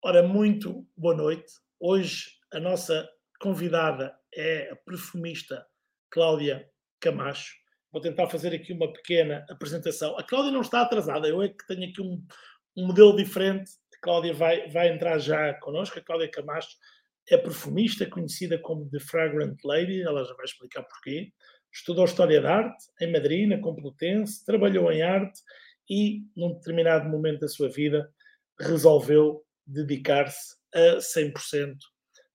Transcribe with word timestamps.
Ora, 0.00 0.22
muito 0.22 0.86
boa 0.96 1.12
noite. 1.12 1.52
Hoje 1.80 2.26
a 2.52 2.60
nossa 2.60 3.08
convidada 3.40 4.14
é 4.32 4.70
a 4.70 4.76
perfumista 4.76 5.66
Cláudia 6.08 6.70
Camacho. 7.00 7.56
Vou 7.90 8.00
tentar 8.00 8.28
fazer 8.28 8.54
aqui 8.54 8.72
uma 8.72 8.92
pequena 8.92 9.44
apresentação. 9.50 10.16
A 10.16 10.22
Cláudia 10.22 10.52
não 10.52 10.60
está 10.60 10.82
atrasada, 10.82 11.26
eu 11.26 11.42
é 11.42 11.48
que 11.48 11.66
tenho 11.66 11.90
aqui 11.90 12.00
um, 12.00 12.24
um 12.76 12.86
modelo 12.86 13.16
diferente. 13.16 13.72
A 13.92 14.00
Cláudia 14.00 14.32
vai, 14.32 14.68
vai 14.70 14.88
entrar 14.88 15.18
já 15.18 15.52
connosco. 15.54 15.98
A 15.98 16.02
Cláudia 16.02 16.30
Camacho 16.30 16.76
é 17.28 17.36
perfumista, 17.36 18.06
conhecida 18.06 18.56
como 18.56 18.88
The 18.88 19.00
Fragrant 19.00 19.58
Lady, 19.64 20.02
ela 20.02 20.24
já 20.24 20.32
vai 20.34 20.44
explicar 20.44 20.84
porquê. 20.84 21.32
Estudou 21.72 22.04
História 22.04 22.40
da 22.40 22.54
Arte 22.54 22.84
em 23.00 23.10
Madrid, 23.10 23.48
na 23.48 23.58
Complutense, 23.58 24.44
trabalhou 24.44 24.92
em 24.92 25.02
arte 25.02 25.40
e, 25.90 26.22
num 26.36 26.54
determinado 26.54 27.08
momento 27.08 27.40
da 27.40 27.48
sua 27.48 27.68
vida, 27.68 28.08
resolveu 28.60 29.44
dedicar-se 29.68 30.56
a 30.74 30.96
100% 30.96 31.76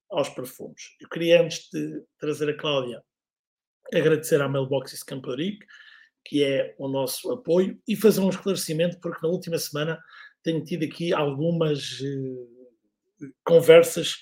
aos 0.10 0.30
perfumes. 0.30 0.82
Eu 1.02 1.10
queria, 1.10 1.42
antes 1.42 1.70
de 1.72 2.04
trazer 2.20 2.50
a 2.50 2.58
Cláudia, 2.58 3.04
agradecer 3.92 4.42
à 4.42 4.48
Mailboxes 4.48 5.04
Camporic, 5.04 5.66
que 6.26 6.44
é 6.44 6.74
o 6.78 6.88
nosso 6.88 7.32
apoio, 7.32 7.78
e 7.88 7.96
fazer 7.96 8.22
um 8.22 8.30
esclarecimento, 8.30 9.00
porque 9.02 9.20
na 9.26 9.30
última 9.32 9.58
semana 9.58 10.00
tenho 10.44 10.64
tido 10.64 10.86
aqui 10.86 11.14
algumas 11.14 12.00
uh, 12.00 13.34
conversas 13.44 14.18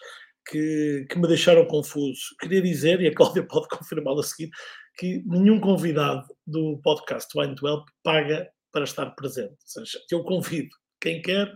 que, 0.48 1.06
que, 1.10 1.20
me 1.20 1.28
deixaram 1.28 1.66
confuso. 1.66 2.22
Queria 2.40 2.62
dizer, 2.62 3.02
e 3.02 3.08
a 3.08 3.14
Cláudia 3.14 3.44
pode 3.48 3.68
confirmá-lo 3.68 4.22
a 4.22 4.24
seguir, 4.24 4.50
que 4.98 5.22
nenhum 5.26 5.60
convidado 5.60 6.26
do 6.46 6.80
podcast 6.84 7.28
Wine 7.38 7.56
to 7.56 7.68
Help 7.68 7.88
paga 8.04 8.50
para 8.72 8.84
estar 8.84 9.10
presente. 9.12 9.52
Ou 9.52 9.86
seja, 9.86 10.00
eu 10.10 10.24
convido 10.24 10.70
quem 11.00 11.22
quer 11.22 11.54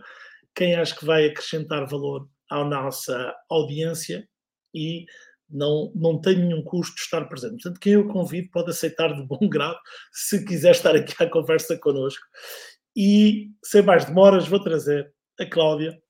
quem 0.56 0.74
acho 0.74 0.98
que 0.98 1.04
vai 1.04 1.26
acrescentar 1.26 1.86
valor 1.86 2.28
à 2.50 2.64
nossa 2.64 3.34
audiência 3.50 4.26
e 4.74 5.04
não, 5.48 5.92
não 5.94 6.20
tem 6.20 6.36
nenhum 6.36 6.62
custo 6.64 6.96
estar 6.96 7.24
presente. 7.26 7.62
Portanto, 7.62 7.78
quem 7.78 7.92
eu 7.92 8.08
convido 8.08 8.50
pode 8.50 8.70
aceitar 8.70 9.14
de 9.14 9.22
bom 9.22 9.48
grado 9.48 9.78
se 10.10 10.44
quiser 10.44 10.72
estar 10.72 10.96
aqui 10.96 11.14
à 11.22 11.28
conversa 11.28 11.78
connosco. 11.78 12.24
E, 12.96 13.50
sem 13.62 13.82
mais 13.82 14.06
demoras, 14.06 14.48
vou 14.48 14.58
trazer 14.58 15.12
a 15.38 15.44
Cláudia. 15.44 16.00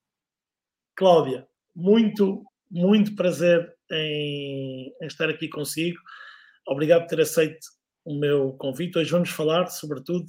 Cláudia, 0.95 1.47
muito, 1.75 2.45
muito 2.71 3.17
prazer 3.17 3.75
em, 3.91 4.95
em 5.03 5.07
estar 5.07 5.29
aqui 5.29 5.49
consigo. 5.49 5.99
Obrigado 6.67 7.03
por 7.03 7.09
ter 7.09 7.21
aceito 7.21 7.67
o 8.05 8.15
meu 8.15 8.53
convite. 8.53 8.97
Hoje 8.97 9.11
vamos 9.11 9.31
falar, 9.31 9.67
sobretudo, 9.67 10.27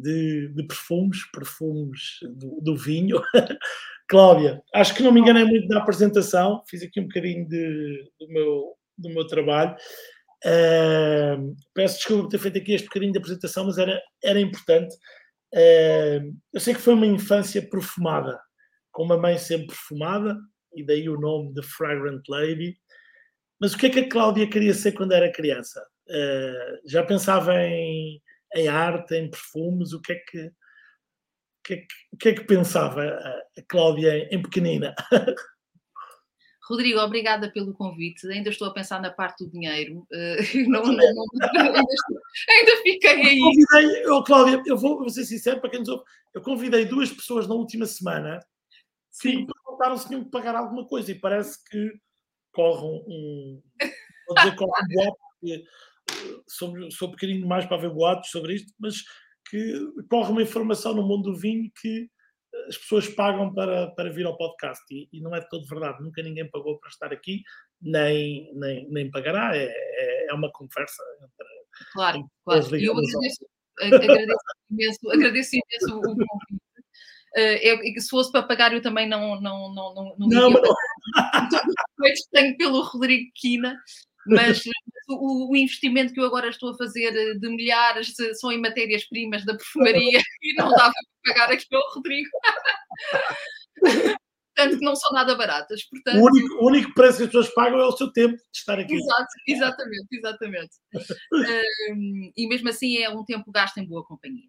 de, 0.00 0.48
de 0.48 0.62
perfumes, 0.64 1.18
perfumes 1.32 2.18
do, 2.22 2.60
do 2.60 2.76
vinho. 2.76 3.20
Cláudia, 4.08 4.60
acho 4.74 4.94
que 4.94 5.04
não 5.04 5.12
me 5.12 5.20
enganei 5.20 5.44
muito 5.44 5.68
na 5.68 5.78
apresentação, 5.78 6.64
fiz 6.68 6.82
aqui 6.82 6.98
um 6.98 7.04
bocadinho 7.04 7.48
de, 7.48 8.10
do, 8.18 8.28
meu, 8.28 8.74
do 8.98 9.08
meu 9.08 9.26
trabalho. 9.26 9.76
Uh, 10.44 11.54
peço 11.74 11.96
desculpa 11.96 12.24
por 12.24 12.30
ter 12.30 12.38
feito 12.38 12.58
aqui 12.58 12.72
este 12.72 12.86
bocadinho 12.86 13.12
de 13.12 13.18
apresentação, 13.18 13.66
mas 13.66 13.78
era, 13.78 14.02
era 14.22 14.40
importante. 14.40 14.96
Uh, 15.54 16.36
eu 16.52 16.60
sei 16.60 16.74
que 16.74 16.80
foi 16.80 16.94
uma 16.94 17.06
infância 17.06 17.62
perfumada, 17.62 18.40
com 18.90 19.04
uma 19.04 19.16
mãe 19.16 19.38
sempre 19.38 19.68
perfumada, 19.68 20.36
e 20.74 20.84
daí 20.84 21.08
o 21.08 21.20
nome 21.20 21.52
de 21.54 21.62
Fragrant 21.62 22.22
Lady. 22.28 22.76
Mas 23.60 23.74
o 23.74 23.78
que 23.78 23.86
é 23.86 23.90
que 23.90 24.00
a 24.00 24.08
Cláudia 24.08 24.48
queria 24.48 24.74
ser 24.74 24.90
quando 24.92 25.12
era 25.12 25.30
criança? 25.30 25.80
Uh, 26.08 26.88
já 26.88 27.04
pensava 27.04 27.54
em 27.62 28.20
em 28.54 28.68
arte, 28.68 29.14
em 29.14 29.30
perfumes, 29.30 29.92
o 29.92 30.00
que 30.00 30.12
é 30.12 30.16
que, 30.16 30.46
o 30.46 30.52
que, 31.64 31.74
é 31.74 31.86
que, 32.18 32.28
é 32.28 32.34
que 32.34 32.44
pensava 32.44 33.02
a 33.04 33.62
Cláudia 33.68 34.28
em 34.34 34.42
pequenina? 34.42 34.94
Rodrigo, 36.70 37.00
obrigada 37.00 37.50
pelo 37.50 37.74
convite. 37.74 38.28
Ainda 38.28 38.48
estou 38.48 38.68
a 38.68 38.72
pensar 38.72 39.02
na 39.02 39.10
parte 39.10 39.44
do 39.44 39.50
dinheiro. 39.50 40.06
Uh, 40.12 40.36
não, 40.70 40.82
não, 40.84 40.92
não, 40.92 41.24
ainda, 41.58 41.80
estou, 41.80 42.20
ainda, 42.48 42.82
fiquei 42.84 43.10
aí. 43.10 43.38
Eu 43.38 43.44
convidei, 43.44 44.04
eu, 44.04 44.22
Cláudia, 44.22 44.62
eu 44.66 44.78
vou, 44.78 44.98
vou 44.98 45.10
ser 45.10 45.24
sincero 45.24 45.60
para 45.60 45.70
quem 45.70 45.80
nos 45.80 45.88
ouve. 45.88 46.04
Eu 46.32 46.40
convidei 46.40 46.84
duas 46.84 47.10
pessoas 47.10 47.48
na 47.48 47.54
última 47.54 47.86
semana 47.86 48.38
que 49.20 49.36
me 49.36 49.46
perguntaram 49.46 49.98
se 49.98 50.06
tinham 50.06 50.22
que 50.22 50.30
pagar 50.30 50.54
alguma 50.54 50.86
coisa 50.86 51.10
e 51.10 51.18
parece 51.18 51.58
que 51.68 51.92
corre 52.52 52.86
um. 52.86 53.60
Vou 54.28 54.36
dizer, 54.36 54.54
corre 54.54 54.70
um 54.70 54.88
bloco, 54.88 55.18
porque 55.40 55.64
sou, 56.46 56.90
sou 56.90 57.08
um 57.08 57.12
bocadinho 57.12 57.46
mais 57.46 57.66
para 57.66 57.78
ver 57.78 57.90
boatos 57.90 58.30
sobre 58.30 58.54
isto, 58.54 58.72
mas 58.78 59.02
que 59.48 59.74
corre 60.08 60.30
uma 60.30 60.42
informação 60.42 60.94
no 60.94 61.06
mundo 61.06 61.32
do 61.32 61.38
vinho 61.38 61.70
que 61.80 62.08
eh, 62.54 62.66
as 62.68 62.78
pessoas 62.78 63.08
pagam 63.08 63.52
para, 63.52 63.90
para 63.92 64.12
vir 64.12 64.26
ao 64.26 64.36
podcast 64.36 64.82
e, 64.90 65.08
e 65.12 65.20
não 65.20 65.34
é 65.34 65.40
de 65.40 65.48
todo 65.48 65.66
verdade. 65.66 66.02
Nunca 66.02 66.22
ninguém 66.22 66.48
pagou 66.50 66.78
para 66.78 66.90
estar 66.90 67.12
aqui, 67.12 67.42
nem, 67.80 68.52
nem, 68.54 68.88
nem 68.90 69.10
pagará. 69.10 69.56
É, 69.56 69.64
é, 69.66 70.26
é 70.28 70.34
uma 70.34 70.50
conversa 70.52 71.02
entre. 71.22 71.60
Claro, 71.92 72.30
claro. 72.44 72.76
E 72.76 72.84
eu 72.84 72.92
agradeço, 72.92 73.46
agradeço 73.80 74.38
imenso, 74.70 75.10
agradeço 75.10 75.56
imenso 75.56 75.98
o 75.98 76.02
convite. 76.02 76.60
Uh, 77.36 78.00
se 78.00 78.08
fosse 78.08 78.32
para 78.32 78.42
pagar, 78.42 78.72
eu 78.72 78.82
também 78.82 79.08
não 79.08 79.40
não 79.40 79.72
não 79.72 79.94
não, 79.94 80.16
não, 80.18 80.28
não, 80.28 80.50
não. 80.50 82.14
tenho 82.32 82.56
pelo 82.56 82.82
Rodrigo 82.82 83.30
Quina, 83.36 83.78
mas 84.26 84.62
o, 85.08 85.50
o, 85.50 85.56
investimento 85.56 86.12
que 86.12 86.20
eu 86.20 86.26
agora 86.26 86.48
estou 86.48 86.70
a 86.70 86.76
fazer 86.76 87.38
de 87.38 87.48
milhares 87.48 88.14
são 88.38 88.52
em 88.52 88.60
matérias-primas 88.60 89.44
da 89.44 89.56
perfumaria 89.56 90.20
e 90.42 90.54
não 90.54 90.70
dava 90.70 90.92
para 91.22 91.34
pagar 91.34 91.52
aqui 91.52 91.66
ao 91.74 91.94
Rodrigo. 91.94 92.28
Portanto, 94.60 94.78
que 94.78 94.84
não 94.84 94.96
são 94.96 95.12
nada 95.12 95.34
baratas. 95.34 95.84
Portanto, 95.84 96.18
o, 96.18 96.24
único, 96.26 96.54
o 96.56 96.66
único 96.66 96.94
preço 96.94 97.18
que 97.18 97.24
as 97.24 97.30
pessoas 97.30 97.54
pagam 97.54 97.78
é 97.78 97.86
o 97.86 97.92
seu 97.92 98.12
tempo 98.12 98.36
de 98.36 98.42
estar 98.58 98.78
aqui. 98.78 98.94
Exato, 98.94 99.26
exatamente, 99.46 100.06
exatamente. 100.12 100.70
um, 101.92 102.32
e 102.36 102.48
mesmo 102.48 102.68
assim 102.68 102.98
é 102.98 103.08
um 103.08 103.24
tempo 103.24 103.50
gasto 103.50 103.78
em 103.78 103.86
boa 103.86 104.04
companhia. 104.04 104.48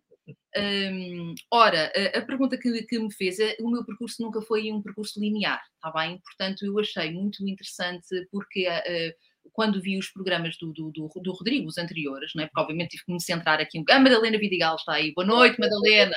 Um, 0.56 1.34
ora, 1.50 1.92
a, 1.96 2.20
a 2.20 2.22
pergunta 2.22 2.58
que, 2.58 2.84
que, 2.84 3.00
me 3.00 3.14
fez 3.14 3.40
é: 3.40 3.56
o 3.60 3.70
meu 3.70 3.86
percurso 3.86 4.22
nunca 4.22 4.42
foi 4.42 4.72
um 4.72 4.82
percurso 4.82 5.20
linear, 5.20 5.62
está 5.76 5.92
bem? 5.92 6.20
Portanto, 6.20 6.66
eu 6.66 6.78
achei 6.80 7.12
muito 7.12 7.48
interessante 7.48 8.28
porque. 8.32 8.68
Uh, 8.68 9.31
quando 9.54 9.82
vi 9.82 9.98
os 9.98 10.10
programas 10.10 10.58
do, 10.58 10.72
do, 10.72 10.92
do, 10.92 11.10
do 11.22 11.32
Rodrigo, 11.34 11.68
os 11.68 11.78
anteriores, 11.78 12.32
não 12.36 12.44
é? 12.44 12.48
porque 12.48 12.62
obviamente 12.62 12.92
tive 12.92 13.06
que 13.06 13.14
me 13.14 13.22
centrar 13.22 13.60
aqui. 13.60 13.84
A 13.90 14.00
Madalena 14.00 14.38
Vidigal 14.38 14.76
está 14.76 14.94
aí. 14.94 15.14
Boa 15.14 15.26
noite, 15.28 15.60
Madalena. 15.60 16.16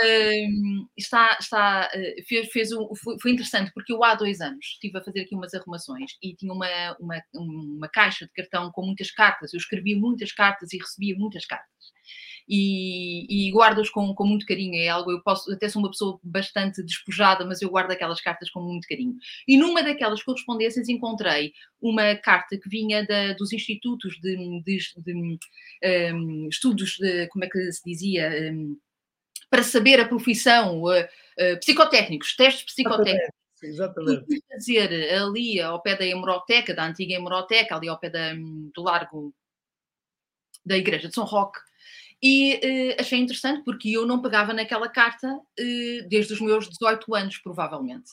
Um, 0.00 0.86
está, 0.96 1.36
está, 1.40 1.90
eh, 1.92 2.22
fez, 2.28 2.48
fez 2.52 2.72
um, 2.72 2.94
foi, 2.94 3.16
foi, 3.20 3.32
interessante 3.32 3.72
porque 3.74 3.92
eu 3.92 4.04
há 4.04 4.14
dois 4.14 4.40
anos 4.40 4.64
estive 4.64 4.96
a 4.96 5.02
fazer 5.02 5.22
aqui 5.22 5.34
umas 5.34 5.52
arrumações 5.54 6.12
e 6.22 6.36
tinha 6.36 6.52
uma, 6.52 6.68
uma, 7.00 7.20
uma 7.34 7.88
caixa 7.88 8.24
de 8.24 8.32
cartão 8.32 8.70
com 8.70 8.86
muitas 8.86 9.10
cartas. 9.10 9.52
Eu 9.52 9.58
escrevia 9.58 9.96
muitas 9.96 10.30
cartas 10.32 10.72
e 10.72 10.78
recebia 10.78 11.16
muitas 11.16 11.44
cartas 11.46 11.78
e, 12.48 13.48
e 13.48 13.52
guardo-os 13.52 13.90
com, 13.90 14.14
com 14.14 14.24
muito 14.24 14.46
carinho. 14.46 14.74
É 14.76 14.88
algo, 14.88 15.12
eu 15.12 15.22
posso, 15.22 15.52
até 15.52 15.68
sou 15.68 15.82
uma 15.82 15.90
pessoa 15.90 16.18
bastante 16.22 16.82
despojada, 16.82 17.44
mas 17.44 17.60
eu 17.60 17.68
guardo 17.68 17.90
aquelas 17.90 18.20
cartas 18.20 18.48
com 18.50 18.60
muito 18.60 18.88
carinho. 18.88 19.16
E 19.46 19.56
numa 19.56 19.82
daquelas 19.82 20.22
correspondências 20.22 20.88
encontrei 20.88 21.52
uma 21.80 22.14
carta 22.16 22.58
que 22.58 22.68
vinha 22.68 23.06
da, 23.06 23.34
dos 23.34 23.52
institutos 23.52 24.18
de, 24.20 24.62
de, 24.62 24.78
de 24.96 25.14
um, 25.14 26.48
estudos 26.48 26.96
de, 26.98 27.26
como 27.28 27.44
é 27.44 27.48
que 27.48 27.72
se 27.72 27.82
dizia? 27.84 28.52
Um, 28.52 28.78
para 29.50 29.62
saber 29.62 29.98
a 30.00 30.08
profissão, 30.08 30.82
uh, 30.82 31.00
uh, 31.00 31.58
psicotécnicos, 31.60 32.36
testes 32.36 32.64
psicotécnicos. 32.64 33.34
Exatamente. 33.62 34.24
E 34.28 34.42
fazer 34.52 35.14
ali 35.14 35.60
ao 35.60 35.82
pé 35.82 35.96
da 35.96 36.06
hemeroteca, 36.06 36.74
da 36.74 36.86
antiga 36.86 37.14
hemeroteca, 37.14 37.74
ali 37.74 37.88
ao 37.88 37.98
pé 37.98 38.10
da, 38.10 38.34
do 38.34 38.82
largo 38.82 39.34
da 40.64 40.76
Igreja 40.76 41.08
de 41.08 41.14
São 41.14 41.24
Roque, 41.24 41.58
e 42.22 42.54
uh, 42.54 43.00
achei 43.00 43.18
interessante 43.18 43.62
porque 43.64 43.90
eu 43.90 44.06
não 44.06 44.20
pegava 44.20 44.52
naquela 44.52 44.88
carta 44.88 45.28
uh, 45.28 46.08
desde 46.08 46.32
os 46.32 46.40
meus 46.40 46.68
18 46.68 47.14
anos, 47.14 47.38
provavelmente. 47.38 48.10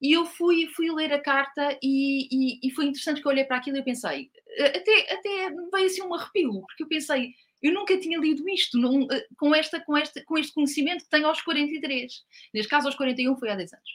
E 0.00 0.12
eu 0.12 0.26
fui, 0.26 0.68
fui 0.74 0.90
ler 0.92 1.12
a 1.12 1.22
carta 1.22 1.78
e, 1.82 2.28
e, 2.30 2.68
e, 2.68 2.70
foi 2.72 2.84
interessante 2.84 3.20
que 3.20 3.26
eu 3.26 3.32
olhei 3.32 3.44
para 3.44 3.56
aquilo 3.56 3.78
e 3.78 3.82
pensei, 3.82 4.30
até, 4.60 5.14
até 5.14 5.50
veio 5.72 5.86
assim 5.86 6.02
um 6.02 6.12
arrepio, 6.12 6.60
porque 6.66 6.82
eu 6.82 6.88
pensei, 6.88 7.32
eu 7.62 7.72
nunca 7.72 7.98
tinha 7.98 8.18
lido 8.18 8.48
isto 8.48 8.78
não, 8.78 9.06
com, 9.38 9.54
esta, 9.54 9.80
com, 9.80 9.96
esta, 9.96 10.22
com 10.24 10.36
este 10.36 10.52
conhecimento 10.52 11.04
que 11.04 11.10
tenho 11.10 11.26
aos 11.26 11.40
43. 11.40 12.12
Neste 12.52 12.68
caso, 12.68 12.86
aos 12.86 12.94
41 12.94 13.36
foi 13.36 13.48
há 13.48 13.56
10 13.56 13.72
anos. 13.72 13.90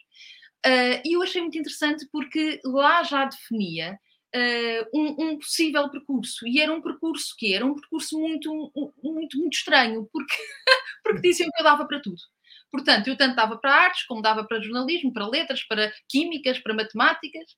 Uh, 0.66 1.02
e 1.06 1.14
eu 1.16 1.22
achei 1.22 1.42
muito 1.42 1.58
interessante 1.58 2.08
porque 2.12 2.60
lá 2.64 3.04
já 3.04 3.26
definia 3.26 4.00
uh, 4.36 4.90
um, 4.94 5.26
um, 5.26 5.40
possível 5.40 5.90
percurso. 5.90 6.48
E 6.48 6.60
era 6.60 6.74
um 6.74 6.82
percurso 6.82 7.36
que 7.38 7.54
era 7.54 7.66
um 7.66 7.76
percurso 7.76 8.20
muito, 8.20 8.72
muito, 9.04 9.38
muito 9.38 9.56
estranho, 9.56 10.08
porque, 10.12 10.36
porque 11.04 11.22
diziam 11.22 11.50
que 11.52 11.62
eu 11.62 11.66
dava 11.66 11.86
para 11.86 12.02
tudo. 12.02 12.22
Portanto, 12.72 13.08
eu 13.08 13.18
tanto 13.18 13.36
dava 13.36 13.58
para 13.58 13.74
artes, 13.74 14.06
como 14.06 14.22
dava 14.22 14.46
para 14.46 14.62
jornalismo, 14.62 15.12
para 15.12 15.28
letras, 15.28 15.64
para 15.64 15.92
químicas, 16.08 16.60
para 16.60 16.74
matemáticas. 16.74 17.52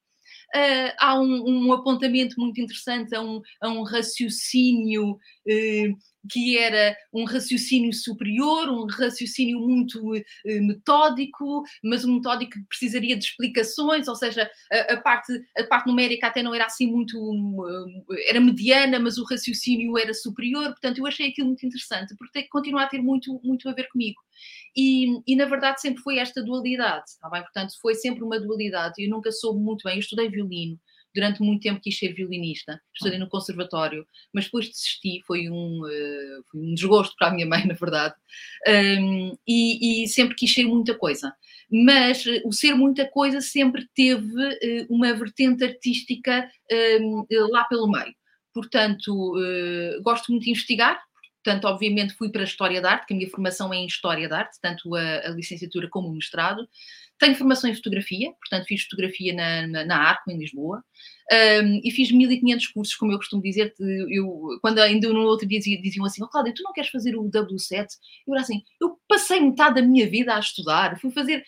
Uh, 0.56 0.94
há 1.00 1.20
um, 1.20 1.44
um, 1.48 1.74
apontamento 1.74 2.36
muito 2.40 2.60
interessante 2.60 3.16
a 3.16 3.22
um, 3.22 3.42
a 3.62 3.70
um 3.70 3.84
raciocínio 3.84 5.14
uh, 5.14 5.98
que 6.30 6.58
era 6.58 6.96
um 7.14 7.26
raciocínio 7.26 7.94
superior, 7.94 8.70
um 8.70 8.86
raciocínio 8.86 9.60
muito 9.60 10.00
uh, 10.14 10.24
metódico, 10.46 11.64
mas 11.84 12.06
um 12.06 12.16
metódico 12.16 12.54
que 12.54 12.68
precisaria 12.68 13.18
de 13.18 13.26
explicações, 13.26 14.08
ou 14.08 14.16
seja, 14.16 14.50
a, 14.72 14.94
a, 14.94 15.02
parte, 15.02 15.34
a 15.58 15.64
parte 15.66 15.88
numérica 15.88 16.28
até 16.28 16.42
não 16.42 16.56
era 16.56 16.66
assim 16.66 16.88
muito. 16.88 17.18
Uh, 17.18 18.04
era 18.28 18.40
mediana, 18.40 19.00
mas 19.00 19.18
o 19.18 19.26
raciocínio 19.26 19.98
era 19.98 20.14
superior, 20.14 20.66
portanto, 20.66 20.98
eu 20.98 21.08
achei 21.08 21.30
aquilo 21.30 21.48
muito 21.48 21.66
interessante, 21.66 22.16
porque 22.18 22.44
continuar 22.44 22.84
a 22.84 22.88
ter 22.88 23.02
muito, 23.02 23.40
muito 23.44 23.68
a 23.68 23.74
ver 23.74 23.88
comigo. 23.90 24.22
E, 24.76 25.22
e, 25.28 25.36
na 25.36 25.46
verdade 25.46 25.80
sempre 25.82 26.02
foi 26.02 26.18
esta 26.18 26.42
dualidade, 26.44 27.12
está 27.12 27.30
bem? 27.30 27.42
Portanto, 27.42 27.74
foi 27.82 27.96
sempre 27.96 28.24
uma 28.24 28.40
dualidade. 28.40 29.04
Eu 29.04 29.10
nunca 29.10 29.32
soube 29.32 29.60
muito 29.60 29.84
bem, 29.84 29.96
eu 29.96 30.00
estudei 30.00 30.30
violino, 30.30 30.80
durante 31.14 31.42
muito 31.42 31.62
tempo 31.62 31.82
quis 31.82 31.98
ser 31.98 32.14
violinista, 32.14 32.82
estudei 32.94 33.20
no 33.20 33.30
conservatório, 33.30 34.06
mas 34.34 34.46
depois 34.46 34.68
desisti, 34.68 35.22
foi 35.26 35.50
um, 35.50 35.82
uh, 35.84 36.44
foi 36.50 36.60
um 36.60 36.74
desgosto 36.74 37.16
para 37.18 37.28
a 37.28 37.32
minha 37.32 37.46
mãe, 37.46 37.66
na 37.68 37.74
verdade, 37.74 38.16
um, 38.68 39.38
e, 39.48 40.04
e, 40.04 40.08
sempre 40.08 40.36
quis 40.36 40.54
ser 40.54 40.66
muita 40.66 40.96
coisa. 40.96 41.34
Mas 41.72 42.26
uh, 42.26 42.42
o 42.46 42.52
ser 42.52 42.74
muita 42.76 43.06
coisa 43.08 43.42
sempre 43.42 43.88
teve 43.96 44.26
uh, 44.26 44.88
uma 44.90 45.14
vertente 45.14 45.64
artística 45.64 46.50
um, 47.02 47.26
lá 47.52 47.64
pelo 47.66 47.90
meio. 47.90 48.14
Portanto, 48.54 49.34
gosto 50.04 50.32
muito 50.32 50.44
de 50.44 50.52
investigar, 50.52 51.02
Portanto, 51.44 51.66
obviamente, 51.66 52.14
fui 52.14 52.30
para 52.32 52.42
a 52.42 52.46
História 52.46 52.80
da 52.80 52.92
Arte, 52.92 53.06
que 53.06 53.14
a 53.14 53.18
minha 53.18 53.30
formação 53.30 53.74
é 53.74 53.78
em 53.78 53.86
História 53.86 54.30
da 54.30 54.40
Arte, 54.40 54.58
tanto 54.62 54.96
a, 54.96 55.02
a 55.02 55.30
licenciatura 55.30 55.90
como 55.90 56.08
o 56.08 56.14
mestrado. 56.14 56.66
Tenho 57.24 57.38
formação 57.38 57.70
em 57.70 57.74
fotografia, 57.74 58.34
portanto, 58.34 58.66
fiz 58.68 58.84
fotografia 58.84 59.34
na, 59.34 59.66
na, 59.66 59.86
na 59.86 59.98
Arco, 59.98 60.30
em 60.30 60.38
Lisboa, 60.38 60.84
um, 61.32 61.80
e 61.82 61.90
fiz 61.90 62.12
1500 62.12 62.68
cursos, 62.68 62.96
como 62.96 63.14
eu 63.14 63.18
costumo 63.18 63.42
dizer. 63.42 63.74
Eu, 64.10 64.60
quando 64.62 64.80
ainda 64.80 65.08
no 65.08 65.22
outro 65.22 65.48
dia 65.48 65.58
diziam 65.58 66.06
assim: 66.06 66.22
oh, 66.22 66.28
Cláudia, 66.28 66.54
tu 66.54 66.62
não 66.62 66.74
queres 66.74 66.90
fazer 66.90 67.16
o 67.16 67.24
W7? 67.24 67.88
Eu 68.28 68.34
era 68.34 68.44
assim: 68.44 68.62
eu 68.82 69.00
passei 69.08 69.40
metade 69.40 69.76
da 69.76 69.88
minha 69.88 70.06
vida 70.06 70.36
a 70.36 70.40
estudar, 70.40 71.00
fui 71.00 71.12
fazer. 71.12 71.46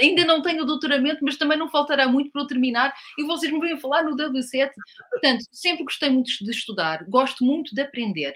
Ainda 0.00 0.24
não 0.24 0.40
tenho 0.40 0.64
doutoramento, 0.64 1.22
mas 1.22 1.36
também 1.36 1.58
não 1.58 1.68
faltará 1.68 2.08
muito 2.08 2.30
para 2.30 2.40
eu 2.40 2.46
terminar, 2.46 2.94
e 3.18 3.24
vocês 3.24 3.52
me 3.52 3.60
vêm 3.60 3.78
falar 3.78 4.04
no 4.04 4.16
W7. 4.16 4.70
Portanto, 5.10 5.44
sempre 5.52 5.84
gostei 5.84 6.08
muito 6.08 6.30
de 6.42 6.50
estudar, 6.50 7.04
gosto 7.06 7.44
muito 7.44 7.74
de 7.74 7.82
aprender. 7.82 8.32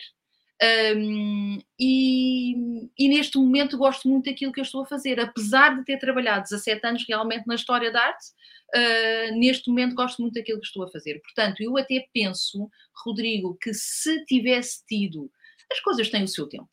Um, 0.96 1.58
e, 1.78 2.88
e, 2.96 3.08
neste 3.08 3.36
momento 3.36 3.76
gosto 3.76 4.08
muito 4.08 4.30
daquilo 4.30 4.52
que 4.52 4.60
eu 4.60 4.64
estou 4.64 4.82
a 4.82 4.86
fazer, 4.86 5.18
apesar 5.18 5.76
de 5.76 5.84
ter 5.84 5.98
trabalhado 5.98 6.44
17 6.44 6.86
anos 6.86 7.04
realmente 7.08 7.48
na 7.48 7.56
história 7.56 7.90
da 7.90 8.00
arte, 8.00 8.26
uh, 8.72 9.38
neste 9.38 9.68
momento 9.68 9.96
gosto 9.96 10.22
muito 10.22 10.34
daquilo 10.34 10.60
que 10.60 10.66
estou 10.66 10.84
a 10.84 10.88
fazer. 10.88 11.20
Portanto, 11.20 11.60
eu 11.60 11.76
até 11.76 12.06
penso, 12.14 12.70
Rodrigo, 13.04 13.58
que 13.60 13.74
se 13.74 14.24
tivesse 14.24 14.86
tido, 14.86 15.28
as 15.70 15.80
coisas 15.80 16.08
têm 16.08 16.22
o 16.22 16.28
seu 16.28 16.48
tempo. 16.48 16.70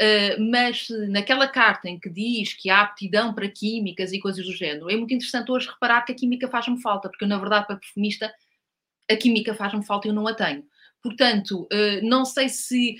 Uh, 0.00 0.40
mas 0.50 0.86
naquela 1.10 1.48
carta 1.48 1.88
em 1.88 1.98
que 1.98 2.08
diz 2.08 2.54
que 2.54 2.70
há 2.70 2.82
aptidão 2.82 3.34
para 3.34 3.48
químicas 3.48 4.12
e 4.12 4.20
coisas 4.20 4.46
do 4.46 4.52
género, 4.52 4.88
é 4.88 4.96
muito 4.96 5.14
interessante 5.14 5.50
hoje 5.50 5.68
reparar 5.68 6.02
que 6.02 6.12
a 6.12 6.14
química 6.14 6.48
faz-me 6.48 6.80
falta, 6.80 7.08
porque 7.08 7.24
eu, 7.24 7.28
na 7.28 7.38
verdade, 7.38 7.66
para 7.66 7.76
perfumista, 7.76 8.32
a 9.10 9.16
química 9.16 9.52
faz-me 9.52 9.84
falta 9.84 10.06
e 10.06 10.10
eu 10.10 10.14
não 10.14 10.28
a 10.28 10.34
tenho. 10.34 10.64
Portanto, 11.02 11.66
eh, 11.72 12.00
não 12.00 12.24
sei 12.24 12.48
se 12.48 12.94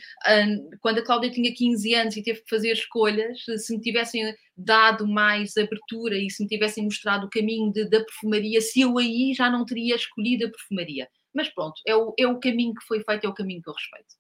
quando 0.81 0.99
a 0.99 1.05
Cláudia 1.05 1.31
tinha 1.31 1.55
15 1.55 1.95
anos 1.95 2.17
e 2.17 2.23
teve 2.23 2.41
que 2.41 2.51
fazer 2.51 2.73
escolhas, 2.73 3.45
se 3.59 3.77
me 3.77 3.81
tivessem 3.81 4.35
dado 4.57 5.07
mais 5.07 5.57
abertura 5.57 6.17
e 6.17 6.29
se 6.29 6.43
me 6.43 6.49
tivessem 6.49 6.85
mostrado 6.85 7.27
o 7.27 7.31
caminho 7.31 7.73
de, 7.73 7.89
da 7.89 8.05
perfumaria, 8.05 8.61
se 8.61 8.81
eu 8.81 8.99
aí 8.99 9.33
já 9.35 9.49
não 9.49 9.65
teria 9.65 9.95
escolhido 9.95 10.47
a 10.47 10.51
perfumaria. 10.51 11.09
Mas 11.33 11.49
pronto, 11.49 11.81
é 11.87 11.95
o, 11.95 12.13
é 12.19 12.27
o 12.27 12.41
caminho 12.41 12.75
que 12.75 12.85
foi 12.87 13.03
feito, 13.03 13.25
é 13.25 13.29
o 13.29 13.35
caminho 13.35 13.63
que 13.63 13.71
eu 13.71 13.75
respeito. 13.75 14.17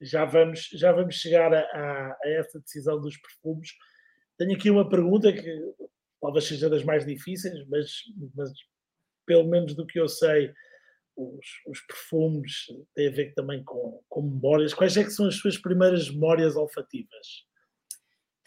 Já 0.00 0.24
vamos, 0.24 0.68
já 0.72 0.92
vamos 0.92 1.14
chegar 1.14 1.52
a, 1.52 1.60
a, 1.60 2.18
a 2.24 2.28
essa 2.30 2.58
decisão 2.58 3.00
dos 3.00 3.16
perfumes. 3.16 3.70
Tenho 4.36 4.54
aqui 4.54 4.70
uma 4.70 4.88
pergunta 4.88 5.32
que 5.32 5.74
talvez 6.20 6.46
seja 6.46 6.68
das 6.68 6.82
mais 6.82 7.06
difíceis, 7.06 7.66
mas, 7.68 8.02
mas 8.34 8.50
pelo 9.24 9.44
menos 9.44 9.74
do 9.74 9.86
que 9.86 10.00
eu 10.00 10.08
sei, 10.08 10.52
os, 11.20 11.46
os, 11.66 11.80
perfumes, 11.86 12.66
tem 12.94 13.08
a 13.08 13.10
ver 13.10 13.34
também 13.34 13.62
com, 13.64 14.00
com 14.08 14.22
memórias. 14.22 14.74
Quais 14.74 14.96
é 14.96 15.04
que 15.04 15.10
são 15.10 15.26
as 15.26 15.36
suas 15.36 15.58
primeiras 15.58 16.10
memórias 16.10 16.56
olfativas? 16.56 17.44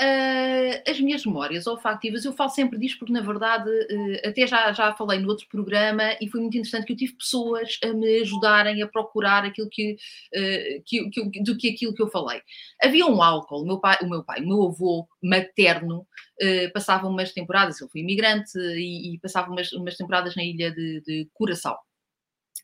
Uh, 0.01 0.89
as 0.89 0.99
minhas 0.99 1.23
memórias 1.23 1.67
olfativas, 1.67 2.25
eu 2.25 2.33
falo 2.33 2.49
sempre 2.49 2.79
disto 2.79 2.97
porque, 2.97 3.13
na 3.13 3.21
verdade, 3.21 3.69
uh, 3.69 4.27
até 4.27 4.47
já, 4.47 4.73
já 4.73 4.93
falei 4.95 5.19
no 5.19 5.29
outro 5.29 5.47
programa 5.47 6.17
e 6.19 6.27
foi 6.27 6.41
muito 6.41 6.57
interessante 6.57 6.85
que 6.85 6.93
eu 6.93 6.97
tive 6.97 7.13
pessoas 7.13 7.77
a 7.83 7.93
me 7.93 8.21
ajudarem 8.21 8.81
a 8.81 8.87
procurar 8.87 9.45
aquilo 9.45 9.69
que, 9.69 9.93
uh, 9.93 10.83
que, 10.83 11.09
que, 11.09 11.43
do 11.43 11.55
que 11.55 11.69
aquilo 11.69 11.93
que 11.93 12.01
eu 12.01 12.09
falei. 12.09 12.41
Havia 12.81 13.05
um 13.05 13.21
álcool, 13.21 13.61
o 13.61 13.65
meu 13.65 13.79
pai, 13.79 13.97
o 14.01 14.09
meu, 14.09 14.23
pai, 14.23 14.41
o 14.41 14.47
meu 14.47 14.63
avô 14.63 15.07
materno, 15.21 16.05
passava 16.73 17.07
umas 17.07 17.31
temporadas, 17.31 17.79
ele 17.79 17.89
foi 17.89 18.01
imigrante 18.01 18.57
e, 18.57 19.13
e 19.13 19.19
passava 19.19 19.49
umas, 19.51 19.71
umas 19.71 19.95
temporadas 19.95 20.35
na 20.35 20.43
ilha 20.43 20.71
de, 20.71 21.01
de 21.01 21.29
Curaçao 21.33 21.79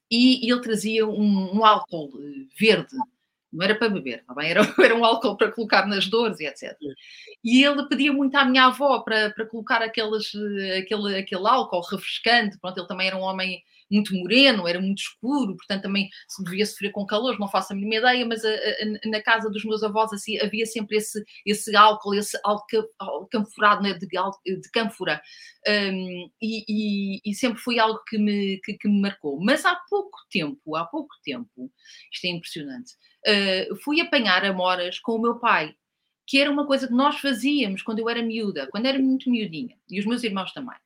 e, 0.09 0.45
e 0.45 0.51
ele 0.51 0.61
trazia 0.61 1.07
um, 1.07 1.57
um, 1.57 1.65
álcool 1.65 2.11
eh, 2.19 2.45
verde, 2.57 2.95
não 3.51 3.63
era 3.63 3.75
para 3.75 3.89
beber, 3.89 4.23
tá 4.25 4.33
bem? 4.33 4.49
Era, 4.49 4.61
era 4.83 4.95
um 4.95 5.05
álcool 5.05 5.37
para 5.37 5.51
colocar 5.51 5.87
nas 5.87 6.07
dores 6.07 6.39
e 6.39 6.45
etc. 6.45 6.77
E 7.43 7.63
ele 7.63 7.87
pedia 7.87 8.11
muito 8.13 8.35
à 8.35 8.45
minha 8.45 8.65
avó 8.65 8.99
para, 8.99 9.31
para 9.31 9.45
colocar 9.45 9.81
aqueles, 9.81 10.31
eh, 10.35 10.79
aquele, 10.79 11.17
aquele 11.17 11.47
álcool 11.47 11.81
refrescante, 11.81 12.57
pronto, 12.59 12.79
ele 12.79 12.87
também 12.87 13.07
era 13.07 13.17
um 13.17 13.21
homem 13.21 13.63
muito 13.89 14.15
moreno, 14.15 14.67
era 14.67 14.79
muito 14.79 14.99
escuro, 14.99 15.55
portanto 15.55 15.83
também 15.83 16.09
se 16.27 16.43
devia 16.43 16.65
sofrer 16.65 16.91
com 16.91 17.05
calor, 17.05 17.39
não 17.39 17.47
faço 17.47 17.73
a 17.73 17.75
mínima 17.75 17.95
ideia, 17.95 18.25
mas 18.25 18.43
a, 18.45 18.49
a, 18.49 19.09
na 19.09 19.21
casa 19.21 19.49
dos 19.49 19.63
meus 19.65 19.83
avós 19.83 20.13
assim, 20.13 20.39
havia 20.39 20.65
sempre 20.65 20.97
esse, 20.97 21.23
esse 21.45 21.75
álcool, 21.75 22.13
esse 22.13 22.39
álcool 22.43 22.87
camforado 23.31 23.81
né, 23.81 23.93
de, 23.93 24.07
de 24.07 24.71
cânfora, 24.71 25.21
um, 25.67 26.29
e, 26.41 26.63
e, 26.67 27.21
e, 27.25 27.33
sempre 27.33 27.59
foi 27.59 27.79
algo 27.79 27.99
que 28.07 28.17
me, 28.17 28.59
que, 28.63 28.73
que, 28.73 28.87
me 28.87 29.01
marcou. 29.01 29.39
Mas 29.43 29.65
há 29.65 29.75
pouco 29.89 30.17
tempo, 30.31 30.75
há 30.75 30.85
pouco 30.85 31.13
tempo, 31.23 31.71
isto 32.11 32.25
é 32.25 32.29
impressionante, 32.29 32.93
uh, 33.27 33.75
fui 33.83 33.99
apanhar 34.01 34.45
amoras 34.45 34.99
com 34.99 35.13
o 35.13 35.21
meu 35.21 35.39
pai, 35.39 35.75
que 36.27 36.39
era 36.39 36.51
uma 36.51 36.67
coisa 36.67 36.87
que 36.87 36.93
nós 36.93 37.19
fazíamos 37.19 37.81
quando 37.81 37.99
eu 37.99 38.09
era 38.09 38.21
miúda, 38.21 38.67
quando 38.67 38.85
era 38.85 38.99
muito 38.99 39.29
miudinha, 39.29 39.75
e 39.89 39.99
os 39.99 40.05
meus 40.05 40.23
irmãos 40.23 40.53
também. 40.53 40.77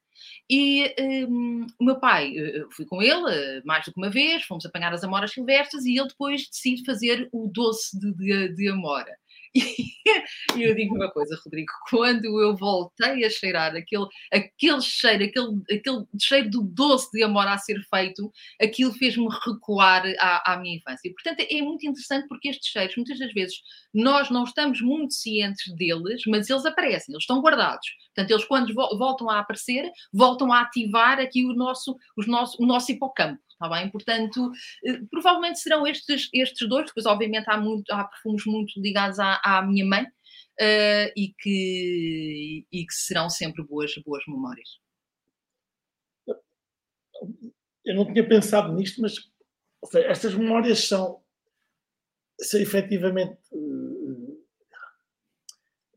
E 0.50 0.94
um, 1.00 1.66
o 1.80 1.86
meu 1.86 2.00
pai, 2.00 2.38
eh, 2.38 2.66
fui 2.72 2.86
com 2.86 3.02
ele 3.02 3.30
eh, 3.30 3.62
mais 3.64 3.86
do 3.86 3.94
que 3.94 3.98
uma 3.98 4.10
vez, 4.10 4.44
fomos 4.44 4.66
apanhar 4.66 4.94
as 4.94 5.04
amoras 5.04 5.32
silvestres 5.32 5.86
e 5.86 5.98
ele 5.98 6.08
depois 6.10 6.48
decide 6.48 6.84
fazer 6.86 7.30
o 7.32 7.48
doce 7.48 7.98
de, 7.98 8.14
de, 8.14 8.50
de 8.54 8.70
amora. 8.70 9.18
E 10.56 10.64
eu 10.64 10.76
digo 10.76 10.96
uma 10.96 11.10
coisa, 11.10 11.40
Rodrigo, 11.44 11.72
quando 11.90 12.26
eu 12.26 12.56
voltei 12.56 13.24
a 13.26 13.30
cheirar 13.30 13.76
aquele, 13.76 14.06
aquele 14.32 14.82
cheiro, 14.82 15.24
aquele, 15.24 15.62
aquele 15.72 16.06
cheiro 16.22 16.50
do 16.50 16.62
doce 16.62 17.10
de 17.12 17.24
amor 17.24 17.48
a 17.48 17.58
ser 17.58 17.82
feito, 17.90 18.32
aquilo 18.62 18.94
fez-me 18.94 19.28
recuar 19.46 20.04
à, 20.20 20.54
à, 20.54 20.58
minha 20.58 20.76
infância. 20.76 21.12
Portanto, 21.12 21.48
é 21.50 21.62
muito 21.62 21.88
interessante 21.88 22.28
porque 22.28 22.50
estes 22.50 22.68
cheiros, 22.68 22.96
muitas 22.96 23.18
das 23.18 23.34
vezes, 23.34 23.56
nós 23.94 24.30
não 24.30 24.44
estamos 24.44 24.82
muito 24.82 25.14
cientes 25.14 25.74
deles, 25.76 26.22
mas 26.28 26.50
eles 26.50 26.66
aparecem, 26.66 27.14
eles 27.14 27.24
estão 27.24 27.42
guardados. 27.42 27.88
Portanto, 28.14 28.32
eles 28.32 28.46
quando 28.46 28.74
voltam 28.74 29.30
a 29.30 29.40
aparecer, 29.40 29.90
voltam 30.12 30.52
a 30.52 30.62
ativar 30.62 31.20
aqui 31.20 31.46
o 31.46 31.54
nosso, 31.54 31.98
os 32.16 32.28
nosso, 32.28 32.62
o 32.62 32.66
nosso 32.66 32.92
hipocampo 32.92 33.42
está 33.54 33.70
bem? 33.70 33.90
Portanto, 33.90 34.52
eh, 34.86 35.00
provavelmente 35.10 35.60
serão 35.60 35.88
estes, 35.88 36.30
estes 36.34 36.68
dois, 36.68 36.88
depois 36.88 37.06
obviamente 37.06 37.50
há, 37.50 37.58
muito, 37.58 37.90
há 37.92 38.04
perfumes 38.04 38.46
muito 38.46 38.80
ligados 38.82 39.20
à, 39.20 39.40
à 39.44 39.62
minha 39.62 39.86
mãe 39.86 40.04
uh, 40.04 41.12
e, 41.16 41.34
que, 41.40 42.66
e 42.72 42.86
que 42.86 42.94
serão 42.94 43.30
sempre 43.30 43.64
boas, 43.64 43.94
boas 44.06 44.24
memórias. 44.28 44.70
Eu 47.86 47.96
não 47.96 48.06
tinha 48.06 48.28
pensado 48.28 48.74
nisto, 48.74 49.02
mas 49.02 49.16
seja, 49.86 50.08
estas 50.08 50.34
memórias 50.36 50.88
são, 50.88 51.22
são 52.40 52.60
efetivamente 52.60 53.38
uh, 53.52 54.44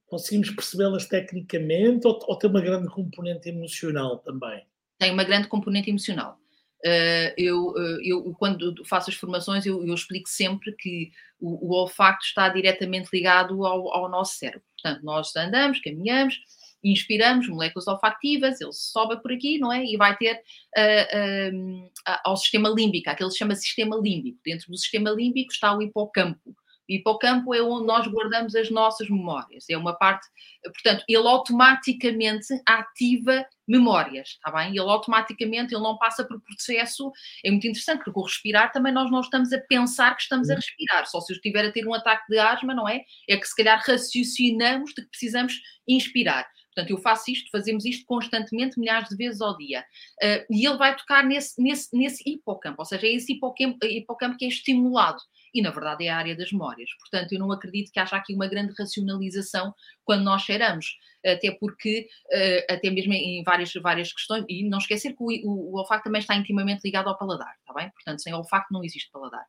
conseguimos 0.06 0.50
percebê-las 0.50 1.06
tecnicamente 1.06 2.06
ou, 2.06 2.18
ou 2.26 2.38
tem 2.38 2.48
uma 2.48 2.60
grande 2.60 2.88
componente 2.88 3.48
emocional 3.48 4.18
também? 4.18 4.66
Tem 4.98 5.12
uma 5.12 5.24
grande 5.24 5.48
componente 5.48 5.90
emocional. 5.90 6.40
Uh, 6.86 7.34
eu, 7.36 7.70
uh, 7.70 8.00
eu, 8.00 8.22
quando 8.38 8.72
faço 8.84 9.10
as 9.10 9.16
formações, 9.16 9.66
eu, 9.66 9.84
eu 9.84 9.92
explico 9.92 10.28
sempre 10.28 10.72
que 10.72 11.10
o, 11.40 11.66
o, 11.66 11.74
olfato 11.74 12.24
está 12.24 12.48
diretamente 12.48 13.08
ligado 13.12 13.66
ao, 13.66 13.92
ao, 13.92 14.08
nosso 14.08 14.36
cérebro. 14.36 14.62
Portanto, 14.80 15.02
nós 15.02 15.34
andamos, 15.34 15.80
caminhamos, 15.80 16.38
inspiramos 16.84 17.48
moléculas 17.48 17.88
olfativas, 17.88 18.60
ele 18.60 18.72
sobe 18.72 19.20
por 19.20 19.32
aqui, 19.32 19.58
não 19.58 19.72
é? 19.72 19.84
E 19.84 19.96
vai 19.96 20.16
ter 20.16 20.34
uh, 20.36 21.90
ao 22.24 22.36
sistema 22.36 22.68
límbico, 22.68 23.10
aquele 23.10 23.30
que 23.30 23.32
se 23.32 23.38
chama 23.38 23.56
sistema 23.56 23.96
límbico. 23.96 24.38
Dentro 24.44 24.70
do 24.70 24.78
sistema 24.78 25.10
límbico 25.10 25.50
está 25.52 25.76
o 25.76 25.82
hipocampo. 25.82 26.54
Hipocampo 26.88 27.54
é 27.54 27.62
onde 27.62 27.86
nós 27.86 28.06
guardamos 28.06 28.54
as 28.54 28.70
nossas 28.70 29.08
memórias. 29.08 29.64
É 29.68 29.76
uma 29.76 29.94
parte, 29.94 30.26
portanto, 30.64 31.04
ele 31.08 31.26
automaticamente 31.26 32.48
ativa 32.66 33.46
memórias, 33.66 34.28
está 34.28 34.50
bem? 34.50 34.70
Ele 34.70 34.80
automaticamente, 34.80 35.74
ele 35.74 35.82
não 35.82 35.98
passa 35.98 36.24
por 36.24 36.40
processo, 36.40 37.10
é 37.44 37.50
muito 37.50 37.66
interessante, 37.66 38.04
porque 38.04 38.18
o 38.18 38.22
respirar 38.22 38.72
também 38.72 38.92
nós 38.92 39.10
não 39.10 39.20
estamos 39.20 39.52
a 39.52 39.58
pensar 39.60 40.14
que 40.14 40.22
estamos 40.22 40.48
a 40.48 40.52
uhum. 40.52 40.60
respirar, 40.60 41.06
só 41.06 41.20
se 41.20 41.32
eu 41.32 41.36
estiver 41.36 41.64
a 41.64 41.72
ter 41.72 41.86
um 41.86 41.94
ataque 41.94 42.24
de 42.28 42.38
asma, 42.38 42.74
não 42.74 42.88
é? 42.88 43.02
É 43.28 43.36
que 43.36 43.46
se 43.46 43.56
calhar 43.56 43.82
raciocinamos 43.84 44.90
de 44.90 45.02
que 45.02 45.08
precisamos 45.08 45.60
inspirar. 45.88 46.46
Portanto, 46.76 46.90
eu 46.90 46.98
faço 46.98 47.30
isto, 47.30 47.50
fazemos 47.50 47.86
isto 47.86 48.04
constantemente, 48.04 48.78
milhares 48.78 49.08
de 49.08 49.16
vezes 49.16 49.40
ao 49.40 49.56
dia. 49.56 49.80
Uh, 50.22 50.44
e 50.50 50.66
ele 50.66 50.76
vai 50.76 50.94
tocar 50.94 51.24
nesse, 51.24 51.60
nesse, 51.60 51.96
nesse 51.96 52.22
hipocampo, 52.28 52.76
ou 52.80 52.84
seja, 52.84 53.06
é 53.06 53.14
esse 53.14 53.32
hipocampo, 53.32 53.78
hipocampo 53.82 54.36
que 54.36 54.44
é 54.44 54.48
estimulado. 54.48 55.18
E, 55.56 55.62
na 55.62 55.70
verdade, 55.70 56.04
é 56.04 56.10
a 56.10 56.18
área 56.18 56.36
das 56.36 56.52
memórias. 56.52 56.90
Portanto, 56.98 57.32
eu 57.32 57.38
não 57.38 57.50
acredito 57.50 57.90
que 57.90 57.98
haja 57.98 58.14
aqui 58.14 58.34
uma 58.34 58.46
grande 58.46 58.74
racionalização 58.78 59.72
quando 60.04 60.22
nós 60.22 60.42
cheiramos. 60.42 60.98
Até 61.24 61.50
porque, 61.50 62.06
uh, 62.26 62.74
até 62.74 62.90
mesmo 62.90 63.14
em 63.14 63.42
várias, 63.42 63.72
várias 63.72 64.12
questões, 64.12 64.44
e 64.50 64.68
não 64.68 64.76
esquecer 64.76 65.16
que 65.16 65.22
o, 65.22 65.28
o, 65.48 65.72
o, 65.72 65.78
olfato 65.78 66.04
também 66.04 66.20
está 66.20 66.36
intimamente 66.36 66.82
ligado 66.84 67.08
ao 67.08 67.16
paladar, 67.16 67.54
está 67.58 67.72
bem? 67.72 67.90
Portanto, 67.90 68.20
sem 68.20 68.34
olfato 68.34 68.66
não 68.70 68.84
existe 68.84 69.10
paladar. 69.10 69.46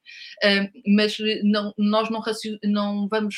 Mas 0.87 1.17
não, 1.43 1.73
nós 1.77 2.09
não, 2.09 2.21
não 2.63 3.07
vamos 3.09 3.35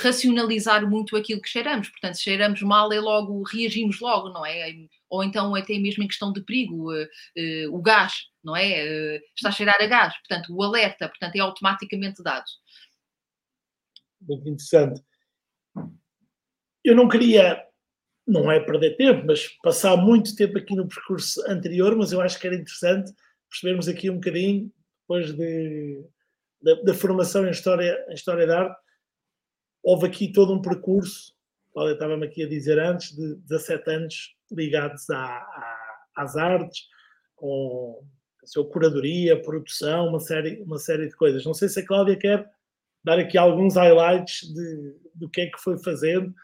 racionalizar 0.00 0.88
muito 0.88 1.16
aquilo 1.16 1.42
que 1.42 1.48
cheiramos. 1.48 1.88
Portanto, 1.88 2.14
se 2.14 2.22
cheiramos 2.22 2.62
mal, 2.62 2.92
é 2.92 3.00
logo, 3.00 3.42
reagimos 3.42 3.98
logo, 4.00 4.28
não 4.28 4.46
é? 4.46 4.72
Ou 5.10 5.24
então 5.24 5.54
até 5.56 5.78
mesmo 5.78 6.04
em 6.04 6.08
questão 6.08 6.32
de 6.32 6.42
perigo, 6.42 6.90
o 7.70 7.82
gás, 7.82 8.14
não 8.48 8.56
é? 8.56 8.82
Uh, 8.82 9.20
está 9.36 9.50
a 9.50 9.52
cheirar 9.52 9.76
a 9.80 9.86
gás. 9.86 10.14
Portanto, 10.18 10.54
o 10.54 10.62
alerta, 10.62 11.08
portanto, 11.08 11.36
é 11.36 11.40
automaticamente 11.40 12.22
dado. 12.22 12.46
Muito 14.20 14.48
interessante. 14.48 15.02
Eu 16.82 16.96
não 16.96 17.08
queria, 17.08 17.62
não 18.26 18.50
é 18.50 18.58
perder 18.58 18.96
tempo, 18.96 19.26
mas 19.26 19.46
passar 19.62 19.96
muito 19.96 20.34
tempo 20.34 20.56
aqui 20.56 20.74
no 20.74 20.88
percurso 20.88 21.42
anterior, 21.48 21.94
mas 21.96 22.12
eu 22.12 22.20
acho 22.20 22.38
que 22.38 22.46
era 22.46 22.56
interessante 22.56 23.12
percebermos 23.48 23.88
aqui 23.88 24.10
um 24.10 24.14
bocadinho, 24.14 24.72
depois 25.02 25.34
de, 25.34 26.04
da, 26.60 26.74
da 26.82 26.94
formação 26.94 27.46
em 27.46 27.50
História, 27.50 28.04
em 28.08 28.14
história 28.14 28.46
da 28.46 28.60
Arte, 28.60 28.80
houve 29.82 30.06
aqui 30.06 30.30
todo 30.30 30.52
um 30.52 30.60
percurso, 30.60 31.34
Cláudia 31.72 31.94
estava-me 31.94 32.26
aqui 32.26 32.42
a 32.42 32.48
dizer 32.48 32.78
antes, 32.78 33.14
de 33.14 33.36
17 33.36 33.90
anos 33.90 34.36
ligados 34.50 35.08
à, 35.10 35.18
à, 35.18 35.98
às 36.16 36.36
artes, 36.36 36.88
com 37.36 38.04
a 38.42 38.46
sua 38.46 38.68
curadoria, 38.68 39.40
produção, 39.40 40.08
uma 40.08 40.20
série, 40.20 40.62
uma 40.62 40.78
série 40.78 41.08
de 41.08 41.16
coisas. 41.16 41.44
Não 41.44 41.54
sei 41.54 41.68
se 41.68 41.80
a 41.80 41.86
Cláudia 41.86 42.16
quer 42.16 42.50
dar 43.04 43.18
aqui 43.18 43.38
alguns 43.38 43.76
highlights 43.76 44.52
de, 44.52 44.94
do 45.14 45.28
que 45.28 45.42
é 45.42 45.46
que 45.46 45.58
foi 45.58 45.78
fazendo. 45.78 46.34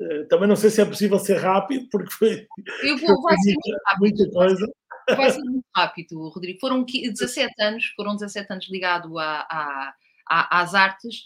Uh, 0.00 0.26
também 0.28 0.48
não 0.48 0.56
sei 0.56 0.70
se 0.70 0.80
é 0.80 0.84
possível 0.84 1.18
ser 1.18 1.38
rápido, 1.38 1.88
porque 1.90 2.10
foi, 2.10 2.46
Eu 2.82 2.98
vou, 2.98 3.16
ser 3.38 3.54
muita, 3.54 3.98
muita 3.98 4.30
coisa. 4.30 4.72
Vai 5.08 5.30
ser 5.30 5.40
muito 5.40 5.64
rápido, 5.74 6.28
Rodrigo. 6.28 6.60
Foram 6.60 6.84
17 6.84 7.52
anos, 7.60 7.92
foram 7.96 8.14
17 8.14 8.52
anos 8.52 8.70
ligado 8.70 9.18
a, 9.18 9.40
a 9.40 9.94
às 10.28 10.74
artes, 10.74 11.22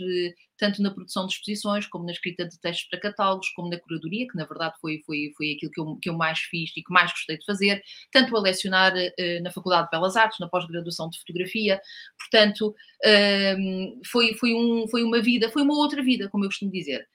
tanto 0.58 0.82
na 0.82 0.90
produção 0.90 1.26
de 1.26 1.34
exposições, 1.34 1.86
como 1.86 2.04
na 2.04 2.12
escrita 2.12 2.46
de 2.46 2.58
textos 2.60 2.88
para 2.88 3.00
catálogos, 3.00 3.48
como 3.50 3.68
na 3.68 3.78
curadoria, 3.78 4.26
que 4.28 4.36
na 4.36 4.44
verdade 4.44 4.74
foi, 4.80 5.02
foi, 5.04 5.32
foi 5.36 5.52
aquilo 5.52 5.70
que 5.70 5.80
eu, 5.80 5.96
que 5.96 6.08
eu 6.10 6.14
mais 6.14 6.38
fiz 6.40 6.70
e 6.76 6.82
que 6.82 6.92
mais 6.92 7.10
gostei 7.10 7.38
de 7.38 7.44
fazer, 7.44 7.82
tanto 8.12 8.36
a 8.36 8.40
lecionar 8.40 8.94
uh, 8.94 9.42
na 9.42 9.50
Faculdade 9.50 9.84
de 9.84 9.90
Belas 9.90 10.16
Artes, 10.16 10.38
na 10.38 10.48
pós-graduação 10.48 11.08
de 11.10 11.18
fotografia, 11.18 11.80
portanto, 12.18 12.68
uh, 12.68 14.00
foi, 14.06 14.34
foi, 14.34 14.54
um, 14.54 14.86
foi 14.88 15.02
uma 15.02 15.20
vida, 15.20 15.50
foi 15.50 15.62
uma 15.62 15.76
outra 15.76 16.02
vida, 16.02 16.28
como 16.28 16.44
eu 16.44 16.48
costumo 16.48 16.70
dizer. 16.70 17.06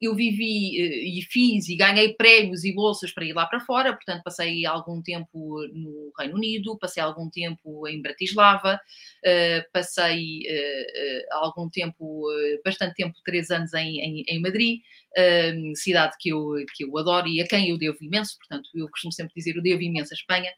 Eu 0.00 0.14
vivi 0.14 0.76
uh, 0.82 1.18
e 1.18 1.22
fiz 1.22 1.68
e 1.68 1.76
ganhei 1.76 2.14
prémios 2.14 2.64
e 2.64 2.74
bolsas 2.74 3.12
para 3.12 3.24
ir 3.24 3.32
lá 3.32 3.46
para 3.46 3.60
fora, 3.60 3.92
portanto, 3.92 4.22
passei 4.22 4.66
algum 4.66 5.00
tempo 5.00 5.66
no 5.72 6.12
Reino 6.18 6.34
Unido, 6.34 6.76
passei 6.78 7.02
algum 7.02 7.30
tempo 7.30 7.86
em 7.88 8.02
Bratislava, 8.02 8.74
uh, 8.74 9.72
passei 9.72 10.40
uh, 10.40 11.34
algum 11.36 11.70
tempo, 11.70 12.26
bastante 12.64 12.94
tempo, 12.94 13.16
três 13.24 13.50
anos 13.50 13.72
em, 13.74 14.00
em, 14.00 14.24
em 14.28 14.40
Madrid, 14.40 14.80
cidade 15.74 16.14
que 16.18 16.30
eu, 16.30 16.52
que 16.74 16.84
eu 16.84 16.98
adoro 16.98 17.28
e 17.28 17.40
a 17.40 17.46
quem 17.46 17.70
eu 17.70 17.78
devo 17.78 17.98
imenso, 18.02 18.36
portanto, 18.38 18.68
eu 18.74 18.88
costumo 18.88 19.12
sempre 19.12 19.32
dizer 19.34 19.56
eu 19.56 19.62
devo 19.62 19.82
imenso 19.82 20.12
a 20.12 20.16
Espanha 20.16 20.52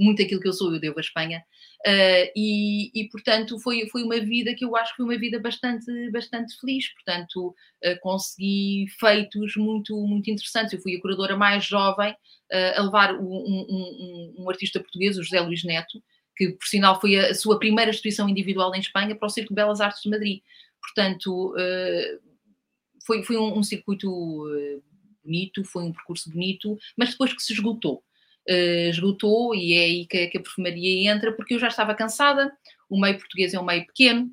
muito 0.00 0.22
aquilo 0.22 0.40
que 0.40 0.48
eu 0.48 0.52
sou, 0.52 0.72
eu 0.72 0.80
devo 0.80 0.98
à 0.98 1.00
Espanha. 1.00 1.44
Uh, 1.86 2.32
e, 2.34 2.90
e, 2.94 3.08
portanto, 3.10 3.58
foi, 3.60 3.86
foi 3.88 4.02
uma 4.02 4.18
vida 4.18 4.54
que 4.54 4.64
eu 4.64 4.74
acho 4.74 4.92
que 4.92 4.96
foi 4.96 5.04
uma 5.04 5.18
vida 5.18 5.38
bastante, 5.38 6.10
bastante 6.10 6.58
feliz. 6.58 6.92
Portanto, 6.94 7.48
uh, 7.48 8.00
consegui 8.00 8.86
feitos 8.98 9.56
muito, 9.56 9.94
muito 10.06 10.30
interessantes. 10.30 10.72
Eu 10.72 10.80
fui 10.80 10.96
a 10.96 11.00
curadora 11.00 11.36
mais 11.36 11.64
jovem 11.64 12.12
uh, 12.12 12.78
a 12.78 12.82
levar 12.82 13.14
um, 13.14 13.26
um, 13.26 13.66
um, 13.68 14.34
um, 14.38 14.50
artista 14.50 14.80
português, 14.80 15.18
o 15.18 15.22
José 15.22 15.40
Luís 15.40 15.62
Neto, 15.62 16.02
que 16.34 16.50
por 16.50 16.66
sinal 16.66 16.98
foi 16.98 17.16
a, 17.16 17.34
sua 17.34 17.58
primeira 17.58 17.90
exposição 17.90 18.28
individual 18.28 18.74
em 18.74 18.80
Espanha 18.80 19.14
para 19.14 19.26
o 19.26 19.30
Circo 19.30 19.50
de 19.50 19.54
Belas 19.54 19.80
Artes 19.80 20.02
de 20.02 20.08
Madrid. 20.08 20.40
Portanto, 20.80 21.54
foi, 23.06 23.22
foi 23.22 23.36
um, 23.36 23.62
circuito 23.62 24.10
bonito, 25.22 25.62
foi 25.62 25.82
um 25.82 25.92
percurso 25.92 26.30
bonito, 26.30 26.78
mas 26.96 27.10
depois 27.10 27.34
que 27.34 27.42
se 27.42 27.52
esgotou 27.52 28.02
esgotou 28.46 29.54
e 29.54 29.74
é 29.74 29.80
aí 29.84 30.06
que, 30.06 30.26
que, 30.28 30.38
a 30.38 30.42
perfumaria 30.42 31.10
entra, 31.10 31.32
porque 31.32 31.54
eu 31.54 31.58
já 31.58 31.68
estava 31.68 31.94
cansada. 31.94 32.50
O 32.88 33.00
meio 33.00 33.18
português 33.18 33.54
é 33.54 33.60
um 33.60 33.64
meio 33.64 33.86
pequeno, 33.86 34.30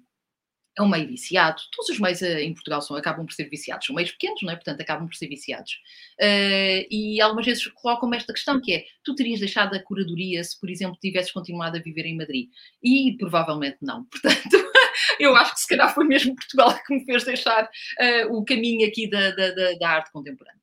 é 0.78 0.82
um 0.82 0.88
meio 0.88 1.08
viciado. 1.08 1.60
Todos 1.76 1.90
os 1.90 2.00
meios 2.00 2.22
eh, 2.22 2.44
em 2.44 2.54
Portugal 2.54 2.82
são, 2.82 2.96
acabam 2.96 3.26
por 3.26 3.34
ser 3.34 3.50
viciados, 3.50 3.88
são 3.88 3.96
meios 3.96 4.12
pequenos, 4.12 4.42
não 4.44 4.52
é? 4.52 4.56
Portanto, 4.56 4.80
acabam 4.80 5.08
por 5.08 5.16
ser 5.16 5.28
viciados. 5.28 5.74
Uh, 6.22 6.86
e 6.90 7.20
algumas 7.20 7.46
vezes 7.46 7.66
colocam-me 7.68 8.16
esta 8.16 8.32
questão 8.32 8.62
que 8.62 8.74
é: 8.74 8.86
tu 9.04 9.16
terias 9.16 9.40
deixado 9.40 9.76
a 9.76 9.80
curadoria 9.82 10.44
se, 10.44 10.60
por 10.60 10.70
exemplo, 10.70 10.98
tivesses 11.02 11.32
continuado 11.32 11.78
a 11.78 11.82
viver 11.82 12.06
em 12.06 12.16
Madrid? 12.16 12.50
E 12.84 13.18
provavelmente 13.18 13.78
não. 13.82 14.06
Portanto, 14.12 14.72
eu 15.20 15.36
acho 15.36 15.56
que 15.56 15.62
se 15.62 15.68
calhar 15.68 15.94
foi 15.94 16.06
mesmo 16.06 16.36
Portugal 16.36 16.78
que 16.86 16.94
me 16.94 17.06
fez 17.06 17.24
deixar 17.24 17.64
uh, 17.64 18.38
o 18.38 18.46
caminho 18.46 18.88
aqui 18.88 19.10
da, 19.10 19.32
da, 19.32 19.52
da, 19.52 19.74
da 19.74 19.90
arte 19.90 20.12
contemporânea. 20.12 20.57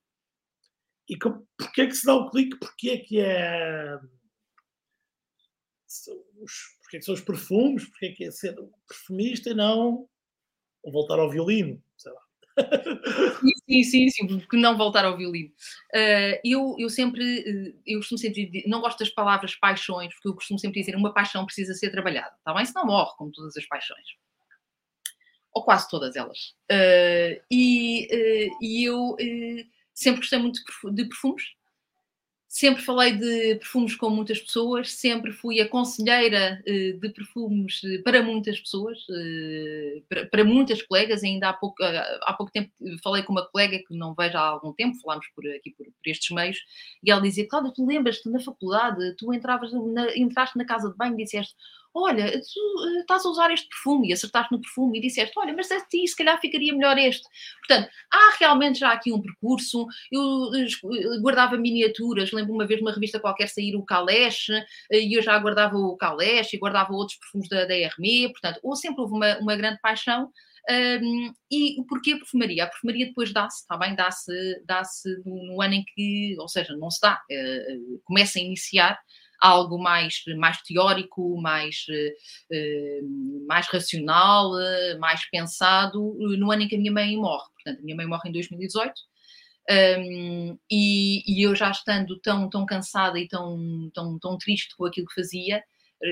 E 1.09 1.19
com, 1.19 1.47
porque 1.59 1.83
é 1.83 1.87
que 1.87 1.95
se 1.95 2.07
dá 2.07 2.15
o 2.15 2.31
clique? 2.31 2.59
Porque 2.59 2.91
é 2.91 2.99
que 2.99 3.21
é. 3.21 3.99
Os, 6.41 6.53
porque 6.81 6.97
é 6.97 7.01
que 7.01 7.05
são 7.05 7.15
os 7.15 7.21
perfumes? 7.21 7.85
Porque 7.87 8.07
é 8.07 8.13
que 8.13 8.25
é 8.25 8.31
ser 8.31 8.57
perfumista 8.89 9.51
e 9.51 9.55
não 9.55 10.09
voltar 10.85 11.19
ao 11.19 11.31
violino? 11.31 11.83
Sei 11.97 12.13
lá. 12.13 12.21
Sim, 13.69 13.83
sim, 13.83 14.09
sim, 14.11 14.27
porque 14.27 14.57
não 14.57 14.77
voltar 14.77 15.05
ao 15.05 15.17
violino. 15.17 15.51
Uh, 15.95 16.39
eu, 16.45 16.77
eu 16.79 16.89
sempre, 16.89 17.81
eu 17.87 17.99
costumo 17.99 18.19
sempre 18.19 18.63
não 18.67 18.81
gosto 18.81 18.99
das 18.99 19.11
palavras 19.11 19.55
paixões, 19.57 20.13
porque 20.15 20.29
eu 20.29 20.35
costumo 20.35 20.59
sempre 20.59 20.81
dizer 20.81 20.95
uma 20.97 21.13
paixão 21.13 21.45
precisa 21.45 21.75
ser 21.75 21.91
trabalhada, 21.91 22.35
está 22.39 22.55
bem? 22.55 22.65
Senão 22.65 22.87
morre, 22.87 23.17
como 23.17 23.33
todas 23.33 23.57
as 23.57 23.67
paixões. 23.67 24.07
Ou 25.53 25.65
quase 25.65 25.89
todas 25.89 26.17
elas. 26.17 26.55
Uh, 26.71 27.41
e, 27.51 28.07
uh, 28.13 28.59
e 28.61 28.85
eu 28.85 29.17
sempre 29.95 30.21
gostei 30.21 30.39
muito 30.39 30.61
de 30.93 31.05
perfumes, 31.07 31.45
sempre 32.55 32.85
falei 32.85 33.17
de 33.17 33.57
perfumes 33.57 33.97
com 33.97 34.09
muitas 34.11 34.41
pessoas, 34.41 34.93
sempre 34.93 35.33
fui 35.33 35.61
a 35.61 35.69
conselheira 35.69 36.63
eh, 36.65 36.93
de 36.93 37.09
perfumes 37.09 37.81
eh, 37.85 37.99
para 37.99 38.23
muitas 38.23 38.61
pessoas, 38.61 38.99
eh, 39.11 40.03
para 40.31 40.45
muitas 40.45 40.81
colegas. 40.81 41.25
Ainda 41.25 41.49
há 41.49 41.53
pouco, 41.53 41.83
há 41.83 42.33
pouco 42.35 42.53
tempo 42.53 42.71
falei 43.03 43.25
com 43.25 43.33
uma 43.33 43.45
colega 43.49 43.79
que 43.79 43.93
não 43.97 44.15
vejo 44.15 44.39
há 44.39 44.43
algum 44.43 44.73
tempo, 44.73 44.97
falámos 45.01 45.27
por 45.35 45.45
aqui 45.49 45.73
por, 45.73 45.85
por 45.85 46.11
estes 46.11 46.31
meios, 46.31 46.59
e 47.03 47.11
ela 47.11 47.21
dizia: 47.21 47.49
Cláudia, 47.49 47.73
tu 47.75 47.85
lembras-te 47.85 48.29
na 48.31 48.39
faculdade, 48.39 49.17
tu 49.17 49.35
entravas 49.35 49.73
na, 49.73 50.17
entraste 50.17 50.57
na 50.57 50.65
casa 50.65 50.91
de 50.91 50.97
banho 50.97 51.15
e 51.15 51.25
disseste 51.25 51.57
olha, 51.95 52.41
tu 52.41 52.87
eh, 52.87 53.01
estás 53.01 53.25
a 53.25 53.29
usar 53.29 53.53
este 53.53 53.69
perfume 53.69 54.09
e 54.09 54.13
acertaste 54.13 54.53
no 54.53 54.61
perfume 54.61 54.99
e 54.99 55.01
disseste, 55.01 55.33
olha, 55.39 55.55
mas 55.55 55.71
a 55.71 55.81
ti 55.81 56.07
se 56.07 56.17
calhar 56.17 56.41
ficaria 56.41 56.75
melhor 56.75 56.99
este. 56.99 57.27
Portanto, 57.67 57.89
há 58.13 58.37
realmente 58.39 58.81
já 58.81 58.93
aqui 58.93 59.13
um 59.13 59.23
percurso. 59.23 59.87
Eu 60.11 60.51
eh, 60.55 61.21
guardava 61.21 61.57
miniaturas, 61.57 62.33
lembro 62.33 62.53
uma 62.53 62.67
vez 62.67 62.81
uma 62.81 62.93
revista 62.93 63.21
qualquer 63.21 63.49
sair 63.49 63.77
o 63.77 63.85
Caleche 63.85 64.53
eh, 64.91 65.01
e 65.01 65.15
eu 65.15 65.23
já 65.23 65.39
guardava 65.39 65.77
o 65.77 65.97
Caleche 65.97 66.57
e 66.57 66.59
guardava 66.59 66.93
outros 66.93 67.19
perfumes 67.19 67.49
da, 67.49 67.65
da 67.65 67.77
Hermé, 67.77 68.29
portanto, 68.29 68.59
ou 68.63 68.75
sempre 68.75 69.03
houve 69.03 69.15
uma, 69.15 69.39
uma 69.39 69.57
grande 69.57 69.79
paixão. 69.81 70.31
Um, 70.67 71.31
e 71.51 71.77
porquê 71.87 72.13
a 72.13 72.17
perfumaria? 72.17 72.65
A 72.65 72.67
perfumaria 72.67 73.07
depois 73.07 73.33
dá-se, 73.35 73.61
está 73.61 73.77
bem? 73.77 73.95
Dá-se 73.95 74.33
dá 74.65 74.83
no, 75.27 75.47
no, 75.47 75.63
ano 75.63 75.75
em 75.75 75.85
que, 75.85 76.35
ou 76.39 76.49
seja, 76.49 76.75
não 76.75 76.91
se 76.91 77.01
dá, 77.03 77.21
uh, 77.31 78.01
começa 78.05 78.39
a 78.39 78.43
iniciar 78.43 78.99
algo 79.45 79.79
mais, 79.79 80.23
mais 80.39 80.63
teórico, 80.63 81.39
mais, 81.39 81.85
eh, 82.51 83.01
mais 83.47 83.67
racional, 83.69 84.59
eh, 84.59 84.97
mais 84.97 85.29
pensado, 85.29 86.17
no 86.19 86.51
ano 86.51 86.63
em 86.63 86.69
que 86.69 86.77
a 86.77 86.79
minha 86.79 86.91
mãe 86.91 87.15
morre. 87.17 87.45
Portanto, 87.55 87.81
a 87.81 87.83
minha 87.83 87.97
mãe 87.97 88.07
morre 88.07 88.31
em 88.31 88.33
2018. 88.33 88.95
Um, 89.71 90.59
e, 90.71 91.23
e, 91.27 91.43
eu 91.43 91.55
já 91.55 91.71
estando 91.71 92.19
tão, 92.21 92.51
tão 92.51 92.67
cansada 92.67 93.19
e 93.19 93.27
tão, 93.29 93.91
tão, 93.95 94.19
tão 94.19 94.37
triste 94.39 94.77
com 94.77 94.85
aquilo 94.85 95.07
que 95.07 95.15
fazia, 95.15 95.63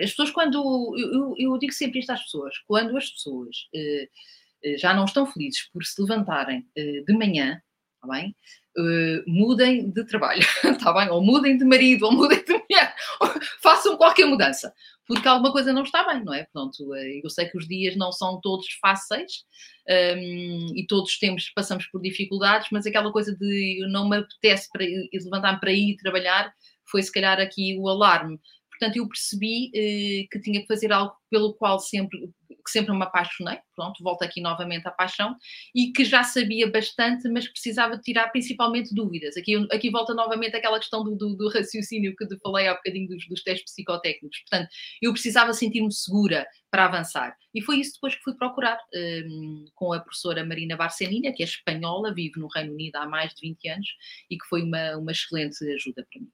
As 0.02 0.10
pessoas, 0.10 0.30
quando. 0.30 0.58
Eu, 0.98 1.34
eu, 1.38 1.58
digo 1.58 1.72
sempre 1.72 2.00
isto 2.00 2.10
às 2.10 2.22
pessoas: 2.22 2.58
quando 2.66 2.96
as 2.96 3.10
pessoas 3.10 3.56
uh, 3.74 4.78
já 4.78 4.94
não 4.94 5.04
estão 5.04 5.26
felizes 5.26 5.68
por 5.72 5.84
se 5.84 6.00
levantarem 6.00 6.60
uh, 6.60 7.04
de 7.04 7.12
manhã, 7.14 7.60
está 7.96 8.08
bem? 8.08 8.34
Uh, 8.76 9.22
mudem 9.26 9.90
de 9.90 10.02
trabalho, 10.06 10.40
está 10.64 10.92
bem? 10.94 11.10
Ou 11.10 11.22
mudem 11.22 11.58
de 11.58 11.64
marido, 11.64 12.06
ou 12.06 12.12
mudem 12.12 12.42
de 12.42 12.52
mulher, 12.52 12.94
façam 13.62 13.98
qualquer 13.98 14.24
mudança, 14.24 14.72
porque 15.06 15.28
alguma 15.28 15.52
coisa 15.52 15.74
não 15.74 15.82
está 15.82 16.06
bem, 16.06 16.24
não 16.24 16.32
é? 16.32 16.46
Pronto, 16.52 16.94
eu 16.94 17.28
sei 17.28 17.46
que 17.46 17.58
os 17.58 17.68
dias 17.68 17.96
não 17.96 18.10
são 18.10 18.40
todos 18.40 18.66
fáceis 18.80 19.44
um, 19.86 19.92
ehm, 19.92 20.72
e 20.74 20.86
todos 20.86 21.18
temos, 21.18 21.50
passamos 21.50 21.86
por 21.88 22.00
dificuldades, 22.00 22.68
mas 22.72 22.86
aquela 22.86 23.12
coisa 23.12 23.36
de 23.36 23.86
não 23.90 24.08
me 24.08 24.16
apetece 24.16 24.68
levantar-me 25.12 25.60
para 25.60 25.72
ir 25.72 25.96
trabalhar 25.96 26.50
foi 26.86 27.02
se 27.02 27.12
calhar 27.12 27.40
aqui 27.40 27.76
o 27.78 27.88
alarme. 27.88 28.40
Portanto, 28.82 28.96
eu 28.96 29.06
percebi 29.06 29.70
eh, 29.72 30.26
que 30.28 30.40
tinha 30.40 30.60
que 30.60 30.66
fazer 30.66 30.90
algo 30.90 31.14
pelo 31.30 31.54
qual 31.54 31.78
sempre, 31.78 32.18
que 32.48 32.70
sempre 32.70 32.92
me 32.92 33.04
apaixonei, 33.04 33.58
pronto, 33.76 34.02
volto 34.02 34.24
aqui 34.24 34.40
novamente 34.40 34.88
à 34.88 34.90
paixão, 34.90 35.36
e 35.72 35.92
que 35.92 36.04
já 36.04 36.24
sabia 36.24 36.68
bastante, 36.68 37.28
mas 37.28 37.46
precisava 37.46 37.96
tirar 37.96 38.30
principalmente 38.30 38.92
dúvidas. 38.92 39.36
Aqui, 39.36 39.54
aqui 39.70 39.88
volta 39.88 40.14
novamente 40.14 40.56
aquela 40.56 40.80
questão 40.80 41.04
do, 41.04 41.14
do, 41.14 41.36
do 41.36 41.48
raciocínio 41.48 42.16
que 42.16 42.26
te 42.26 42.36
falei 42.40 42.66
há 42.66 42.74
bocadinho 42.74 43.06
dos, 43.06 43.24
dos 43.28 43.44
testes 43.44 43.72
psicotécnicos. 43.72 44.40
Portanto, 44.50 44.68
eu 45.00 45.12
precisava 45.12 45.52
sentir-me 45.52 45.92
segura 45.92 46.44
para 46.68 46.86
avançar. 46.86 47.36
E 47.54 47.62
foi 47.62 47.78
isso 47.78 47.92
depois 47.94 48.16
que 48.16 48.22
fui 48.22 48.34
procurar 48.34 48.80
um, 48.92 48.98
ehm, 48.98 49.64
com 49.76 49.92
a 49.92 50.00
professora 50.00 50.44
Marina 50.44 50.76
Barcenina, 50.76 51.32
que 51.32 51.44
é 51.44 51.46
espanhola, 51.46 52.12
vive 52.12 52.40
no 52.40 52.48
Reino 52.48 52.72
Unido 52.72 52.96
há 52.96 53.06
mais 53.06 53.32
de 53.32 53.46
20 53.46 53.68
anos, 53.68 53.88
e 54.28 54.36
que 54.36 54.46
foi 54.48 54.62
uma, 54.62 54.96
uma 54.96 55.12
excelente 55.12 55.64
ajuda 55.72 56.04
para 56.10 56.20
mim 56.20 56.32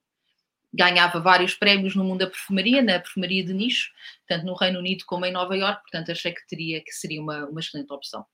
ganhava 0.78 1.18
vários 1.18 1.54
prémios 1.54 1.97
no 1.97 2.04
mundo 2.04 2.20
da 2.20 2.28
perfumaria, 2.28 2.80
na 2.80 3.00
perfumaria 3.00 3.44
de 3.44 3.52
nicho, 3.52 3.90
tanto 4.28 4.47
no 4.47 4.54
Reino 4.54 4.78
Unido 4.78 5.04
como 5.06 5.26
em 5.26 5.32
Nova 5.32 5.56
Iorque, 5.56 5.82
portanto 5.82 6.12
achei 6.12 6.32
que 6.32 6.47
teria 6.47 6.80
que 6.82 6.92
seria 6.92 7.20
uma, 7.20 7.47
uma 7.47 7.58
excelente 7.58 7.92
opção. 7.92 8.25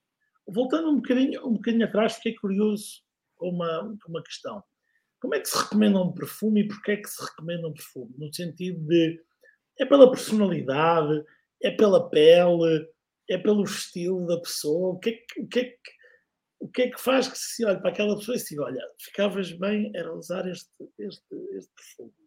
Voltando 0.47 0.91
um 0.91 0.97
bocadinho, 0.97 1.47
um 1.47 1.55
bocadinho 1.55 1.87
atrás, 1.87 2.17
fiquei 2.17 2.35
curioso 2.35 3.03
com 3.35 3.49
uma, 3.49 3.97
uma 4.07 4.23
questão. 4.23 4.63
Como 5.19 5.35
é 5.35 5.41
que 5.41 5.49
se 5.49 5.57
recomenda 5.57 5.99
um 5.99 6.13
perfume 6.13 6.61
e 6.61 6.69
porquê 6.69 6.93
é 6.93 6.97
que 6.99 7.09
se 7.09 7.25
recomenda 7.25 7.67
um 7.67 7.73
perfume? 7.73 8.15
No 8.19 8.33
sentido 8.33 8.79
de, 8.87 9.19
é 9.81 9.87
pela 9.87 10.11
personalidade, 10.11 11.25
é 11.63 11.71
pela 11.71 12.11
pele, 12.11 12.87
é 13.31 13.39
pelo 13.39 13.65
estilo 13.65 14.27
da 14.27 14.39
pessoa, 14.39 14.91
o 14.91 14.99
que 14.99 15.11
é 15.11 15.13
que, 15.13 15.41
o 15.41 15.49
que, 15.49 15.61
é 15.61 15.65
que, 15.65 15.91
o 16.61 16.69
que, 16.69 16.83
é 16.83 16.91
que 16.91 17.01
faz 17.01 17.27
que 17.27 17.39
se 17.39 17.65
olhe 17.65 17.81
para 17.81 17.89
aquela 17.89 18.19
pessoa 18.19 18.37
e 18.37 18.39
se 18.39 18.51
diga, 18.51 18.65
olha, 18.65 18.83
ficavas 19.01 19.51
bem 19.51 19.91
era 19.95 20.15
usar 20.15 20.47
este, 20.47 20.71
este, 20.99 21.35
este 21.57 21.73
perfume? 21.75 22.24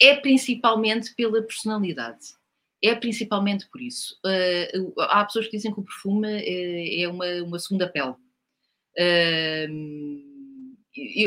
É 0.00 0.16
principalmente 0.16 1.14
pela 1.14 1.42
personalidade. 1.42 2.34
É 2.82 2.94
principalmente 2.94 3.68
por 3.70 3.80
isso. 3.80 4.18
Uh, 4.24 4.94
há 5.00 5.24
pessoas 5.24 5.46
que 5.46 5.56
dizem 5.56 5.72
que 5.72 5.80
o 5.80 5.84
perfume 5.84 6.28
é, 6.28 7.02
é 7.02 7.08
uma, 7.08 7.26
uma 7.42 7.58
segunda 7.58 7.86
pele. 7.86 8.14
Uh, 8.98 10.29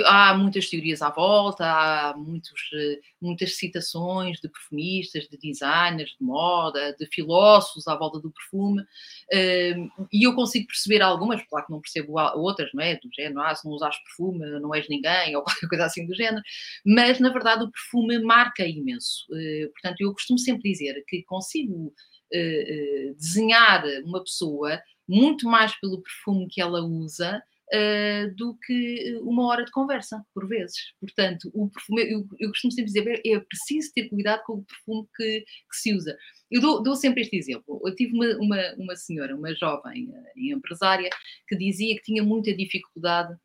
há 0.05 0.35
muitas 0.37 0.69
teorias 0.69 1.01
à 1.01 1.09
volta, 1.09 1.65
há 1.65 2.15
muitos, 2.17 2.69
eh, 2.73 2.99
muitas 3.21 3.55
citações 3.55 4.39
de 4.39 4.49
perfumistas, 4.49 5.27
de 5.27 5.37
designers 5.37 6.11
de 6.11 6.23
moda, 6.23 6.95
de 6.97 7.05
filósofos 7.07 7.87
à 7.87 7.95
volta 7.95 8.19
do 8.19 8.31
perfume, 8.31 8.83
ehm, 9.31 9.87
e 10.11 10.27
eu 10.27 10.35
consigo 10.35 10.67
perceber 10.67 11.01
algumas, 11.01 11.41
claro 11.47 11.65
que 11.65 11.71
não 11.71 11.81
percebo 11.81 12.19
outras, 12.35 12.69
não 12.73 12.83
é? 12.83 12.95
Do 12.95 13.09
género, 13.13 13.41
ah, 13.41 13.55
se 13.55 13.65
não 13.65 13.73
usares 13.73 13.97
perfume 14.03 14.59
não 14.59 14.73
és 14.73 14.87
ninguém, 14.89 15.35
ou 15.37 15.43
qualquer 15.43 15.67
coisa 15.67 15.85
assim 15.85 16.05
do 16.05 16.15
género, 16.15 16.43
mas 16.85 17.19
na 17.19 17.29
verdade 17.29 17.63
o 17.63 17.71
perfume 17.71 18.19
marca 18.19 18.65
imenso. 18.65 19.25
Eh, 19.33 19.69
portanto, 19.73 20.01
eu 20.01 20.13
costumo 20.13 20.39
sempre 20.39 20.71
dizer 20.71 21.03
que 21.07 21.23
consigo 21.23 21.93
eh, 22.33 23.13
desenhar 23.17 23.85
uma 24.05 24.23
pessoa 24.23 24.81
muito 25.07 25.47
mais 25.47 25.79
pelo 25.79 26.01
perfume 26.01 26.47
que 26.47 26.61
ela 26.61 26.81
usa 26.81 27.41
uh, 27.73 28.35
do 28.35 28.57
que 28.65 29.17
uma 29.21 29.47
hora 29.47 29.65
de 29.65 29.71
conversa, 29.71 30.23
por 30.33 30.47
vezes. 30.47 30.77
Portanto, 30.99 31.49
o 31.53 31.69
perfume, 31.69 32.03
eu, 32.03 32.27
eu 32.39 32.49
costumo 32.49 32.71
sempre 32.71 32.91
dizer, 32.91 33.21
é 33.25 33.39
preciso 33.39 33.91
ter 33.93 34.09
cuidado 34.09 34.43
com 34.45 34.53
o 34.53 34.63
perfume 34.63 35.07
que, 35.15 35.41
que 35.41 35.75
se 35.75 35.93
usa. 35.93 36.17
Eu 36.51 36.61
dou, 36.61 36.83
dou, 36.83 36.95
sempre 36.95 37.21
este 37.21 37.35
exemplo. 37.35 37.81
Eu 37.83 37.95
tive 37.95 38.13
uma, 38.13 38.27
uma, 38.37 38.73
uma 38.77 38.95
senhora, 38.95 39.35
uma 39.35 39.53
jovem 39.55 40.09
uh, 40.09 40.55
empresária, 40.55 41.09
que 41.47 41.55
dizia 41.57 41.95
que 41.95 42.03
tinha 42.03 42.23
muita 42.23 42.53
dificuldade 42.55 43.35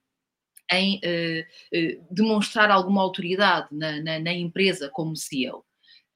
em 0.70 0.96
uh, 0.96 1.98
uh, 2.00 2.14
demonstrar 2.14 2.70
alguma 2.70 3.00
autoridade 3.02 3.68
na, 3.72 4.02
na, 4.02 4.18
na, 4.18 4.32
empresa 4.32 4.90
como 4.92 5.16
CEO. 5.16 5.64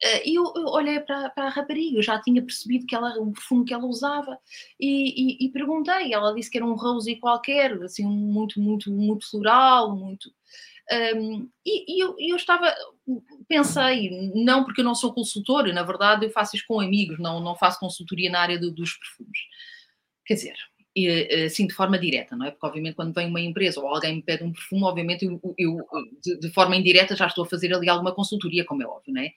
Eh, 0.02 0.30
e 0.30 0.34
eu, 0.34 0.52
eu, 0.56 0.66
olhei 0.66 0.98
para, 1.00 1.32
a 1.36 1.48
rapariga, 1.48 1.98
eu 1.98 2.02
já 2.02 2.20
tinha 2.20 2.42
percebido 2.42 2.86
que 2.86 2.94
ela, 2.94 3.16
o 3.20 3.32
perfume 3.32 3.64
que 3.64 3.72
ela 3.72 3.86
usava 3.86 4.36
e, 4.78 5.44
e, 5.44 5.46
e 5.46 5.48
perguntei. 5.50 6.12
Ela 6.12 6.34
disse 6.34 6.50
que 6.50 6.58
era 6.58 6.66
um 6.66 6.74
rosy 6.74 7.16
qualquer, 7.16 7.72
assim, 7.82 8.04
muito, 8.04 8.60
muito, 8.60 8.90
muito 8.90 9.30
floral, 9.30 9.96
muito. 9.96 10.28
Um, 11.16 11.48
e, 11.64 11.96
e 11.96 12.04
eu, 12.04 12.16
eu, 12.18 12.36
estava, 12.36 12.74
pensei, 13.48 14.10
não 14.34 14.64
porque 14.64 14.80
eu 14.80 14.84
não 14.84 14.94
sou 14.94 15.14
consultora, 15.14 15.72
na 15.72 15.84
verdade 15.84 16.26
eu 16.26 16.30
faço 16.30 16.56
isso 16.56 16.64
com 16.66 16.80
amigos, 16.80 17.18
não, 17.20 17.40
não 17.40 17.54
faço 17.54 17.78
consultoria 17.78 18.28
na 18.28 18.40
área 18.40 18.58
do, 18.58 18.72
dos 18.72 18.94
perfumes. 18.94 19.38
Quer 20.26 20.34
dizer, 20.34 20.54
assim 21.46 21.66
de 21.66 21.74
forma 21.74 21.98
direta, 21.98 22.36
não 22.36 22.46
é? 22.46 22.50
Porque 22.50 22.66
obviamente 22.66 22.96
quando 22.96 23.14
vem 23.14 23.28
uma 23.28 23.40
empresa 23.40 23.80
ou 23.80 23.86
alguém 23.86 24.16
me 24.16 24.22
pede 24.22 24.42
um 24.42 24.52
perfume, 24.52 24.82
obviamente 24.82 25.24
eu, 25.24 25.40
eu 25.56 25.78
de, 26.20 26.38
de, 26.40 26.50
forma 26.50 26.76
indireta 26.76 27.16
já 27.16 27.26
estou 27.28 27.44
a 27.44 27.48
fazer 27.48 27.72
ali 27.72 27.88
alguma 27.88 28.14
consultoria, 28.14 28.64
como 28.64 28.82
é 28.82 28.86
óbvio, 28.86 29.14
não 29.14 29.22
é? 29.22 29.32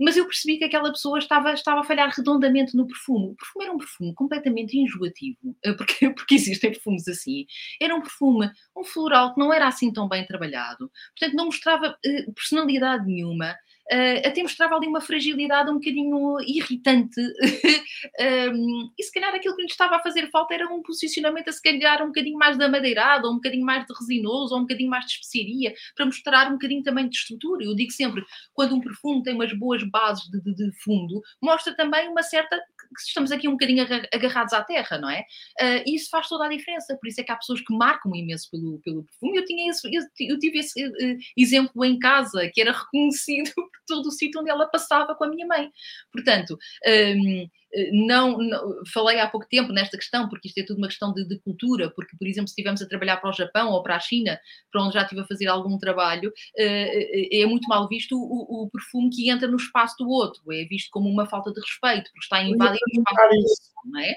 Mas 0.00 0.16
eu 0.16 0.24
percebi 0.24 0.58
que 0.58 0.64
aquela 0.64 0.90
pessoa 0.90 1.18
estava, 1.18 1.52
estava 1.52 1.80
a 1.80 1.84
falhar 1.84 2.10
redondamente 2.10 2.76
no 2.76 2.86
perfume. 2.86 3.26
O 3.26 3.36
perfume 3.36 3.64
era 3.64 3.74
um 3.74 3.78
perfume 3.78 4.14
completamente 4.14 4.76
enjoativo, 4.76 5.56
eh, 5.64 5.72
porque, 5.72 6.10
porque 6.14 6.34
existem 6.34 6.72
perfumes 6.72 7.06
assim. 7.08 7.46
Era 7.80 7.94
um 7.94 8.00
perfume, 8.00 8.50
um 8.76 8.84
floral 8.84 9.34
que 9.34 9.40
não 9.40 9.52
era 9.52 9.68
assim 9.68 9.92
tão 9.92 10.08
bem 10.08 10.26
trabalhado, 10.26 10.90
portanto 11.18 11.36
não 11.36 11.46
mostrava 11.46 11.90
uh, 11.90 12.32
personalidade 12.34 13.06
nenhuma. 13.06 13.54
Uh, 13.92 14.26
até 14.26 14.42
mostrava 14.42 14.74
ali 14.76 14.86
uma 14.86 15.00
fragilidade 15.00 15.70
um 15.70 15.74
bocadinho 15.74 16.40
irritante. 16.40 17.20
um, 18.50 18.90
e 18.98 19.02
se 19.02 19.12
calhar 19.12 19.34
aquilo 19.34 19.54
que 19.54 19.62
lhe 19.62 19.68
estava 19.68 19.96
a 19.96 20.02
fazer 20.02 20.30
falta 20.30 20.54
era 20.54 20.66
um 20.72 20.82
posicionamento, 20.82 21.48
a 21.48 21.52
se 21.52 21.62
calhar, 21.62 22.02
um 22.02 22.06
bocadinho 22.06 22.38
mais 22.38 22.56
da 22.56 22.68
madeirada, 22.68 23.26
ou 23.26 23.32
um 23.32 23.36
bocadinho 23.36 23.64
mais 23.64 23.86
de 23.86 23.92
resinoso, 23.92 24.54
ou 24.54 24.60
um 24.60 24.62
bocadinho 24.62 24.88
mais 24.88 25.04
de 25.04 25.12
especiaria, 25.12 25.74
para 25.94 26.06
mostrar 26.06 26.48
um 26.48 26.52
bocadinho 26.52 26.82
também 26.82 27.08
de 27.08 27.16
estrutura. 27.16 27.64
Eu 27.64 27.74
digo 27.74 27.90
sempre, 27.90 28.24
quando 28.54 28.74
um 28.74 28.80
perfume 28.80 29.22
tem 29.22 29.34
umas 29.34 29.52
boas 29.52 29.82
bases 29.90 30.24
de, 30.30 30.40
de, 30.40 30.54
de 30.54 30.72
fundo, 30.82 31.20
mostra 31.42 31.74
também 31.76 32.08
uma 32.08 32.22
certa 32.22 32.58
estamos 32.98 33.32
aqui 33.32 33.48
um 33.48 33.52
bocadinho 33.52 33.84
agarrados 34.12 34.52
à 34.52 34.62
terra, 34.62 34.98
não 34.98 35.10
é? 35.10 35.20
Uh, 35.60 35.82
e 35.86 35.96
isso 35.96 36.08
faz 36.10 36.28
toda 36.28 36.44
a 36.44 36.48
diferença, 36.48 36.96
por 36.96 37.08
isso 37.08 37.20
é 37.20 37.24
que 37.24 37.32
há 37.32 37.36
pessoas 37.36 37.60
que 37.60 37.74
marcam 37.74 38.14
imenso 38.14 38.50
pelo, 38.50 38.78
pelo 38.80 39.04
perfume. 39.04 39.38
Eu, 39.38 39.44
tinha 39.44 39.70
esse, 39.70 39.88
eu, 40.20 40.38
tive 40.38 40.58
esse 40.58 40.86
uh, 40.86 41.18
exemplo 41.36 41.84
em 41.84 41.98
casa, 41.98 42.50
que 42.52 42.60
era 42.60 42.72
reconhecido 42.72 43.52
por 43.54 43.68
todo 43.86 44.06
o 44.06 44.12
sítio 44.12 44.40
onde 44.40 44.50
ela 44.50 44.66
passava 44.66 45.14
com 45.14 45.24
a 45.24 45.28
minha 45.28 45.46
mãe. 45.46 45.70
Portanto, 46.12 46.58
um, 46.86 47.48
não, 47.92 48.38
não, 48.38 48.84
falei 48.92 49.18
há 49.20 49.28
pouco 49.28 49.46
tempo 49.48 49.72
nesta 49.72 49.96
questão, 49.96 50.28
porque 50.28 50.48
isto 50.48 50.58
é 50.58 50.64
tudo 50.64 50.78
uma 50.78 50.88
questão 50.88 51.12
de, 51.12 51.26
de, 51.26 51.38
cultura, 51.40 51.90
porque, 51.90 52.16
por 52.16 52.26
exemplo, 52.26 52.48
se 52.48 52.52
estivermos 52.52 52.82
a 52.82 52.88
trabalhar 52.88 53.16
para 53.18 53.30
o 53.30 53.32
Japão 53.32 53.70
ou 53.70 53.82
para 53.82 53.96
a 53.96 54.00
China, 54.00 54.38
para 54.70 54.82
onde 54.82 54.94
já 54.94 55.02
estive 55.02 55.20
a 55.20 55.26
fazer 55.26 55.46
algum 55.46 55.78
trabalho, 55.78 56.30
uh, 56.30 57.32
é 57.32 57.46
muito 57.46 57.66
mal 57.68 57.88
visto 57.88 58.16
o, 58.16 58.64
o, 58.64 58.70
perfume 58.70 59.10
que 59.10 59.30
entra 59.30 59.48
no 59.48 59.56
espaço 59.56 59.96
do 59.98 60.08
outro, 60.08 60.42
é 60.52 60.64
visto 60.64 60.88
como 60.90 61.08
uma 61.08 61.26
falta 61.26 61.52
de 61.52 61.60
respeito, 61.60 62.10
porque 62.12 62.24
está 62.24 62.36
a 62.36 62.44
invadir 62.44 62.80
o 62.80 63.00
espaço 63.00 63.28
do 63.28 63.36
outro, 63.36 63.90
não 63.92 64.00
é? 64.00 64.14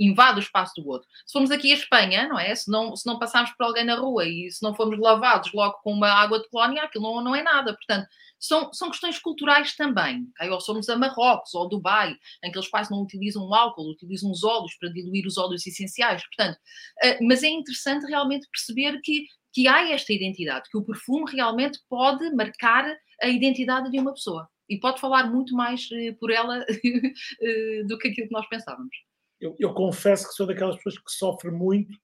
Invade 0.00 0.38
o 0.38 0.42
espaço 0.42 0.72
do 0.80 0.88
outro. 0.88 1.06
Se 1.26 1.32
formos 1.32 1.50
aqui 1.50 1.70
à 1.70 1.74
Espanha, 1.74 2.26
não 2.26 2.38
é? 2.38 2.54
Se 2.54 2.70
não, 2.70 2.96
se 2.96 3.06
não 3.06 3.18
passarmos 3.18 3.52
por 3.52 3.64
alguém 3.64 3.84
na 3.84 3.96
rua 3.96 4.26
e 4.26 4.50
se 4.50 4.62
não 4.62 4.74
formos 4.74 4.98
lavados 4.98 5.52
logo 5.52 5.78
com 5.82 5.92
uma 5.92 6.08
água 6.08 6.40
de 6.40 6.48
colónia, 6.48 6.82
aquilo 6.82 7.04
não, 7.04 7.20
não 7.22 7.36
é 7.36 7.42
nada. 7.42 7.74
Portanto, 7.74 8.08
são, 8.38 8.72
são 8.72 8.90
questões 8.90 9.18
culturais 9.18 9.76
também. 9.76 10.26
Okay? 10.30 10.48
Ou 10.48 10.60
somos 10.60 10.88
a 10.88 10.96
Marrocos 10.96 11.54
ou 11.54 11.68
Dubai, 11.68 12.16
em 12.42 12.50
que 12.50 12.56
eles 12.56 12.68
quase 12.68 12.90
não 12.90 13.02
utilizam 13.02 13.52
álcool, 13.52 13.90
utilizam 13.90 14.30
os 14.30 14.42
óleos 14.42 14.74
para 14.76 14.88
diluir 14.88 15.26
os 15.26 15.36
óleos 15.36 15.66
essenciais. 15.66 16.22
Portanto, 16.26 16.56
uh, 16.56 17.26
mas 17.26 17.42
é 17.42 17.48
interessante 17.48 18.06
realmente 18.06 18.48
perceber 18.50 18.98
que, 19.02 19.26
que 19.52 19.68
há 19.68 19.90
esta 19.90 20.12
identidade, 20.14 20.70
que 20.70 20.78
o 20.78 20.84
perfume 20.84 21.30
realmente 21.30 21.78
pode 21.88 22.30
marcar 22.34 22.90
a 23.20 23.28
identidade 23.28 23.90
de 23.90 23.98
uma 23.98 24.14
pessoa. 24.14 24.48
E 24.66 24.78
pode 24.78 25.00
falar 25.00 25.30
muito 25.30 25.54
mais 25.54 25.86
uh, 25.90 26.14
por 26.18 26.30
ela 26.30 26.60
uh, 26.60 26.64
do 27.86 27.98
que 27.98 28.08
aquilo 28.08 28.28
que 28.28 28.32
nós 28.32 28.48
pensávamos. 28.48 29.09
Eu, 29.40 29.56
eu, 29.58 29.72
confesso 29.72 30.28
que 30.28 30.34
sou 30.34 30.46
daquelas 30.46 30.76
pessoas 30.76 30.98
que 30.98 31.10
sofre 31.10 31.50
muito 31.50 31.96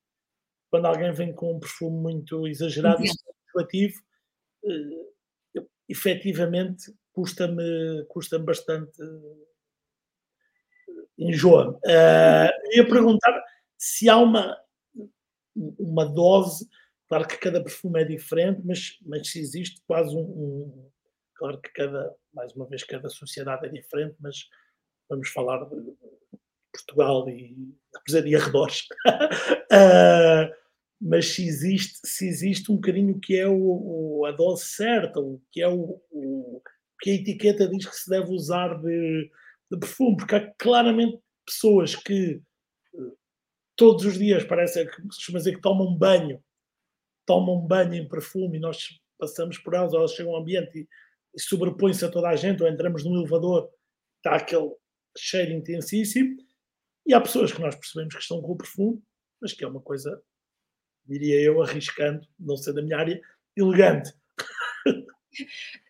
quando 0.70 0.86
alguém 0.86 1.12
vem 1.12 1.34
com 1.34 1.54
um 1.54 1.60
perfume 1.60 1.96
muito 1.96 2.46
exagerado 2.46 3.02
e 3.04 3.08
situativo 3.08 4.02
efetivamente 5.88 6.92
custa-me 7.12 8.04
custa 8.08 8.38
bastante 8.38 9.00
enjoa. 11.18 11.78
Uh, 11.84 12.76
ia 12.76 12.86
perguntar 12.86 13.42
se 13.78 14.08
há 14.08 14.16
uma, 14.16 14.58
uma 15.54 16.04
dose, 16.04 16.68
claro 17.08 17.26
que 17.26 17.38
cada 17.38 17.62
perfume 17.62 18.02
é 18.02 18.04
diferente, 18.04 18.60
mas, 18.64 18.98
mas 19.02 19.30
se 19.30 19.38
existe 19.38 19.80
quase 19.86 20.14
um, 20.14 20.20
um, 20.20 20.90
Claro 21.36 21.60
que 21.60 21.70
cada, 21.70 22.14
mais 22.32 22.52
uma 22.54 22.66
vez, 22.66 22.82
cada 22.82 23.08
sociedade 23.10 23.66
é 23.66 23.68
diferente, 23.68 24.16
mas 24.20 24.48
vamos 25.08 25.28
falar 25.28 25.64
de 25.66 25.76
Portugal 26.72 27.28
e, 27.28 27.74
e 28.24 28.34
arredores. 28.34 28.82
uh, 29.72 30.52
mas 31.00 31.26
se 31.26 31.46
existe, 31.46 31.98
se 32.04 32.26
existe 32.26 32.70
um 32.72 32.76
bocadinho 32.76 33.18
que 33.20 33.36
é 33.36 33.46
o, 33.46 34.20
o 34.20 34.26
a 34.26 34.32
dose 34.32 34.64
certa, 34.64 35.20
o 35.20 35.40
que 35.52 35.60
é 35.60 35.68
o, 35.68 36.00
o, 36.10 36.62
que 37.00 37.10
a 37.10 37.14
etiqueta 37.14 37.68
diz 37.68 37.86
que 37.86 37.94
se 37.94 38.08
deve 38.08 38.32
usar 38.32 38.74
de, 38.80 39.30
de 39.70 39.78
perfume, 39.78 40.16
porque 40.16 40.34
há 40.34 40.54
claramente 40.58 41.18
pessoas 41.46 41.94
que 41.94 42.40
eh, 42.94 43.12
todos 43.76 44.04
os 44.06 44.18
dias 44.18 44.44
parece 44.44 44.84
que 44.86 45.02
costuma 45.02 45.38
dizer 45.38 45.54
que 45.54 45.60
tomam 45.60 45.94
banho, 45.94 46.42
tomam 47.26 47.60
banho 47.60 47.94
em 47.94 48.08
perfume 48.08 48.56
e 48.56 48.60
nós 48.60 48.98
passamos 49.18 49.58
por 49.58 49.74
elas, 49.74 49.92
elas 49.92 50.12
chegam 50.12 50.32
ao 50.32 50.40
ambiente 50.40 50.78
e, 50.78 50.88
e 51.34 51.40
sobrepõem-se 51.40 52.04
a 52.04 52.10
toda 52.10 52.28
a 52.28 52.36
gente, 52.36 52.62
ou 52.62 52.68
entramos 52.68 53.04
num 53.04 53.16
elevador, 53.16 53.68
está 54.16 54.36
aquele 54.36 54.70
cheiro 55.16 55.52
intensíssimo, 55.52 56.36
e 57.06 57.14
há 57.14 57.20
pessoas 57.20 57.52
que 57.52 57.60
nós 57.60 57.74
percebemos 57.74 58.14
que 58.14 58.20
estão 58.20 58.40
com 58.40 58.52
o 58.52 58.56
perfume, 58.56 59.02
mas 59.40 59.52
que 59.52 59.64
é 59.64 59.68
uma 59.68 59.80
coisa, 59.80 60.20
diria 61.04 61.40
eu, 61.40 61.62
arriscando, 61.62 62.26
não 62.38 62.56
ser 62.56 62.72
da 62.72 62.82
minha 62.82 62.98
área, 62.98 63.20
elegante. 63.56 64.12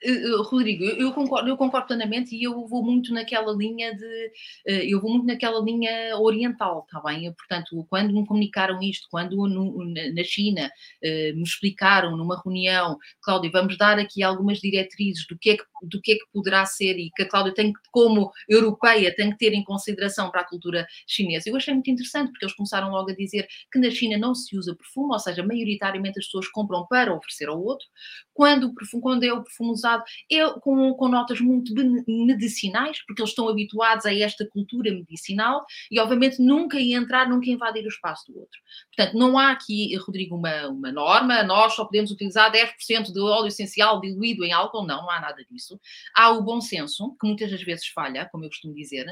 Eh, 0.07 0.13
eh, 0.13 0.37
Rodrigo, 0.45 0.85
eu 0.85 1.13
concordo, 1.13 1.49
eu 1.49 1.57
concordo 1.57 1.89
plenamente 1.89 2.37
e 2.37 2.45
eu 2.45 2.65
vou 2.69 2.85
muito 2.85 3.13
naquela 3.13 3.53
linha 3.53 3.93
de 3.93 4.33
eh, 4.67 4.85
eu 4.87 5.01
vou 5.01 5.11
muito 5.11 5.27
naquela 5.27 5.61
linha 5.61 6.17
oriental, 6.19 6.87
está 6.87 7.01
bem? 7.01 7.33
Portanto, 7.33 7.85
quando 7.91 8.13
me 8.15 8.25
comunicaram 8.25 8.81
isto, 8.81 9.09
quando 9.11 9.37
no, 9.49 9.85
na 9.85 10.23
China 10.25 10.71
me 11.03 11.43
explicaram 11.43 12.17
numa 12.17 12.41
reunião, 12.43 12.97
Cláudia, 13.21 13.51
vamos 13.51 13.77
dar 13.77 13.99
aqui 13.99 14.23
algumas 14.23 14.59
diretrizes 14.59 15.27
do 15.27 15.37
que 15.39 15.51
é 15.51 15.57
que, 15.57 15.65
do 15.83 16.01
que, 16.01 16.13
é 16.13 16.15
que 16.15 16.25
poderá 16.33 16.65
ser 16.67 16.99
e 16.99 17.11
que 17.11 17.23
a 17.23 17.29
Cláudia 17.29 17.55
tem 17.55 17.73
que, 17.73 17.81
como 17.91 18.31
europeia, 18.49 19.15
tem 19.15 19.31
que 19.31 19.39
ter 19.39 19.53
em 19.53 19.65
consideração 19.65 20.31
para 20.31 20.43
a 20.43 20.45
cultura 20.45 20.87
chinesa. 21.07 21.49
Eu 21.49 21.57
achei 21.57 21.75
muito 21.75 21.91
interessante 21.91 22.31
porque 22.31 22.45
eles 22.45 22.55
começaram 22.55 22.91
logo 22.91 23.11
a 23.11 23.15
dizer 23.15 23.47
que 23.73 23.79
na 23.79 23.91
China 23.91 24.19
não 24.19 24.35
se 24.35 24.57
usa 24.57 24.75
perfume, 24.75 25.13
ou 25.13 25.19
seja, 25.19 25.43
maioritariamente 25.43 26.19
as 26.19 26.27
pessoas 26.27 26.49
compram 26.49 26.87
para 26.87 27.15
oferecer 27.15 27.49
ao 27.49 27.61
outro. 27.61 27.87
Quando 28.33 28.75
perfume, 28.75 29.03
quando 29.03 29.25
é 29.25 29.33
o 29.33 29.43
perfume 29.43 29.71
usado 29.71 29.96
é 30.31 30.49
com, 30.61 30.95
com 30.95 31.09
notas 31.09 31.41
muito 31.41 31.73
medicinais, 32.07 33.05
porque 33.07 33.23
eles 33.23 33.31
estão 33.31 33.49
habituados 33.49 34.07
a 34.07 34.15
esta 34.15 34.47
cultura 34.47 34.91
medicinal 34.91 35.65
e, 35.91 35.99
obviamente, 35.99 36.41
nunca 36.41 36.81
entrar, 36.81 37.29
nunca 37.29 37.49
invadir 37.49 37.85
o 37.85 37.89
espaço 37.89 38.31
do 38.31 38.39
outro. 38.41 38.61
Portanto, 38.95 39.17
não 39.17 39.39
há 39.39 39.51
aqui, 39.53 39.95
Rodrigo, 39.97 40.37
uma, 40.37 40.69
uma 40.69 40.93
norma, 40.93 41.43
nós 41.43 41.75
só 41.75 41.85
podemos 41.85 42.11
utilizar 42.11 42.53
10% 42.53 43.13
de 43.13 43.21
óleo 43.21 43.49
essencial 43.49 44.01
diluído 44.01 44.45
em 44.45 44.53
álcool, 44.53 44.87
não, 44.87 45.03
não 45.03 45.11
há 45.11 45.21
nada 45.21 45.45
disso. 45.51 45.81
Há 46.15 46.31
o 46.31 46.43
bom 46.43 46.61
senso, 46.61 47.17
que 47.21 47.27
muitas 47.27 47.51
das 47.51 47.63
vezes 47.63 47.87
falha, 47.87 48.29
como 48.31 48.45
eu 48.45 48.49
costumo 48.49 48.75
dizer, 48.75 49.07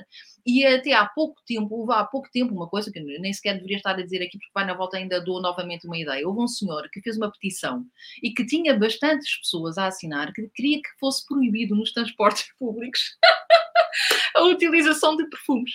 e 0.47 0.64
até 0.66 0.92
há 0.92 1.07
pouco 1.07 1.40
tempo, 1.47 1.75
houve 1.75 1.92
há 1.92 2.05
pouco 2.05 2.29
tempo, 2.31 2.55
uma 2.55 2.68
coisa 2.68 2.90
que 2.90 2.99
eu 2.99 3.05
nem 3.05 3.33
sequer 3.33 3.55
deveria 3.55 3.79
estar 3.79 3.92
a 3.92 4.03
dizer 4.03 4.23
aqui, 4.23 4.38
porque 4.38 4.51
vai 4.53 4.66
na 4.66 4.75
volta 4.75 4.97
ainda 4.97 5.20
dou 5.20 5.40
novamente 5.40 5.87
uma 5.87 5.97
ideia. 5.97 6.27
Houve 6.27 6.42
um 6.42 6.49
senhor 6.49 6.88
que 6.90 7.01
fez 7.01 7.16
uma 7.16 7.31
petição 7.31 7.87
e 8.23 8.31
que 8.31 8.44
tinha 8.44 8.79
bastantes 8.79 9.38
pessoas 9.38 9.79
a 9.79 9.87
assinar 9.87 10.33
que 10.33 10.42
queria 10.64 10.81
que 10.81 10.88
fosse 10.98 11.27
proibido 11.27 11.77
nos 11.77 11.92
transportes 11.92 12.46
públicos 12.59 13.18
a 14.34 14.42
utilização 14.42 15.16
de 15.16 15.28
perfumes. 15.28 15.72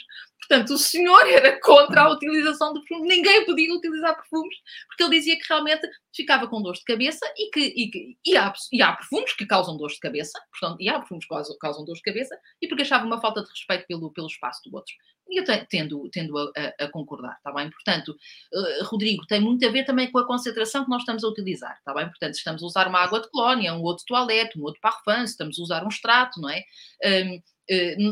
Portanto, 0.50 0.74
o 0.74 0.78
senhor 0.80 1.28
era 1.28 1.60
contra 1.62 2.02
a 2.02 2.10
utilização 2.10 2.74
de 2.74 2.80
perfumes, 2.80 3.08
ninguém 3.08 3.46
podia 3.46 3.72
utilizar 3.72 4.16
perfumes, 4.16 4.56
porque 4.88 5.04
ele 5.04 5.20
dizia 5.20 5.38
que 5.38 5.46
realmente 5.48 5.88
ficava 6.16 6.48
com 6.48 6.60
dor 6.60 6.74
de 6.74 6.84
cabeça 6.84 7.24
e 7.38 7.52
que, 7.52 7.60
e, 7.60 7.92
que, 7.92 8.18
e, 8.26 8.36
há, 8.36 8.52
e 8.74 8.82
há 8.82 8.94
perfumes 8.94 9.34
que 9.34 9.46
causam 9.46 9.78
dor 9.78 9.90
de 9.90 10.00
cabeça, 10.00 10.40
portanto, 10.52 10.82
e 10.82 10.90
há 10.90 10.98
perfumes 10.98 11.26
que 11.26 11.30
causam, 11.30 11.58
causam 11.60 11.86
dor 11.86 11.94
de 11.94 12.02
cabeça, 12.02 12.36
e 12.60 12.68
porque 12.68 12.82
achava 12.82 13.06
uma 13.06 13.22
falta 13.22 13.44
de 13.44 13.50
respeito 13.50 13.86
pelo, 13.88 14.12
pelo 14.12 14.26
espaço 14.26 14.62
do 14.68 14.76
outro. 14.76 14.92
E 15.30 15.40
eu 15.40 15.44
tendo, 15.70 16.10
tendo 16.10 16.36
a, 16.36 16.52
a, 16.58 16.86
a, 16.86 16.92
concordar, 16.92 17.36
está 17.38 17.54
bem? 17.54 17.70
Portanto, 17.70 18.10
uh, 18.10 18.86
Rodrigo, 18.86 19.28
tem 19.28 19.40
muito 19.40 19.64
a 19.68 19.70
ver 19.70 19.86
também 19.86 20.12
com 20.12 20.18
a 20.18 20.26
concentração 20.26 20.84
que 20.84 20.90
nós 20.90 21.04
estamos 21.04 21.24
a 21.24 21.28
utilizar, 21.28 21.78
está 21.78 21.94
bem? 21.94 22.08
Portanto, 22.08 22.34
se 22.34 22.40
estamos 22.40 22.64
a 22.64 22.66
usar 22.66 22.88
uma 22.88 23.00
água 23.00 23.22
de 23.22 23.30
colónia, 23.30 23.76
um 23.76 23.84
outro 23.84 24.04
toalete, 24.08 24.58
um 24.58 24.64
outro 24.64 24.82
parfum, 24.82 25.28
se 25.28 25.34
estamos 25.34 25.60
a 25.60 25.62
usar 25.62 25.84
um 25.86 25.90
extrato, 25.90 26.42
não 26.42 26.50
é? 26.50 26.64
Um, 27.06 27.40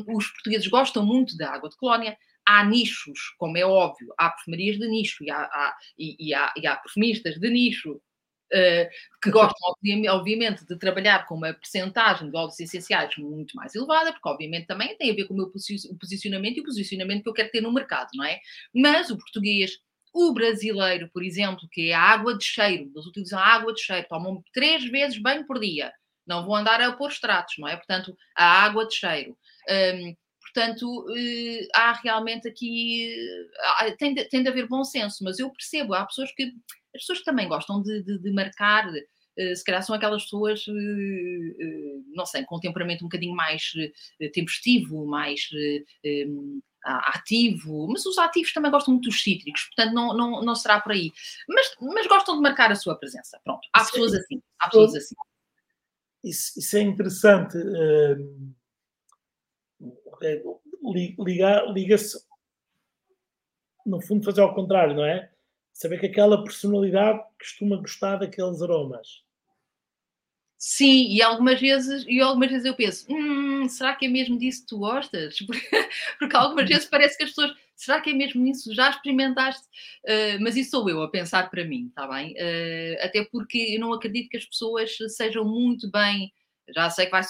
os 0.08 0.28
portugueses 0.28 0.68
gostam 0.68 1.06
muito 1.06 1.36
da 1.36 1.52
água 1.52 1.70
de 1.70 1.78
colónia, 1.78 2.18
há 2.46 2.64
nichos, 2.64 3.20
como 3.38 3.58
é 3.58 3.66
óbvio, 3.66 4.14
há 4.18 4.30
perfumarias 4.30 4.78
de 4.78 4.88
nicho 4.88 5.24
e 5.24 5.30
há, 5.30 5.42
há 5.42 5.76
e, 5.98 6.30
e, 6.30 6.34
há, 6.34 6.54
e 6.56 6.66
há 6.66 6.76
perfumistas 6.76 7.40
de 7.40 7.50
nicho 7.50 8.02
Uh, 8.50 8.88
que 9.22 9.30
gostam, 9.30 9.76
obviamente, 10.10 10.66
de 10.66 10.80
trabalhar 10.80 11.28
com 11.28 11.36
uma 11.36 11.54
percentagem 11.54 12.32
de 12.32 12.38
óleos 12.38 12.58
essenciais 12.58 13.14
muito 13.18 13.54
mais 13.58 13.76
elevada, 13.76 14.14
porque, 14.14 14.30
obviamente, 14.30 14.68
também 14.68 14.96
tem 14.96 15.12
a 15.12 15.14
ver 15.14 15.26
com 15.26 15.34
o 15.34 15.38
meu 15.38 15.52
posicionamento 16.00 16.56
e 16.56 16.62
o 16.62 16.64
posicionamento 16.64 17.24
que 17.24 17.30
eu 17.30 17.34
quero 17.34 17.52
ter 17.52 17.60
no 17.60 17.74
mercado, 17.74 18.08
não 18.16 18.24
é? 18.24 18.40
Mas 18.74 19.10
o 19.10 19.18
português, 19.18 19.72
o 20.14 20.34
brasileiro, 20.34 21.10
por 21.12 21.26
exemplo, 21.26 21.68
que 21.70 21.90
é 21.90 21.94
a 21.94 22.00
água 22.00 22.38
de 22.38 22.46
cheiro, 22.46 22.90
eles 22.96 23.06
utilizam 23.06 23.38
a 23.38 23.46
água 23.46 23.74
de 23.74 23.82
cheiro, 23.82 24.08
tomam 24.08 24.42
três 24.54 24.86
vezes 24.86 25.22
banho 25.22 25.46
por 25.46 25.60
dia, 25.60 25.92
não 26.28 26.46
vão 26.46 26.56
andar 26.56 26.82
a 26.82 26.92
pôr 26.92 27.10
extratos, 27.10 27.56
não 27.58 27.68
é? 27.68 27.76
Portanto, 27.76 28.16
a 28.36 28.46
água 28.64 28.88
de 28.88 28.96
cheiro. 28.96 29.38
Um, 29.70 30.16
Portanto, 30.58 31.06
eh, 31.16 31.68
há 31.76 31.94
realmente 31.94 32.48
aqui. 32.48 33.16
tem, 34.00 34.16
de, 34.16 34.26
tem 34.26 34.42
de 34.42 34.50
haver 34.50 34.68
bom 34.68 34.84
senso, 34.84 35.24
mas 35.24 35.38
eu 35.38 35.52
percebo, 35.52 35.94
há 35.94 36.06
pessoas 36.06 36.32
que. 36.34 36.52
As 36.96 37.02
pessoas 37.02 37.20
que 37.20 37.26
também 37.26 37.48
gostam 37.48 37.82
de, 37.82 38.02
de, 38.02 38.18
de 38.18 38.32
marcar, 38.32 38.90
eh, 39.38 39.56
se 39.56 39.64
calhar 39.64 39.84
são 39.84 39.96
aquelas 39.96 40.24
pessoas, 40.24 40.66
eh, 40.68 42.00
não 42.16 42.26
sei, 42.26 42.44
com 42.44 42.58
um 42.58 42.60
temperamento 42.60 43.02
um 43.02 43.08
bocadinho 43.08 43.36
mais 43.36 43.72
tempestivo, 44.34 45.06
mais 45.06 45.48
ativo, 46.84 47.88
mas 47.90 48.06
os 48.06 48.18
ativos 48.18 48.52
também 48.52 48.72
gostam 48.72 48.94
muito 48.94 49.10
dos 49.10 49.22
cítricos, 49.22 49.66
portanto 49.66 49.94
não, 49.94 50.16
não, 50.16 50.42
não 50.42 50.56
será 50.56 50.80
por 50.80 50.94
aí. 50.94 51.12
Mas, 51.48 51.76
mas 51.82 52.08
gostam 52.08 52.36
de 52.36 52.42
marcar 52.42 52.72
a 52.72 52.76
sua 52.76 52.96
presença. 52.96 53.40
Pronto, 53.44 53.68
há 53.74 53.84
pessoas 53.84 54.14
assim. 54.16 54.42
Há 54.60 54.70
pessoas 54.70 54.96
assim. 54.96 55.16
Isso, 56.30 56.60
isso 56.60 56.78
é 56.78 56.82
interessante. 56.82 57.58
Uh 57.58 58.56
é, 60.24 60.42
liga, 61.20 61.66
liga-se, 61.66 62.18
no 63.86 64.02
fundo, 64.02 64.26
fazer 64.26 64.42
ao 64.42 64.54
contrário, 64.54 64.96
não 64.96 65.06
é? 65.06 65.32
Saber 65.74 66.00
que 66.00 66.08
aquela 66.08 66.44
personalidade 66.44 67.24
costuma 67.40 67.78
gostar 67.78 68.18
daqueles 68.18 68.62
aromas. 68.62 69.24
Sim, 70.58 71.08
e 71.10 71.22
algumas 71.22 71.62
vezes, 71.62 72.04
e 72.08 72.20
algumas 72.20 72.50
vezes 72.50 72.66
eu 72.66 72.76
penso, 72.76 73.06
hum, 73.10 73.70
será 73.70 73.96
que 73.96 74.08
é 74.08 74.10
mesmo 74.10 74.40
disso 74.40 74.62
que 74.62 74.68
tu 74.68 74.80
gostas? 74.80 75.38
Porque, 75.46 75.90
porque 76.18 76.36
algumas 76.36 76.68
vezes 76.68 76.86
parece 76.86 77.16
que 77.16 77.24
as 77.24 77.30
pessoas, 77.30 77.56
será 77.78 78.02
que 78.02 78.10
é 78.10 78.14
mesmo 78.14 78.46
isso? 78.46 78.74
Já 78.74 78.90
experimentaste? 78.90 79.66
Uh, 80.04 80.42
mas 80.42 80.58
isso 80.58 80.72
sou 80.72 80.90
eu 80.90 81.02
a 81.02 81.10
pensar 81.10 81.50
para 81.50 81.64
mim, 81.64 81.88
está 81.88 82.08
bem? 82.08 82.34
Uh, 82.34 83.06
até 83.06 83.24
porque 83.26 83.58
eu 83.76 83.80
não 83.80 83.94
acredito 83.94 84.30
que 84.30 84.38
as 84.38 84.46
pessoas 84.46 84.98
sejam 85.16 85.46
muito 85.46 85.90
bem 85.90 86.34
já 86.76 86.90
sei 86.90 87.06
que 87.06 87.12
vai, 87.12 87.22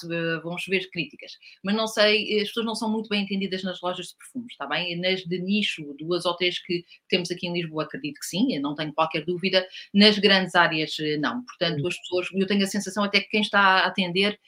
vão 0.43 0.58
chover 0.58 0.89
críticas, 0.89 1.34
mas 1.63 1.76
não 1.76 1.88
sei, 1.88 2.41
as 2.41 2.47
pessoas 2.47 2.65
não 2.65 2.76
são 2.76 2.91
muito 2.91 3.10
bem 3.10 3.23
entendidas 3.23 3.63
nas 3.63 3.82
lojas 3.82 4.08
de 4.08 4.15
perfumes, 4.17 4.52
está 4.52 4.65
bem? 4.65 5.00
Nas 5.00 5.21
de 5.21 5.39
nicho, 5.39 5.95
duas 6.00 6.26
ou 6.26 6.36
três 6.36 6.60
que 6.60 6.84
temos 7.10 7.32
aqui 7.32 7.47
em 7.47 7.54
Lisboa, 7.54 7.84
acredito 7.84 8.19
que 8.19 8.26
sim, 8.26 8.58
não 8.60 8.76
tenho 8.76 8.93
qualquer 8.93 9.26
dúvida. 9.26 9.65
Nas 9.93 10.17
grandes 10.17 10.56
áreas, 10.56 10.95
não. 11.19 11.43
Portanto, 11.43 11.88
as 11.88 11.97
pessoas, 11.97 12.28
eu 12.34 12.47
tenho 12.47 12.63
a 12.63 12.67
sensação 12.67 13.04
até 13.04 13.19
que 13.19 13.30
quem 13.30 13.41
está 13.41 13.60
a 13.60 13.88
atender 13.88 14.39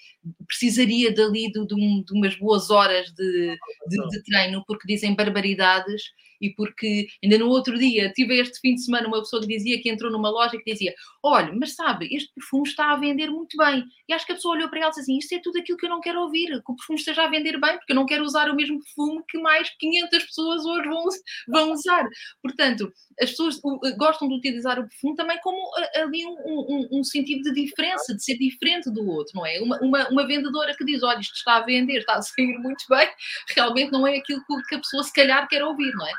precisaria 0.47 1.13
dali 1.13 1.51
de, 1.51 1.65
de, 1.65 1.73
um, 1.73 2.03
de 2.03 2.13
umas 2.13 2.35
boas 2.35 2.69
horas 2.69 3.11
de, 3.13 3.57
de, 3.87 4.09
de 4.09 4.23
treino, 4.23 4.63
porque 4.67 4.87
dizem 4.87 5.15
barbaridades 5.15 6.03
e 6.41 6.51
porque 6.51 7.07
ainda 7.23 7.37
no 7.37 7.47
outro 7.47 7.77
dia 7.77 8.11
tive 8.13 8.39
este 8.39 8.59
fim 8.59 8.75
de 8.75 8.83
semana 8.83 9.07
uma 9.07 9.19
pessoa 9.19 9.41
que 9.41 9.47
dizia 9.47 9.81
que 9.81 9.89
entrou 9.89 10.11
numa 10.11 10.29
loja 10.29 10.57
que 10.57 10.71
dizia: 10.71 10.93
Olha, 11.23 11.53
mas 11.53 11.75
sabe, 11.75 12.07
este 12.11 12.33
perfume 12.33 12.67
está 12.67 12.91
a 12.91 12.95
vender 12.95 13.29
muito 13.29 13.57
bem. 13.57 13.83
E 14.07 14.13
acho 14.13 14.25
que 14.25 14.31
a 14.31 14.35
pessoa 14.35 14.55
olhou 14.55 14.69
para 14.69 14.79
ela 14.79 14.87
e 14.87 14.91
disse 14.91 15.01
assim: 15.01 15.17
Isto 15.17 15.35
é 15.35 15.39
tudo 15.39 15.59
aquilo 15.59 15.77
que 15.77 15.85
eu 15.85 15.89
não 15.89 16.01
quero 16.01 16.21
ouvir, 16.21 16.47
que 16.47 16.71
o 16.71 16.75
perfume 16.75 16.99
esteja 16.99 17.23
a 17.23 17.29
vender 17.29 17.59
bem, 17.59 17.77
porque 17.77 17.91
eu 17.91 17.95
não 17.95 18.05
quero 18.05 18.23
usar 18.23 18.49
o 18.49 18.55
mesmo 18.55 18.79
perfume 18.81 19.23
que 19.27 19.37
mais 19.39 19.69
500 19.77 20.23
pessoas 20.23 20.65
hoje 20.65 20.87
vão, 20.87 21.03
vão 21.47 21.71
usar. 21.71 22.07
Portanto, 22.41 22.91
as 23.21 23.31
pessoas 23.31 23.59
gostam 23.97 24.27
de 24.27 24.35
utilizar 24.35 24.79
o 24.79 24.87
perfume 24.87 25.15
também 25.15 25.37
como 25.41 25.57
ali 25.95 26.25
um, 26.25 26.35
um, 26.45 26.99
um, 26.99 27.03
sentido 27.03 27.43
de 27.43 27.65
diferença, 27.65 28.15
de 28.15 28.23
ser 28.23 28.37
diferente 28.37 28.89
do 28.89 29.07
outro, 29.09 29.33
não 29.35 29.45
é? 29.45 29.59
Uma, 29.59 29.77
uma, 29.79 30.09
uma, 30.09 30.27
vendedora 30.27 30.75
que 30.75 30.85
diz, 30.85 31.03
olha, 31.03 31.19
isto 31.19 31.35
está 31.35 31.57
a 31.57 31.61
vender, 31.61 31.99
está 31.99 32.15
a 32.15 32.21
sair 32.21 32.57
muito 32.59 32.85
bem, 32.89 33.09
realmente 33.55 33.91
não 33.91 34.07
é 34.07 34.17
aquilo 34.17 34.41
que 34.67 34.75
a 34.75 34.79
pessoa 34.79 35.03
se 35.03 35.13
calhar 35.13 35.47
quer 35.47 35.63
ouvir, 35.63 35.91
não 35.93 36.07
é? 36.07 36.11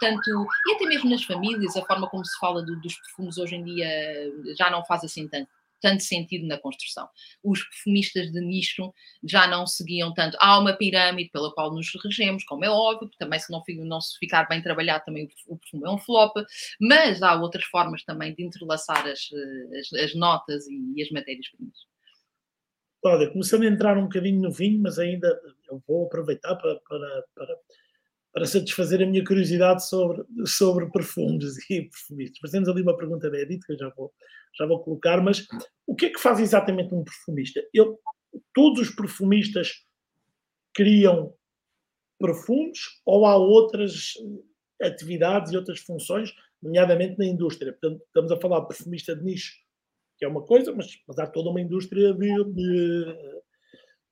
Portanto, 0.00 0.46
e 0.66 0.74
até 0.74 0.86
mesmo 0.86 1.10
nas 1.10 1.24
famílias, 1.24 1.76
a 1.76 1.84
forma 1.84 2.08
como 2.08 2.24
se 2.24 2.38
fala 2.38 2.62
do, 2.62 2.80
dos 2.80 2.94
perfumes 2.94 3.38
hoje 3.38 3.56
em 3.56 3.64
dia 3.64 3.88
já 4.56 4.70
não 4.70 4.84
faz 4.84 5.04
assim 5.04 5.28
tanto 5.28 5.50
tanto 5.80 6.02
sentido 6.02 6.46
na 6.46 6.58
construção. 6.58 7.08
Os 7.42 7.62
perfumistas 7.62 8.30
de 8.32 8.40
nicho 8.40 8.92
já 9.24 9.46
não 9.46 9.66
seguiam 9.66 10.12
tanto. 10.12 10.36
Há 10.40 10.58
uma 10.58 10.72
pirâmide 10.72 11.30
pela 11.30 11.52
qual 11.52 11.72
nos 11.72 11.88
regemos, 12.04 12.44
como 12.44 12.64
é 12.64 12.70
óbvio, 12.70 13.10
também 13.18 13.38
se 13.38 13.50
não, 13.50 13.62
não 13.84 14.00
se 14.00 14.18
ficar 14.18 14.48
bem 14.48 14.62
trabalhado, 14.62 15.04
também 15.04 15.28
o 15.46 15.56
perfume 15.56 15.84
é 15.86 15.90
um 15.90 15.98
flop, 15.98 16.36
mas 16.80 17.22
há 17.22 17.40
outras 17.40 17.64
formas 17.64 18.02
também 18.04 18.34
de 18.34 18.44
entrelaçar 18.44 19.06
as, 19.06 19.28
as, 19.78 20.00
as 20.00 20.14
notas 20.14 20.66
e, 20.66 20.94
e 20.96 21.02
as 21.02 21.10
matérias-primas. 21.10 21.76
Olha, 23.04 23.30
começando 23.30 23.62
a 23.62 23.66
entrar 23.66 23.96
um 23.96 24.04
bocadinho 24.04 24.42
no 24.42 24.50
vinho, 24.50 24.82
mas 24.82 24.98
ainda 24.98 25.28
eu 25.70 25.80
vou 25.86 26.06
aproveitar 26.06 26.56
para, 26.56 26.80
para, 26.80 27.24
para, 27.34 27.56
para, 28.38 28.46
satisfazer 28.46 29.02
a 29.02 29.06
minha 29.06 29.24
curiosidade 29.24 29.86
sobre, 29.86 30.24
sobre 30.46 30.90
perfumes 30.90 31.58
e 31.68 31.82
perfumistas. 31.82 32.38
Mas 32.40 32.52
temos 32.52 32.68
ali 32.68 32.82
uma 32.82 32.96
pergunta 32.96 33.28
da 33.28 33.38
Edith 33.38 33.64
que 33.66 33.72
eu 33.72 33.78
já 33.78 33.88
vou, 33.90 34.12
já 34.56 34.66
vou 34.66 34.82
colocar, 34.82 35.20
mas 35.20 35.46
o 35.86 35.94
que 35.94 36.06
é 36.06 36.10
que 36.10 36.20
faz 36.20 36.38
exatamente 36.38 36.94
um 36.94 37.02
perfumista? 37.02 37.60
Todos 38.54 38.88
os 38.88 38.94
perfumistas 38.94 39.84
criam 40.74 41.34
perfumes 42.20 42.78
ou 43.04 43.26
há 43.26 43.36
outras 43.36 44.14
atividades 44.80 45.52
e 45.52 45.56
outras 45.56 45.80
funções, 45.80 46.32
nomeadamente 46.62 47.18
na 47.18 47.26
indústria? 47.26 47.72
Portanto, 47.72 48.02
estamos 48.06 48.30
a 48.30 48.40
falar 48.40 48.60
de 48.60 48.68
perfumista 48.68 49.16
de 49.16 49.24
nicho, 49.24 49.56
que 50.16 50.24
é 50.24 50.28
uma 50.28 50.44
coisa, 50.44 50.72
mas, 50.74 50.86
mas 51.06 51.18
há 51.18 51.26
toda 51.26 51.50
uma 51.50 51.60
indústria 51.60 52.12
de, 52.12 52.44
de, 52.44 53.16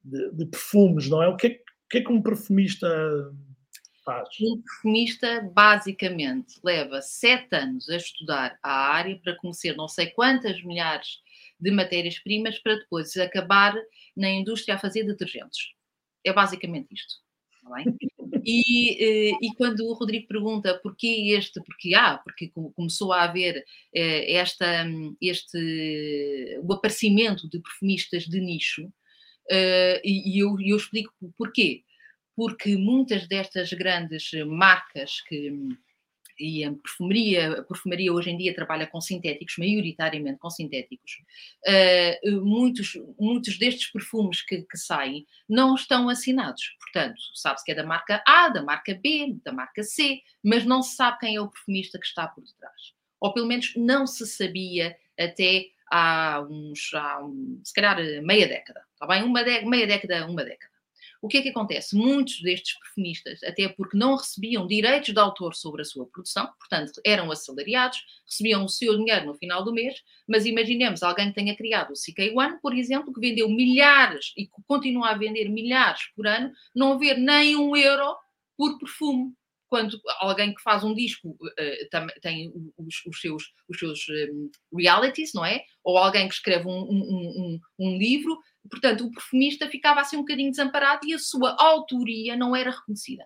de, 0.04 0.32
de 0.32 0.46
perfumes, 0.46 1.08
não 1.08 1.22
é? 1.22 1.28
O 1.28 1.36
que 1.36 1.46
é, 1.46 1.50
o 1.50 1.88
que 1.88 1.98
é 1.98 2.00
que 2.02 2.12
um 2.12 2.22
perfumista 2.22 2.88
faz? 4.06 4.28
Um 4.40 4.62
perfumista, 4.62 5.42
basicamente, 5.52 6.54
leva 6.64 7.02
sete 7.02 7.56
anos 7.56 7.88
a 7.90 7.96
estudar 7.96 8.58
a 8.62 8.72
área 8.92 9.18
para 9.18 9.36
conhecer 9.36 9.76
não 9.76 9.88
sei 9.88 10.06
quantas 10.06 10.62
milhares 10.62 11.20
de 11.58 11.70
matérias-primas 11.72 12.58
para 12.60 12.76
depois 12.76 13.16
acabar 13.16 13.74
na 14.16 14.30
indústria 14.30 14.76
a 14.76 14.78
fazer 14.78 15.04
detergentes. 15.04 15.72
É 16.24 16.32
basicamente 16.32 16.88
isto. 16.92 17.14
Tá 17.62 17.82
e, 18.44 19.30
eh, 19.30 19.38
e, 19.42 19.54
quando 19.56 19.80
o 19.80 19.92
Rodrigo 19.92 20.28
pergunta 20.28 20.78
porquê 20.80 21.34
este, 21.36 21.60
porque 21.62 21.94
há, 21.94 22.12
ah, 22.12 22.18
porque 22.18 22.52
começou 22.74 23.12
a 23.12 23.24
haver 23.24 23.64
eh, 23.92 24.34
esta, 24.34 24.86
este, 25.20 26.60
o 26.62 26.72
aparecimento 26.72 27.48
de 27.48 27.58
perfumistas 27.58 28.24
de 28.24 28.40
nicho, 28.40 28.88
eh, 29.50 30.00
e 30.04 30.40
eu, 30.40 30.56
eu 30.60 30.76
explico 30.76 31.12
porquê. 31.36 31.82
Porque 32.36 32.76
muitas 32.76 33.26
destas 33.26 33.72
grandes 33.72 34.30
marcas 34.46 35.22
que 35.22 35.50
e 36.38 36.64
a 36.64 36.72
perfumaria, 36.72 37.60
a 37.60 37.62
perfumaria 37.62 38.12
hoje 38.12 38.30
em 38.30 38.36
dia 38.36 38.54
trabalha 38.54 38.86
com 38.86 39.00
sintéticos, 39.00 39.56
maioritariamente 39.58 40.38
com 40.38 40.50
sintéticos, 40.50 41.18
uh, 41.66 42.44
muitos, 42.44 42.92
muitos 43.18 43.58
destes 43.58 43.90
perfumes 43.90 44.42
que, 44.42 44.62
que, 44.62 44.76
saem 44.76 45.26
não 45.48 45.74
estão 45.74 46.08
assinados. 46.08 46.76
Portanto, 46.80 47.20
sabe-se 47.34 47.64
que 47.64 47.72
é 47.72 47.74
da 47.74 47.84
marca 47.84 48.22
A, 48.26 48.48
da 48.48 48.62
marca 48.62 48.94
B, 48.94 49.36
da 49.44 49.52
marca 49.52 49.82
C, 49.82 50.20
mas 50.42 50.64
não 50.64 50.82
se 50.82 50.96
sabe 50.96 51.18
quem 51.20 51.36
é 51.36 51.40
o 51.40 51.48
perfumista 51.48 51.98
que 51.98 52.06
está 52.06 52.26
por 52.28 52.44
detrás. 52.44 52.94
Ou 53.20 53.32
pelo 53.32 53.46
menos 53.46 53.72
não 53.76 54.06
se 54.06 54.26
sabia 54.26 54.96
até 55.18 55.66
há 55.90 56.46
uns, 56.48 56.92
há 56.92 57.24
um, 57.24 57.60
se 57.64 57.72
calhar 57.72 57.96
meia 58.22 58.46
década, 58.46 58.82
está 58.92 59.06
bem? 59.06 59.22
Uma 59.22 59.42
de, 59.42 59.64
meia 59.64 59.86
década, 59.86 60.26
uma 60.26 60.44
década. 60.44 60.75
O 61.20 61.28
que 61.28 61.38
é 61.38 61.42
que 61.42 61.48
acontece? 61.48 61.96
Muitos 61.96 62.40
destes 62.42 62.78
perfumistas, 62.78 63.42
até 63.42 63.68
porque 63.68 63.96
não 63.96 64.16
recebiam 64.16 64.66
direitos 64.66 65.12
de 65.12 65.20
autor 65.20 65.54
sobre 65.54 65.82
a 65.82 65.84
sua 65.84 66.06
produção, 66.06 66.46
portanto, 66.58 67.00
eram 67.04 67.30
assalariados, 67.30 67.98
recebiam 68.24 68.64
o 68.64 68.68
seu 68.68 68.96
dinheiro 68.96 69.26
no 69.26 69.34
final 69.34 69.64
do 69.64 69.72
mês, 69.72 70.02
mas 70.28 70.46
imaginemos 70.46 71.02
alguém 71.02 71.28
que 71.28 71.34
tenha 71.34 71.56
criado 71.56 71.90
o 71.90 71.94
CK1, 71.94 72.60
por 72.60 72.74
exemplo, 72.74 73.12
que 73.12 73.20
vendeu 73.20 73.48
milhares 73.48 74.32
e 74.36 74.46
que 74.46 74.62
continua 74.66 75.10
a 75.10 75.18
vender 75.18 75.48
milhares 75.48 76.02
por 76.14 76.26
ano, 76.26 76.52
não 76.74 76.98
ver 76.98 77.16
nem 77.18 77.56
um 77.56 77.76
euro 77.76 78.16
por 78.56 78.78
perfume 78.78 79.32
quando 79.68 80.00
alguém 80.18 80.54
que 80.54 80.62
faz 80.62 80.84
um 80.84 80.94
disco 80.94 81.30
uh, 81.30 82.20
tem 82.20 82.52
os, 82.76 83.04
os, 83.06 83.20
seus, 83.20 83.52
os 83.68 83.78
seus 83.78 84.00
um, 84.32 84.50
realities, 84.76 85.32
não 85.34 85.44
é? 85.44 85.62
Ou 85.82 85.98
alguém 85.98 86.28
que 86.28 86.34
escreve 86.34 86.66
um, 86.66 86.80
um, 86.80 87.60
um, 87.78 87.98
livro, 87.98 88.38
portanto, 88.70 89.04
o 89.06 89.10
perfumista 89.10 89.68
ficava 89.68 90.00
assim 90.00 90.16
um 90.16 90.20
bocadinho 90.20 90.50
desamparado 90.50 91.06
e 91.06 91.14
a 91.14 91.18
sua 91.18 91.56
autoria 91.58 92.36
não 92.36 92.54
era 92.54 92.70
reconhecida. 92.70 93.24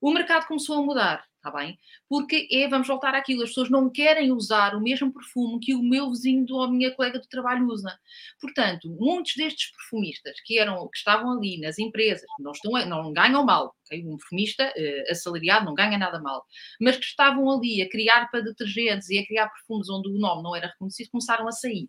O 0.00 0.12
mercado 0.12 0.46
começou 0.46 0.78
a 0.78 0.82
mudar, 0.82 1.24
está 1.40 1.50
bem? 1.50 1.78
Porque 2.08 2.46
é, 2.52 2.68
vamos 2.68 2.86
voltar 2.86 3.14
àquilo, 3.14 3.42
as 3.42 3.48
pessoas 3.48 3.70
não 3.70 3.90
querem 3.90 4.30
usar 4.30 4.74
o 4.74 4.80
mesmo 4.80 5.12
perfume 5.12 5.58
que 5.58 5.74
o 5.74 5.82
meu 5.82 6.10
vizinho 6.10 6.46
ou 6.50 6.62
a 6.62 6.70
minha 6.70 6.94
colega 6.94 7.18
de 7.18 7.28
trabalho 7.28 7.66
usa. 7.66 7.98
Portanto, 8.40 8.88
muitos 9.00 9.34
destes 9.34 9.70
perfumistas 9.72 10.38
que 10.44 10.58
eram, 10.58 10.88
que 10.88 10.98
estavam 10.98 11.32
ali 11.32 11.58
nas 11.58 11.78
empresas, 11.78 12.26
não, 12.38 12.52
estão, 12.52 12.72
não 12.86 13.12
ganham 13.12 13.44
mal, 13.44 13.74
okay? 13.86 14.04
um 14.06 14.16
perfumista 14.18 14.66
uh, 14.66 15.10
assalariado 15.10 15.64
não 15.64 15.74
ganha 15.74 15.98
nada 15.98 16.20
mal, 16.20 16.44
mas 16.80 16.96
que 16.96 17.04
estavam 17.04 17.50
ali 17.50 17.82
a 17.82 17.88
criar 17.88 18.30
para 18.30 18.42
detergentes 18.42 19.08
e 19.08 19.18
a 19.18 19.26
criar 19.26 19.48
perfumes 19.48 19.88
onde 19.88 20.08
o 20.10 20.18
nome 20.18 20.42
não 20.42 20.54
era 20.54 20.68
reconhecido, 20.68 21.10
começaram 21.10 21.48
a 21.48 21.52
sair 21.52 21.88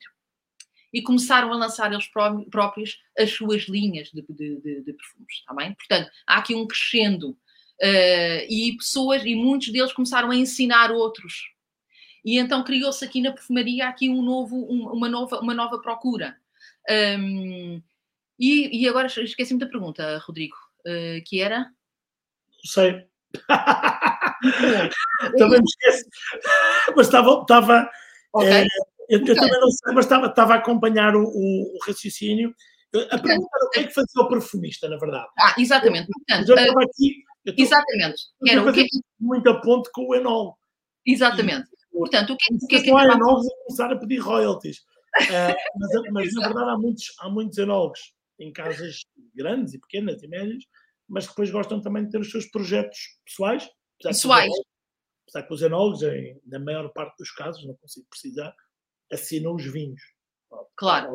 e 0.94 1.02
começaram 1.02 1.52
a 1.54 1.56
lançar 1.56 1.92
eles 1.92 2.08
próprios 2.50 2.98
as 3.18 3.32
suas 3.32 3.64
linhas 3.64 4.10
de, 4.10 4.22
de, 4.30 4.62
de, 4.62 4.84
de 4.84 4.94
perfumes, 4.94 5.34
está 5.40 5.54
bem? 5.54 5.74
Portanto, 5.74 6.10
há 6.28 6.38
aqui 6.38 6.54
um 6.54 6.68
crescendo 6.68 7.38
uh, 7.82 8.46
e 8.50 8.76
pessoas, 8.78 9.24
e 9.26 9.36
muitos 9.36 9.72
deles 9.72 9.94
começaram 9.94 10.30
a 10.32 10.36
ensinar 10.36 10.92
outros. 10.92 11.50
E 12.24 12.38
então 12.38 12.64
criou-se 12.64 13.04
aqui 13.04 13.22
na 13.22 13.32
perfumaria 13.32 13.88
aqui 13.88 14.10
um 14.10 14.22
novo, 14.22 14.56
um, 14.70 14.88
uma, 14.92 15.10
nova, 15.10 15.40
uma 15.40 15.54
nova 15.54 15.80
procura. 15.80 16.38
Um, 16.90 17.82
e, 18.40 18.84
e, 18.84 18.88
agora 18.88 19.08
esqueci-me 19.08 19.60
da 19.60 19.68
pergunta, 19.68 20.18
Rodrigo, 20.26 20.56
uh, 20.86 21.24
que 21.26 21.42
era? 21.42 21.60
Não 21.60 22.66
sei. 22.66 23.06
também 25.38 25.60
me 25.60 25.66
esqueci. 25.66 26.10
Mas 26.96 27.08
estava. 27.08 27.42
estava 27.42 27.90
okay. 28.34 28.50
é, 28.50 28.66
eu, 29.10 29.20
eu, 29.20 29.36
também 29.36 29.60
não 29.60 29.70
sei, 29.70 29.94
mas 29.94 30.06
estava, 30.06 30.28
estava 30.28 30.54
a 30.54 30.58
acompanhar 30.58 31.16
o, 31.16 31.24
o, 31.24 31.76
o 31.76 31.80
raciocínio. 31.86 32.56
A 32.94 33.18
pergunta 33.18 33.50
era 33.56 33.66
o 33.66 33.70
que 33.70 33.80
é 33.80 33.84
que 33.84 33.94
fazia 33.94 34.22
o 34.22 34.28
perfumista, 34.28 34.90
na 34.90 34.98
verdade. 34.98 35.28
Ah, 35.40 35.56
exatamente. 35.58 36.08
Portanto, 36.12 36.50
eu 36.50 36.56
estava 36.56 36.84
aqui. 36.84 37.24
Estou, 37.46 37.66
exatamente. 37.66 38.22
Eu 38.46 38.68
o 38.68 38.74
que... 38.74 38.88
Muito 39.20 39.62
ponto 39.62 39.90
com 39.94 40.10
o 40.10 40.16
enol. 40.16 40.58
Exatamente. 41.06 41.68
E, 41.92 41.98
Portanto, 41.98 42.34
o 42.34 42.38
que, 42.38 42.54
o 42.54 42.68
que 42.68 42.76
é 42.76 42.82
que. 42.82 42.90
Não 42.90 42.98
há 42.98 43.06
enólogos 43.06 43.48
a 43.48 43.64
começar 43.64 43.92
a 43.92 43.98
pedir 43.98 44.18
royalties. 44.20 44.78
Uh, 44.78 45.56
mas, 45.76 45.92
mas, 46.12 46.34
na 46.34 46.48
verdade 46.48 46.70
há 46.70 46.78
muitos, 46.78 47.14
há 47.20 47.30
muitos 47.30 47.58
enólogos 47.58 48.14
em 48.40 48.52
casas 48.52 49.02
grandes 49.36 49.74
e 49.74 49.80
pequenas 49.80 50.22
e 50.24 50.28
médias, 50.28 50.64
mas 51.08 51.26
que 51.26 51.32
depois 51.32 51.52
gostam 51.52 51.82
também 51.82 52.06
de 52.06 52.12
ter 52.12 52.20
os 52.20 52.32
seus 52.32 52.46
projetos 52.46 53.20
pessoais. 53.26 53.70
Pessoais. 54.02 54.52
Apesar 55.28 55.48
que 55.48 55.54
os 55.54 55.62
enólogos, 55.62 56.04
em, 56.04 56.40
na 56.46 56.60
maior 56.60 56.90
parte 56.90 57.18
dos 57.18 57.32
casos, 57.32 57.66
não 57.66 57.76
consigo 57.76 58.08
precisar, 58.10 58.54
assinam 59.12 59.56
os 59.56 59.66
vinhos. 59.66 60.02
Claro. 60.76 61.14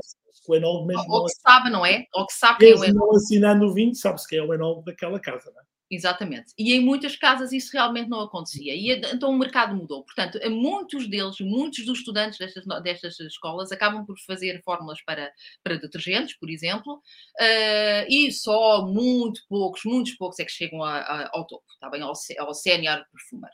O 0.49 0.55
enólogo 0.55 0.87
mesmo. 0.87 1.05
Ou, 1.09 1.25
que 1.25 1.33
sabe, 1.33 1.71
não 1.71 1.85
é? 1.85 2.07
Ou 2.15 2.27
que 2.27 2.33
sabe 2.33 2.59
quem 2.61 2.71
é 2.71 2.75
o 2.75 2.85
enólogo. 2.85 3.12
não 3.12 3.17
assinando 3.17 3.67
o 3.67 3.75
vinho, 3.75 3.95
sabe-se 3.95 4.29
quem 4.29 4.39
é 4.39 4.43
o 4.43 4.55
enólogo 4.55 4.83
daquela 4.85 5.19
casa, 5.19 5.51
não 5.51 5.61
é? 5.61 5.65
Exatamente. 5.88 6.53
E 6.59 6.72
em 6.72 6.81
muitas 6.81 7.14
casas 7.14 7.53
isso 7.53 7.70
realmente 7.72 8.09
não 8.09 8.20
acontecia. 8.20 8.75
E 8.75 8.90
então 8.90 9.31
o 9.31 9.38
mercado 9.38 9.75
mudou. 9.77 10.05
Portanto, 10.05 10.38
muitos 10.51 11.09
deles, 11.09 11.38
muitos 11.40 11.85
dos 11.85 12.01
estudantes 12.01 12.38
destas, 12.38 12.64
destas 12.83 13.20
escolas 13.20 13.70
acabam 13.70 14.05
por 14.05 14.18
fazer 14.27 14.61
fórmulas 14.64 15.01
para, 15.05 15.33
para 15.62 15.79
detergentes, 15.79 16.37
por 16.38 16.51
exemplo, 16.51 16.94
uh, 16.94 18.07
e 18.09 18.33
só 18.33 18.85
muito 18.85 19.42
poucos, 19.49 19.85
muitos 19.85 20.14
poucos 20.16 20.40
é 20.40 20.44
que 20.44 20.51
chegam 20.51 20.83
a, 20.83 20.99
a, 20.99 21.31
ao 21.33 21.46
topo, 21.46 21.64
está 21.72 21.88
bem? 21.88 22.03
Ao, 22.03 22.12
ao 22.40 22.55
sénior 22.55 23.05
perfumer. 23.12 23.51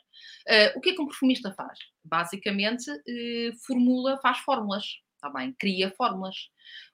Uh, 0.48 0.78
o 0.78 0.80
que 0.80 0.90
é 0.90 0.94
que 0.94 1.02
um 1.02 1.06
perfumista 1.06 1.52
faz? 1.52 1.78
Basicamente, 2.02 2.90
uh, 2.90 3.58
formula, 3.66 4.18
faz 4.22 4.38
fórmulas, 4.38 4.84
está 5.16 5.28
bem? 5.30 5.54
Cria 5.58 5.90
fórmulas. 5.90 6.48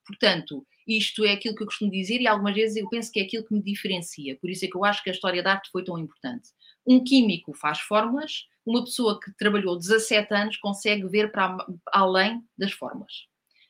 Portanto, 0.05 0.67
isto 0.89 1.25
é 1.25 1.33
aquilo 1.33 1.55
que 1.55 1.63
eu 1.63 1.67
costumo 1.67 1.91
dizer 1.91 2.21
e 2.21 2.27
algumas 2.27 2.55
vezes 2.55 2.77
eu 2.77 2.89
penso 2.89 3.13
que 3.13 3.21
é 3.21 3.25
aquilo 3.25 3.45
que 3.45 3.53
me 3.53 3.63
diferencia. 3.63 4.39
Por 4.41 4.49
isso 4.49 4.65
é 4.65 4.69
que 4.69 4.77
eu 4.77 4.85
acho 4.85 5.03
que 5.05 5.11
a 5.11 5.13
história 5.13 5.43
da 5.43 5.53
arte 5.53 5.71
foi 5.71 5.85
tão 5.85 5.99
importante. 5.99 6.49
Um 6.87 7.05
químico 7.05 7.53
faz 7.53 7.79
fórmulas, 7.81 8.47
uma 8.65 8.83
pessoa 8.83 9.21
que 9.21 9.31
trabalhou 9.37 9.79
17 9.79 10.33
anos 10.33 10.57
consegue 10.57 11.07
ver 11.07 11.31
para 11.31 11.57
além 11.93 12.43
das 12.57 12.73
fórmulas. 12.73 13.27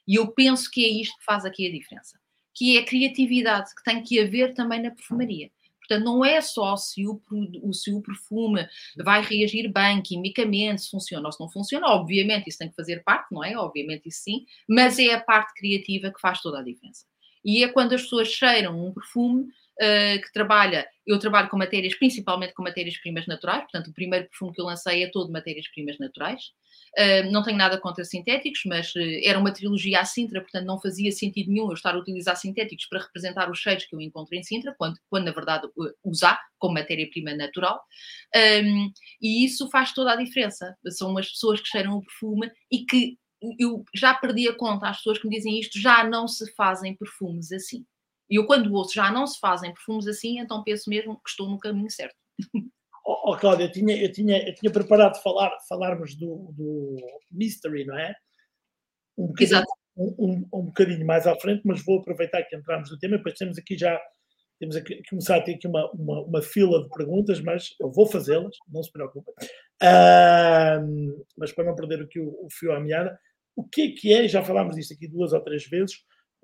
E 0.07 0.15
eu 0.15 0.33
penso 0.33 0.71
que 0.71 0.85
é 0.85 0.89
isto 0.89 1.19
que 1.19 1.25
faz 1.25 1.45
aqui 1.45 1.67
a 1.67 1.73
diferença. 1.73 2.19
Que 2.55 2.77
é 2.77 2.81
a 2.81 2.85
criatividade 2.85 3.75
que 3.75 3.83
tem 3.83 4.03
que 4.03 4.21
haver 4.21 4.55
também 4.55 4.81
na 4.81 4.93
perfumaria. 4.93 5.51
Portanto, 5.89 6.05
não 6.05 6.23
é 6.23 6.41
só 6.43 6.77
se 6.77 7.07
o, 7.07 7.19
se 7.73 7.91
o 7.91 8.03
perfume 8.03 8.69
vai 8.99 9.23
reagir 9.23 9.73
bem 9.73 10.03
quimicamente, 10.03 10.83
se 10.83 10.91
funciona 10.91 11.27
ou 11.27 11.33
se 11.33 11.41
não 11.41 11.49
funciona. 11.49 11.87
Obviamente, 11.89 12.49
isso 12.49 12.59
tem 12.59 12.69
que 12.69 12.77
fazer 12.77 13.03
parte, 13.03 13.33
não 13.33 13.43
é? 13.43 13.57
Obviamente, 13.57 14.09
isso 14.09 14.23
sim. 14.25 14.45
Mas 14.69 14.99
é 14.99 15.15
a 15.15 15.21
parte 15.21 15.55
criativa 15.55 16.13
que 16.13 16.21
faz 16.21 16.43
toda 16.43 16.59
a 16.59 16.63
diferença. 16.63 17.07
E 17.43 17.65
é 17.65 17.69
quando 17.69 17.95
as 17.95 18.03
pessoas 18.03 18.29
cheiram 18.29 18.87
um 18.87 18.93
perfume 18.93 19.47
uh, 19.81 20.21
que 20.21 20.33
trabalha. 20.33 20.87
Eu 21.07 21.19
trabalho 21.19 21.49
com 21.49 21.57
matérias, 21.57 21.95
principalmente 21.95 22.53
com 22.53 22.63
matérias-primas 22.63 23.27
naturais. 23.27 23.63
Portanto, 23.63 23.89
o 23.89 23.95
primeiro 23.95 24.29
perfume 24.29 24.53
que 24.53 24.61
eu 24.61 24.67
lancei 24.67 25.03
é 25.03 25.11
todo 25.11 25.33
matérias-primas 25.33 25.99
naturais. 25.99 26.43
Uh, 26.99 27.31
não 27.31 27.43
tenho 27.43 27.57
nada 27.57 27.79
contra 27.79 28.05
sintéticos, 28.05 28.63
mas 28.67 28.95
uh, 28.95 29.21
era 29.23 29.39
uma 29.39 29.53
trilogia 29.53 30.01
à 30.01 30.05
Sintra, 30.05 30.41
portanto 30.41 30.65
não 30.65 30.81
fazia 30.81 31.13
sentido 31.13 31.51
nenhum 31.51 31.69
eu 31.69 31.75
estar 31.75 31.95
a 31.95 31.99
utilizar 31.99 32.37
sintéticos 32.37 32.87
para 32.87 33.01
representar 33.01 33.51
os 33.51 33.59
cheiros 33.59 33.85
que 33.85 33.95
eu 33.95 34.01
encontro 34.01 34.35
em 34.35 34.43
Sintra, 34.43 34.75
quando, 34.77 34.99
quando 35.09 35.25
na 35.25 35.33
verdade 35.33 35.67
uh, 35.67 35.93
usar 36.05 36.41
como 36.59 36.75
matéria-prima 36.75 37.35
natural. 37.35 37.81
Um, 38.65 38.91
e 39.21 39.45
isso 39.45 39.69
faz 39.71 39.93
toda 39.93 40.13
a 40.13 40.17
diferença. 40.17 40.77
São 40.89 41.17
as 41.17 41.31
pessoas 41.31 41.61
que 41.61 41.69
cheiram 41.69 41.97
o 41.97 42.03
perfume 42.03 42.51
e 42.71 42.85
que 42.85 43.17
eu 43.59 43.85
já 43.95 44.15
perdi 44.15 44.49
a 44.49 44.55
conta 44.55 44.89
às 44.89 44.97
pessoas 44.99 45.19
que 45.19 45.29
me 45.29 45.37
dizem 45.37 45.61
isto, 45.61 45.79
já 45.79 46.03
não 46.05 46.27
se 46.27 46.53
fazem 46.55 46.97
perfumes 46.97 47.53
assim. 47.53 47.85
E 48.31 48.37
eu, 48.37 48.47
quando 48.47 48.73
ouço 48.75 48.95
já 48.95 49.11
não 49.11 49.27
se 49.27 49.39
fazem 49.39 49.73
perfumes 49.73 50.07
assim, 50.07 50.39
então 50.39 50.63
penso 50.63 50.91
mesmo 50.91 51.17
que 51.17 51.31
estou 51.31 51.49
no 51.49 51.59
caminho 51.59 51.91
certo. 51.91 52.17
Oh, 53.11 53.33
oh 53.33 53.37
Cláudia, 53.39 53.65
eu 53.65 53.73
tinha, 53.73 53.97
eu, 53.97 54.13
tinha, 54.13 54.47
eu 54.47 54.55
tinha 54.55 54.71
preparado 54.71 55.17
falar, 55.23 55.51
falarmos 55.67 56.15
do, 56.15 56.53
do 56.53 56.97
Mystery, 57.31 57.87
não 57.87 57.99
é? 57.99 58.15
Um 59.17 59.29
bocadinho, 59.29 59.65
um, 59.97 60.15
um, 60.19 60.49
um, 60.53 60.63
bocadinho 60.67 61.07
mais 61.07 61.27
à 61.27 61.35
frente, 61.37 61.63
mas 61.65 61.83
vou 61.83 62.01
aproveitar 62.01 62.43
que 62.43 62.55
entramos 62.55 62.91
no 62.91 62.99
tema, 62.99 63.17
depois 63.17 63.35
temos 63.35 63.57
aqui 63.57 63.79
já 63.79 63.99
temos 64.59 64.77
a 64.77 64.83
começar 65.09 65.37
a 65.37 65.43
ter 65.43 65.55
aqui 65.55 65.67
uma, 65.69 65.91
uma, 65.93 66.21
uma, 66.23 66.43
fila 66.43 66.83
de 66.83 66.89
perguntas, 66.91 67.41
mas 67.41 67.75
eu 67.81 67.91
vou 67.91 68.07
fazê-las, 68.07 68.57
não 68.69 68.83
se 68.83 68.91
preocupem. 68.91 69.33
Uh, 69.81 71.25
mas 71.37 71.53
para 71.53 71.65
não 71.65 71.77
perder 71.77 72.03
aqui 72.03 72.19
o, 72.19 72.45
o 72.45 72.49
fio 72.51 72.73
à 72.73 72.81
meada, 72.81 73.19
o 73.55 73.65
que 73.65 73.83
é 73.83 73.91
que 73.93 74.13
é, 74.13 74.29
já 74.29 74.43
falámos 74.43 74.75
disto 74.75 74.95
aqui 74.95 75.07
duas 75.07 75.33
ou 75.33 75.41
três 75.41 75.65
vezes, 75.67 75.97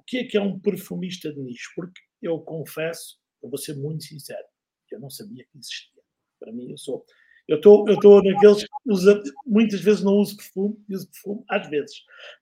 o 0.05 0.07
que 0.07 0.19
é 0.19 0.25
que 0.25 0.37
é 0.37 0.41
um 0.41 0.61
perfumista 0.61 1.33
de 1.33 1.41
nicho? 1.41 1.73
Porque 1.75 2.01
eu 2.21 2.39
confesso, 2.41 3.19
eu 3.43 3.49
vou 3.49 3.59
ser 3.59 3.75
muito 3.75 4.05
sincero, 4.05 4.45
eu 4.93 5.01
não 5.01 5.09
sabia 5.09 5.45
que 5.45 5.59
existia. 5.59 6.03
Para 6.39 6.53
mim, 6.53 6.71
eu 6.71 6.77
sou. 6.77 7.05
Eu 7.49 7.57
estou 7.57 7.87
eu 7.89 7.95
estou 7.95 8.23
naqueles 8.23 8.65
que 8.65 8.71
usa, 8.87 9.23
muitas 9.47 9.81
vezes 9.81 10.03
não 10.03 10.15
uso 10.15 10.37
perfume, 10.37 10.77
uso 10.91 11.11
perfume 11.11 11.45
às 11.49 11.69
vezes, 11.69 11.99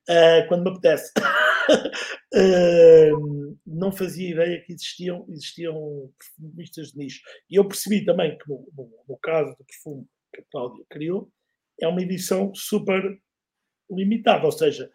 uh, 0.09 0.47
quando 0.49 0.65
me 0.65 0.71
apetece. 0.71 1.13
uh, 2.35 3.59
não 3.67 3.93
fazia 3.93 4.31
ideia 4.31 4.63
que 4.65 4.73
existiam, 4.73 5.25
existiam 5.29 6.13
perfumistas 6.19 6.93
de 6.93 6.99
nicho. 6.99 7.21
E 7.49 7.57
eu 7.57 7.67
percebi 7.67 8.05
também 8.05 8.37
que 8.39 8.49
no, 8.49 8.69
no, 8.77 8.91
no 9.09 9.17
caso 9.19 9.57
do 9.57 9.65
perfume 9.65 10.07
que 10.33 10.41
a 10.41 10.45
Cláudia 10.51 10.85
criou, 10.89 11.31
é 11.81 11.87
uma 11.89 12.03
edição 12.03 12.55
super 12.55 13.03
limitada, 13.91 14.45
ou 14.45 14.53
seja, 14.53 14.91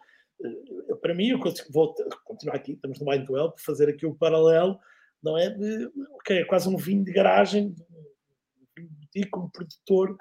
para 1.00 1.14
mim, 1.14 1.28
eu 1.28 1.40
vou 1.70 1.94
continuar 2.24 2.56
aqui, 2.56 2.72
estamos 2.72 2.98
no 3.00 3.06
Mind 3.06 3.26
12, 3.26 3.54
fazer 3.58 3.88
aqui 3.88 4.06
o 4.06 4.10
um 4.10 4.14
paralelo, 4.14 4.78
não 5.22 5.36
é? 5.36 5.50
De, 5.50 5.90
okay, 6.20 6.38
é 6.38 6.44
quase 6.44 6.68
um 6.68 6.76
vinho 6.76 7.04
de 7.04 7.12
garagem, 7.12 7.74
e 9.14 9.24
como 9.26 9.50
produtor 9.50 10.16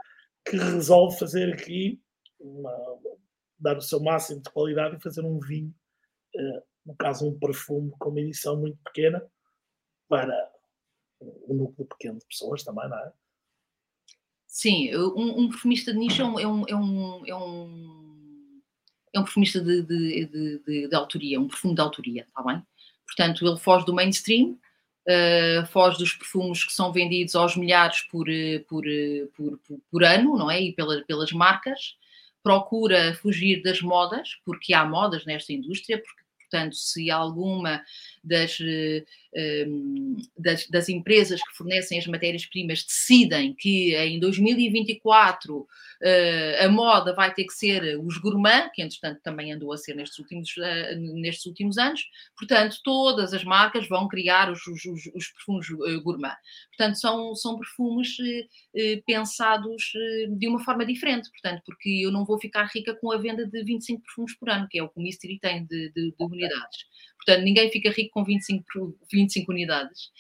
que 0.46 0.58
resolve 0.58 1.20
fazer 1.20 1.54
aqui 1.54 2.02
uma, 2.40 2.74
dar 3.60 3.78
o 3.78 3.82
seu 3.82 4.02
máximo 4.02 4.42
de 4.42 4.50
qualidade 4.50 4.96
e 4.96 5.02
fazer 5.02 5.22
um 5.22 5.40
vinho, 5.40 5.74
uh, 6.36 6.64
no 6.86 6.96
caso 6.96 7.28
um 7.28 7.38
perfume 7.38 7.92
com 8.00 8.10
uma 8.10 8.22
edição 8.22 8.58
muito 8.58 8.78
pequena 8.84 9.24
para 10.08 10.52
um 11.22 11.54
núcleo 11.54 11.88
pequeno 11.88 12.20
de 12.20 12.26
pessoas 12.26 12.64
também, 12.64 12.88
não 12.90 12.98
é? 12.98 13.12
Sim, 14.46 14.96
um, 14.96 15.42
um 15.42 15.50
perfumista 15.50 15.92
de 15.92 16.00
nicho 16.00 16.22
é 16.22 16.26
um, 16.26 16.40
é 16.40 16.48
um, 16.48 16.64
é 16.68 16.76
um, 16.76 17.26
é 17.28 17.36
um, 17.36 17.97
é 19.14 19.20
um 19.20 19.24
perfumista 19.24 19.62
de, 19.62 19.82
de, 19.84 20.26
de, 20.66 20.88
de, 20.88 20.96
autoria, 20.96 21.40
um 21.40 21.48
perfume 21.48 21.76
de 21.76 21.82
autoria, 21.82 22.26
está 22.28 22.44
bem? 22.44 22.62
Portanto, 23.06 23.48
ele 23.48 23.58
foge 23.58 23.86
do 23.86 23.94
mainstream, 23.94 24.58
uh, 25.08 25.66
foge 25.68 25.98
dos 25.98 26.14
perfumes 26.14 26.64
que 26.64 26.74
são 26.74 26.92
vendidos 26.92 27.36
aos 27.36 27.56
milhares 27.56 28.02
por, 28.04 28.30
eh, 28.30 28.60
por, 28.68 28.86
eh, 28.86 29.28
por, 29.36 29.58
por, 29.60 29.80
por 29.90 30.04
ano, 30.04 30.38
não 30.38 30.52
é? 30.52 30.62
E 30.62 30.74
pela, 30.74 31.02
pelas 31.06 31.32
marcas, 31.32 31.96
procura 32.44 33.16
fugir 33.16 33.62
das 33.62 33.82
modas, 33.82 34.38
porque 34.46 34.74
há 34.74 34.86
modas 34.86 35.26
nesta 35.26 35.54
indústria, 35.54 35.98
porque 35.98 36.24
portanto, 36.50 36.76
se 36.76 37.12
alguma 37.12 37.84
das, 38.24 38.58
das, 40.38 40.68
das, 40.68 40.90
empresas 40.90 41.42
que 41.42 41.56
fornecem 41.56 42.00
as 42.00 42.08
matérias-primas 42.08 42.84
decidem 42.84 43.54
que 43.54 43.96
em 43.96 44.20
2024 44.20 45.68
Uh, 46.00 46.64
a 46.64 46.70
moda 46.70 47.12
vai 47.12 47.34
ter 47.34 47.44
que 47.46 47.54
ser 47.54 48.00
os 48.00 48.20
gourmand, 48.20 48.70
que 48.72 48.84
entretanto 48.84 49.20
também 49.24 49.52
andou 49.52 49.74
a 49.74 49.78
ser 49.78 49.96
nestes 49.96 50.20
últimos, 50.20 50.56
uh, 50.58 50.96
nestes 51.16 51.46
últimos 51.48 51.78
anos, 51.80 52.08
portanto, 52.38 52.78
todas 52.84 53.34
as 53.34 53.44
marcas 53.44 53.88
vão 53.88 54.08
criar 54.08 54.52
os, 54.52 54.66
os, 54.68 54.86
os 54.86 55.28
perfumes 55.30 55.70
uh, 55.72 56.02
gourmand. 56.04 56.38
Portanto, 56.70 57.00
são, 57.00 57.34
são 57.34 57.58
perfumes 57.58 58.18
pensados 59.08 59.92
de 60.38 60.48
uma 60.48 60.64
forma 60.64 60.86
diferente, 60.86 61.32
portanto, 61.32 61.64
porque 61.66 61.90
eu 61.90 62.12
não 62.12 62.24
vou 62.24 62.40
ficar 62.40 62.66
rica 62.66 62.94
com 62.94 63.12
a 63.12 63.18
venda 63.18 63.48
de 63.48 63.64
25 63.64 64.04
perfumes 64.04 64.38
por 64.38 64.50
ano, 64.50 64.68
que 64.70 64.78
é 64.78 64.84
o 64.84 64.90
que 64.90 65.00
o 65.00 65.02
Mystery 65.02 65.40
tem 65.40 65.66
de, 65.66 65.92
de, 65.92 66.12
de 66.12 66.16
unidades. 66.20 66.86
Portanto, 67.18 67.44
ninguém 67.44 67.70
fica 67.70 67.90
rico 67.90 68.12
com 68.12 68.24
25, 68.24 68.98
25 69.12 69.27
unidades 69.48 70.12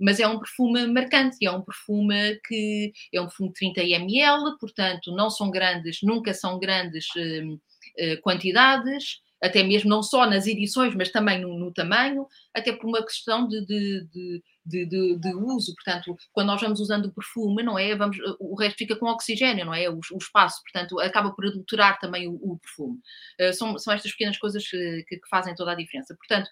mas 0.00 0.18
é 0.18 0.26
um 0.26 0.38
perfume 0.38 0.86
marcante, 0.86 1.44
é 1.44 1.50
um 1.50 1.60
perfume 1.60 2.40
que 2.46 2.92
é 3.12 3.20
um 3.20 3.26
perfume 3.26 3.50
de 3.50 3.54
30 3.74 3.82
ml, 3.82 4.56
portanto 4.58 5.14
não 5.14 5.28
são 5.28 5.50
grandes, 5.50 5.98
nunca 6.02 6.32
são 6.32 6.58
grandes 6.58 7.04
uh, 7.14 7.52
uh, 7.52 8.22
quantidades, 8.22 9.20
até 9.42 9.62
mesmo 9.62 9.90
não 9.90 10.02
só 10.02 10.26
nas 10.26 10.46
edições, 10.46 10.94
mas 10.94 11.10
também 11.10 11.40
no, 11.40 11.58
no 11.58 11.72
tamanho, 11.72 12.26
até 12.54 12.72
por 12.72 12.86
uma 12.86 13.04
questão 13.04 13.46
de, 13.46 13.64
de, 13.66 14.42
de, 14.66 15.18
de, 15.18 15.34
uso. 15.34 15.74
Portanto, 15.74 16.14
quando 16.32 16.48
nós 16.48 16.60
vamos 16.60 16.78
usando 16.78 17.06
o 17.06 17.12
perfume, 17.12 17.62
não 17.62 17.78
é? 17.78 17.94
Vamos, 17.96 18.18
o 18.38 18.54
resto 18.54 18.76
fica 18.76 18.96
com 18.96 19.06
oxigênio, 19.06 19.64
não 19.64 19.74
é? 19.74 19.88
O, 19.88 19.98
o 20.12 20.18
espaço, 20.18 20.62
portanto, 20.62 21.00
acaba 21.00 21.30
por 21.32 21.46
adulterar 21.46 21.98
também 21.98 22.28
o, 22.28 22.34
o 22.34 22.58
perfume. 22.58 22.98
Uh, 23.40 23.52
são, 23.54 23.78
são 23.78 23.94
estas 23.94 24.12
pequenas 24.12 24.38
coisas 24.38 24.66
que, 24.66 25.04
que, 25.08 25.28
fazem 25.30 25.54
toda 25.54 25.72
a 25.72 25.76
diferença. 25.76 26.14
Portanto, 26.14 26.50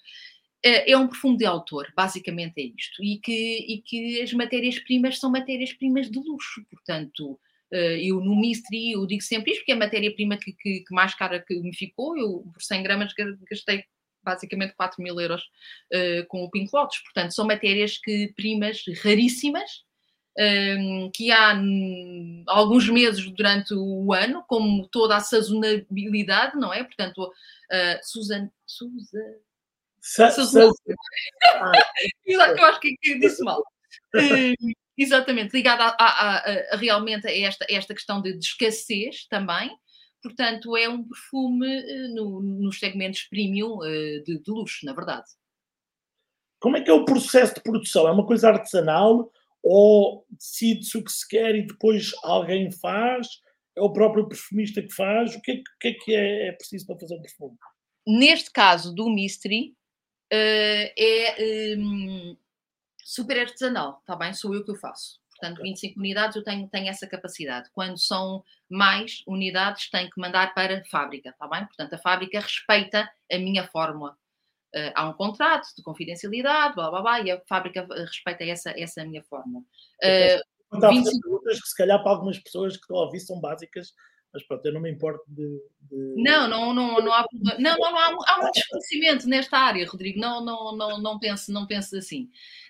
é, 0.65 0.93
é 0.93 0.97
um 0.97 1.07
perfume 1.09 1.37
de 1.37 1.47
autor, 1.47 1.93
basicamente 1.97 2.59
é 2.59 2.63
isto. 2.63 3.03
E 3.03 3.19
que, 3.19 3.33
e 3.33 3.83
que 3.83 4.23
as 4.23 4.33
matérias-primas 4.33 5.19
são 5.19 5.31
matérias-primas 5.31 6.11
de 6.11 6.19
luxo, 6.19 6.65
portanto, 6.71 7.39
eh, 7.73 8.01
eu 8.03 8.21
no 8.21 8.35
Mystery 8.37 8.93
eu 8.93 9.07
digo 9.07 9.23
sempre 9.23 9.53
isto, 9.53 9.61
porque 9.61 9.73
é 9.73 9.75
a 9.75 9.79
matéria-prima 9.79 10.37
que, 10.37 10.53
que, 10.53 10.81
que, 10.81 10.95
mais 10.95 11.15
cara 11.15 11.41
que 11.41 11.55
me 11.61 11.75
ficou, 11.75 12.17
eu 12.17 12.45
por 12.53 12.63
100 12.63 12.83
gramas 12.83 13.13
gastei 13.51 13.85
basicamente 14.23 14.75
4 14.75 15.03
mil 15.03 15.19
euros 15.21 15.43
uh, 15.93 16.27
com 16.29 16.45
o 16.45 16.51
Pink 16.51 16.71
Lotus, 16.73 16.99
portanto 16.99 17.33
são 17.33 17.47
matérias-primas 17.47 18.83
raríssimas, 19.03 19.85
um, 20.39 20.43
ehm, 20.43 21.11
que 21.15 21.31
há 21.31 21.57
alguns 22.47 22.89
meses 22.89 23.31
durante 23.31 23.75
o 23.75 24.13
ano, 24.13 24.45
como 24.47 24.89
toda 24.89 25.17
a 25.17 25.21
sazonabilidade, 25.21 26.57
não 26.57 26.73
é? 26.73 26.85
Portanto, 26.85 27.25
uh, 27.25 27.99
Susan, 28.03 28.51
Susan 28.67 29.35
Sa 30.01 30.29
ah, 30.29 31.73
eu 32.27 32.65
acho 32.65 32.81
que, 32.81 32.97
disse 33.19 33.43
mal. 33.43 33.61
Uh, 34.15 34.55
exatamente, 34.97 35.53
ligada 35.53 35.85
a, 35.85 35.95
a, 35.99 36.75
a, 36.75 36.77
realmente 36.77 37.27
a 37.27 37.37
esta, 37.37 37.67
esta 37.69 37.95
questão 37.95 38.21
de, 38.21 38.33
de, 38.33 38.45
escassez 38.45 39.27
também. 39.29 39.71
Portanto, 40.23 40.77
é 40.77 40.89
um 40.89 41.07
perfume 41.07 41.67
uh, 41.67 42.15
no, 42.15 42.41
nos 42.41 42.79
segmentos 42.79 43.23
premium 43.25 43.79
uh, 43.79 44.23
de, 44.25 44.41
de, 44.41 44.51
luxo, 44.51 44.85
na 44.85 44.93
verdade. 44.93 45.27
Como 46.61 46.77
é 46.77 46.81
que 46.81 46.91
é 46.91 46.93
o 46.93 47.05
processo 47.05 47.55
de 47.55 47.63
produção? 47.63 48.09
É 48.09 48.11
uma 48.11 48.27
coisa 48.27 48.49
artesanal 48.49 49.31
ou 49.63 50.27
decide-se 50.31 50.97
o 50.99 51.05
que 51.05 51.13
se 51.13 51.27
quer 51.27 51.55
e 51.55 51.67
depois 51.67 52.13
alguém 52.23 52.71
faz? 52.73 53.29
É 53.77 53.81
o 53.81 53.93
próprio 53.93 54.29
perfumista 54.29 54.83
que 54.83 54.93
faz? 54.93 55.37
O 55.37 55.41
que 55.41 55.53
é, 55.53 55.63
que, 55.81 55.89
é, 55.89 55.93
que 55.93 56.15
é, 56.15 56.49
é 56.49 56.53
preciso 56.53 56.87
para 56.87 56.99
fazer 56.99 57.15
um 57.15 57.23
perfume? 57.23 57.57
Neste 58.07 58.51
caso 58.51 58.93
do 58.93 59.09
Mystery, 59.09 59.77
é 60.31 61.77
um, 61.79 62.37
super 63.05 63.41
artesanal, 63.41 63.99
está 64.01 64.15
bem? 64.15 64.35
Sou 64.35 64.55
eu 64.55 64.65
que 64.65 64.73
o 64.73 64.77
faço. 64.77 65.19
Portanto, 65.31 65.63
25 65.63 65.99
unidades 65.99 66.37
eu 66.37 66.43
tenho, 66.43 66.69
tenho 66.69 66.89
essa 66.89 67.07
capacidade. 67.07 67.71
Quando 67.73 67.97
são 67.97 68.45
mais 68.69 69.23
unidades, 69.27 69.89
tenho 69.89 70.11
que 70.11 70.21
mandar 70.21 70.53
para 70.53 70.79
a 70.79 70.85
fábrica, 70.85 71.31
está 71.31 71.47
bem? 71.47 71.65
Portanto, 71.65 71.95
a 71.95 71.99
fábrica 71.99 72.41
respeita 72.41 73.09
a 73.31 73.39
minha 73.39 73.67
fórmula. 73.69 74.17
Uh, 74.75 74.93
há 74.95 75.09
um 75.09 75.15
contrato 75.15 75.69
de 75.75 75.83
confidencialidade, 75.83 76.75
blá 76.75 76.91
blá 76.91 77.01
blá, 77.01 77.21
e 77.21 77.31
a 77.31 77.41
fábrica 77.49 77.87
respeita 77.89 78.45
essa, 78.45 78.71
essa 78.79 79.05
minha 79.05 79.23
fórmula. 79.23 79.65
Uh, 80.03 80.89
25... 80.91 81.21
perguntas 81.23 81.61
que 81.63 81.69
se 81.69 81.77
calhar 81.77 82.03
para 82.03 82.13
algumas 82.13 82.39
pessoas 82.39 82.77
que 82.77 82.83
estão 82.83 82.99
a 82.99 83.05
ouvir 83.05 83.21
são 83.21 83.41
básicas, 83.41 83.95
mas 84.33 84.43
pronto, 84.47 84.65
eu 84.67 84.73
não 84.73 84.81
me 84.81 84.91
importo 84.91 85.25
de. 85.29 85.63
de... 85.81 86.23
Não, 86.23 86.49
não, 86.49 86.75
não, 86.75 87.01
não 87.01 87.13
há 87.13 87.25
não, 87.33 87.59
não, 87.59 87.77
não 87.79 87.97
há, 87.97 88.17
há 88.27 88.47
um 88.47 88.51
desconhecimento 88.51 89.27
nesta 89.27 89.57
área, 89.57 89.87
Rodrigo. 89.89 90.21
Não, 90.21 90.45
não, 90.45 90.77
não, 90.77 91.01
não 91.01 91.19
pense, 91.19 91.51
não 91.51 91.67
pense 91.67 91.97
assim. 91.97 92.25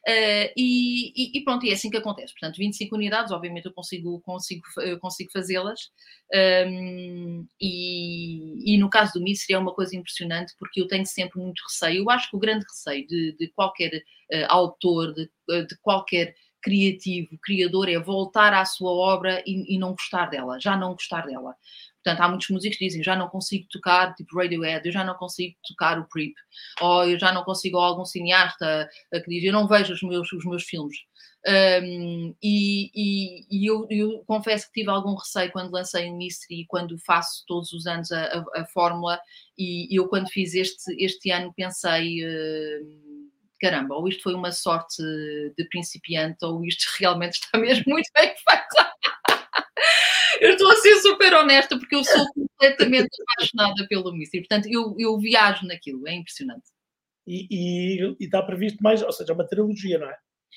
Uh, 0.09 0.53
e, 0.57 1.38
e, 1.38 1.44
pronto, 1.44 1.66
e 1.66 1.71
é 1.71 1.73
assim 1.73 1.90
que 1.90 1.97
acontece. 1.97 2.33
Portanto, 2.33 2.57
25 2.59 2.94
unidades, 2.94 3.33
obviamente 3.33 3.66
eu 3.66 3.73
consigo, 3.73 4.21
consigo, 4.21 4.62
consigo 5.01 5.31
fazê-las. 5.33 5.90
Um, 6.33 7.47
e, 7.61 8.75
e, 8.75 8.79
no 8.79 8.88
caso 8.88 9.14
do 9.14 9.23
Mister 9.23 9.57
é 9.57 9.59
uma 9.59 9.75
coisa 9.75 9.97
impressionante 9.97 10.55
porque 10.59 10.81
eu 10.81 10.87
tenho 10.87 11.07
sempre 11.07 11.40
muito 11.40 11.62
receio. 11.64 12.03
Eu 12.03 12.11
acho 12.11 12.31
que 12.31 12.37
o 12.37 12.40
grande 12.40 12.64
receio 12.64 13.07
de, 13.07 13.37
de 13.37 13.49
qualquer 13.49 13.97
uh, 14.33 14.47
autor, 14.49 15.12
de, 15.12 15.29
de 15.66 15.77
qualquer 15.83 16.35
criativo, 16.62 17.38
criador, 17.42 17.88
é 17.88 17.99
voltar 17.99 18.53
à 18.53 18.64
sua 18.64 18.90
obra 18.90 19.42
e, 19.47 19.75
e, 19.75 19.79
não 19.79 19.92
gostar 19.92 20.27
dela, 20.27 20.59
já 20.61 20.77
não 20.77 20.92
gostar 20.92 21.27
dela. 21.27 21.54
Portanto, 22.02 22.21
há 22.21 22.29
muitos 22.29 22.48
músicos 22.48 22.79
que 22.79 22.87
dizem, 22.87 23.02
já 23.02 23.17
não 23.17 23.29
consigo 23.29 23.67
tocar, 23.71 24.15
tipo 24.15 24.38
Radiohead, 24.38 24.87
eu 24.87 24.92
já 24.92 25.04
não 25.04 25.15
consigo 25.15 25.56
tocar 25.67 25.98
o 25.98 26.06
Creep, 26.09 26.35
ou 26.81 27.04
eu 27.04 27.19
já 27.19 27.33
não 27.33 27.44
consigo, 27.44 27.77
ou 27.77 27.83
algum 27.83 28.04
cineasta 28.04 28.88
que 29.13 29.29
diz, 29.29 29.44
eu 29.44 29.52
não 29.52 29.67
vejo 29.67 29.92
os 29.92 30.02
meus, 30.02 30.33
os 30.33 30.44
meus 30.44 30.65
filmes. 30.65 30.96
Um, 31.46 32.35
e, 32.42 32.90
e, 32.94 33.46
e 33.50 33.67
eu, 33.67 33.87
eu, 33.90 34.25
confesso 34.27 34.67
que 34.67 34.81
tive 34.81 34.90
algum 34.90 35.15
receio 35.15 35.52
quando 35.52 35.73
lancei 35.73 36.11
o 36.11 36.17
Mystery, 36.17 36.67
quando 36.67 36.98
faço 36.98 37.44
todos 37.46 37.73
os 37.73 37.87
anos 37.87 38.11
a, 38.11 38.25
a, 38.25 38.63
a 38.63 38.67
fórmula, 38.67 39.21
e 39.56 39.88
eu 39.96 40.09
quando 40.09 40.29
fiz 40.29 40.54
este, 40.54 40.94
este 40.98 41.31
ano 41.31 41.52
pensei... 41.54 42.25
Uh, 42.25 43.08
caramba, 43.61 43.94
ou 43.94 44.09
isto 44.09 44.23
foi 44.23 44.35
uma 44.35 44.52
sorte 44.52 45.02
de 45.02 45.65
principiante, 45.69 46.44
ou 46.44 46.65
isto 46.65 46.87
realmente 46.98 47.35
está 47.35 47.59
mesmo 47.59 47.85
muito 47.87 48.11
bem 48.15 48.29
feito. 48.29 48.88
eu 50.40 50.50
estou 50.50 50.71
a 50.71 50.77
ser 50.77 50.96
super 51.00 51.35
honesta 51.35 51.79
porque 51.79 51.94
eu 51.94 52.04
sou 52.04 52.27
completamente 52.33 53.09
apaixonada 53.23 53.87
pelo 53.88 54.13
Mystery. 54.13 54.46
Portanto, 54.46 54.69
eu, 54.71 54.94
eu 54.98 55.19
viajo 55.19 55.67
naquilo, 55.67 56.06
é 56.09 56.15
impressionante. 56.15 56.69
E, 57.27 57.46
e, 57.50 58.17
e, 58.19 58.25
está 58.25 58.42
previsto 58.42 58.83
mais, 58.83 59.02
ou 59.02 59.13
seja, 59.13 59.33
é 59.33 59.35
uma 59.35 59.46
trilogia, 59.46 59.98
não 59.98 60.09
é? 60.09 60.17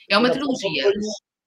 É 0.10 0.18
uma 0.18 0.30
trilogia. 0.30 0.90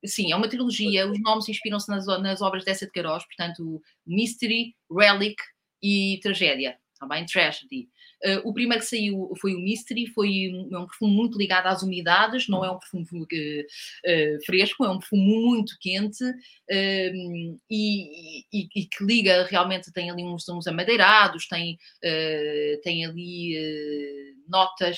Sim, 0.04 0.32
é 0.32 0.36
uma 0.36 0.48
trilogia. 0.48 1.10
Os 1.10 1.20
nomes 1.22 1.48
inspiram-se 1.48 1.88
nas, 1.88 2.06
nas 2.06 2.42
obras 2.42 2.64
dessa 2.64 2.84
de 2.84 2.92
Queiroz, 2.92 3.24
portanto, 3.24 3.80
Mystery, 4.06 4.74
Relic 4.90 5.36
e 5.82 6.20
Tragédia. 6.22 6.78
Também 6.98 7.24
Tragedy. 7.24 7.88
Uh, 8.24 8.40
o 8.48 8.54
primeiro 8.54 8.82
que 8.82 8.88
saiu 8.88 9.30
foi 9.38 9.54
o 9.54 9.60
Mystery, 9.60 10.06
foi 10.06 10.50
um, 10.50 10.74
é 10.74 10.78
um 10.78 10.86
perfume 10.86 11.14
muito 11.14 11.36
ligado 11.36 11.66
às 11.66 11.82
umidades, 11.82 12.48
não 12.48 12.64
é 12.64 12.70
um 12.70 12.78
perfume 12.78 13.04
uh, 13.04 14.44
fresco, 14.46 14.82
é 14.82 14.88
um 14.88 14.98
perfume 14.98 15.22
muito 15.22 15.76
quente 15.78 16.24
uh, 16.24 17.58
e, 17.70 18.44
e, 18.50 18.68
e, 18.74 18.86
que 18.86 19.04
liga 19.04 19.44
realmente, 19.44 19.92
tem 19.92 20.10
ali 20.10 20.24
uns, 20.24 20.48
uns 20.48 20.66
amadeirados, 20.66 21.46
tem, 21.46 21.78
tem 22.82 23.04
ali 23.04 24.34
notas 24.48 24.96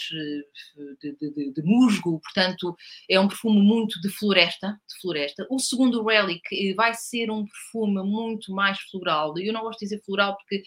de, 1.00 1.16
de, 1.16 1.52
de, 1.52 1.62
musgo, 1.62 2.20
portanto 2.20 2.76
é 3.08 3.18
um 3.18 3.28
perfume 3.28 3.60
muito 3.60 4.00
de 4.00 4.08
floresta, 4.08 4.78
de 4.88 5.00
floresta. 5.00 5.46
O 5.50 5.58
segundo 5.58 6.04
Relic 6.04 6.74
vai 6.74 6.94
ser 6.94 7.30
um 7.30 7.44
perfume 7.44 8.02
muito 8.02 8.52
mais 8.52 8.78
floral. 8.90 9.36
Eu 9.38 9.52
não 9.52 9.62
gosto 9.62 9.80
de 9.80 9.86
dizer 9.86 10.02
floral 10.04 10.36
porque 10.36 10.62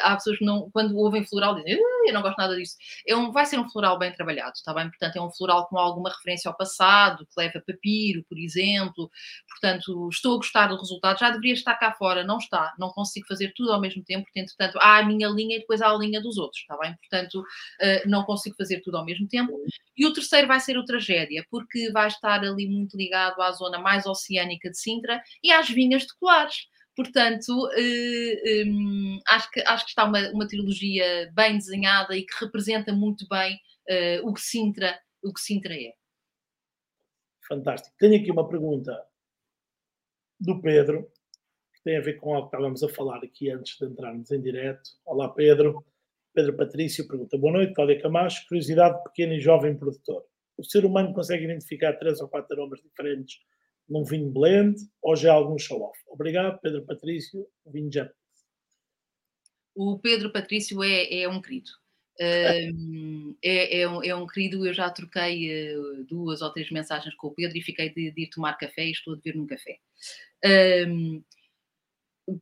há 0.00 0.14
pessoas 0.14 0.38
que 0.38 0.44
não, 0.44 0.70
quando 0.70 0.96
ouvem 0.96 1.24
floral 1.24 1.56
dizem 1.56 1.75
eu 2.06 2.14
não 2.14 2.22
gosto 2.22 2.38
nada 2.38 2.56
disso. 2.56 2.76
É 3.06 3.16
um, 3.16 3.30
vai 3.32 3.46
ser 3.46 3.58
um 3.58 3.68
floral 3.68 3.98
bem 3.98 4.12
trabalhado, 4.12 4.52
está 4.54 4.72
bem? 4.72 4.88
Portanto, 4.88 5.16
é 5.16 5.20
um 5.22 5.30
floral 5.30 5.66
com 5.68 5.78
alguma 5.78 6.10
referência 6.10 6.48
ao 6.48 6.56
passado, 6.56 7.26
que 7.26 7.32
leva 7.36 7.62
papiro, 7.66 8.24
por 8.28 8.38
exemplo. 8.38 9.10
Portanto, 9.48 10.08
estou 10.10 10.34
a 10.34 10.36
gostar 10.36 10.66
do 10.68 10.76
resultado. 10.76 11.18
Já 11.18 11.30
deveria 11.30 11.54
estar 11.54 11.74
cá 11.76 11.92
fora, 11.92 12.24
não 12.24 12.38
está. 12.38 12.74
Não 12.78 12.90
consigo 12.90 13.26
fazer 13.26 13.52
tudo 13.54 13.72
ao 13.72 13.80
mesmo 13.80 14.04
tempo, 14.04 14.24
porque, 14.24 14.40
entretanto, 14.40 14.78
há 14.80 14.98
a 14.98 15.04
minha 15.04 15.28
linha 15.28 15.56
e 15.56 15.60
depois 15.60 15.80
há 15.80 15.90
a 15.90 15.96
linha 15.96 16.20
dos 16.20 16.38
outros, 16.38 16.60
está 16.60 16.76
bem? 16.78 16.94
Portanto, 16.96 17.40
uh, 17.40 18.08
não 18.08 18.24
consigo 18.24 18.56
fazer 18.56 18.80
tudo 18.82 18.96
ao 18.96 19.04
mesmo 19.04 19.26
tempo. 19.28 19.52
E 19.96 20.06
o 20.06 20.12
terceiro 20.12 20.46
vai 20.46 20.60
ser 20.60 20.76
o 20.76 20.84
Tragédia, 20.84 21.44
porque 21.50 21.90
vai 21.90 22.08
estar 22.08 22.40
ali 22.40 22.68
muito 22.68 22.96
ligado 22.96 23.40
à 23.40 23.50
zona 23.52 23.78
mais 23.78 24.06
oceânica 24.06 24.70
de 24.70 24.78
Sintra 24.78 25.22
e 25.42 25.50
às 25.50 25.68
vinhas 25.68 26.02
de 26.02 26.14
Colares. 26.18 26.66
Portanto, 26.96 27.50
uh, 27.50 28.66
um, 28.66 29.20
acho, 29.28 29.50
que, 29.50 29.60
acho 29.60 29.84
que 29.84 29.90
está 29.90 30.04
uma, 30.04 30.30
uma 30.30 30.48
trilogia 30.48 31.30
bem 31.34 31.58
desenhada 31.58 32.16
e 32.16 32.24
que 32.24 32.34
representa 32.42 32.90
muito 32.90 33.28
bem 33.28 33.54
uh, 33.54 34.26
o, 34.26 34.32
que 34.32 34.40
Sintra, 34.40 34.98
o 35.22 35.30
que 35.30 35.40
Sintra 35.40 35.74
é. 35.74 35.92
Fantástico. 37.46 37.94
Tenho 37.98 38.18
aqui 38.18 38.30
uma 38.30 38.48
pergunta 38.48 38.98
do 40.40 40.60
Pedro, 40.62 41.12
que 41.74 41.82
tem 41.84 41.98
a 41.98 42.00
ver 42.00 42.14
com 42.14 42.34
o 42.34 42.40
que 42.40 42.46
estávamos 42.46 42.82
a 42.82 42.88
falar 42.88 43.22
aqui 43.22 43.50
antes 43.50 43.76
de 43.78 43.84
entrarmos 43.84 44.30
em 44.30 44.40
direto. 44.40 44.90
Olá, 45.04 45.28
Pedro. 45.28 45.84
Pedro 46.34 46.56
Patrício 46.56 47.06
pergunta: 47.06 47.36
Boa 47.36 47.52
noite, 47.52 47.74
Cláudia 47.74 48.00
Camacho. 48.00 48.46
Curiosidade 48.48 49.02
pequeno 49.04 49.34
e 49.34 49.40
jovem 49.40 49.76
produtor. 49.76 50.24
O 50.56 50.64
ser 50.64 50.86
humano 50.86 51.12
consegue 51.12 51.44
identificar 51.44 51.92
três 51.98 52.22
ou 52.22 52.28
quatro 52.28 52.54
aromas 52.54 52.80
diferentes 52.80 53.38
num 53.88 54.04
vinho 54.04 54.30
blend 54.30 54.76
ou 55.02 55.16
já 55.16 55.32
algum 55.32 55.58
show-off? 55.58 55.98
Obrigado, 56.08 56.60
Pedro 56.60 56.84
Patrício, 56.84 57.46
vinho 57.66 57.92
já. 57.92 58.10
O 59.74 59.98
Pedro 59.98 60.32
Patrício 60.32 60.82
é, 60.82 61.22
é 61.22 61.28
um 61.28 61.40
querido. 61.40 61.70
É, 62.18 62.70
é, 63.42 63.88
um, 63.88 64.02
é, 64.02 64.14
um, 64.14 64.26
querido, 64.26 64.66
eu 64.66 64.72
já 64.72 64.88
troquei 64.90 65.76
uh, 65.76 66.04
duas 66.04 66.40
ou 66.40 66.50
três 66.50 66.70
mensagens 66.70 67.14
com 67.14 67.28
o 67.28 67.34
Pedro 67.34 67.58
e 67.58 67.62
fiquei 67.62 67.90
de, 67.90 68.10
de 68.10 68.22
ir 68.22 68.30
tomar 68.30 68.54
café 68.54 68.86
e 68.86 68.90
estou 68.90 69.14
a 69.14 69.18
ver 69.22 69.36
num 69.36 69.46
café. 69.46 69.78
Um, 70.88 71.22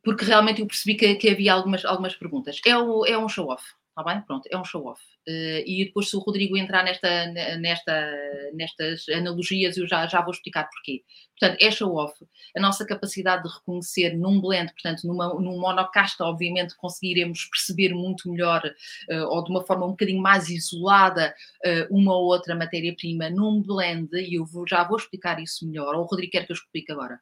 porque 0.02 0.24
realmente 0.24 0.60
eu 0.60 0.66
percebi 0.66 0.94
que, 0.94 1.14
que, 1.16 1.28
havia 1.28 1.52
algumas, 1.52 1.84
algumas 1.84 2.14
perguntas. 2.14 2.60
É, 2.64 2.76
o, 2.76 3.04
é 3.04 3.18
um 3.18 3.28
show-off. 3.28 3.64
Está 3.96 4.12
bem? 4.12 4.20
Pronto, 4.22 4.48
é 4.50 4.58
um 4.58 4.64
show-off. 4.64 5.00
Uh, 5.28 5.62
e 5.64 5.84
depois, 5.84 6.10
se 6.10 6.16
o 6.16 6.18
Rodrigo 6.18 6.56
entrar 6.56 6.82
nesta, 6.82 7.26
nesta, 7.58 8.10
nestas 8.52 9.08
analogias, 9.08 9.76
eu 9.76 9.86
já, 9.86 10.04
já 10.08 10.20
vou 10.20 10.32
explicar 10.32 10.68
porquê. 10.68 11.04
Portanto, 11.38 11.62
é 11.62 11.70
show-off. 11.70 12.12
A 12.56 12.60
nossa 12.60 12.84
capacidade 12.84 13.44
de 13.44 13.54
reconhecer 13.54 14.16
num 14.16 14.40
blend, 14.40 14.72
portanto, 14.72 15.06
numa, 15.06 15.32
num 15.34 15.60
monocasta, 15.60 16.24
obviamente, 16.24 16.74
conseguiremos 16.76 17.44
perceber 17.44 17.94
muito 17.94 18.28
melhor, 18.28 18.64
uh, 18.66 19.26
ou 19.28 19.44
de 19.44 19.50
uma 19.52 19.64
forma 19.64 19.86
um 19.86 19.90
bocadinho 19.90 20.20
mais 20.20 20.48
isolada, 20.48 21.32
uh, 21.64 21.96
uma 21.96 22.16
ou 22.16 22.24
outra 22.24 22.56
matéria-prima 22.56 23.30
num 23.30 23.62
blend, 23.62 24.08
e 24.12 24.34
eu 24.34 24.44
vou, 24.44 24.66
já 24.66 24.82
vou 24.82 24.96
explicar 24.96 25.40
isso 25.40 25.64
melhor. 25.68 25.94
Ou 25.94 26.02
o 26.02 26.06
Rodrigo 26.06 26.32
quer 26.32 26.46
que 26.46 26.50
eu 26.50 26.56
explique 26.56 26.90
agora? 26.90 27.20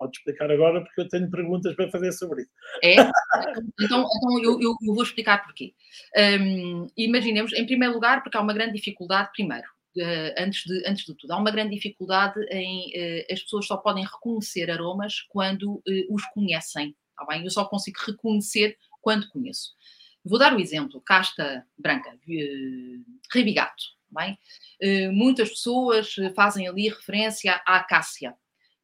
Pode 0.00 0.16
explicar 0.16 0.50
agora, 0.50 0.80
porque 0.82 1.02
eu 1.02 1.08
tenho 1.08 1.30
perguntas 1.30 1.76
para 1.76 1.90
fazer 1.90 2.10
sobre 2.12 2.40
isso. 2.40 2.50
É? 2.82 2.94
Então, 3.78 4.06
então 4.16 4.42
eu, 4.42 4.58
eu, 4.58 4.74
eu 4.82 4.94
vou 4.94 5.02
explicar 5.02 5.44
porquê. 5.44 5.74
Um, 6.16 6.86
imaginemos, 6.96 7.52
em 7.52 7.66
primeiro 7.66 7.92
lugar, 7.92 8.22
porque 8.22 8.34
há 8.34 8.40
uma 8.40 8.54
grande 8.54 8.72
dificuldade, 8.72 9.28
primeiro, 9.34 9.68
antes, 10.38 10.64
de, 10.64 10.88
antes 10.88 11.04
de 11.04 11.14
tudo. 11.14 11.30
Há 11.30 11.36
uma 11.36 11.50
grande 11.50 11.74
dificuldade 11.74 12.40
em 12.50 12.88
uh, 12.96 13.26
as 13.30 13.42
pessoas 13.42 13.66
só 13.66 13.76
podem 13.76 14.02
reconhecer 14.02 14.70
aromas 14.70 15.20
quando 15.28 15.74
uh, 15.74 16.14
os 16.14 16.24
conhecem, 16.32 16.96
tá 17.14 17.26
bem? 17.26 17.44
Eu 17.44 17.50
só 17.50 17.66
consigo 17.66 17.98
reconhecer 18.06 18.78
quando 19.02 19.28
conheço. 19.28 19.74
Vou 20.24 20.38
dar 20.38 20.54
o 20.54 20.56
um 20.56 20.60
exemplo, 20.60 20.98
casta 21.02 21.62
branca, 21.76 22.10
rebigato, 23.30 23.82
tá 24.14 24.22
bem? 24.22 24.38
muitas 25.12 25.50
pessoas 25.50 26.14
fazem 26.34 26.66
ali 26.66 26.88
referência 26.88 27.60
à 27.66 27.76
acácia 27.76 28.34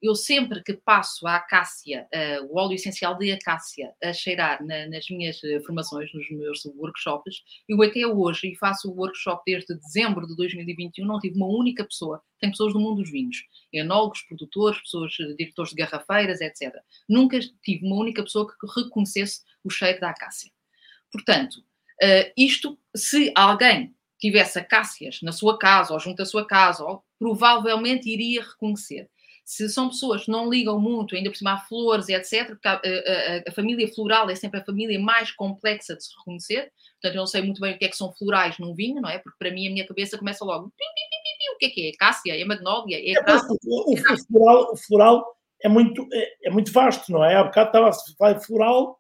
eu 0.03 0.14
sempre 0.14 0.62
que 0.62 0.74
passo 0.74 1.26
a 1.26 1.36
acácia, 1.36 2.07
uh, 2.12 2.47
o 2.47 2.59
óleo 2.59 2.74
essencial 2.74 3.16
de 3.16 3.32
acácia, 3.32 3.92
a 4.03 4.12
cheirar 4.12 4.64
na, 4.64 4.86
nas 4.86 5.09
minhas 5.09 5.42
uh, 5.42 5.62
formações, 5.64 6.12
nos 6.12 6.30
meus 6.30 6.64
workshops, 6.76 7.42
eu 7.68 7.80
até 7.82 8.07
hoje, 8.07 8.53
e 8.53 8.57
faço 8.57 8.90
o 8.90 8.94
workshop 8.94 9.42
desde 9.47 9.74
dezembro 9.74 10.26
de 10.26 10.36
2021, 10.36 11.07
não 11.07 11.18
tive 11.18 11.36
uma 11.36 11.47
única 11.47 11.84
pessoa, 11.84 12.22
tem 12.40 12.51
pessoas 12.51 12.72
do 12.72 12.80
mundo 12.80 13.01
dos 13.03 13.11
vinhos, 13.11 13.36
enólogos, 13.72 14.22
produtores, 14.22 14.80
pessoas, 14.80 15.18
uh, 15.18 15.36
diretores 15.36 15.70
de 15.70 15.76
garrafeiras, 15.76 16.40
etc. 16.40 16.74
Nunca 17.09 17.38
tive 17.62 17.86
uma 17.86 17.97
única 17.97 18.22
pessoa 18.22 18.47
que 18.47 18.82
reconhecesse 18.82 19.42
o 19.64 19.70
cheiro 19.70 20.01
da 20.01 20.11
acácia. 20.11 20.51
Portanto, 21.11 21.64
isto, 22.36 22.78
se 22.94 23.32
alguém 23.34 23.94
tivesse 24.18 24.59
acácias 24.59 25.22
na 25.22 25.32
sua 25.32 25.59
casa 25.59 25.94
ou 25.94 26.01
junto 26.01 26.20
à 26.20 26.26
sua 26.26 26.47
casa, 26.47 26.84
ou, 26.84 27.03
provavelmente 27.18 28.11
iria 28.11 28.42
reconhecer 28.42 29.09
se 29.47 29.68
são 29.68 29.88
pessoas 29.88 30.24
que 30.24 30.30
não 30.30 30.51
ligam 30.51 30.80
muito, 30.80 31.14
ainda 31.14 31.30
por 31.30 31.36
cima 31.36 31.53
há 31.53 31.59
flores 31.59 32.09
e 32.09 32.14
etc., 32.14 32.49
porque 32.49 32.66
a, 32.66 32.72
a, 32.74 33.49
a, 33.49 33.53
família 33.53 33.86
floral 33.94 34.28
é 34.28 34.34
sempre 34.34 34.59
a 34.59 34.64
família 34.64 34.99
mais 34.99 35.30
complexa 35.30 35.94
de 35.94 36.05
se 36.05 36.11
reconhecer, 36.18 36.72
portanto 36.94 37.14
eu 37.14 37.20
não 37.20 37.26
sei 37.28 37.42
muito 37.42 37.61
bem 37.61 37.72
o 37.72 37.78
que 37.78 37.84
é 37.84 37.88
que 37.88 37.97
são 37.97 38.12
florais 38.12 38.59
num 38.59 38.74
vinho, 38.74 39.01
não 39.01 39.09
é? 39.09 39.18
Porque 39.18 39.38
para 39.38 39.53
mim 39.53 39.68
a 39.68 39.70
minha 39.70 39.86
cabeça 39.86 40.18
começa 40.18 40.44
logo, 40.44 40.66
o 40.66 41.59
que 41.59 41.66
é 41.66 41.70
que 41.70 41.86
é? 41.86 41.90
é 41.90 41.92
cássia, 41.92 42.40
é 42.40 42.44
magnólia, 42.44 42.97
é, 42.97 43.12
é 43.12 43.20
o, 43.68 43.92
o, 43.92 43.97
floral, 44.26 44.72
o 44.72 44.76
floral 44.76 45.36
é 45.62 45.68
muito, 45.68 46.09
é, 46.12 46.49
é, 46.49 46.51
muito 46.51 46.72
vasto, 46.72 47.12
não 47.12 47.24
é? 47.24 47.36
Há 47.36 47.44
bocado 47.44 47.68
estava 47.68 47.88
a 47.90 47.92
falar 48.18 48.40
floral, 48.40 48.99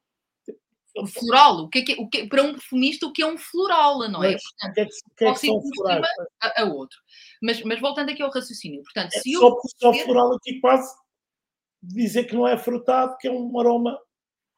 um 0.98 1.06
floral, 1.06 1.58
o 1.58 1.68
que 1.68 1.78
é 1.78 1.82
que, 1.82 1.92
o 1.94 2.08
que, 2.08 2.26
para 2.26 2.42
um 2.42 2.52
perfumista, 2.52 3.06
o 3.06 3.12
que 3.12 3.22
é 3.22 3.26
um 3.26 3.36
floral, 3.36 4.08
não 4.08 4.22
é? 4.24 4.36
Portanto, 4.36 4.74
que 4.74 5.24
é 5.24 5.34
que, 5.34 5.50
é 5.50 5.60
que? 5.60 6.06
A, 6.40 6.62
a, 6.62 6.64
outro. 6.64 6.98
Mas, 7.42 7.62
mas 7.62 7.80
voltando 7.80 8.10
aqui 8.10 8.22
ao 8.22 8.30
raciocínio, 8.30 8.82
portanto, 8.82 9.14
é 9.14 9.20
se 9.20 9.32
só, 9.34 9.48
eu. 9.48 9.60
Só 9.78 9.92
floral 9.92 10.34
aqui 10.34 10.60
quase 10.60 10.92
dizer 11.82 12.24
que 12.24 12.34
não 12.34 12.46
é 12.46 12.56
frutado, 12.56 13.16
que 13.18 13.28
é 13.28 13.30
um 13.30 13.58
aroma. 13.58 13.98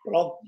Pronto. 0.03 0.39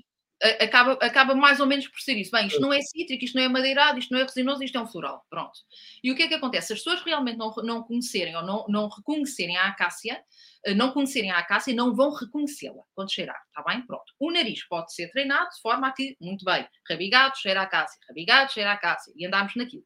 Acaba, 0.59 0.93
acaba 0.93 1.35
mais 1.35 1.59
ou 1.59 1.67
menos 1.67 1.87
por 1.87 1.99
ser 1.99 2.17
isso. 2.17 2.31
Bem, 2.31 2.47
isto 2.47 2.59
não 2.59 2.73
é 2.73 2.81
cítrico, 2.81 3.23
isto 3.23 3.35
não 3.35 3.43
é 3.43 3.47
madeirado, 3.47 3.99
isto 3.99 4.11
não 4.11 4.19
é 4.19 4.23
resinoso, 4.23 4.63
isto 4.63 4.77
é 4.77 4.81
um 4.81 4.87
floral. 4.87 5.25
Pronto. 5.29 5.59
E 6.03 6.11
o 6.11 6.15
que 6.15 6.23
é 6.23 6.27
que 6.27 6.33
acontece? 6.33 6.67
Se 6.67 6.73
as 6.73 6.79
pessoas 6.79 7.03
realmente 7.03 7.37
não, 7.37 7.53
não 7.63 7.83
conhecerem 7.83 8.35
ou 8.35 8.43
não, 8.43 8.65
não 8.67 8.89
reconhecerem 8.89 9.55
a 9.57 9.67
acácia, 9.67 10.23
eh, 10.65 10.73
não 10.73 10.91
conhecerem 10.91 11.31
a 11.31 11.37
acácia, 11.37 11.75
não 11.75 11.95
vão 11.95 12.11
reconhecê-la 12.11 12.83
quando 12.95 13.11
cheirar, 13.11 13.39
está 13.47 13.63
bem? 13.63 13.85
Pronto. 13.85 14.05
O 14.19 14.31
nariz 14.31 14.67
pode 14.67 14.93
ser 14.93 15.09
treinado 15.11 15.49
de 15.51 15.61
forma 15.61 15.87
a 15.87 15.91
que, 15.91 16.15
muito 16.19 16.43
bem, 16.45 16.67
rabigado, 16.89 17.37
cheira 17.37 17.61
a 17.61 17.63
acácia, 17.63 17.99
rabigado, 18.07 18.51
cheira 18.51 18.71
a 18.71 18.73
acácia, 18.73 19.13
e 19.15 19.25
andamos 19.25 19.55
naquilo. 19.55 19.85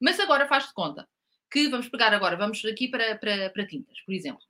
Mas 0.00 0.18
agora 0.20 0.46
faz 0.46 0.66
de 0.66 0.72
conta 0.74 1.08
que 1.50 1.68
vamos 1.68 1.88
pegar 1.88 2.12
agora, 2.12 2.36
vamos 2.36 2.64
aqui 2.64 2.88
para, 2.88 3.16
para, 3.16 3.50
para 3.50 3.66
tintas, 3.66 4.00
por 4.04 4.12
exemplo. 4.12 4.42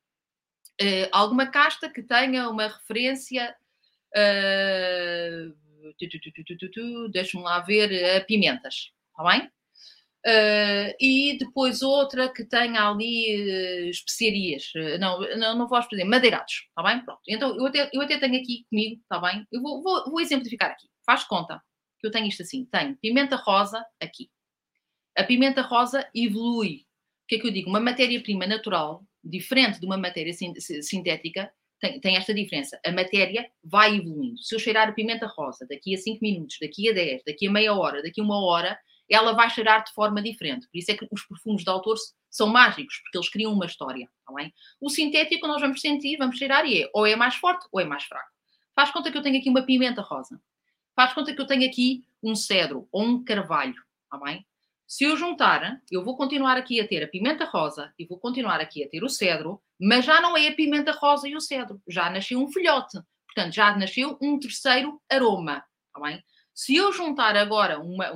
Uh, 0.81 1.07
alguma 1.13 1.47
casta 1.47 1.89
que 1.89 2.03
tenha 2.03 2.49
uma 2.49 2.67
referência, 2.67 3.55
uh, 4.17 5.55
deixa-me 7.13 7.43
lá 7.43 7.61
ver, 7.61 8.17
a 8.17 8.25
pimentas, 8.25 8.93
está 9.11 9.25
bem? 9.31 9.51
Uh, 10.27 10.89
e 10.99 11.37
depois 11.39 11.83
outra 11.83 12.33
que 12.33 12.47
tenha 12.47 12.89
ali 12.89 13.87
uh, 13.87 13.91
especiarias, 13.91 14.73
uh, 14.75 14.99
não, 14.99 15.21
não, 15.37 15.59
não 15.59 15.69
vou 15.69 15.79
dizer, 15.87 16.05
madeirados, 16.05 16.65
está 16.67 16.83
bem? 16.83 17.05
Pronto. 17.05 17.21
Então 17.29 17.55
eu 17.55 17.67
até, 17.67 17.91
eu 17.93 18.01
até 18.01 18.19
tenho 18.19 18.41
aqui 18.41 18.65
comigo, 18.71 19.03
está 19.03 19.21
bem? 19.21 19.47
Eu 19.53 19.61
vou, 19.61 19.83
vou, 19.83 20.11
vou, 20.11 20.21
exemplificar 20.23 20.71
aqui. 20.71 20.89
Faz 21.05 21.25
conta 21.25 21.63
que 22.01 22.07
eu 22.07 22.11
tenho 22.11 22.27
isto 22.27 22.43
assim: 22.43 22.65
tenho 22.65 22.97
pimenta 22.97 23.37
rosa 23.37 23.85
aqui, 24.01 24.31
A 25.15 25.25
pimenta 25.25 25.61
rosa 25.61 26.09
evolui. 26.15 26.87
O 27.25 27.27
que 27.29 27.35
é 27.37 27.39
que 27.39 27.47
eu 27.47 27.51
digo? 27.51 27.69
Uma 27.69 27.81
matéria-prima 27.81 28.47
natural, 28.47 29.05
diferente 29.23 29.79
de 29.79 29.85
uma 29.85 29.99
matéria 29.99 30.33
sintética, 30.33 31.53
tem, 31.81 32.01
tem, 32.01 32.17
esta 32.17 32.33
diferença. 32.33 32.79
A 32.85 32.93
matéria 32.93 33.49
vai 33.63 33.97
evoluindo. 33.97 34.43
Se 34.43 34.55
eu 34.55 34.59
cheirar 34.59 34.89
a 34.89 34.93
pimenta 34.93 35.27
rosa 35.27 35.67
daqui 35.69 35.95
a 35.95 35.99
5 35.99 36.19
minutos, 36.23 36.57
daqui 36.61 36.89
a 36.89 36.93
10, 36.93 37.23
daqui 37.27 37.47
a 37.47 37.51
meia 37.51 37.75
hora, 37.75 38.03
daqui 38.03 38.21
a 38.21 38.25
uma 38.25 38.43
hora, 38.45 38.79
ela 39.09 39.33
vai 39.33 39.51
cheirar 39.51 39.85
de 39.85 39.93
forma 39.93 40.23
diferente. 40.23 40.67
Por 40.69 40.79
isso 40.79 40.91
é 40.91 40.97
que 40.97 41.07
os 41.11 41.23
perfumes 41.27 41.63
de 41.63 41.71
autor 41.71 41.97
são 42.31 42.49
mágicos, 42.49 42.99
porque 43.03 43.19
eles 43.19 43.29
criam 43.29 43.53
uma 43.53 43.67
história. 43.67 44.09
Tá? 44.27 44.33
O 44.81 44.89
sintético 44.89 45.47
nós 45.47 45.61
vamos 45.61 45.81
sentir, 45.81 46.17
vamos 46.17 46.39
cheirar 46.39 46.67
e 46.67 46.83
é 46.83 46.91
ou 46.93 47.07
é 47.07 47.15
mais 47.17 47.35
forte 47.37 47.67
ou 47.71 47.81
é 47.81 47.85
mais 47.85 48.05
fraco. 48.05 48.29
Faz 48.75 48.91
conta 48.91 49.11
que 49.11 49.19
eu 49.19 49.23
tenho 49.23 49.39
aqui 49.39 49.49
uma 49.49 49.63
pimenta 49.63 50.03
rosa. 50.03 50.41
Faz 50.97 51.13
conta 51.13 51.35
que 51.35 51.41
eu 51.41 51.47
tenho 51.47 51.69
aqui 51.69 52.05
um 52.23 52.35
cedro 52.35 52.89
ou 52.91 53.03
um 53.03 53.25
carvalho. 53.25 53.81
Tá 54.11 54.19
bem? 54.19 54.45
Se 54.87 55.05
eu 55.05 55.17
juntar, 55.17 55.81
eu 55.91 56.05
vou 56.05 56.17
continuar 56.17 56.57
aqui 56.57 56.81
a 56.81 56.87
ter 56.87 57.03
a 57.03 57.09
pimenta 57.09 57.45
rosa 57.45 57.93
e 57.99 58.05
vou 58.05 58.19
continuar 58.19 58.61
aqui 58.61 58.83
a 58.85 58.89
ter 58.89 59.03
o 59.03 59.09
cedro, 59.09 59.63
mas 59.81 60.05
já 60.05 60.21
não 60.21 60.37
é 60.37 60.49
a 60.49 60.55
pimenta 60.55 60.93
rosa 60.93 61.29
e 61.29 61.37
o 61.37 61.41
cedro. 61.41 61.81
Já 61.89 62.11
nasceu 62.11 62.41
um 62.41 62.51
filhote. 62.51 62.99
Portanto, 63.27 63.55
já 63.55 63.77
nasceu 63.77 64.17
um 64.21 64.39
terceiro 64.39 65.01
aroma. 65.11 65.65
Tá 65.93 66.01
bem? 66.01 66.23
Se 66.55 66.77
eu 66.77 66.93
juntar 66.93 67.37
agora 67.37 67.81
uma, 67.81 68.13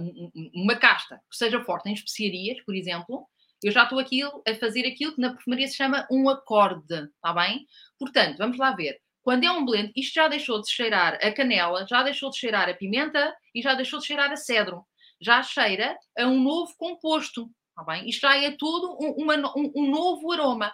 uma 0.55 0.77
casta 0.77 1.21
que 1.29 1.37
seja 1.37 1.61
forte 1.65 1.89
em 1.89 1.93
especiarias, 1.93 2.63
por 2.65 2.75
exemplo, 2.75 3.29
eu 3.63 3.73
já 3.73 3.83
estou 3.83 3.99
aqui 3.99 4.23
a 4.23 4.55
fazer 4.55 4.87
aquilo 4.87 5.15
que 5.15 5.21
na 5.21 5.31
perfumaria 5.31 5.67
se 5.67 5.75
chama 5.75 6.07
um 6.11 6.29
acorde, 6.29 6.95
está 7.17 7.33
bem? 7.33 7.67
Portanto, 7.99 8.39
vamos 8.39 8.57
lá 8.57 8.71
ver. 8.71 9.01
Quando 9.23 9.45
é 9.45 9.51
um 9.51 9.65
blend, 9.65 9.93
isto 9.97 10.15
já 10.15 10.29
deixou 10.29 10.61
de 10.63 10.71
cheirar 10.71 11.19
a 11.21 11.33
canela, 11.33 11.85
já 11.87 12.03
deixou 12.03 12.31
de 12.31 12.39
cheirar 12.39 12.69
a 12.69 12.75
pimenta 12.75 13.35
e 13.53 13.61
já 13.61 13.75
deixou 13.75 13.99
de 13.99 14.07
cheirar 14.07 14.31
a 14.31 14.37
cedro. 14.37 14.87
Já 15.21 15.43
cheira 15.43 15.99
a 16.17 16.25
um 16.27 16.41
novo 16.41 16.73
composto, 16.79 17.51
está 17.71 17.93
bem? 17.93 18.09
Isto 18.09 18.21
já 18.21 18.37
é 18.37 18.53
tudo 18.53 18.97
um, 19.01 19.25
uma, 19.25 19.35
um, 19.57 19.73
um 19.75 19.91
novo 19.91 20.33
aroma. 20.33 20.73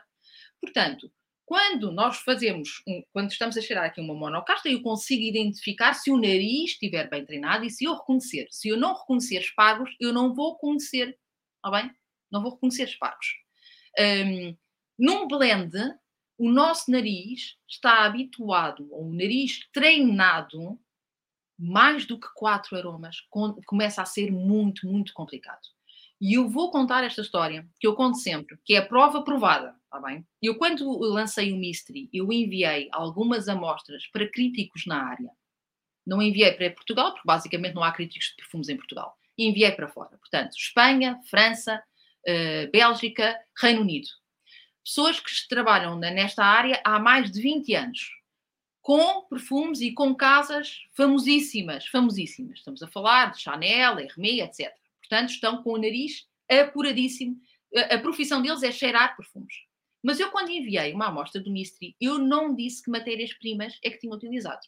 Portanto, 0.65 1.13
quando 1.47 1.93
nós 1.93 2.19
fazemos, 2.19 2.83
quando 3.13 3.31
estamos 3.31 3.57
a 3.57 3.61
cheirar 3.61 3.85
aqui 3.85 4.01
uma 4.01 4.15
monocasta, 4.15 4.69
eu 4.69 4.81
consigo 4.81 5.23
identificar 5.23 5.93
se 5.93 6.11
o 6.11 6.17
nariz 6.17 6.71
estiver 6.71 7.09
bem 7.09 7.25
treinado 7.25 7.65
e 7.65 7.71
se 7.71 7.85
eu 7.85 7.95
reconhecer. 7.95 8.49
Se 8.51 8.69
eu 8.69 8.77
não 8.79 8.95
reconhecer 8.95 9.41
espargos, 9.41 9.95
eu 10.01 10.13
não 10.13 10.35
vou 10.35 10.57
conhecer, 10.57 11.19
está 11.57 11.71
bem? 11.71 11.91
Não 12.31 12.43
vou 12.43 12.53
reconhecer 12.53 12.85
espargos. 12.85 13.27
Um, 13.99 14.57
num 14.99 15.29
blend, 15.29 15.73
o 16.39 16.51
nosso 16.51 16.91
nariz 16.91 17.57
está 17.69 18.05
habituado, 18.05 18.89
ou 18.91 19.09
o 19.09 19.15
nariz 19.15 19.61
treinado, 19.73 20.81
mais 21.59 22.07
do 22.07 22.19
que 22.19 22.27
quatro 22.35 22.77
aromas, 22.77 23.17
começa 23.67 24.01
a 24.01 24.07
ser 24.07 24.33
muito, 24.33 24.87
muito 24.87 25.13
complicado. 25.13 25.63
E 26.21 26.35
eu 26.35 26.49
vou 26.49 26.71
contar 26.71 27.05
esta 27.05 27.21
história, 27.21 27.69
que 27.79 27.87
eu 27.87 27.95
conto 27.95 28.17
sempre, 28.17 28.59
que 28.65 28.75
é 28.75 28.79
a 28.79 28.87
prova 28.87 29.23
provada, 29.23 29.77
está 29.95 30.01
bem? 30.01 30.27
Eu, 30.43 30.57
quando 30.57 30.99
lancei 31.01 31.53
o 31.53 31.57
Mystery, 31.57 32.09
eu 32.13 32.33
enviei 32.33 32.89
algumas 32.93 33.49
amostras 33.49 34.07
para 34.09 34.29
críticos 34.29 34.87
na 34.87 35.09
área. 35.09 35.31
Não 36.07 36.21
enviei 36.21 36.53
para 36.53 36.71
Portugal, 36.71 37.13
porque 37.13 37.27
basicamente 37.27 37.75
não 37.75 37.85
há 37.85 37.93
críticos 37.93 38.29
de 38.29 38.37
perfumes 38.37 38.69
em 38.69 38.77
Portugal. 38.77 39.17
Enviei 39.39 39.71
para 39.73 39.89
fora. 39.89 40.17
Portanto, 40.19 40.53
Espanha, 40.57 41.21
França, 41.31 41.83
uh, 42.29 42.71
Bélgica, 42.71 43.39
Reino 43.57 43.81
Unido. 43.81 44.09
Pessoas 44.85 45.19
que 45.19 45.31
trabalham 45.49 45.97
nesta 45.97 46.45
área 46.45 46.81
há 46.85 46.99
mais 46.99 47.31
de 47.31 47.41
20 47.41 47.75
anos, 47.75 48.11
com 48.83 49.23
perfumes 49.23 49.81
e 49.81 49.93
com 49.93 50.15
casas 50.15 50.83
famosíssimas, 50.95 51.87
famosíssimas. 51.87 52.59
Estamos 52.59 52.83
a 52.83 52.89
falar 52.89 53.31
de 53.31 53.41
Chanel, 53.41 53.99
Hermès, 53.99 54.41
etc. 54.41 54.75
Portanto, 55.01 55.31
estão 55.31 55.63
com 55.63 55.73
o 55.73 55.79
nariz 55.79 56.27
apuradíssimo. 56.51 57.41
A, 57.91 57.99
profissão 57.99 58.43
deles 58.43 58.63
é 58.63 58.71
cheirar 58.71 59.17
perfumes. 59.17 59.55
Mas 60.05 60.21
eu, 60.21 60.31
quando 60.31 60.51
enviei 60.51 60.93
uma 60.93 61.07
amostra 61.07 61.41
do 61.41 61.51
Mystery, 61.51 61.97
eu 61.99 62.19
não 62.19 62.55
disse 62.55 62.83
que 62.83 62.91
matérias-primas 62.91 63.79
é 63.83 63.89
que 63.89 64.01
tinha 64.01 64.15
utilizado. 64.15 64.61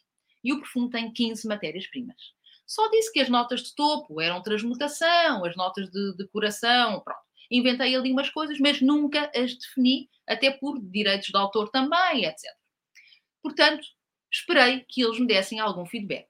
E 0.43 0.51
o 0.51 0.57
perfume 0.57 0.89
tem 0.89 1.13
15 1.13 1.47
matérias-primas. 1.47 2.17
Só 2.65 2.89
disse 2.89 3.13
que 3.13 3.19
as 3.19 3.29
notas 3.29 3.61
de 3.61 3.75
topo 3.75 4.19
eram 4.19 4.41
transmutação, 4.41 5.45
as 5.45 5.55
notas 5.55 5.91
de 5.91 6.17
decoração, 6.17 7.01
pronto. 7.01 7.21
Inventei 7.51 7.95
ali 7.95 8.11
umas 8.11 8.31
coisas, 8.31 8.59
mas 8.59 8.81
nunca 8.81 9.31
as 9.35 9.53
defini, 9.53 10.09
até 10.27 10.49
por 10.49 10.81
direitos 10.81 11.27
de 11.27 11.37
autor 11.37 11.69
também, 11.69 12.25
etc. 12.25 12.43
Portanto, 13.41 13.85
esperei 14.31 14.83
que 14.89 15.03
eles 15.03 15.19
me 15.19 15.27
dessem 15.27 15.59
algum 15.59 15.85
feedback. 15.85 16.27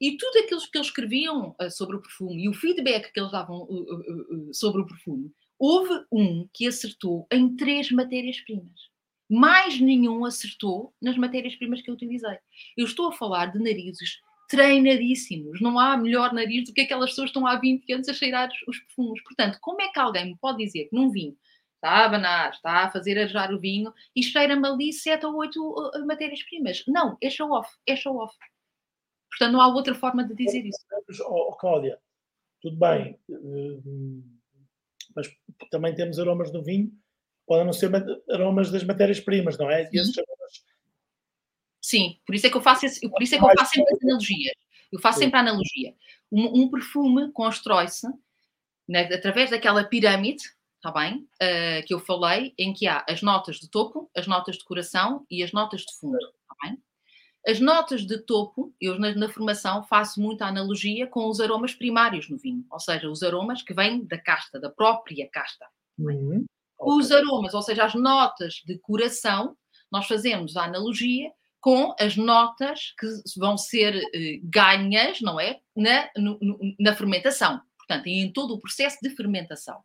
E 0.00 0.16
tudo 0.16 0.38
aquilo 0.38 0.60
que 0.60 0.78
eles 0.78 0.86
escreviam 0.86 1.56
uh, 1.60 1.70
sobre 1.70 1.96
o 1.96 2.02
perfume 2.02 2.44
e 2.44 2.48
o 2.48 2.54
feedback 2.54 3.12
que 3.12 3.18
eles 3.18 3.32
davam 3.32 3.62
uh, 3.62 4.48
uh, 4.48 4.54
sobre 4.54 4.80
o 4.80 4.86
perfume, 4.86 5.30
houve 5.58 6.04
um 6.10 6.48
que 6.52 6.66
acertou 6.66 7.26
em 7.30 7.56
três 7.56 7.90
matérias-primas. 7.90 8.90
Mais 9.28 9.80
nenhum 9.80 10.24
acertou 10.24 10.92
nas 11.00 11.16
matérias-primas 11.16 11.80
que 11.80 11.90
eu 11.90 11.94
utilizei. 11.94 12.38
Eu 12.76 12.84
estou 12.84 13.08
a 13.08 13.12
falar 13.12 13.46
de 13.46 13.58
narizes 13.58 14.20
treinadíssimos. 14.48 15.60
Não 15.60 15.78
há 15.78 15.96
melhor 15.96 16.32
nariz 16.32 16.64
do 16.64 16.74
que 16.74 16.82
aquelas 16.82 17.10
pessoas 17.10 17.30
que 17.30 17.38
estão 17.38 17.46
há 17.46 17.58
20 17.58 17.92
anos 17.92 18.08
a 18.08 18.12
cheirar 18.12 18.50
os 18.68 18.78
perfumes. 18.78 19.22
Portanto, 19.22 19.58
como 19.60 19.80
é 19.80 19.88
que 19.88 19.98
alguém 19.98 20.26
me 20.26 20.36
pode 20.36 20.58
dizer 20.58 20.84
que 20.84 20.94
num 20.94 21.10
vinho 21.10 21.36
está 21.76 21.90
a 21.90 22.04
abanar, 22.04 22.50
está 22.50 22.84
a 22.84 22.90
fazer 22.90 23.18
arejar 23.18 23.52
o 23.52 23.58
vinho 23.58 23.92
e 24.14 24.22
cheira-me 24.22 24.66
ali 24.66 24.92
7 24.92 25.24
ou 25.26 25.36
8 25.36 26.06
matérias-primas? 26.06 26.84
Não, 26.86 27.16
é 27.22 27.30
show-off, 27.30 27.70
é 27.86 27.96
show-off. 27.96 28.36
Portanto, 29.30 29.52
não 29.52 29.60
há 29.60 29.68
outra 29.68 29.94
forma 29.94 30.24
de 30.24 30.34
dizer 30.34 30.64
isso. 30.64 30.78
Oh, 31.26 31.52
Cláudia, 31.56 31.98
tudo 32.60 32.76
bem, 32.76 33.18
hum, 33.28 34.33
mas 35.14 35.28
também 35.70 35.94
temos 35.94 36.18
aromas 36.18 36.50
do 36.50 36.62
vinho, 36.62 36.92
podem 37.46 37.64
não 37.64 37.72
ser 37.72 37.90
aromas 38.30 38.70
das 38.70 38.84
matérias-primas, 38.84 39.58
não 39.58 39.70
é? 39.70 39.86
Sim. 39.86 39.98
Aromas... 39.98 40.64
Sim, 41.80 42.18
por 42.26 42.34
isso 42.34 42.46
é 42.46 42.50
que 42.50 42.56
eu 42.56 42.62
faço, 42.62 42.86
esse, 42.86 43.08
por 43.08 43.22
isso 43.22 43.34
é 43.34 43.38
que 43.38 43.44
eu 43.44 43.52
faço 43.58 43.72
sempre 43.72 43.94
as 43.94 44.02
analogias. 44.02 44.54
Eu 44.90 45.00
faço 45.00 45.18
sempre 45.18 45.36
a 45.36 45.40
analogia. 45.40 45.94
Um, 46.30 46.62
um 46.62 46.70
perfume 46.70 47.30
constrói-se 47.32 48.06
né, 48.88 49.02
através 49.12 49.50
daquela 49.50 49.84
pirâmide, 49.84 50.44
está 50.76 50.90
bem? 50.92 51.28
Uh, 51.42 51.84
que 51.86 51.92
eu 51.92 51.98
falei, 51.98 52.54
em 52.58 52.72
que 52.72 52.86
há 52.86 53.04
as 53.08 53.22
notas 53.22 53.56
de 53.56 53.68
topo, 53.68 54.10
as 54.16 54.26
notas 54.26 54.56
de 54.56 54.64
coração 54.64 55.26
e 55.30 55.42
as 55.42 55.52
notas 55.52 55.82
de 55.82 55.98
fundo, 55.98 56.16
está 56.16 56.56
bem? 56.62 56.78
As 57.46 57.60
notas 57.60 58.06
de 58.06 58.18
topo, 58.18 58.74
eu 58.80 58.98
na, 58.98 59.14
na, 59.14 59.28
formação 59.28 59.84
faço 59.84 60.20
muita 60.20 60.46
analogia 60.46 61.06
com 61.06 61.28
os 61.28 61.40
aromas 61.40 61.74
primários 61.74 62.28
no 62.30 62.38
vinho, 62.38 62.64
ou 62.70 62.80
seja, 62.80 63.10
os 63.10 63.22
aromas 63.22 63.60
que 63.60 63.74
vêm 63.74 64.04
da 64.06 64.18
casta, 64.18 64.58
da 64.58 64.70
própria 64.70 65.28
casta. 65.30 65.66
Uhum. 65.98 66.46
Os 66.80 67.12
aromas, 67.12 67.52
ou 67.52 67.62
seja, 67.62 67.84
as 67.84 67.94
notas 67.94 68.62
de 68.66 68.78
coração, 68.78 69.56
nós 69.92 70.06
fazemos 70.06 70.56
a 70.56 70.64
analogia 70.64 71.30
com 71.60 71.94
as 71.98 72.16
notas 72.16 72.94
que 72.98 73.06
vão 73.38 73.56
ser 73.56 73.94
eh, 74.14 74.40
ganhas, 74.42 75.20
não 75.20 75.38
é? 75.38 75.60
Na, 75.76 76.10
no, 76.16 76.38
na 76.78 76.94
fermentação, 76.94 77.60
portanto, 77.78 78.06
em 78.06 78.32
todo 78.32 78.54
o 78.54 78.60
processo 78.60 78.98
de 79.02 79.10
fermentação. 79.10 79.82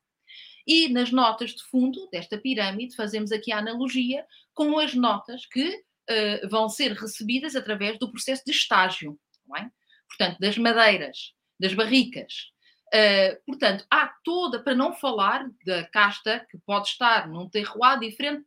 E 0.65 0.87
nas 0.89 1.11
notas 1.11 1.51
de 1.51 1.63
fundo 1.63 2.07
desta 2.11 2.37
pirâmide, 2.37 2.95
fazemos 2.95 3.31
aqui 3.31 3.51
a 3.51 3.57
analogia 3.59 4.25
com 4.53 4.77
as 4.77 4.93
notas 4.93 5.45
que 5.45 5.83
uh, 6.09 6.49
vão 6.49 6.69
ser 6.69 6.93
recebidas 6.93 7.55
através 7.55 7.97
do 7.99 8.11
processo 8.11 8.43
de 8.45 8.51
estágio, 8.51 9.19
é? 9.57 9.69
portanto, 10.07 10.39
das 10.39 10.57
madeiras, 10.57 11.33
das 11.59 11.73
barricas. 11.73 12.51
Uh, 12.87 13.37
portanto, 13.45 13.85
há 13.89 14.11
toda, 14.23 14.63
para 14.63 14.75
não 14.75 14.93
falar 14.93 15.47
da 15.65 15.85
casta 15.85 16.45
que 16.49 16.57
pode 16.65 16.87
estar 16.87 17.27
num 17.27 17.47
terroir 17.47 17.99
diferente 17.99 18.45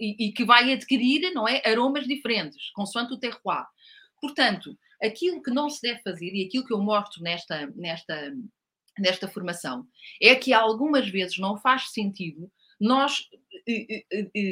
e, 0.00 0.28
e, 0.28 0.32
que 0.32 0.44
vai 0.44 0.72
adquirir, 0.72 1.32
não 1.34 1.46
é, 1.46 1.62
aromas 1.64 2.06
diferentes, 2.06 2.70
consoante 2.70 3.12
o 3.12 3.18
terroir. 3.18 3.66
Portanto, 4.20 4.78
aquilo 5.02 5.42
que 5.42 5.50
não 5.50 5.68
se 5.68 5.82
deve 5.82 6.00
fazer 6.02 6.32
e 6.32 6.46
aquilo 6.46 6.64
que 6.64 6.72
eu 6.72 6.80
mostro 6.80 7.22
nesta, 7.22 7.66
nesta, 7.74 8.32
nesta 8.98 9.28
formação 9.28 9.86
é 10.20 10.34
que 10.34 10.52
algumas 10.52 11.08
vezes 11.08 11.38
não 11.38 11.58
faz 11.58 11.90
sentido 11.90 12.50
nós, 12.82 13.28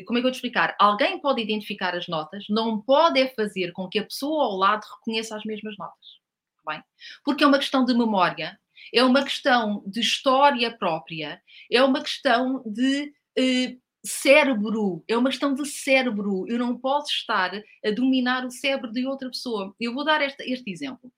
como 0.06 0.18
é 0.18 0.20
que 0.20 0.26
eu 0.26 0.30
te 0.30 0.36
explicar? 0.36 0.76
Alguém 0.78 1.20
pode 1.20 1.42
identificar 1.42 1.96
as 1.96 2.06
notas, 2.06 2.44
não 2.48 2.80
pode 2.80 3.18
é 3.18 3.28
fazer 3.28 3.72
com 3.72 3.88
que 3.88 3.98
a 3.98 4.04
pessoa 4.04 4.44
ao 4.44 4.56
lado 4.56 4.84
reconheça 4.84 5.36
as 5.36 5.44
mesmas 5.44 5.76
notas. 5.76 6.20
Tá 6.64 6.72
bem? 6.72 6.82
Porque 7.24 7.42
é 7.42 7.46
uma 7.46 7.58
questão 7.58 7.84
de 7.84 7.92
memória, 7.92 8.56
é 8.94 9.02
uma 9.02 9.24
questão 9.24 9.82
de 9.84 9.98
história 9.98 10.70
própria, 10.70 11.42
é 11.70 11.82
uma 11.82 12.00
questão 12.02 12.62
de 12.64 13.12
eh, 13.36 13.76
cérebro, 14.04 15.04
é 15.08 15.16
uma 15.16 15.30
questão 15.30 15.52
de 15.52 15.66
cérebro. 15.66 16.44
Eu 16.48 16.58
não 16.58 16.78
posso 16.78 17.10
estar 17.10 17.52
a 17.84 17.90
dominar 17.90 18.46
o 18.46 18.50
cérebro 18.50 18.92
de 18.92 19.06
outra 19.06 19.28
pessoa. 19.28 19.74
Eu 19.80 19.92
vou 19.92 20.04
dar 20.04 20.22
este, 20.22 20.42
este 20.44 20.70
exemplo. 20.70 21.12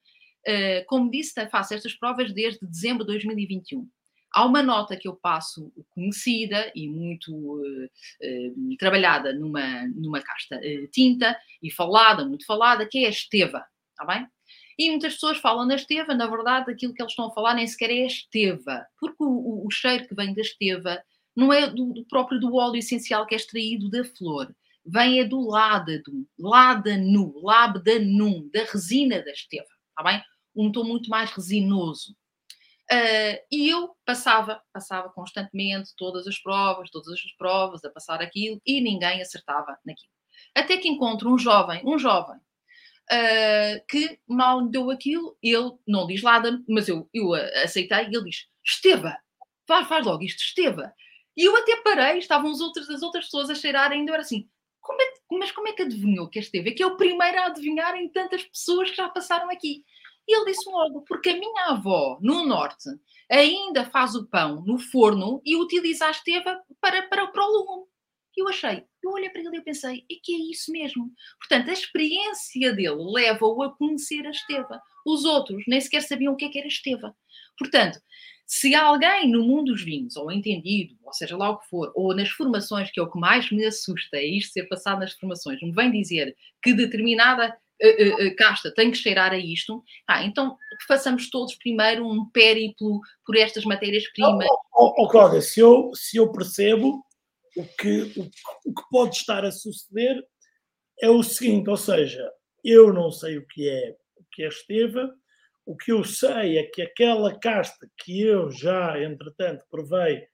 Uh, 0.49 0.85
como 0.87 1.11
disse, 1.11 1.35
faço 1.51 1.73
estas 1.75 1.95
provas 1.95 2.33
desde 2.33 2.67
dezembro 2.67 3.05
de 3.05 3.13
2021. 3.13 3.89
Há 4.35 4.47
uma 4.47 4.62
nota 4.62 4.97
que 4.97 5.07
eu 5.07 5.14
passo 5.14 5.72
conhecida 5.91 6.72
e 6.74 6.89
muito 6.89 7.33
uh, 7.35 7.85
uh, 7.85 8.76
trabalhada 8.78 9.33
numa, 9.33 9.87
numa 9.89 10.22
casta 10.22 10.57
uh, 10.57 10.89
tinta 10.91 11.39
e 11.62 11.70
falada, 11.70 12.24
muito 12.24 12.47
falada, 12.47 12.87
que 12.87 13.05
é 13.05 13.07
a 13.07 13.11
esteva, 13.11 13.64
está 13.91 14.07
bem? 14.07 14.26
E 14.78 14.91
muitas 14.91 15.14
pessoas 15.14 15.39
falam 15.39 15.66
na 15.66 15.74
esteva, 15.74 16.14
na 16.14 16.26
verdade, 16.26 16.70
aquilo 16.70 16.95
que 16.95 17.03
eles 17.03 17.12
estão 17.12 17.26
a 17.26 17.35
falar 17.35 17.55
nem 17.55 17.66
sequer 17.66 17.91
é 17.91 18.07
esteva, 18.07 18.87
porque 18.99 19.22
o, 19.22 19.28
o, 19.28 19.66
o 19.66 19.70
cheiro 19.70 20.09
que 20.09 20.14
vem 20.14 20.35
da 20.35 20.41
esteva 20.41 21.03
não 21.37 21.53
é 21.53 21.68
do, 21.68 21.93
do, 21.93 22.05
próprio 22.07 22.41
do 22.41 22.55
óleo 22.55 22.76
essencial 22.76 23.26
que 23.26 23.35
é 23.35 23.37
extraído 23.37 23.91
da 23.91 24.05
flor, 24.05 24.55
vem 24.85 25.20
é 25.20 25.24
do 25.24 25.41
ládano, 25.41 26.26
ládano, 26.39 27.41
labdanum, 27.43 28.49
da 28.53 28.64
resina 28.64 29.22
da 29.22 29.30
esteva, 29.30 29.68
está 29.91 30.03
bem? 30.03 30.22
Um 30.55 30.72
tom 30.72 30.85
muito 30.85 31.09
mais 31.09 31.30
resinoso. 31.30 32.14
Uh, 32.93 33.40
e 33.51 33.70
eu 33.70 33.97
passava, 34.05 34.61
passava 34.70 35.09
constantemente 35.09 35.95
todas 35.97 36.26
as 36.26 36.38
provas, 36.38 36.90
todas 36.90 37.09
as 37.09 37.32
provas, 37.38 37.82
a 37.84 37.90
passar 37.90 38.20
aquilo, 38.20 38.61
e 38.66 38.82
ninguém 38.82 39.22
acertava 39.22 39.78
naquilo. 39.86 40.12
Até 40.55 40.76
que 40.76 40.88
encontro 40.88 41.32
um 41.32 41.38
jovem, 41.38 41.80
um 41.86 41.99
jovem, 41.99 42.36
uh, 42.36 43.86
que 43.88 44.18
mal 44.28 44.62
me 44.62 44.70
deu 44.70 44.90
aquilo, 44.90 45.34
ele 45.43 45.72
não 45.88 46.07
diz 46.07 46.22
nada, 46.22 46.62
mas 46.68 46.86
eu, 46.86 47.09
eu 47.14 47.32
aceitei, 47.64 48.09
e 48.09 48.14
ele 48.14 48.24
diz, 48.24 48.47
Esteva, 48.62 49.16
faz, 49.66 49.88
faz 49.88 50.05
logo 50.05 50.22
isto, 50.22 50.43
Esteva. 50.43 50.93
E 51.34 51.49
eu 51.49 51.57
até 51.57 51.76
parei, 51.76 52.18
estavam 52.18 52.51
os 52.51 52.61
outros, 52.61 52.90
as 52.90 53.01
outras 53.01 53.24
pessoas 53.24 53.49
a 53.49 53.55
cheirar 53.55 53.90
ainda, 53.90 54.11
eu 54.11 54.14
era 54.14 54.22
assim, 54.22 54.47
como 54.82 55.01
é, 55.01 55.14
mas 55.30 55.51
como 55.51 55.68
é 55.68 55.72
que 55.72 55.82
adivinhou 55.82 56.28
que 56.28 56.38
é 56.38 56.43
Esteva? 56.43 56.68
É 56.68 56.72
que 56.72 56.82
é 56.82 56.86
o 56.86 56.97
primeiro 56.99 57.40
a 57.40 57.47
adivinhar 57.47 57.97
em 57.97 58.09
tantas 58.11 58.43
pessoas 58.43 58.90
que 58.90 58.97
já 58.97 59.09
passaram 59.09 59.49
aqui. 59.49 59.82
E 60.27 60.37
ele 60.37 60.47
disse 60.47 60.68
logo, 60.70 61.03
porque 61.03 61.31
a 61.31 61.37
minha 61.37 61.66
avó, 61.66 62.18
no 62.20 62.47
norte, 62.47 62.89
ainda 63.31 63.85
faz 63.85 64.14
o 64.14 64.27
pão 64.27 64.62
no 64.64 64.79
forno 64.79 65.43
e 65.45 65.57
utiliza 65.57 66.07
a 66.07 66.11
esteva 66.11 66.61
para, 66.81 67.03
para, 67.09 67.27
para 67.29 67.45
o 67.45 67.51
lume. 67.51 67.87
E 68.37 68.41
eu 68.41 68.49
achei, 68.49 68.85
eu 69.03 69.11
olhei 69.11 69.29
para 69.29 69.43
ele 69.43 69.59
e 69.59 69.62
pensei, 69.62 70.07
é 70.11 70.14
que 70.23 70.35
é 70.35 70.51
isso 70.51 70.73
mesmo. 70.73 71.11
Portanto, 71.39 71.68
a 71.68 71.73
experiência 71.73 72.73
dele 72.73 72.97
leva-o 72.99 73.62
a 73.62 73.77
conhecer 73.77 74.27
a 74.27 74.31
esteva. 74.31 74.81
Os 75.05 75.25
outros 75.25 75.64
nem 75.66 75.81
sequer 75.81 76.03
sabiam 76.03 76.33
o 76.33 76.37
que, 76.37 76.47
é 76.47 76.49
que 76.49 76.59
era 76.59 76.68
esteva. 76.68 77.14
Portanto, 77.59 78.01
se 78.47 78.75
alguém 78.75 79.31
no 79.31 79.43
mundo 79.43 79.73
dos 79.73 79.83
vinhos, 79.83 80.16
ou 80.16 80.31
entendido, 80.31 80.97
ou 81.03 81.12
seja 81.12 81.37
lá 81.37 81.51
o 81.51 81.59
que 81.59 81.68
for, 81.68 81.93
ou 81.95 82.14
nas 82.14 82.31
formações, 82.31 82.91
que 82.91 83.01
é 83.01 83.03
o 83.03 83.11
que 83.11 83.18
mais 83.18 83.51
me 83.51 83.64
assusta, 83.64 84.16
é 84.16 84.25
isto 84.25 84.53
ser 84.53 84.64
passado 84.64 85.01
nas 85.01 85.12
formações, 85.12 85.61
me 85.62 85.73
vem 85.73 85.91
dizer 85.91 86.37
que 86.62 86.73
determinada 86.73 87.57
uh, 87.83 88.26
uh, 88.26 88.37
casta 88.37 88.72
tem 88.74 88.91
que 88.91 88.97
cheirar 88.97 89.33
a 89.33 89.39
isto, 89.39 89.83
ah, 90.09 90.24
então 90.24 90.57
façamos 90.87 91.30
todos 91.30 91.55
primeiro 91.57 92.07
um 92.07 92.28
périplo 92.30 93.01
por 93.26 93.37
estas 93.37 93.64
matérias-primas. 93.64 94.47
Oh, 94.74 94.87
oh, 94.87 94.95
oh, 95.03 95.09
Cláudia, 95.09 95.41
se 95.41 95.61
eu, 95.61 95.91
se 95.95 96.16
eu 96.16 96.30
percebo, 96.30 97.05
o 97.57 97.64
que, 97.64 98.12
o, 98.16 98.30
o 98.66 98.74
que 98.74 98.83
pode 98.91 99.16
estar 99.16 99.45
a 99.45 99.53
suceder 99.53 100.22
é 101.01 101.11
o 101.11 101.22
seguinte, 101.22 101.68
ou 101.68 101.76
seja, 101.76 102.30
eu 102.64 102.93
não 102.93 103.11
sei 103.11 103.39
o 103.39 103.47
que 103.47 103.68
é 103.68 103.97
o 104.16 104.24
que 104.30 104.45
é 104.45 104.49
esteva, 104.49 105.12
o 105.66 105.76
que 105.76 105.93
eu 105.93 106.05
sei 106.05 106.59
é 106.59 106.64
que 106.64 106.83
aquela 106.83 107.39
casta 107.39 107.89
que 107.99 108.22
eu 108.22 108.51
já, 108.51 109.01
entretanto, 109.01 109.64
provei 109.70 110.26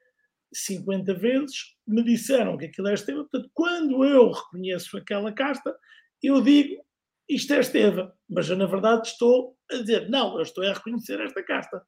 50 0.53 1.15
vezes, 1.15 1.77
me 1.87 2.03
disseram 2.03 2.57
que 2.57 2.67
aquilo 2.67 2.89
é 2.89 2.95
esteva. 2.95 3.25
Portanto, 3.25 3.51
quando 3.53 4.05
eu 4.05 4.31
reconheço 4.31 4.97
aquela 4.97 5.33
casta, 5.33 5.77
eu 6.23 6.41
digo 6.41 6.83
isto 7.29 7.53
é 7.53 7.61
Esteva, 7.61 8.17
mas 8.29 8.49
eu 8.49 8.57
na 8.57 8.67
verdade 8.67 9.09
estou 9.09 9.57
a 9.71 9.77
dizer, 9.77 10.09
não, 10.09 10.37
eu 10.37 10.43
estou 10.43 10.65
a 10.65 10.73
reconhecer 10.73 11.21
esta 11.21 11.43
casta. 11.43 11.85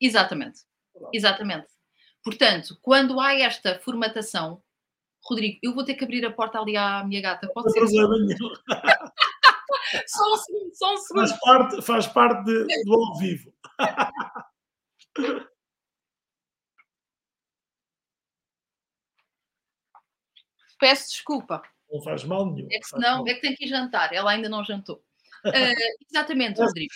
Exatamente, 0.00 0.60
exatamente. 1.12 1.68
Portanto, 2.24 2.76
quando 2.82 3.20
há 3.20 3.34
esta 3.34 3.78
formatação, 3.78 4.62
Rodrigo, 5.24 5.58
eu 5.62 5.74
vou 5.74 5.84
ter 5.84 5.94
que 5.94 6.04
abrir 6.04 6.24
a 6.24 6.32
porta 6.32 6.58
ali 6.58 6.76
à 6.76 7.04
minha 7.04 7.20
gata, 7.20 7.48
pode 7.52 7.72
ser? 7.72 7.80
Problema 7.80 8.16
nenhum. 8.18 8.54
só 10.06 10.32
um 10.32 10.36
segundo, 10.36 10.74
só 10.74 10.94
um 10.94 10.96
segundo. 10.98 11.28
Faz 11.28 11.40
parte, 11.40 11.82
faz 11.82 12.06
parte 12.06 12.44
de, 12.44 12.84
do 12.84 12.94
ao 12.94 13.18
vivo. 13.18 13.52
Peço 20.78 21.10
desculpa. 21.10 21.62
Não 21.90 22.02
faz 22.02 22.24
mal 22.24 22.52
nenhum. 22.52 22.68
É 22.70 22.78
que 22.78 22.86
senão, 22.86 23.26
é 23.26 23.34
que 23.34 23.40
tem 23.40 23.54
que 23.54 23.64
ir 23.64 23.68
jantar. 23.68 24.12
Ela 24.12 24.32
ainda 24.32 24.48
não 24.48 24.64
jantou. 24.64 24.96
Uh, 25.44 25.52
exatamente, 26.10 26.60
Rodrigo. 26.60 26.92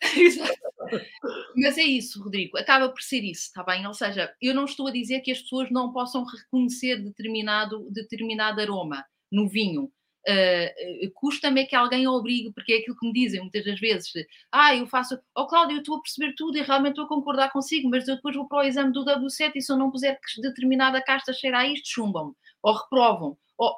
Mas 1.56 1.78
é 1.78 1.82
isso, 1.82 2.22
Rodrigo. 2.22 2.58
Acaba 2.58 2.88
por 2.88 3.02
ser 3.02 3.22
isso, 3.22 3.42
está 3.46 3.62
bem? 3.62 3.86
Ou 3.86 3.94
seja, 3.94 4.32
eu 4.40 4.54
não 4.54 4.64
estou 4.64 4.88
a 4.88 4.92
dizer 4.92 5.20
que 5.20 5.30
as 5.30 5.40
pessoas 5.40 5.70
não 5.70 5.92
possam 5.92 6.24
reconhecer 6.24 6.96
determinado, 6.96 7.88
determinado 7.90 8.60
aroma 8.60 9.04
no 9.30 9.48
vinho. 9.48 9.90
Uh, 10.28 11.10
custa-me 11.14 11.62
é 11.62 11.66
que 11.66 11.74
alguém 11.74 12.06
obrigue, 12.06 12.52
porque 12.52 12.72
é 12.72 12.76
aquilo 12.76 12.96
que 12.96 13.06
me 13.06 13.12
dizem 13.12 13.40
muitas 13.40 13.64
das 13.64 13.80
vezes: 13.80 14.12
ah, 14.52 14.74
eu 14.76 14.86
faço, 14.86 15.18
oh 15.36 15.46
Cláudio, 15.46 15.76
eu 15.76 15.80
estou 15.80 15.96
a 15.96 16.00
perceber 16.00 16.34
tudo 16.36 16.56
e 16.58 16.62
realmente 16.62 16.92
estou 16.92 17.06
a 17.06 17.08
concordar 17.08 17.50
consigo, 17.50 17.88
mas 17.88 18.06
eu 18.06 18.16
depois 18.16 18.36
vou 18.36 18.46
para 18.46 18.58
o 18.58 18.62
exame 18.62 18.92
do 18.92 19.04
W7 19.04 19.52
e 19.56 19.60
se 19.60 19.72
eu 19.72 19.76
não 19.76 19.90
puser 19.90 20.18
determinada 20.40 21.02
casta 21.02 21.32
cheira 21.32 21.58
a 21.58 21.66
isto, 21.66 21.88
chumbam-me 21.88 22.34
ou 22.62 22.72
reprovam. 22.72 23.36
Oh, 23.58 23.74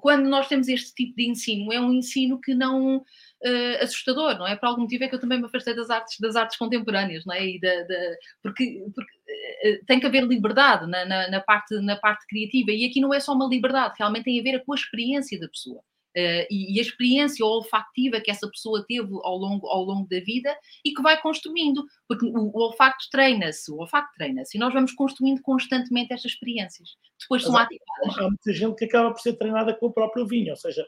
quando 0.00 0.28
nós 0.28 0.48
temos 0.48 0.68
este 0.68 0.94
tipo 0.94 1.16
de 1.16 1.28
ensino, 1.28 1.72
é 1.72 1.80
um 1.80 1.92
ensino 1.92 2.40
que 2.40 2.54
não 2.54 2.98
uh, 2.98 3.82
assustador, 3.82 4.38
não 4.38 4.46
é? 4.46 4.56
Por 4.56 4.66
algum 4.66 4.82
motivo 4.82 5.04
é 5.04 5.08
que 5.08 5.14
eu 5.14 5.20
também 5.20 5.38
me 5.38 5.46
afastei 5.46 5.74
das 5.74 5.90
artes, 5.90 6.18
das 6.20 6.36
artes 6.36 6.56
contemporâneas, 6.56 7.24
não 7.24 7.34
é? 7.34 7.46
E 7.46 7.60
da, 7.60 7.82
da 7.84 8.16
porque, 8.42 8.84
porque 8.94 9.80
uh, 9.80 9.84
tem 9.86 9.98
que 9.98 10.06
haver 10.06 10.24
liberdade 10.24 10.86
na, 10.86 11.04
na, 11.04 11.30
na, 11.30 11.40
parte, 11.40 11.74
na 11.80 11.96
parte 11.96 12.26
criativa, 12.26 12.70
e 12.70 12.84
aqui 12.84 13.00
não 13.00 13.12
é 13.14 13.20
só 13.20 13.32
uma 13.34 13.48
liberdade, 13.48 13.94
realmente 13.98 14.24
tem 14.24 14.40
a 14.40 14.42
ver 14.42 14.64
com 14.64 14.72
a 14.72 14.76
experiência 14.76 15.38
da 15.38 15.48
pessoa. 15.48 15.82
Uh, 16.16 16.42
e, 16.50 16.74
e, 16.74 16.78
a 16.80 16.82
experiência 16.82 17.46
olfactiva 17.46 18.20
que 18.20 18.32
essa 18.32 18.48
pessoa 18.50 18.84
teve 18.88 19.08
ao 19.22 19.36
longo, 19.36 19.68
ao 19.68 19.84
longo 19.84 20.08
da 20.08 20.18
vida 20.18 20.52
e 20.84 20.92
que 20.92 21.00
vai 21.02 21.20
construindo, 21.22 21.84
porque 22.08 22.26
o, 22.26 22.50
o 22.52 22.58
olfato 22.58 23.04
treina-se, 23.12 23.70
o 23.70 23.76
olfato 23.76 24.08
treina-se, 24.16 24.56
e 24.56 24.60
nós 24.60 24.74
vamos 24.74 24.92
construindo 24.92 25.40
constantemente 25.40 26.12
estas 26.12 26.32
experiências. 26.32 26.96
Depois 27.20 27.44
são 27.44 27.56
ativadas. 27.56 28.18
Há 28.18 28.22
muita 28.22 28.52
gente 28.52 28.74
que 28.74 28.86
acaba 28.86 29.12
por 29.12 29.20
ser 29.20 29.34
treinada 29.34 29.72
com 29.72 29.86
o 29.86 29.92
próprio 29.92 30.26
vinho, 30.26 30.50
ou 30.50 30.56
seja, 30.56 30.84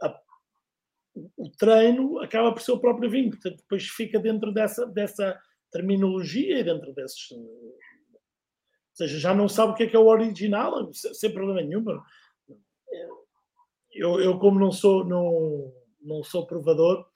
a, 0.00 0.16
o 1.36 1.50
treino 1.50 2.20
acaba 2.20 2.52
por 2.52 2.62
ser 2.62 2.70
o 2.70 2.80
próprio 2.80 3.10
vinho, 3.10 3.30
portanto, 3.30 3.56
depois 3.56 3.88
fica 3.88 4.20
dentro 4.20 4.52
dessa, 4.52 4.86
dessa 4.86 5.40
terminologia 5.72 6.60
e 6.60 6.64
dentro 6.64 6.92
desses. 6.92 7.32
Ou 7.32 7.76
seja, 8.94 9.18
já 9.18 9.34
não 9.34 9.48
sabe 9.48 9.72
o 9.72 9.74
que 9.74 9.82
é 9.82 9.86
que 9.88 9.96
é 9.96 9.98
o 9.98 10.06
original, 10.06 10.88
sem 10.92 11.32
problema 11.32 11.62
nenhum 11.62 11.82
eu, 13.92 14.20
eu 14.20 14.38
como 14.38 14.58
não 14.58 14.72
sou, 14.72 15.04
não, 15.04 15.72
não 16.00 16.22
sou 16.22 16.46
provador, 16.46 16.98
ou 16.98 17.06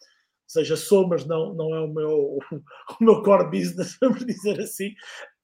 seja, 0.47 0.77
sou, 0.77 1.09
mas 1.09 1.24
não, 1.24 1.55
não 1.55 1.74
é 1.74 1.81
o 1.81 1.93
meu, 1.93 2.39
o 3.01 3.05
meu 3.05 3.22
core 3.22 3.51
business, 3.51 3.97
vamos 4.01 4.24
dizer 4.24 4.61
assim. 4.61 4.91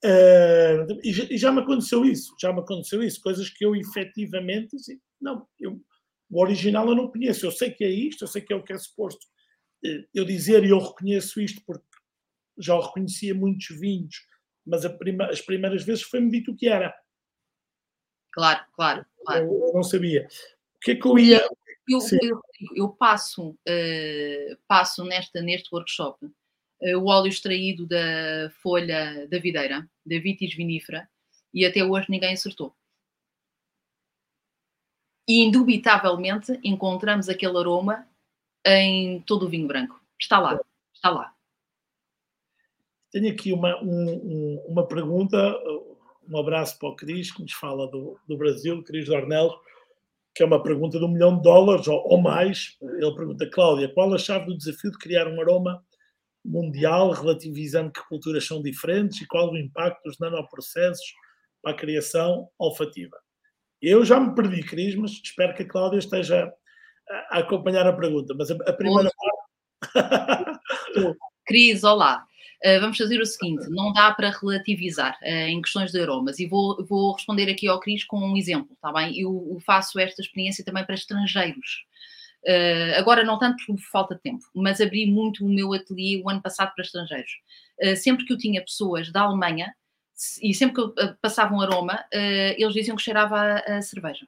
Uh, 0.03 0.99
e, 1.03 1.13
já, 1.13 1.23
e, 1.25 1.37
já, 1.37 1.51
me 1.51 1.61
aconteceu 1.61 2.05
isso, 2.05 2.35
já 2.39 2.53
me 2.53 2.59
aconteceu 2.59 3.01
isso, 3.03 3.21
coisas 3.21 3.49
que 3.49 3.65
eu 3.65 3.75
efetivamente, 3.75 4.75
assim, 4.75 4.99
não, 5.19 5.47
eu, 5.59 5.79
o 6.29 6.41
original 6.41 6.87
eu 6.87 6.95
não 6.95 7.11
conheço, 7.11 7.45
eu 7.45 7.51
sei 7.51 7.71
que 7.71 7.83
é 7.83 7.89
isto, 7.89 8.23
eu 8.23 8.27
sei 8.27 8.41
que 8.41 8.53
é 8.53 8.55
o 8.55 8.63
que 8.63 8.73
é 8.73 8.77
suposto 8.77 9.25
eh, 9.85 10.05
eu 10.13 10.25
dizer 10.25 10.63
e 10.63 10.69
eu 10.69 10.79
reconheço 10.79 11.41
isto 11.41 11.61
porque 11.65 11.85
já 12.57 12.75
o 12.75 12.81
reconhecia 12.81 13.33
muitos 13.33 13.67
vinhos, 13.79 14.25
mas 14.65 14.85
prima, 14.97 15.25
as 15.25 15.41
primeiras 15.41 15.83
vezes 15.83 16.03
foi-me 16.03 16.31
dito 16.31 16.51
o 16.51 16.55
que 16.55 16.67
era. 16.67 16.93
Claro, 18.31 18.65
claro, 18.73 19.05
claro. 19.25 19.45
Eu, 19.45 19.67
eu 19.67 19.73
não 19.73 19.83
sabia 19.83 20.27
que 20.83 20.91
é 20.91 20.95
que 20.95 21.07
eu 21.07 21.17
ia. 21.17 21.47
Eu, 21.87 21.99
eu, 22.21 22.41
eu 22.75 22.89
passo, 22.89 23.51
uh, 23.51 24.57
passo 24.67 25.03
nesta, 25.03 25.41
neste 25.41 25.73
workshop 25.73 26.25
uh, 26.25 26.97
o 26.97 27.07
óleo 27.07 27.27
extraído 27.27 27.85
da 27.85 28.49
folha 28.61 29.27
da 29.27 29.39
videira, 29.39 29.89
da 30.05 30.19
vitis 30.19 30.55
vinífera, 30.55 31.09
e 31.53 31.65
até 31.65 31.83
hoje 31.83 32.07
ninguém 32.09 32.33
acertou. 32.33 32.75
E 35.27 35.41
indubitavelmente 35.41 36.59
encontramos 36.63 37.29
aquele 37.29 37.57
aroma 37.57 38.07
em 38.65 39.21
todo 39.21 39.45
o 39.45 39.49
vinho 39.49 39.67
branco. 39.67 40.01
Está 40.19 40.39
lá, 40.39 40.59
está 40.93 41.09
lá. 41.09 41.33
Tenho 43.11 43.31
aqui 43.31 43.53
uma, 43.53 43.81
um, 43.81 44.65
uma 44.67 44.87
pergunta, 44.87 45.37
um 46.27 46.37
abraço 46.37 46.79
para 46.79 46.89
o 46.89 46.95
Cris, 46.95 47.31
que 47.31 47.41
nos 47.41 47.53
fala 47.53 47.87
do, 47.87 48.19
do 48.27 48.37
Brasil, 48.37 48.83
Cris 48.83 49.05
Dornelos 49.05 49.55
que 50.33 50.41
é 50.41 50.45
uma 50.45 50.61
pergunta 50.61 50.97
de 50.97 51.05
um 51.05 51.09
milhão 51.09 51.35
de 51.35 51.43
dólares 51.43 51.87
ou, 51.87 52.01
ou 52.05 52.21
mais. 52.21 52.77
Ele 52.81 53.15
pergunta, 53.15 53.49
Cláudia, 53.49 53.93
qual 53.93 54.13
a 54.13 54.17
chave 54.17 54.45
do 54.45 54.57
desafio 54.57 54.91
de 54.91 54.97
criar 54.97 55.27
um 55.27 55.39
aroma 55.39 55.83
mundial, 56.43 57.11
relativizando 57.11 57.91
que 57.91 58.05
culturas 58.07 58.45
são 58.45 58.61
diferentes 58.61 59.21
e 59.21 59.27
qual 59.27 59.51
o 59.51 59.57
impacto 59.57 60.03
dos 60.03 60.19
nanoprocessos 60.19 61.05
para 61.61 61.71
a 61.71 61.77
criação 61.77 62.49
olfativa? 62.57 63.15
Eu 63.81 64.03
já 64.03 64.19
me 64.19 64.33
perdi, 64.33 64.63
Cris, 64.63 64.95
mas 64.95 65.11
espero 65.11 65.53
que 65.53 65.63
a 65.63 65.67
Cláudia 65.67 65.99
esteja 65.99 66.51
a 67.29 67.39
acompanhar 67.39 67.85
a 67.85 67.93
pergunta. 67.93 68.33
Mas 68.33 68.49
a, 68.49 68.55
a 68.55 68.73
primeira 68.73 69.09
parte. 69.81 70.59
Cris, 71.45 71.83
olá. 71.83 72.25
Uh, 72.65 72.79
vamos 72.79 72.97
fazer 72.97 73.19
o 73.19 73.25
seguinte: 73.25 73.69
não 73.69 73.91
dá 73.91 74.11
para 74.13 74.29
relativizar 74.29 75.17
uh, 75.21 75.25
em 75.25 75.61
questões 75.61 75.91
de 75.91 75.99
aromas. 75.99 76.39
E 76.39 76.47
vou, 76.47 76.83
vou 76.85 77.13
responder 77.13 77.51
aqui 77.51 77.67
ao 77.67 77.79
Cris 77.79 78.05
com 78.05 78.17
um 78.19 78.37
exemplo, 78.37 78.73
está 78.73 78.91
bem? 78.91 79.19
Eu, 79.19 79.57
faço 79.65 79.99
esta 79.99 80.21
experiência 80.21 80.63
também 80.63 80.85
para 80.85 80.95
estrangeiros. 80.95 81.85
Uh, 82.45 82.97
agora 82.97 83.23
não 83.23 83.37
tanto 83.39 83.65
por 83.65 83.77
falta 83.79 84.15
de 84.15 84.21
tempo, 84.21 84.43
mas 84.53 84.81
abri 84.81 85.05
muito 85.05 85.45
o 85.45 85.49
meu 85.49 85.73
ateliê 85.73 86.21
o 86.21 86.29
ano 86.29 86.41
passado 86.41 86.73
para 86.73 86.83
estrangeiros. 86.83 87.31
Uh, 87.81 87.95
sempre 87.95 88.25
que 88.25 88.33
eu 88.33 88.37
tinha 88.37 88.61
pessoas 88.61 89.11
da 89.11 89.21
Alemanha, 89.21 89.73
e 90.41 90.53
sempre 90.53 90.75
que 90.75 90.81
eu 90.81 90.93
passava 91.21 91.53
um 91.53 91.59
aroma, 91.59 92.05
eles 92.55 92.73
diziam 92.73 92.95
que 92.95 93.01
cheirava 93.01 93.35
a, 93.35 93.77
a 93.77 93.81
cerveja. 93.81 94.27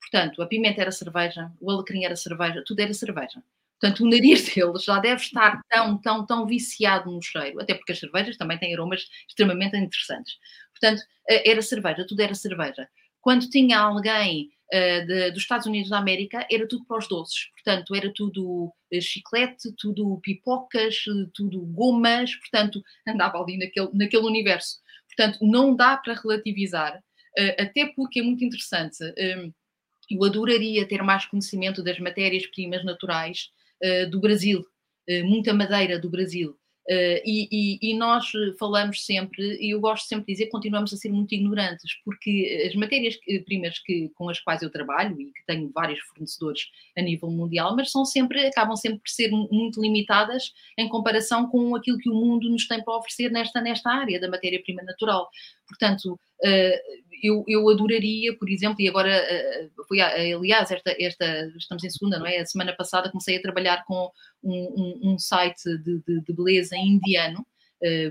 Portanto, 0.00 0.42
a 0.42 0.46
pimenta 0.46 0.80
era 0.80 0.90
cerveja, 0.90 1.52
o 1.60 1.70
alecrim 1.70 2.04
era 2.04 2.16
cerveja, 2.16 2.62
tudo 2.66 2.80
era 2.80 2.94
cerveja. 2.94 3.42
Portanto, 3.80 4.04
o 4.04 4.10
nariz 4.10 4.44
deles 4.54 4.84
já 4.84 4.98
deve 4.98 5.22
estar 5.22 5.60
tão, 5.68 5.98
tão, 6.00 6.26
tão 6.26 6.46
viciado 6.46 7.10
no 7.10 7.22
cheiro, 7.22 7.60
até 7.60 7.74
porque 7.74 7.92
as 7.92 7.98
cervejas 7.98 8.36
também 8.36 8.58
têm 8.58 8.74
aromas 8.74 9.06
extremamente 9.28 9.76
interessantes. 9.76 10.34
Portanto, 10.72 11.02
eh, 11.28 11.50
era 11.50 11.62
cerveja, 11.62 12.06
tudo 12.06 12.20
era 12.20 12.34
cerveja. 12.34 12.88
Quando 13.20 13.48
tinha 13.48 13.78
alguém 13.78 14.50
uh, 14.72 15.06
de, 15.06 15.30
dos 15.32 15.42
Estados 15.42 15.66
Unidos 15.66 15.90
da 15.90 15.98
América, 15.98 16.46
era 16.50 16.66
tudo 16.66 16.84
para 16.86 16.98
os 16.98 17.08
doces. 17.08 17.50
Portanto, 17.52 17.94
era 17.94 18.12
tudo 18.14 18.66
uh, 18.66 19.00
chiclete, 19.00 19.72
tudo 19.78 20.18
pipocas, 20.22 20.96
tudo 21.34 21.60
gomas. 21.66 22.34
Portanto, 22.36 22.82
andava 23.06 23.38
ali 23.38 23.58
naquele, 23.58 23.90
naquele 23.94 24.26
universo. 24.26 24.78
Portanto, 25.14 25.38
não 25.42 25.74
dá 25.74 25.96
para 25.96 26.14
relativizar, 26.14 26.96
uh, 26.96 27.62
até 27.62 27.86
porque 27.94 28.20
é 28.20 28.22
muito 28.22 28.44
interessante. 28.44 28.98
eu 30.10 30.24
adoraria 30.24 30.86
ter 30.88 31.02
mais 31.02 31.26
conhecimento 31.26 31.82
das 31.82 31.98
matérias-primas 31.98 32.84
naturais 32.84 33.50
eh, 33.82 34.06
do 34.06 34.20
Brasil, 34.20 34.60
uh, 34.60 35.24
muita 35.24 35.54
madeira 35.54 35.98
do 35.98 36.10
Brasil. 36.10 36.50
Uh, 36.88 37.20
e, 37.24 37.48
e, 37.52 37.90
e, 37.90 37.96
nós 37.96 38.32
falamos 38.58 39.06
sempre, 39.06 39.56
e 39.60 39.70
eu 39.70 39.80
gosto 39.80 40.08
sempre 40.08 40.26
de 40.26 40.32
dizer 40.32 40.48
continuamos 40.48 40.92
a 40.92 40.96
ser 40.96 41.08
muito 41.08 41.32
ignorantes, 41.34 41.92
porque 42.04 42.66
as 42.66 42.74
matérias-primas 42.74 43.78
que, 43.78 44.10
com 44.16 44.28
as 44.28 44.40
quais 44.40 44.60
eu 44.62 44.70
trabalho 44.70 45.20
e 45.20 45.26
que 45.26 45.46
tenho 45.46 45.70
vários 45.72 46.00
fornecedores 46.00 46.62
a 46.98 47.02
nível 47.02 47.30
mundial, 47.30 47.76
mas 47.76 47.92
são 47.92 48.04
sempre, 48.04 48.44
acabam 48.46 48.76
sempre 48.76 48.98
por 48.98 49.08
ser 49.08 49.30
muito 49.30 49.80
limitadas 49.80 50.52
em 50.76 50.88
comparação 50.88 51.48
com 51.48 51.76
aquilo 51.76 51.98
que 51.98 52.10
o 52.10 52.14
mundo 52.14 52.50
nos 52.50 52.66
tem 52.66 52.82
para 52.82 52.96
oferecer 52.96 53.30
nesta, 53.30 53.60
nesta 53.60 53.90
área 53.90 54.20
da 54.20 54.28
matéria-prima 54.28 54.82
natural. 54.82 55.28
Portanto, 55.68 56.18
eu, 57.22 57.44
eu 57.46 57.68
adoraria, 57.68 58.36
por 58.36 58.48
exemplo, 58.48 58.80
e 58.80 58.88
agora 58.88 59.10
uh, 59.10 59.84
foi, 59.86 60.00
aliás, 60.00 60.70
esta, 60.70 60.94
esta, 60.98 61.52
estamos 61.56 61.84
em 61.84 61.90
segunda, 61.90 62.18
não 62.18 62.26
é? 62.26 62.38
A 62.38 62.46
semana 62.46 62.74
passada 62.74 63.10
comecei 63.10 63.36
a 63.36 63.42
trabalhar 63.42 63.84
com 63.84 64.10
um, 64.42 64.52
um, 64.52 65.12
um 65.12 65.18
site 65.18 65.62
de, 65.78 66.00
de, 66.06 66.20
de 66.20 66.32
beleza 66.32 66.76
indiano, 66.76 67.46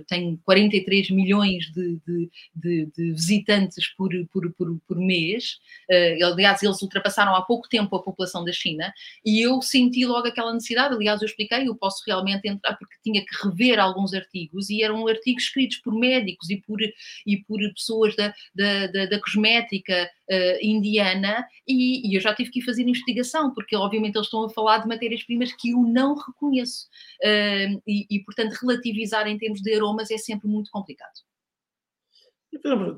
tem 0.07 0.37
43 0.43 1.11
milhões 1.11 1.65
de, 1.71 1.99
de, 2.05 2.29
de, 2.55 2.85
de 2.95 3.11
visitantes 3.11 3.87
por, 3.95 4.09
por, 4.31 4.51
por, 4.53 4.79
por 4.87 4.97
mês. 4.97 5.59
Uh, 5.89 6.25
aliás, 6.25 6.63
eles 6.63 6.81
ultrapassaram 6.81 7.35
há 7.35 7.41
pouco 7.41 7.67
tempo 7.69 7.95
a 7.95 8.01
população 8.01 8.43
da 8.43 8.51
China 8.51 8.93
e 9.25 9.45
eu 9.45 9.61
senti 9.61 10.05
logo 10.05 10.27
aquela 10.27 10.53
necessidade. 10.53 10.95
Aliás, 10.95 11.21
eu 11.21 11.27
expliquei, 11.27 11.67
eu 11.67 11.75
posso 11.75 12.03
realmente 12.05 12.47
entrar 12.47 12.75
porque 12.77 12.95
tinha 13.03 13.23
que 13.25 13.47
rever 13.47 13.79
alguns 13.79 14.13
artigos 14.13 14.69
e 14.69 14.83
eram 14.83 15.07
artigos 15.07 15.43
escritos 15.43 15.77
por 15.77 15.93
médicos 15.93 16.49
e 16.49 16.57
por, 16.57 16.79
e 17.25 17.37
por 17.37 17.59
pessoas 17.73 18.15
da, 18.15 18.33
da, 18.55 18.87
da, 18.87 19.05
da 19.05 19.19
cosmética 19.21 20.09
uh, 20.29 20.65
indiana 20.65 21.45
e, 21.67 22.09
e, 22.09 22.15
eu 22.15 22.21
já 22.21 22.33
tive 22.33 22.49
que 22.49 22.61
fazer 22.61 22.83
investigação, 22.83 23.53
porque 23.53 23.75
obviamente 23.75 24.15
eles 24.15 24.27
estão 24.27 24.43
a 24.43 24.49
falar 24.49 24.79
de 24.79 24.87
matérias-primas 24.87 25.51
que 25.53 25.71
eu 25.71 25.81
não 25.81 26.15
reconheço. 26.15 26.87
Uh, 27.23 27.81
e, 27.87 28.07
e, 28.09 28.23
portanto, 28.23 28.53
relativizar 28.53 29.27
em 29.27 29.37
termos 29.37 29.58
de 29.61 29.73
aromas 29.73 30.11
é 30.11 30.17
sempre 30.17 30.47
muito 30.47 30.69
complicado. 30.71 31.13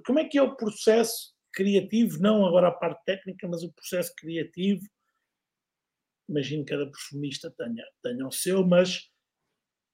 Como 0.05 0.19
é 0.19 0.25
que 0.25 0.37
é 0.37 0.41
o 0.41 0.55
processo 0.55 1.33
criativo, 1.53 2.19
não 2.19 2.45
agora 2.45 2.69
a 2.69 2.71
parte 2.71 3.03
técnica, 3.03 3.47
mas 3.47 3.63
o 3.63 3.71
processo 3.73 4.13
criativo? 4.15 4.81
Imagino 6.29 6.63
que 6.63 6.71
cada 6.71 6.85
perfumista 6.85 7.51
tenha, 7.51 7.85
tenha 8.01 8.25
o 8.25 8.31
seu, 8.31 8.65
mas 8.65 9.09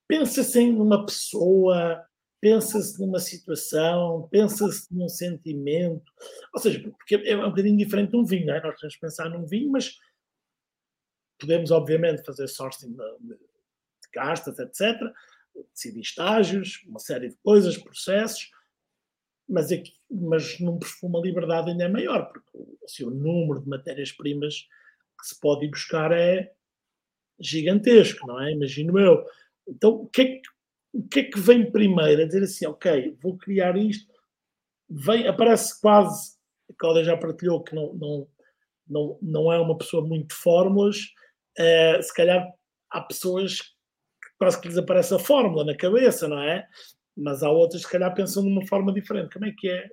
pensa-se 0.07 0.59
em 0.59 0.75
uma 0.75 1.05
pessoa 1.05 2.07
pensa-se 2.39 2.99
numa 2.99 3.19
situação, 3.19 4.27
pensa-se 4.29 4.93
num 4.93 5.09
sentimento, 5.09 6.11
ou 6.53 6.61
seja, 6.61 6.81
porque 6.81 7.15
é 7.15 7.35
um 7.35 7.49
bocadinho 7.49 7.77
diferente 7.77 8.11
de 8.11 8.17
um 8.17 8.25
vinho, 8.25 8.51
é? 8.51 8.61
nós 8.61 8.79
temos 8.79 8.95
que 8.95 9.01
pensar 9.01 9.29
num 9.29 9.45
vinho, 9.45 9.71
mas 9.71 9.97
podemos 11.39 11.71
obviamente 11.71 12.23
fazer 12.23 12.47
sourcing 12.47 12.93
de 12.93 14.09
castas, 14.11 14.57
etc., 14.59 14.99
decidir 15.73 16.01
estágios, 16.01 16.83
uma 16.87 16.99
série 16.99 17.29
de 17.29 17.37
coisas, 17.37 17.77
processos, 17.77 18.51
mas, 19.47 19.71
aqui, 19.71 19.93
mas 20.09 20.59
num 20.59 20.77
perfume 20.77 21.17
a 21.17 21.21
liberdade 21.21 21.71
ainda 21.71 21.85
é 21.85 21.87
maior, 21.87 22.31
porque 22.31 22.49
assim, 22.83 23.03
o 23.03 23.09
número 23.09 23.61
de 23.61 23.69
matérias-primas 23.69 24.67
que 25.19 25.27
se 25.27 25.39
pode 25.39 25.65
ir 25.65 25.69
buscar 25.69 26.11
é 26.11 26.51
gigantesco, 27.39 28.27
não 28.27 28.41
é? 28.41 28.51
Imagino 28.51 28.99
eu. 28.99 29.25
Então, 29.67 29.91
o 29.91 30.07
que 30.07 30.21
é 30.21 30.25
que 30.25 30.57
o 30.93 31.07
que 31.07 31.19
é 31.19 31.23
que 31.23 31.39
vem 31.39 31.69
primeiro? 31.69 32.23
A 32.23 32.25
dizer 32.25 32.43
assim, 32.43 32.65
ok, 32.65 33.15
vou 33.21 33.37
criar 33.37 33.77
isto. 33.77 34.11
Vem, 34.89 35.27
aparece 35.27 35.79
quase, 35.79 36.35
a 36.69 36.73
Cláudia 36.75 37.03
já 37.03 37.17
partilhou 37.17 37.63
que 37.63 37.75
não, 37.75 37.93
não, 37.93 38.27
não, 38.87 39.19
não 39.21 39.53
é 39.53 39.59
uma 39.59 39.77
pessoa 39.77 40.03
muito 40.03 40.29
de 40.29 40.35
fórmulas. 40.35 40.97
Uh, 41.59 42.01
se 42.01 42.13
calhar 42.13 42.51
há 42.89 43.01
pessoas 43.01 43.75
quase 44.37 44.59
que 44.59 44.67
lhes 44.67 44.77
aparece 44.77 45.13
a 45.13 45.19
fórmula 45.19 45.65
na 45.65 45.75
cabeça, 45.75 46.27
não 46.27 46.41
é? 46.41 46.65
Mas 47.15 47.41
há 47.41 47.49
outras 47.49 47.81
que 47.81 47.87
se 47.87 47.91
calhar 47.91 48.13
pensam 48.13 48.43
de 48.43 48.49
uma 48.49 48.65
forma 48.65 48.93
diferente. 48.93 49.33
Como 49.33 49.45
é 49.45 49.53
que 49.57 49.69
é? 49.69 49.89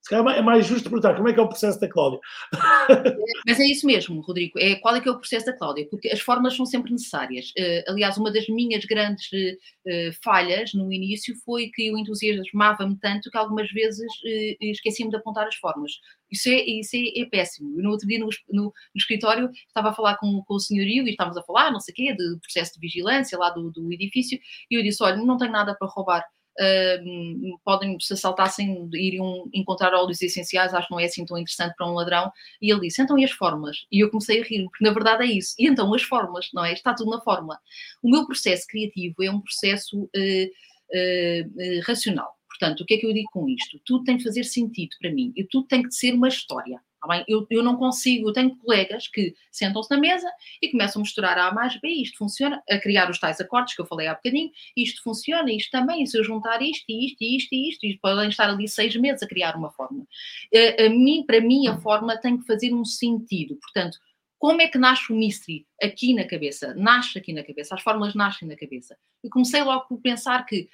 Se 0.00 0.10
calhar 0.10 0.38
é 0.38 0.42
mais 0.42 0.64
justo 0.64 0.84
perguntar 0.88 1.16
como 1.16 1.28
é 1.28 1.32
que 1.32 1.40
é 1.40 1.42
o 1.42 1.48
processo 1.48 1.80
da 1.80 1.88
Cláudia. 1.88 2.20
Mas 3.46 3.58
é 3.58 3.64
isso 3.64 3.86
mesmo, 3.86 4.20
Rodrigo. 4.20 4.58
É, 4.58 4.76
qual 4.76 4.94
é 4.94 5.00
que 5.00 5.08
é 5.08 5.12
o 5.12 5.18
processo 5.18 5.46
da 5.46 5.52
Cláudia? 5.56 5.88
Porque 5.90 6.08
as 6.08 6.20
fórmulas 6.20 6.54
são 6.54 6.64
sempre 6.64 6.92
necessárias. 6.92 7.50
Uh, 7.58 7.90
aliás, 7.90 8.16
uma 8.16 8.32
das 8.32 8.46
minhas 8.48 8.84
grandes 8.84 9.26
uh, 9.32 10.12
falhas 10.22 10.72
no 10.72 10.92
início 10.92 11.34
foi 11.44 11.70
que 11.74 11.88
eu 11.88 11.98
entusiasmava-me 11.98 12.96
tanto 13.00 13.30
que 13.30 13.36
algumas 13.36 13.70
vezes 13.72 14.06
uh, 14.06 14.56
esqueci-me 14.60 15.10
de 15.10 15.16
apontar 15.16 15.48
as 15.48 15.56
fórmulas. 15.56 15.92
Isso 16.30 16.48
é, 16.48 16.62
isso 16.64 16.96
é, 16.96 17.22
é 17.22 17.24
péssimo. 17.26 17.78
Eu 17.78 17.84
no 17.84 17.90
outro 17.90 18.06
dia 18.06 18.18
no, 18.18 18.28
no, 18.50 18.64
no, 18.64 18.72
escritório 18.94 19.50
estava 19.66 19.90
a 19.90 19.92
falar 19.92 20.16
com, 20.18 20.42
com 20.44 20.54
o 20.54 20.60
senhorio 20.60 21.06
e 21.06 21.10
estávamos 21.10 21.38
a 21.38 21.42
falar, 21.42 21.70
não 21.70 21.80
sei 21.80 21.92
o 21.92 21.94
quê, 21.94 22.14
de 22.14 22.38
processo 22.40 22.74
de 22.74 22.80
vigilância 22.80 23.38
lá 23.38 23.50
do, 23.50 23.70
do 23.70 23.92
edifício 23.92 24.38
e 24.70 24.78
eu 24.78 24.82
disse, 24.82 25.02
olha, 25.02 25.16
não 25.16 25.36
tenho 25.36 25.52
nada 25.52 25.74
para 25.74 25.88
roubar 25.88 26.24
uh, 26.58 27.58
podem, 27.64 27.98
se 28.00 28.12
assaltassem, 28.12 28.88
iriam 28.92 29.48
encontrar 29.52 29.94
óleos 29.94 30.20
essenciais, 30.20 30.74
acho 30.74 30.88
que 30.88 30.92
não 30.92 31.00
é 31.00 31.04
assim 31.04 31.24
tão 31.24 31.38
interessante 31.38 31.74
para 31.76 31.88
um 31.88 31.94
ladrão. 31.94 32.30
E 32.60 32.70
ele 32.70 32.80
disse, 32.82 33.00
então 33.00 33.18
e 33.18 33.24
as 33.24 33.30
fórmulas? 33.30 33.86
E 33.90 34.00
eu 34.00 34.10
comecei 34.10 34.40
a 34.40 34.44
rir, 34.44 34.64
porque 34.64 34.84
na 34.84 34.92
verdade 34.92 35.24
é 35.24 35.26
isso. 35.26 35.54
E 35.58 35.66
então 35.66 35.92
as 35.94 36.02
fórmulas, 36.02 36.48
não 36.52 36.64
é? 36.64 36.72
Está 36.72 36.94
tudo 36.94 37.10
na 37.10 37.20
fórmula. 37.20 37.58
O 38.02 38.10
meu 38.10 38.26
processo 38.26 38.66
criativo 38.68 39.22
é 39.22 39.30
um 39.30 39.40
processo 39.40 40.04
uh, 40.04 40.08
uh, 40.08 41.80
racional. 41.86 42.37
Portanto, 42.58 42.80
o 42.80 42.86
que 42.86 42.94
é 42.94 42.98
que 42.98 43.06
eu 43.06 43.12
digo 43.12 43.28
com 43.32 43.48
isto? 43.48 43.80
Tudo 43.84 44.04
tem 44.04 44.16
que 44.16 44.24
fazer 44.24 44.44
sentido 44.44 44.96
para 45.00 45.12
mim 45.12 45.32
e 45.36 45.44
tudo 45.44 45.66
tem 45.66 45.82
que 45.82 45.92
ser 45.92 46.12
uma 46.14 46.28
história. 46.28 46.80
Tá? 47.00 47.24
Eu, 47.28 47.46
eu 47.50 47.62
não 47.62 47.76
consigo, 47.76 48.28
eu 48.28 48.32
tenho 48.32 48.56
colegas 48.56 49.06
que 49.06 49.34
sentam-se 49.52 49.90
na 49.90 49.98
mesa 49.98 50.28
e 50.60 50.68
começam 50.68 51.00
a 51.00 51.04
misturar 51.04 51.38
A 51.38 51.52
mais 51.52 51.78
B, 51.80 51.88
isto 51.88 52.18
funciona, 52.18 52.60
a 52.68 52.78
criar 52.78 53.08
os 53.08 53.20
tais 53.20 53.40
acordes 53.40 53.74
que 53.74 53.80
eu 53.80 53.86
falei 53.86 54.08
há 54.08 54.14
bocadinho, 54.14 54.50
isto 54.76 55.02
funciona, 55.02 55.52
isto 55.52 55.70
também, 55.70 56.04
se 56.06 56.18
eu 56.18 56.24
juntar 56.24 56.60
isto 56.60 56.84
e 56.88 57.06
isto 57.06 57.22
e 57.22 57.36
isto 57.36 57.54
e 57.54 57.68
isto, 57.70 57.86
e 57.86 57.98
podem 57.98 58.28
estar 58.28 58.50
ali 58.50 58.66
seis 58.66 58.96
meses 58.96 59.22
a 59.22 59.28
criar 59.28 59.56
uma 59.56 59.70
fórmula. 59.70 60.04
A, 60.52 60.86
a 60.86 60.90
mim, 60.90 61.24
para 61.24 61.40
mim, 61.40 61.68
a 61.68 61.78
fórmula 61.78 62.18
tem 62.18 62.36
que 62.36 62.46
fazer 62.46 62.74
um 62.74 62.84
sentido, 62.84 63.56
portanto, 63.56 63.98
como 64.38 64.62
é 64.62 64.68
que 64.68 64.78
nasce 64.78 65.12
o 65.12 65.16
mystery 65.16 65.66
aqui 65.82 66.14
na 66.14 66.24
cabeça? 66.24 66.72
Nasce 66.74 67.18
aqui 67.18 67.32
na 67.32 67.42
cabeça, 67.42 67.74
as 67.74 67.82
fórmulas 67.82 68.14
nascem 68.14 68.46
na 68.46 68.56
cabeça. 68.56 68.96
E 69.22 69.28
comecei 69.28 69.62
logo 69.62 69.86
por 69.88 70.00
pensar 70.00 70.46
que 70.46 70.68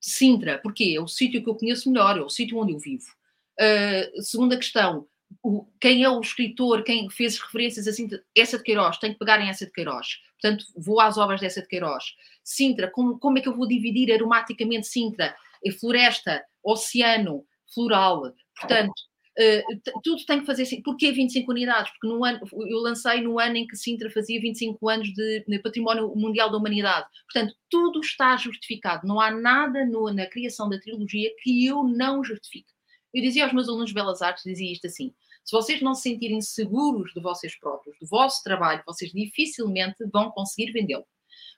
Sintra, 0.00 0.58
porque 0.58 0.94
é 0.96 1.00
o 1.00 1.08
sítio 1.08 1.42
que 1.42 1.48
eu 1.48 1.54
conheço 1.54 1.90
melhor, 1.90 2.18
é 2.18 2.22
o 2.22 2.28
sítio 2.28 2.58
onde 2.58 2.72
eu 2.72 2.78
vivo. 2.78 3.06
Uh, 3.58 4.22
segunda 4.22 4.56
questão, 4.56 5.06
o, 5.42 5.66
quem 5.80 6.02
é 6.02 6.10
o 6.10 6.20
escritor, 6.20 6.82
quem 6.82 7.08
fez 7.10 7.38
referências 7.38 7.86
assim, 7.88 8.06
de, 8.06 8.20
essa 8.36 8.58
de 8.58 8.64
Queiroz, 8.64 8.98
tem 8.98 9.12
que 9.12 9.18
pegar 9.18 9.40
em 9.40 9.48
essa 9.48 9.66
de 9.66 9.72
Queiroz. 9.72 10.18
Portanto, 10.40 10.64
vou 10.76 11.00
às 11.00 11.16
obras 11.16 11.40
dessa 11.40 11.62
de 11.62 11.68
Queiroz. 11.68 12.04
Sintra, 12.44 12.90
como, 12.90 13.18
como 13.18 13.38
é 13.38 13.40
que 13.40 13.48
eu 13.48 13.56
vou 13.56 13.66
dividir 13.66 14.12
aromaticamente 14.12 14.86
Sintra? 14.86 15.34
É 15.64 15.70
floresta, 15.70 16.44
oceano, 16.62 17.44
floral. 17.72 18.34
Portanto, 18.58 18.92
uh, 19.38 20.00
tudo 20.02 20.24
tem 20.26 20.40
que 20.40 20.46
fazer 20.46 20.62
assim. 20.62 20.82
Porquê 20.82 21.12
25 21.12 21.50
unidades? 21.50 21.90
Porque 21.92 22.08
no 22.08 22.24
ano, 22.24 22.40
eu 22.68 22.78
lancei 22.78 23.20
no 23.20 23.38
ano 23.38 23.56
em 23.56 23.66
que 23.66 23.76
Sintra 23.76 24.10
fazia 24.10 24.40
25 24.40 24.88
anos 24.88 25.08
de, 25.12 25.44
de 25.46 25.58
Património 25.60 26.14
Mundial 26.14 26.50
da 26.50 26.58
Humanidade. 26.58 27.06
Portanto, 27.32 27.54
tudo 27.70 28.00
está 28.00 28.36
justificado. 28.36 29.06
Não 29.06 29.20
há 29.20 29.30
nada 29.30 29.84
no, 29.84 30.12
na 30.12 30.26
criação 30.26 30.68
da 30.68 30.78
trilogia 30.78 31.30
que 31.42 31.66
eu 31.66 31.84
não 31.84 32.24
justifique. 32.24 32.72
Eu 33.14 33.22
dizia 33.22 33.44
aos 33.44 33.52
meus 33.52 33.68
alunos 33.68 33.88
de 33.88 33.94
Belas 33.94 34.20
Artes, 34.20 34.44
dizia 34.44 34.72
isto 34.72 34.86
assim, 34.86 35.14
se 35.44 35.52
vocês 35.52 35.80
não 35.80 35.94
se 35.94 36.02
sentirem 36.02 36.40
seguros 36.40 37.12
de 37.14 37.20
vocês 37.20 37.58
próprios, 37.58 37.96
do 38.00 38.06
vosso 38.06 38.42
trabalho, 38.42 38.82
vocês 38.84 39.12
dificilmente 39.12 40.04
vão 40.12 40.30
conseguir 40.30 40.72
vendê-lo. 40.72 41.06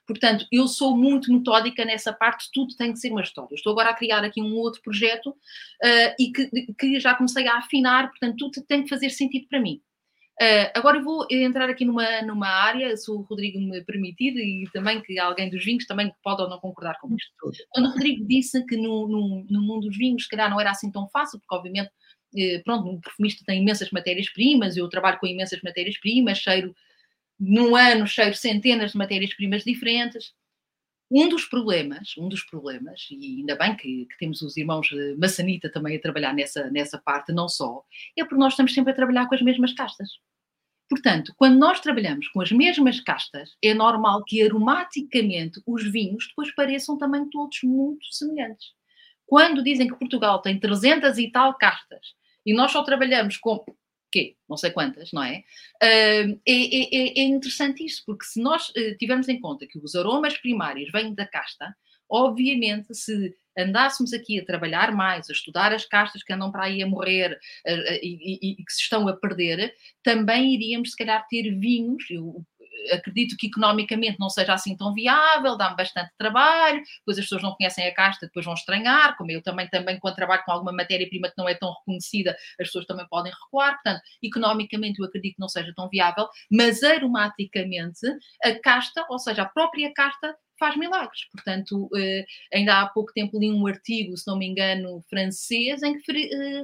Portanto, 0.09 0.43
eu 0.51 0.67
sou 0.67 0.97
muito 0.97 1.31
metódica 1.31 1.85
nessa 1.85 2.11
parte, 2.11 2.49
tudo 2.51 2.75
tem 2.75 2.91
que 2.91 2.97
ser 2.97 3.11
uma 3.11 3.21
história. 3.21 3.53
Estou 3.53 3.73
agora 3.73 3.91
a 3.91 3.93
criar 3.93 4.23
aqui 4.23 4.41
um 4.41 4.55
outro 4.55 4.81
projeto 4.81 5.29
uh, 5.29 6.15
e 6.19 6.31
que, 6.31 6.49
que, 6.73 6.99
já 6.99 7.13
comecei 7.13 7.47
a 7.47 7.59
afinar, 7.59 8.09
portanto, 8.09 8.35
tudo 8.37 8.65
tem 8.65 8.81
que 8.81 8.89
fazer 8.89 9.11
sentido 9.11 9.47
para 9.47 9.59
mim. 9.59 9.79
Uh, 10.41 10.71
agora 10.73 10.97
eu 10.97 11.03
vou 11.03 11.27
entrar 11.29 11.69
aqui 11.69 11.85
numa, 11.85 12.23
numa 12.23 12.47
área, 12.47 12.97
se 12.97 13.11
o 13.11 13.21
Rodrigo 13.21 13.59
me 13.59 13.83
permitir, 13.83 14.35
e 14.35 14.63
também 14.73 14.99
que 14.99 15.19
alguém 15.19 15.47
dos 15.47 15.63
vinhos 15.63 15.85
também 15.85 16.11
pode 16.23 16.41
ou 16.41 16.49
não 16.49 16.57
concordar 16.59 16.97
com 16.99 17.13
isto. 17.15 17.31
Quando 17.69 17.85
o 17.85 17.91
Rodrigo 17.91 18.25
disse 18.25 18.65
que 18.65 18.77
no, 18.77 19.07
no, 19.07 19.45
no 19.47 19.61
mundo 19.61 19.85
dos 19.85 19.95
vinhos, 19.95 20.23
se 20.23 20.29
calhar 20.29 20.49
não 20.49 20.59
era 20.59 20.71
assim 20.71 20.91
tão 20.91 21.07
fácil, 21.09 21.39
porque 21.39 21.53
obviamente, 21.53 21.91
eh, 22.35 22.63
pronto, 22.65 22.89
um 22.89 22.99
perfumista 22.99 23.43
tem 23.45 23.61
imensas 23.61 23.91
matérias-primas, 23.91 24.75
eu 24.75 24.89
trabalho 24.89 25.19
com 25.19 25.27
imensas 25.27 25.61
matérias-primas, 25.61 26.39
cheiro, 26.39 26.73
num 27.39 27.75
ano 27.75 28.05
cheiro 28.05 28.35
centenas 28.35 28.91
de 28.91 28.97
matérias-primas 28.97 29.63
diferentes. 29.63 30.33
Um 31.11 31.27
dos 31.27 31.45
problemas, 31.45 32.13
um 32.17 32.29
dos 32.29 32.43
problemas, 32.43 33.07
e 33.09 33.39
ainda 33.39 33.55
bem 33.55 33.75
que, 33.75 34.05
que, 34.05 34.17
temos 34.19 34.43
os 34.43 34.55
irmãos 34.55 34.89
Maçanita 35.17 35.71
também 35.71 35.97
a 35.97 36.01
trabalhar 36.01 36.33
nessa, 36.33 36.69
nessa 36.69 36.99
parte, 36.99 37.31
não 37.31 37.49
só, 37.49 37.83
é 38.15 38.23
porque 38.23 38.35
nós 38.35 38.53
estamos 38.53 38.73
sempre 38.73 38.91
a 38.91 38.95
trabalhar 38.95 39.27
com 39.27 39.33
as 39.33 39.41
mesmas 39.41 39.73
castas. 39.73 40.09
Portanto, 40.87 41.33
quando 41.37 41.57
nós 41.57 41.79
trabalhamos 41.79 42.27
com 42.29 42.41
as 42.41 42.51
mesmas 42.51 42.99
castas, 42.99 43.55
é 43.63 43.73
normal 43.73 44.23
que 44.23 44.43
aromaticamente 44.43 45.61
os 45.65 45.83
vinhos 45.91 46.27
depois 46.27 46.53
pareçam 46.53 46.97
também 46.97 47.29
todos 47.29 47.59
muito 47.63 48.05
semelhantes. 48.11 48.73
Quando 49.25 49.63
dizem 49.63 49.87
que 49.87 49.95
Portugal 49.95 50.41
tem 50.41 50.59
300 50.59 51.17
e 51.19 51.31
tal 51.31 51.55
castas 51.55 52.15
e 52.43 52.53
nós 52.53 52.71
só 52.71 52.83
trabalhamos 52.83 53.37
com 53.37 53.63
quê? 54.11 54.35
Não 54.47 54.57
sei 54.57 54.71
quantas, 54.71 55.11
não 55.11 55.23
é? 55.23 55.43
Uh, 55.81 56.39
é, 56.45 56.53
é, 56.53 57.19
é, 57.19 57.23
interessante 57.23 57.85
isso, 57.85 58.03
porque 58.05 58.25
se 58.25 58.41
nós 58.41 58.69
uh, 58.69 58.97
tivermos 58.97 59.27
em 59.29 59.39
conta 59.39 59.67
que 59.67 59.77
os 59.79 59.95
aromas 59.95 60.37
primários 60.37 60.91
vêm 60.91 61.13
da 61.13 61.25
casta, 61.25 61.75
obviamente, 62.09 62.93
se 62.95 63.35
andássemos 63.57 64.13
aqui 64.13 64.39
a 64.39 64.45
trabalhar 64.45 64.91
mais, 64.93 65.29
a 65.29 65.33
estudar 65.33 65.73
as 65.73 65.85
castas 65.85 66.23
que 66.23 66.33
andam 66.33 66.51
para 66.51 66.63
aí 66.63 66.81
a 66.81 66.87
morrer 66.87 67.33
uh, 67.67 67.99
e, 68.01 68.39
e, 68.41 68.51
e, 68.51 68.55
que 68.55 68.71
se 68.73 68.81
estão 68.81 69.07
a 69.07 69.15
perder, 69.15 69.73
também 70.03 70.53
iríamos, 70.53 70.91
se 70.91 70.97
calhar, 70.97 71.25
ter 71.27 71.51
vinhos. 71.59 72.03
Eu 72.09 72.45
acredito 72.91 73.35
que 73.37 73.47
economicamente 73.47 74.19
não 74.19 74.29
seja 74.29 74.53
assim 74.53 74.75
tão 74.75 74.93
viável, 74.93 75.57
dá-me 75.57 75.75
bastante 75.75 76.11
trabalho, 76.17 76.81
depois 76.99 77.17
as 77.17 77.25
pessoas 77.25 77.43
não 77.43 77.53
conhecem 77.55 77.87
a 77.87 77.93
casta, 77.93 78.25
depois 78.25 78.45
vão 78.45 78.53
estranhar, 78.53 79.17
como 79.17 79.31
eu 79.31 79.41
também, 79.41 79.67
também 79.69 79.99
quando 79.99 80.15
trabalho 80.15 80.43
com 80.45 80.51
alguma 80.51 80.71
matéria-prima 80.71 81.29
que 81.29 81.37
não 81.37 81.47
é 81.47 81.55
tão 81.55 81.73
reconhecida, 81.73 82.35
as 82.59 82.67
pessoas 82.67 82.85
também 82.85 83.07
podem 83.07 83.31
recuar, 83.31 83.73
portanto, 83.73 84.01
economicamente 84.21 84.99
eu 84.99 85.05
acredito 85.05 85.35
que 85.35 85.41
não 85.41 85.49
seja 85.49 85.73
tão 85.75 85.89
viável, 85.89 86.27
mas 86.51 86.83
aromaticamente 86.83 88.05
a 88.43 88.59
casta, 88.59 89.05
ou 89.09 89.19
seja, 89.19 89.43
a 89.43 89.45
própria 89.45 89.93
casta 89.93 90.35
faz 90.59 90.75
milagres. 90.75 91.21
Portanto, 91.31 91.89
eh, 91.95 92.25
ainda 92.53 92.81
há 92.81 92.87
pouco 92.87 93.13
tempo 93.13 93.39
li 93.39 93.49
um 93.49 93.65
artigo, 93.65 94.15
se 94.17 94.27
não 94.27 94.37
me 94.37 94.45
engano, 94.45 95.03
francês, 95.09 95.81
em 95.81 95.97
que 95.97 96.11
eh, 96.11 96.63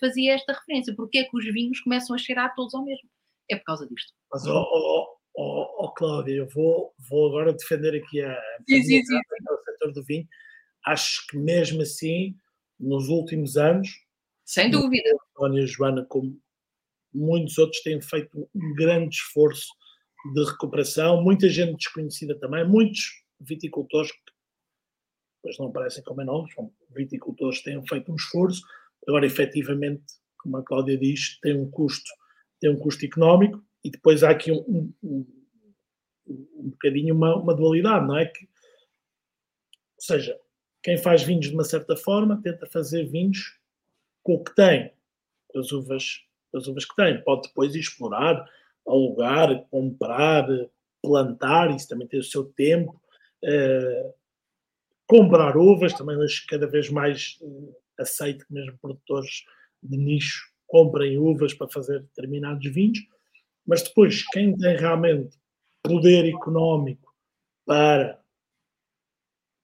fazia 0.00 0.34
esta 0.34 0.52
referência. 0.52 0.94
Porque 0.94 1.18
é 1.18 1.24
que 1.24 1.36
os 1.36 1.44
vinhos 1.44 1.80
começam 1.80 2.14
a 2.14 2.18
cheirar 2.18 2.54
todos 2.54 2.74
ao 2.74 2.84
mesmo? 2.84 3.08
É 3.50 3.56
por 3.56 3.64
causa 3.64 3.86
disto. 3.88 4.12
Mas, 4.32 4.46
oh, 4.46 4.64
oh, 4.72 5.13
oh, 5.34 5.84
oh 5.84 5.92
Cláudia, 5.92 6.34
eu 6.34 6.48
vou, 6.48 6.94
vou 7.08 7.28
agora 7.28 7.52
defender 7.52 8.02
aqui 8.02 8.20
a, 8.22 8.40
sim, 8.68 8.82
sim, 8.82 9.04
sim. 9.04 9.16
o 9.16 9.64
setor 9.64 9.92
do 9.92 10.04
vinho. 10.04 10.26
Acho 10.86 11.26
que 11.28 11.36
mesmo 11.36 11.82
assim, 11.82 12.36
nos 12.78 13.08
últimos 13.08 13.56
anos, 13.56 13.88
sem 14.44 14.70
dúvida, 14.70 15.10
António 15.30 15.60
e 15.60 15.64
a 15.64 15.66
Joana, 15.66 16.04
como 16.04 16.38
muitos 17.12 17.56
outros, 17.58 17.82
têm 17.82 18.00
feito 18.00 18.48
um 18.54 18.74
grande 18.74 19.16
esforço 19.16 19.68
de 20.34 20.44
recuperação, 20.44 21.22
muita 21.22 21.48
gente 21.48 21.76
desconhecida 21.76 22.38
também, 22.38 22.66
muitos 22.66 23.24
viticultores 23.40 24.12
que 24.12 24.18
depois 25.42 25.58
não 25.58 25.66
aparecem 25.66 26.02
como 26.04 26.22
é 26.22 26.24
são 26.54 26.72
viticultores 26.94 27.58
que 27.58 27.64
têm 27.64 27.86
feito 27.86 28.10
um 28.10 28.16
esforço, 28.16 28.62
agora 29.06 29.26
efetivamente, 29.26 30.02
como 30.38 30.56
a 30.56 30.62
Cláudia 30.62 30.96
diz, 30.96 31.38
tem 31.40 31.58
um 31.58 31.70
custo, 31.70 32.10
tem 32.60 32.70
um 32.70 32.78
custo 32.78 33.04
económico 33.04 33.62
e 33.84 33.90
depois 33.90 34.24
há 34.24 34.30
aqui 34.30 34.50
um, 34.50 34.92
um, 35.02 35.26
um 36.26 36.70
bocadinho 36.70 37.14
uma, 37.14 37.36
uma 37.36 37.54
dualidade, 37.54 38.06
não 38.06 38.16
é? 38.16 38.26
Que, 38.26 38.44
ou 38.44 40.00
seja, 40.00 40.38
quem 40.82 40.96
faz 40.96 41.22
vinhos 41.22 41.46
de 41.46 41.54
uma 41.54 41.64
certa 41.64 41.96
forma 41.96 42.40
tenta 42.42 42.66
fazer 42.66 43.04
vinhos 43.04 43.58
com 44.22 44.34
o 44.34 44.44
que 44.44 44.54
tem, 44.54 44.92
com 45.48 45.58
as 45.58 45.70
uvas, 45.70 46.20
as 46.54 46.66
uvas 46.66 46.84
que 46.84 46.96
tem. 46.96 47.22
Pode 47.22 47.48
depois 47.48 47.74
explorar, 47.74 48.48
alugar, 48.86 49.66
comprar, 49.68 50.46
plantar, 51.02 51.70
isso 51.74 51.88
também 51.88 52.08
tem 52.08 52.20
o 52.20 52.24
seu 52.24 52.44
tempo, 52.44 53.00
uh, 53.44 54.14
comprar 55.06 55.56
uvas, 55.56 55.92
também 55.92 56.16
hoje 56.16 56.46
cada 56.46 56.66
vez 56.66 56.88
mais 56.88 57.38
uh, 57.42 57.76
aceito 57.98 58.46
que 58.46 58.52
mesmo 58.52 58.78
produtores 58.78 59.44
de 59.82 59.96
nicho 59.98 60.50
comprem 60.66 61.18
uvas 61.18 61.52
para 61.52 61.68
fazer 61.68 62.00
determinados 62.00 62.66
vinhos, 62.72 62.98
mas 63.66 63.82
depois 63.82 64.26
quem 64.28 64.56
tem 64.56 64.76
realmente 64.76 65.36
poder 65.82 66.28
económico 66.28 67.14
para 67.66 68.20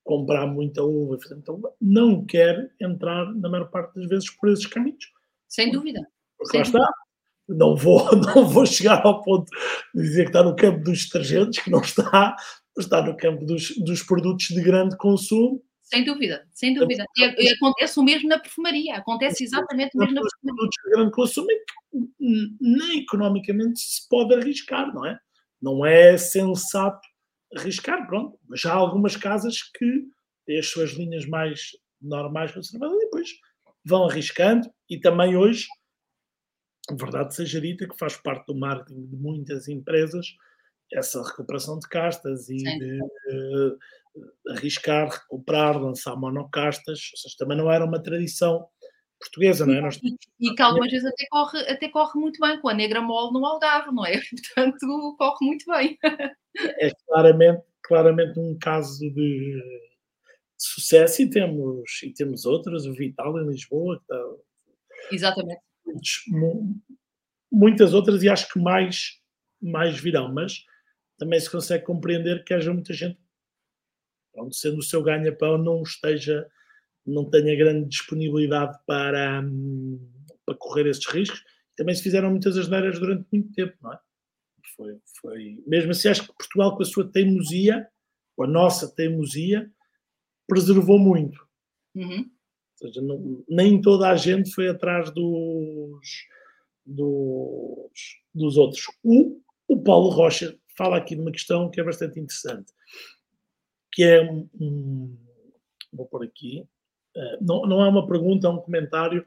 comprar 0.03 0.47
muita 0.47 0.83
uva, 0.83 1.17
então 1.31 1.61
não 1.79 2.25
quer 2.25 2.71
entrar 2.79 3.33
na 3.35 3.49
maior 3.49 3.69
parte 3.69 3.95
das 3.95 4.07
vezes 4.07 4.29
por 4.29 4.49
esses 4.49 4.65
caminhos. 4.65 5.05
Sem 5.47 5.71
dúvida. 5.71 5.99
Porque 6.37 6.51
Sem 6.51 6.59
lá 6.59 6.63
dúvida. 6.63 6.79
está. 6.79 6.93
Não 7.47 7.75
vou, 7.75 8.09
não 8.35 8.47
vou 8.47 8.65
chegar 8.65 9.05
ao 9.05 9.21
ponto 9.21 9.49
de 9.93 10.01
dizer 10.01 10.23
que 10.23 10.29
está 10.29 10.43
no 10.43 10.55
campo 10.55 10.83
dos 10.83 11.05
detergentes, 11.05 11.63
que 11.63 11.69
não 11.69 11.81
está, 11.81 12.35
está 12.77 13.01
no 13.01 13.15
campo 13.15 13.45
dos, 13.45 13.75
dos 13.77 14.03
produtos 14.03 14.47
de 14.47 14.61
grande 14.61 14.97
consumo. 14.97 15.61
Sem 15.91 16.05
dúvida, 16.05 16.47
sem 16.53 16.73
dúvida. 16.73 17.05
E, 17.17 17.43
e 17.43 17.53
acontece 17.53 17.99
o 17.99 18.03
mesmo 18.03 18.29
na 18.29 18.39
perfumaria, 18.39 18.95
acontece 18.95 19.43
exatamente 19.43 19.95
o 19.95 19.99
mesmo 19.99 20.15
na 20.15 20.21
perfumaria. 20.21 20.55
produtos 20.55 20.77
de 20.85 20.91
grande 20.91 21.11
consumo 21.11 21.47
que 21.47 22.57
nem 22.61 22.99
economicamente 22.99 23.79
se 23.81 24.07
pode 24.07 24.33
arriscar, 24.33 24.93
não 24.93 25.05
é? 25.05 25.19
Não 25.61 25.85
é 25.85 26.17
sensato 26.17 27.01
arriscar, 27.57 28.07
pronto. 28.07 28.39
Mas 28.47 28.65
há 28.65 28.73
algumas 28.73 29.17
casas 29.17 29.61
que 29.77 30.07
têm 30.45 30.59
as 30.59 30.67
suas 30.67 30.91
linhas 30.91 31.25
mais 31.25 31.71
normais 32.01 32.53
conservadas 32.53 32.95
e 32.95 33.05
depois 33.05 33.29
vão 33.83 34.05
arriscando 34.05 34.71
e 34.89 34.97
também 34.97 35.35
hoje, 35.35 35.67
verdade 36.97 37.35
seja 37.35 37.59
dita, 37.59 37.87
que 37.87 37.97
faz 37.97 38.15
parte 38.15 38.45
do 38.45 38.57
marketing 38.57 39.07
de 39.07 39.17
muitas 39.17 39.67
empresas, 39.67 40.27
essa 40.93 41.23
recuperação 41.23 41.79
de 41.79 41.87
castas 41.87 42.49
e 42.49 42.59
Sim. 42.59 42.77
de 42.79 42.99
uh, 43.01 43.77
arriscar, 44.49 45.09
recuperar, 45.09 45.81
lançar 45.81 46.15
monocastas, 46.15 47.09
ou 47.13 47.17
seja, 47.17 47.35
também 47.37 47.57
não 47.57 47.71
era 47.71 47.85
uma 47.85 48.01
tradição 48.01 48.67
portuguesa, 49.19 49.65
não 49.65 49.75
é? 49.75 49.81
Nós 49.81 49.99
e, 50.01 50.17
e 50.39 50.55
que 50.55 50.61
algumas 50.61 50.89
vezes 50.89 51.05
até 51.05 51.25
corre, 51.29 51.59
até 51.69 51.89
corre 51.89 52.19
muito 52.19 52.39
bem, 52.39 52.59
com 52.59 52.69
a 52.69 52.73
negra 52.73 53.01
mole 53.01 53.31
no 53.33 53.45
Algarve, 53.45 53.91
não 53.93 54.05
é? 54.05 54.19
Portanto, 54.55 55.15
corre 55.17 55.45
muito 55.45 55.65
bem. 55.71 55.97
É 56.79 56.91
claramente, 57.07 57.63
claramente 57.83 58.39
um 58.39 58.57
caso 58.59 58.99
de, 58.99 59.13
de 59.13 59.61
sucesso 60.57 61.21
e 61.21 61.29
temos, 61.29 62.03
e 62.03 62.11
temos 62.13 62.45
outras, 62.45 62.85
o 62.85 62.93
Vital 62.93 63.39
em 63.39 63.47
Lisboa, 63.47 63.97
que 63.97 64.03
está, 64.03 64.31
Exatamente. 65.11 65.61
Muitas 67.51 67.93
outras 67.93 68.23
e 68.23 68.29
acho 68.29 68.51
que 68.51 68.59
mais, 68.59 69.19
mais 69.61 69.99
virão, 69.99 70.33
mas 70.33 70.63
também 71.21 71.39
se 71.39 71.51
consegue 71.51 71.85
compreender 71.85 72.43
que 72.43 72.51
haja 72.51 72.73
muita 72.73 72.95
gente, 72.95 73.19
onde 74.35 74.57
sendo 74.57 74.79
o 74.79 74.83
seu 74.83 75.03
ganha-pão, 75.03 75.55
não 75.55 75.83
esteja, 75.83 76.49
não 77.05 77.29
tenha 77.29 77.55
grande 77.55 77.87
disponibilidade 77.87 78.75
para, 78.87 79.39
hum, 79.41 79.99
para 80.43 80.55
correr 80.55 80.87
esses 80.87 81.05
riscos. 81.05 81.43
Também 81.77 81.93
se 81.93 82.01
fizeram 82.01 82.31
muitas 82.31 82.57
asneiras 82.57 82.99
durante 82.99 83.27
muito 83.31 83.53
tempo, 83.53 83.77
não 83.83 83.93
é? 83.93 83.99
Foi, 84.75 84.99
foi... 85.21 85.63
Mesmo 85.67 85.91
assim, 85.91 86.07
acho 86.07 86.23
que 86.23 86.33
Portugal, 86.33 86.75
com 86.75 86.81
a 86.81 86.85
sua 86.85 87.07
teimosia, 87.07 87.87
com 88.35 88.43
a 88.43 88.47
nossa 88.47 88.91
teimosia, 88.91 89.71
preservou 90.47 90.97
muito. 90.97 91.39
Uhum. 91.93 92.31
Ou 92.81 92.87
seja, 92.87 92.99
não, 92.99 93.45
nem 93.47 93.79
toda 93.79 94.09
a 94.09 94.15
gente 94.15 94.51
foi 94.51 94.69
atrás 94.69 95.11
dos, 95.11 96.01
dos, 96.83 97.91
dos 98.33 98.57
outros. 98.57 98.85
O, 99.03 99.39
o 99.67 99.83
Paulo 99.83 100.09
Rocha 100.09 100.59
fala 100.77 100.97
aqui 100.97 101.15
de 101.15 101.21
uma 101.21 101.31
questão 101.31 101.69
que 101.69 101.79
é 101.79 101.83
bastante 101.83 102.19
interessante, 102.19 102.71
que 103.91 104.03
é 104.03 104.21
um, 104.21 105.17
vou 105.91 106.05
pôr 106.07 106.23
aqui, 106.23 106.65
uh, 107.15 107.37
não, 107.43 107.65
não 107.65 107.83
é 107.83 107.87
uma 107.87 108.07
pergunta, 108.07 108.47
é 108.47 108.49
um 108.49 108.61
comentário, 108.61 109.25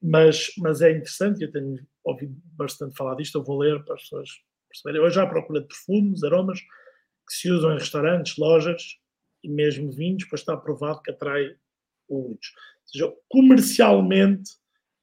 mas, 0.00 0.52
mas 0.58 0.80
é 0.82 0.90
interessante, 0.90 1.42
eu 1.42 1.52
tenho 1.52 1.78
ouvido 2.04 2.34
bastante 2.56 2.96
falar 2.96 3.14
disto, 3.14 3.38
eu 3.38 3.44
vou 3.44 3.58
ler 3.58 3.84
para 3.84 3.94
as 3.94 4.02
pessoas 4.02 4.28
perceberem. 4.68 5.06
Hoje 5.06 5.20
há 5.20 5.26
procura 5.26 5.60
de 5.60 5.68
perfumes, 5.68 6.24
aromas, 6.24 6.60
que 6.60 7.34
se 7.34 7.50
usam 7.50 7.72
em 7.72 7.78
restaurantes, 7.78 8.36
lojas 8.36 8.98
e 9.44 9.48
mesmo 9.48 9.90
vinhos, 9.92 10.24
pois 10.24 10.40
está 10.40 10.56
provado 10.56 11.02
que 11.02 11.10
atrai 11.10 11.54
públicos. 12.08 12.52
Ou 12.80 12.88
seja, 12.88 13.16
comercialmente, 13.28 14.50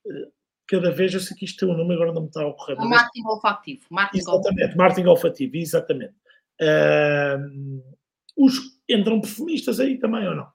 uh, 0.05 0.38
cada 0.69 0.91
vez, 0.91 1.13
eu 1.13 1.19
sei 1.19 1.35
que 1.35 1.45
isto 1.45 1.65
tem 1.65 1.73
um 1.73 1.77
nome, 1.77 1.93
agora 1.93 2.13
não 2.13 2.21
me 2.21 2.27
está 2.27 2.41
a 2.41 2.47
ocorrer. 2.47 2.77
O 2.79 2.87
marketing 2.87 3.27
olfativo. 3.27 3.85
Marketing 3.89 4.19
exatamente, 4.19 4.77
marketing 4.77 5.07
olfativo, 5.07 5.55
exatamente. 5.55 6.15
Uh, 6.61 7.95
os, 8.37 8.59
entram 8.87 9.21
perfumistas 9.21 9.79
aí 9.79 9.97
também 9.97 10.27
ou 10.27 10.35
não? 10.35 10.51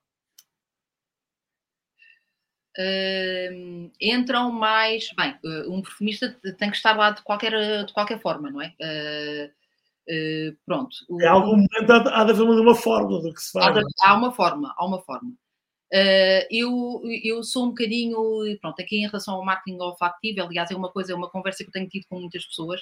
uh, 2.78 3.90
entram 4.00 4.50
mais. 4.50 5.08
Bem, 5.16 5.36
um 5.68 5.80
perfumista 5.82 6.36
tem 6.58 6.70
que 6.70 6.76
estar 6.76 6.96
lá 6.96 7.10
de 7.10 7.22
qualquer, 7.22 7.84
de 7.84 7.92
qualquer 7.92 8.20
forma, 8.20 8.50
não 8.50 8.60
é? 8.60 8.74
Uh, 8.80 10.56
pronto. 10.66 10.94
Em 11.10 11.26
algum 11.26 11.52
momento 11.52 11.90
há, 11.90 12.20
há 12.20 12.24
de 12.24 12.32
haver 12.32 12.42
uma 12.42 12.74
fórmula 12.74 13.22
do 13.22 13.32
que 13.32 13.40
se 13.40 13.52
faz. 13.52 13.66
Há, 13.66 13.70
de, 13.70 13.82
há 14.04 14.14
uma 14.14 14.32
forma, 14.32 14.74
há 14.76 14.86
uma 14.86 15.00
forma. 15.02 15.32
Uh, 15.94 16.42
eu, 16.50 17.02
eu 17.22 17.44
sou 17.44 17.66
um 17.66 17.68
bocadinho, 17.68 18.18
pronto, 18.60 18.80
aqui 18.80 18.96
em 18.96 19.06
relação 19.06 19.36
ao 19.36 19.44
marketing 19.44 19.78
olfativo, 19.78 20.42
aliás, 20.42 20.68
é 20.72 20.74
uma 20.74 20.90
coisa, 20.90 21.12
é 21.12 21.14
uma 21.14 21.30
conversa 21.30 21.62
que 21.62 21.68
eu 21.68 21.72
tenho 21.72 21.88
tido 21.88 22.06
com 22.08 22.18
muitas 22.18 22.44
pessoas, 22.44 22.80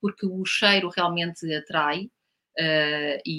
porque 0.00 0.24
o 0.24 0.44
cheiro 0.44 0.88
realmente 0.88 1.52
atrai, 1.52 2.04
uh, 2.04 3.20
e, 3.26 3.32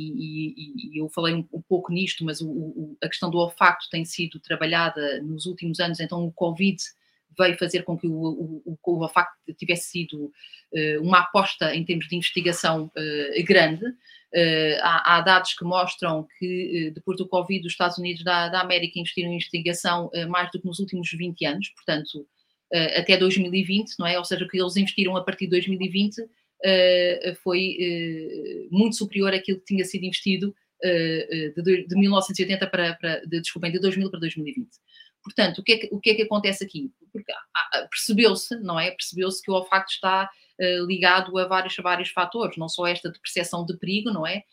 e, 0.57 0.95
e, 0.97 1.01
eu 1.01 1.07
falei 1.07 1.36
um, 1.36 1.47
um 1.53 1.61
pouco 1.61 1.93
nisto, 1.93 2.26
mas 2.26 2.41
o, 2.41 2.49
o, 2.49 2.97
a 3.01 3.07
questão 3.07 3.30
do 3.30 3.38
olfato 3.38 3.88
tem 3.89 4.03
sido 4.03 4.41
trabalhada 4.41 5.21
nos 5.21 5.45
últimos 5.45 5.80
anos, 5.80 6.01
então 6.01 6.26
o 6.26 6.34
Covid 6.34 6.78
veio 7.38 7.57
fazer 7.57 7.84
com 7.84 7.97
que 7.97 8.07
o, 8.07 8.61
o, 8.65 8.77
o 8.84 8.99
olfato 9.01 9.31
tivesse 9.57 9.89
sido 9.89 10.25
uh, 10.25 11.01
uma 11.01 11.19
aposta 11.19 11.75
em 11.75 11.84
termos 11.84 12.07
de 12.07 12.15
investigação 12.15 12.91
grande, 13.45 13.86
Uh, 14.34 14.81
há, 14.81 15.17
há, 15.17 15.21
dados 15.21 15.53
que 15.53 15.63
mostram 15.63 16.27
que 16.39 16.88
uh, 16.89 16.93
depois 16.95 17.19
do 17.19 17.27
Covid, 17.27 17.67
os 17.67 17.71
Estados 17.71 17.99
Unidos 17.99 18.23
da, 18.23 18.49
da 18.49 18.61
América 18.61 18.99
investiram 18.99 19.29
em 19.29 19.36
investigação 19.36 20.07
uh, 20.07 20.27
mais 20.27 20.49
do 20.51 20.59
que 20.59 20.65
nos 20.65 20.79
últimos 20.79 21.11
20 21.11 21.45
anos, 21.45 21.69
portanto, 21.69 22.27
até 22.97 23.15
2020, 23.15 23.93
não 23.99 24.07
é? 24.07 24.17
Ou 24.17 24.25
seja, 24.25 24.43
o 24.43 24.47
que 24.47 24.59
eles 24.59 24.75
investiram 24.75 25.15
a 25.15 25.23
partir 25.23 25.45
de 25.45 25.51
2020 25.51 26.15
foi 27.43 27.77
muito 28.71 28.95
superior 28.95 29.31
àquilo 29.31 29.59
que 29.59 29.65
tinha 29.65 29.86
sido 29.86 30.05
investido 30.05 30.55
de, 30.81 31.86
de, 31.88 31.95
1980 31.95 32.65
para, 32.65 32.95
para 32.95 33.19
de, 33.27 33.41
desculpem, 33.41 33.71
de 33.71 33.79
2000 33.79 34.09
para 34.09 34.21
2020. 34.21 34.69
Portanto, 35.24 35.59
o 35.59 35.63
que 35.63 35.71
é 35.71 35.78
que, 35.78 35.89
o 35.91 35.99
que, 35.99 36.09
é 36.09 36.15
que 36.15 36.21
acontece 36.24 36.63
aqui? 36.63 36.91
Percebeu-se, 37.89 38.55
não 38.57 38.80
é? 38.80 38.91
Percebeu-se 38.91 39.41
que 39.41 39.49
o 39.49 39.53
olfato 39.53 39.91
está 39.91 40.30
ligado 40.60 41.38
a 41.38 41.47
vários, 41.47 41.76
vários 41.78 42.10
fatores, 42.10 42.58
não 42.58 42.70
só 42.70 42.86
esta 42.86 43.12
de 43.12 43.20
percepção 43.20 43.66
de 43.66 43.78
perigo, 43.78 44.12
não 44.12 44.26
é? 44.26 44.43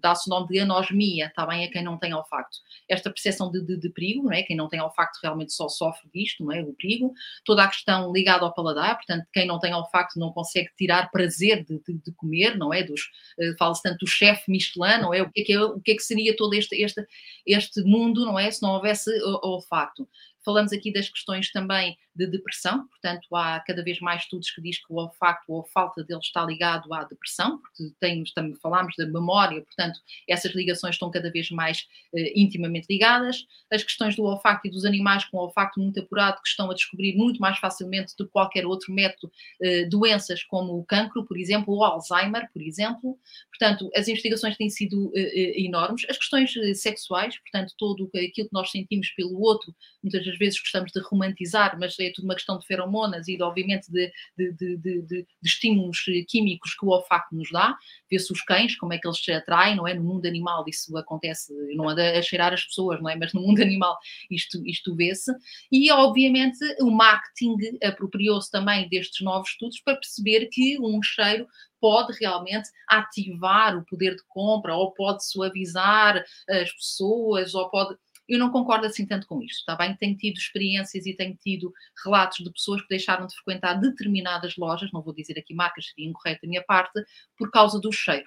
Dá-se 0.00 0.28
o 0.28 0.30
nome 0.30 0.48
de 0.48 0.60
anosmia, 0.60 1.26
está 1.26 1.46
bem, 1.46 1.64
a 1.64 1.70
quem 1.70 1.82
não 1.82 1.98
tem 1.98 2.14
olfacto. 2.14 2.56
Esta 2.88 3.10
percepção 3.10 3.50
de, 3.50 3.62
de, 3.62 3.78
de, 3.78 3.90
perigo, 3.90 4.22
não 4.22 4.32
é? 4.32 4.42
Quem 4.42 4.56
não 4.56 4.68
tem 4.68 4.80
olfacto 4.80 5.18
realmente 5.22 5.52
só 5.52 5.68
sofre 5.68 6.08
disto, 6.12 6.42
não 6.42 6.52
é? 6.52 6.62
O 6.62 6.72
perigo. 6.72 7.12
Toda 7.44 7.62
a 7.62 7.68
questão 7.68 8.10
ligada 8.12 8.44
ao 8.44 8.54
paladar, 8.54 8.96
portanto, 8.96 9.26
quem 9.32 9.46
não 9.46 9.58
tem 9.58 9.74
olfacto 9.74 10.18
não 10.18 10.32
consegue 10.32 10.70
tirar 10.76 11.10
prazer 11.10 11.64
de, 11.64 11.78
de, 11.86 11.98
de 11.98 12.12
comer, 12.12 12.56
não 12.56 12.72
é? 12.72 12.82
Dos, 12.82 13.02
uh, 13.38 13.56
Fala-se 13.58 13.82
tanto 13.82 13.98
do 13.98 14.06
chefe 14.06 14.50
Michelin, 14.50 15.02
não 15.02 15.12
é? 15.12 15.22
O 15.22 15.30
que 15.30 15.42
é 15.42 15.44
que, 15.44 15.52
é, 15.52 15.60
o 15.60 15.80
que, 15.80 15.92
é 15.92 15.94
que 15.96 16.02
seria 16.02 16.34
todo 16.34 16.54
este, 16.54 16.74
este, 16.82 17.06
este 17.46 17.82
mundo, 17.82 18.24
não 18.24 18.38
é? 18.38 18.50
Se 18.50 18.62
não 18.62 18.70
houvesse 18.70 19.10
olfacto. 19.42 20.08
Falamos 20.44 20.72
aqui 20.72 20.92
das 20.92 21.08
questões 21.08 21.50
também 21.52 21.96
de 22.14 22.26
depressão, 22.26 22.86
portanto, 22.88 23.26
há 23.34 23.60
cada 23.60 23.82
vez 23.82 23.98
mais 24.00 24.22
estudos 24.22 24.50
que 24.50 24.60
diz 24.60 24.78
que 24.78 24.92
o 24.92 24.96
olfato 24.96 25.44
ou 25.48 25.60
a 25.62 25.64
falta 25.64 26.04
dele 26.04 26.20
está 26.20 26.44
ligado 26.44 26.92
à 26.92 27.04
depressão, 27.04 27.58
porque 27.58 27.94
temos, 27.98 28.32
também 28.32 28.54
falámos 28.56 28.94
da 28.98 29.06
memória, 29.06 29.62
portanto, 29.62 29.98
essas 30.28 30.54
ligações 30.54 30.94
estão 30.94 31.10
cada 31.10 31.30
vez 31.30 31.50
mais 31.50 31.86
eh, 32.14 32.32
intimamente 32.36 32.86
ligadas. 32.90 33.46
As 33.72 33.82
questões 33.82 34.14
do 34.14 34.24
olfato 34.24 34.66
e 34.66 34.70
dos 34.70 34.84
animais 34.84 35.24
com 35.24 35.38
olfato 35.38 35.80
muito 35.80 36.00
apurado, 36.00 36.42
que 36.42 36.48
estão 36.48 36.70
a 36.70 36.74
descobrir 36.74 37.16
muito 37.16 37.40
mais 37.40 37.58
facilmente 37.58 38.14
do 38.16 38.26
que 38.26 38.32
qualquer 38.32 38.66
outro 38.66 38.92
método, 38.92 39.32
eh, 39.62 39.86
doenças 39.86 40.42
como 40.44 40.78
o 40.78 40.84
cancro, 40.84 41.24
por 41.24 41.38
exemplo, 41.38 41.72
ou 41.72 41.84
Alzheimer, 41.84 42.50
por 42.52 42.60
exemplo. 42.60 43.18
Portanto, 43.48 43.90
as 43.96 44.08
investigações 44.08 44.56
têm 44.56 44.68
sido 44.68 45.10
eh, 45.16 45.62
enormes. 45.62 46.04
As 46.10 46.18
questões 46.18 46.52
sexuais, 46.74 47.38
portanto, 47.38 47.72
todo 47.78 48.10
aquilo 48.14 48.48
que 48.48 48.52
nós 48.52 48.70
sentimos 48.70 49.08
pelo 49.10 49.40
outro, 49.40 49.74
muitas 50.02 50.22
das 50.32 50.38
vezes 50.38 50.60
gostamos 50.60 50.90
de 50.92 51.00
romantizar, 51.00 51.78
mas 51.78 51.98
é 51.98 52.10
tudo 52.10 52.24
uma 52.24 52.34
questão 52.34 52.58
de 52.58 52.66
feromonas 52.66 53.28
e, 53.28 53.36
de, 53.36 53.42
obviamente, 53.42 53.90
de, 53.90 54.10
de, 54.36 54.76
de, 54.76 55.02
de, 55.02 55.26
estímulos 55.42 55.98
químicos 56.28 56.74
que 56.74 56.84
o 56.84 56.88
olfato 56.88 57.34
nos 57.34 57.50
dá. 57.50 57.76
Vê-se 58.10 58.32
os 58.32 58.42
cães, 58.42 58.76
como 58.76 58.92
é 58.92 58.98
que 58.98 59.06
eles 59.06 59.22
se 59.22 59.32
atraem, 59.32 59.76
não 59.76 59.86
é? 59.86 59.94
No 59.94 60.02
mundo 60.02 60.26
animal 60.26 60.64
isso 60.66 60.96
acontece, 60.96 61.52
não 61.76 61.88
anda 61.88 62.18
a 62.18 62.22
cheirar 62.22 62.52
as 62.52 62.64
pessoas, 62.64 63.00
não 63.00 63.10
é? 63.10 63.16
Mas 63.16 63.32
no 63.32 63.40
mundo 63.40 63.60
animal 63.62 63.98
isto, 64.30 64.60
isto 64.66 64.94
vê-se. 64.94 65.32
E, 65.70 65.90
obviamente, 65.90 66.58
o 66.80 66.90
marketing 66.90 67.56
apropriou-se 67.82 68.50
também 68.50 68.88
destes 68.88 69.20
novos 69.20 69.50
estudos 69.50 69.80
para 69.80 69.96
perceber 69.96 70.46
que 70.46 70.78
um 70.80 71.02
cheiro 71.02 71.46
pode 71.80 72.16
realmente 72.20 72.70
ativar 72.88 73.76
o 73.76 73.84
poder 73.84 74.14
de 74.14 74.22
compra, 74.28 74.76
ou 74.76 74.92
pode 74.92 75.26
suavizar 75.26 76.24
as 76.48 76.72
pessoas, 76.72 77.54
ou 77.56 77.68
pode 77.70 77.96
eu 78.28 78.38
não 78.38 78.50
concordo 78.50 78.86
assim 78.86 79.06
tanto 79.06 79.26
com 79.26 79.42
isto, 79.42 79.58
está 79.58 79.76
bem? 79.76 79.96
Tenho 79.96 80.16
tido 80.16 80.36
experiências 80.36 81.06
e 81.06 81.14
tenho 81.14 81.36
tido 81.36 81.72
relatos 82.04 82.38
de 82.38 82.52
pessoas 82.52 82.82
que 82.82 82.88
deixaram 82.88 83.26
de 83.26 83.34
frequentar 83.34 83.74
determinadas 83.74 84.56
lojas, 84.56 84.90
não 84.92 85.02
vou 85.02 85.14
dizer 85.14 85.38
aqui 85.38 85.54
marcas, 85.54 85.86
seria 85.86 86.08
incorreto 86.08 86.42
da 86.42 86.48
minha 86.48 86.62
parte, 86.62 87.02
por 87.36 87.50
causa 87.50 87.80
do 87.80 87.92
cheiro. 87.92 88.26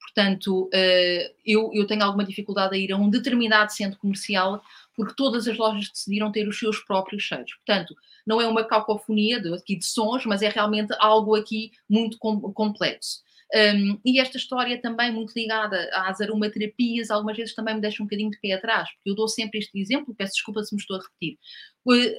Portanto, 0.00 0.68
eh, 0.74 1.32
eu, 1.44 1.70
eu 1.72 1.86
tenho 1.86 2.02
alguma 2.02 2.24
dificuldade 2.24 2.74
a 2.74 2.78
ir 2.78 2.92
a 2.92 2.96
um 2.96 3.08
determinado 3.08 3.72
centro 3.72 3.98
comercial 3.98 4.62
porque 4.94 5.14
todas 5.16 5.48
as 5.48 5.56
lojas 5.56 5.88
decidiram 5.88 6.30
ter 6.30 6.46
os 6.46 6.58
seus 6.58 6.78
próprios 6.80 7.22
cheiros. 7.22 7.54
Portanto, 7.54 7.94
não 8.26 8.40
é 8.40 8.46
uma 8.46 8.64
cacofonia 8.64 9.40
de, 9.40 9.54
aqui 9.54 9.76
de 9.76 9.86
sons, 9.86 10.26
mas 10.26 10.42
é 10.42 10.48
realmente 10.48 10.94
algo 10.98 11.34
aqui 11.34 11.72
muito 11.88 12.18
complexo. 12.18 13.22
Um, 13.54 14.00
e 14.02 14.18
esta 14.18 14.38
história 14.38 14.80
também 14.80 15.12
muito 15.12 15.34
ligada 15.36 15.90
às 15.92 16.22
aromaterapias, 16.22 17.10
algumas 17.10 17.36
vezes 17.36 17.54
também 17.54 17.74
me 17.74 17.82
deixa 17.82 18.02
um 18.02 18.06
bocadinho 18.06 18.30
de 18.30 18.40
pé 18.40 18.52
atrás, 18.52 18.90
porque 18.94 19.10
eu 19.10 19.14
dou 19.14 19.28
sempre 19.28 19.58
este 19.58 19.78
exemplo, 19.78 20.14
peço 20.14 20.32
desculpa 20.32 20.64
se 20.64 20.74
me 20.74 20.80
estou 20.80 20.96
a 20.96 21.00
repetir. 21.00 21.38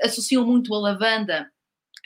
Associam 0.04 0.46
muito 0.46 0.74
a 0.76 0.80
lavanda, 0.80 1.50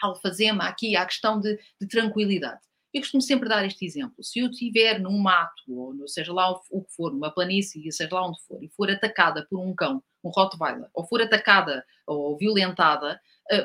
a 0.02 0.08
alfazema, 0.08 0.64
aqui 0.64 0.96
à 0.96 1.06
questão 1.06 1.42
de, 1.42 1.60
de 1.80 1.88
tranquilidade. 1.88 2.62
Eu 2.94 3.02
costumo 3.02 3.22
sempre 3.22 3.50
dar 3.50 3.66
este 3.66 3.86
exemplo. 3.86 4.24
Se 4.24 4.40
eu 4.40 4.50
estiver 4.50 5.00
num 5.00 5.18
mato, 5.20 5.64
ou 5.68 6.08
seja 6.08 6.32
lá 6.32 6.50
o 6.72 6.84
que 6.84 6.96
for, 6.96 7.12
numa 7.12 7.30
planície, 7.30 7.92
seja 7.92 8.16
lá 8.16 8.26
onde 8.26 8.42
for, 8.48 8.64
e 8.64 8.70
for 8.70 8.90
atacada 8.90 9.46
por 9.50 9.60
um 9.60 9.76
cão, 9.76 10.02
um 10.24 10.30
Rottweiler, 10.30 10.90
ou 10.94 11.06
for 11.06 11.22
atacada 11.22 11.86
ou 12.08 12.38
violentada, 12.38 13.20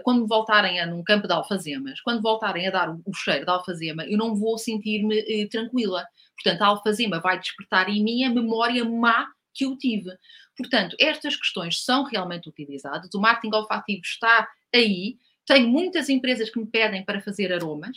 quando 0.04 0.26
voltarem 0.26 0.80
a 0.80 0.86
num 0.86 1.02
campo 1.02 1.26
de 1.26 1.32
alfazemas, 1.32 2.00
quando 2.00 2.22
voltarem 2.22 2.68
a 2.68 2.70
dar 2.70 2.90
o, 2.90 3.14
cheiro 3.14 3.44
da 3.44 3.52
alfazema, 3.52 4.04
eu 4.04 4.16
não 4.16 4.34
vou 4.34 4.56
sentir-me 4.58 5.18
eh, 5.18 5.48
tranquila. 5.48 6.06
Portanto, 6.34 6.62
a 6.62 6.66
alfazema 6.66 7.20
vai 7.20 7.38
despertar 7.38 7.88
em 7.88 8.02
mim 8.02 8.24
a 8.24 8.30
memória 8.30 8.84
má 8.84 9.26
que 9.54 9.64
eu 9.64 9.76
tive. 9.76 10.10
Portanto, 10.56 10.96
estas 11.00 11.36
questões 11.36 11.84
são 11.84 12.04
realmente 12.04 12.48
utilizadas, 12.48 13.08
o 13.14 13.20
marketing 13.20 13.54
olfativo 13.54 14.02
está 14.04 14.48
aí, 14.74 15.16
tenho 15.46 15.68
muitas 15.68 16.08
empresas 16.08 16.50
que 16.50 16.58
me 16.58 16.66
pedem 16.66 17.04
para 17.04 17.20
fazer 17.20 17.52
aromas, 17.52 17.96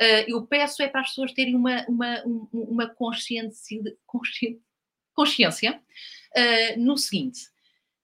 uh, 0.00 0.24
eu 0.26 0.46
peço 0.46 0.82
é 0.82 0.88
para 0.88 1.00
as 1.00 1.08
pessoas 1.08 1.32
terem 1.32 1.54
uma, 1.54 1.84
uma, 1.86 2.22
uma 2.52 2.86
consciência, 2.88 3.80
consciência 5.14 5.80
uh, 6.36 6.80
no 6.80 6.98
seguinte, 6.98 7.51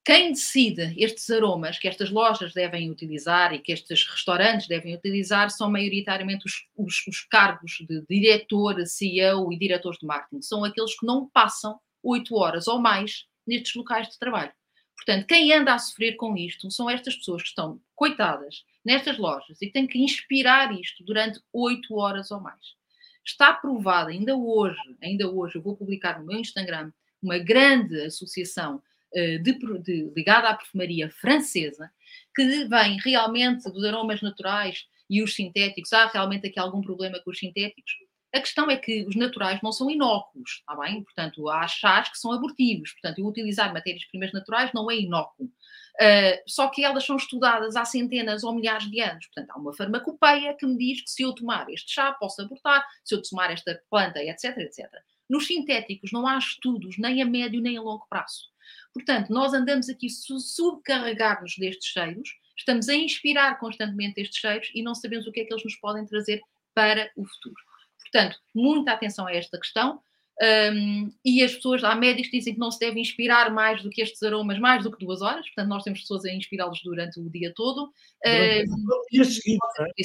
quem 0.08 0.32
decide 0.32 0.94
estes 0.96 1.28
aromas 1.28 1.78
que 1.78 1.86
estas 1.86 2.08
lojas 2.08 2.54
devem 2.54 2.90
utilizar 2.90 3.52
e 3.52 3.58
que 3.58 3.72
estes 3.72 4.08
restaurantes 4.08 4.66
devem 4.66 4.94
utilizar 4.94 5.50
são 5.50 5.70
maioritariamente 5.70 6.46
os, 6.46 6.66
os, 6.74 7.06
os 7.06 7.20
cargos 7.24 7.72
de 7.86 8.02
diretor, 8.08 8.86
CEO 8.86 9.52
e 9.52 9.58
diretores 9.58 9.98
de 9.98 10.06
marketing. 10.06 10.40
São 10.40 10.64
aqueles 10.64 10.98
que 10.98 11.04
não 11.04 11.28
passam 11.28 11.78
oito 12.02 12.34
horas 12.36 12.66
ou 12.68 12.80
mais 12.80 13.26
nestes 13.46 13.74
locais 13.74 14.08
de 14.08 14.18
trabalho. 14.18 14.50
Portanto, 14.96 15.26
quem 15.26 15.52
anda 15.52 15.74
a 15.74 15.78
sofrer 15.78 16.16
com 16.16 16.34
isto 16.38 16.70
são 16.70 16.88
estas 16.88 17.14
pessoas 17.14 17.42
que 17.42 17.48
estão 17.48 17.78
coitadas 17.94 18.64
nestas 18.82 19.18
lojas 19.18 19.60
e 19.60 19.70
têm 19.70 19.86
que 19.86 19.98
inspirar 19.98 20.72
isto 20.72 21.04
durante 21.04 21.38
oito 21.52 21.94
horas 21.94 22.30
ou 22.30 22.40
mais. 22.40 22.78
Está 23.22 23.52
provado, 23.52 24.08
ainda 24.08 24.34
hoje, 24.34 24.80
ainda 25.02 25.30
hoje, 25.30 25.56
eu 25.56 25.62
vou 25.62 25.76
publicar 25.76 26.18
no 26.18 26.24
meu 26.24 26.40
Instagram 26.40 26.90
uma 27.22 27.36
grande 27.36 28.00
associação 28.06 28.82
de, 29.12 29.52
de, 29.80 30.12
ligada 30.14 30.48
à 30.48 30.54
perfumaria 30.54 31.10
francesa, 31.10 31.90
que 32.34 32.64
vem 32.66 32.98
realmente 32.98 33.70
dos 33.70 33.84
aromas 33.84 34.22
naturais 34.22 34.84
e 35.08 35.22
os 35.22 35.34
sintéticos. 35.34 35.92
Há 35.92 36.06
realmente 36.06 36.46
aqui 36.46 36.58
algum 36.58 36.80
problema 36.80 37.20
com 37.20 37.30
os 37.30 37.38
sintéticos? 37.38 37.92
A 38.34 38.40
questão 38.40 38.70
é 38.70 38.76
que 38.76 39.04
os 39.06 39.16
naturais 39.16 39.58
não 39.62 39.72
são 39.72 39.90
inócuos, 39.90 40.60
está 40.60 40.76
bem? 40.76 41.02
Portanto, 41.02 41.48
há 41.48 41.66
chás 41.66 42.10
que 42.10 42.18
são 42.18 42.30
abortivos. 42.30 42.92
Portanto, 42.92 43.26
utilizar 43.26 43.72
matérias-primas 43.72 44.32
naturais 44.32 44.70
não 44.74 44.90
é 44.90 44.96
inócuo. 44.96 45.46
Uh, 45.46 46.38
só 46.46 46.68
que 46.68 46.84
elas 46.84 47.04
são 47.04 47.16
estudadas 47.16 47.74
há 47.74 47.84
centenas 47.86 48.44
ou 48.44 48.54
milhares 48.54 48.88
de 48.90 49.00
anos. 49.00 49.26
Portanto, 49.26 49.50
há 49.50 49.58
uma 49.58 49.74
farmacopeia 49.74 50.54
que 50.54 50.66
me 50.66 50.76
diz 50.76 51.00
que 51.00 51.10
se 51.10 51.22
eu 51.22 51.34
tomar 51.34 51.70
este 51.70 51.90
chá, 51.90 52.12
posso 52.12 52.42
abortar, 52.42 52.86
se 53.02 53.14
eu 53.14 53.22
tomar 53.22 53.50
esta 53.50 53.80
planta, 53.90 54.22
etc, 54.22 54.58
etc. 54.58 54.86
Nos 55.28 55.46
sintéticos 55.46 56.12
não 56.12 56.26
há 56.26 56.36
estudos 56.36 56.98
nem 56.98 57.22
a 57.22 57.24
médio 57.24 57.62
nem 57.62 57.78
a 57.78 57.80
longo 57.82 58.06
prazo. 58.10 58.44
Portanto, 58.92 59.30
nós 59.30 59.52
andamos 59.54 59.88
aqui 59.88 60.08
subcarregados 60.08 61.54
destes 61.58 61.88
cheiros, 61.88 62.30
estamos 62.56 62.88
a 62.88 62.94
inspirar 62.94 63.58
constantemente 63.58 64.20
estes 64.20 64.40
cheiros 64.40 64.70
e 64.74 64.82
não 64.82 64.94
sabemos 64.94 65.26
o 65.26 65.32
que 65.32 65.40
é 65.40 65.44
que 65.44 65.52
eles 65.52 65.64
nos 65.64 65.76
podem 65.76 66.04
trazer 66.06 66.40
para 66.74 67.10
o 67.16 67.24
futuro. 67.24 67.56
Portanto, 68.00 68.38
muita 68.54 68.92
atenção 68.92 69.26
a 69.26 69.32
esta 69.32 69.58
questão. 69.58 70.00
Um, 70.40 71.12
e 71.24 71.42
as 71.42 71.56
pessoas, 71.56 71.82
há 71.82 71.96
médicos 71.96 72.30
que 72.30 72.38
dizem 72.38 72.54
que 72.54 72.60
não 72.60 72.70
se 72.70 72.78
deve 72.78 73.00
inspirar 73.00 73.52
mais 73.52 73.82
do 73.82 73.90
que 73.90 74.00
estes 74.00 74.22
aromas, 74.22 74.58
mais 74.58 74.84
do 74.84 74.92
que 74.92 75.04
duas 75.04 75.20
horas, 75.20 75.44
portanto, 75.46 75.68
nós 75.68 75.82
temos 75.82 76.00
pessoas 76.00 76.24
a 76.24 76.32
inspirá-los 76.32 76.80
durante 76.82 77.18
o 77.18 77.28
dia 77.28 77.52
todo. 77.56 77.92
Um, 78.24 78.64
e 79.10 79.20
a 79.20 79.24
seguir, 79.24 79.58
é? 79.80 80.02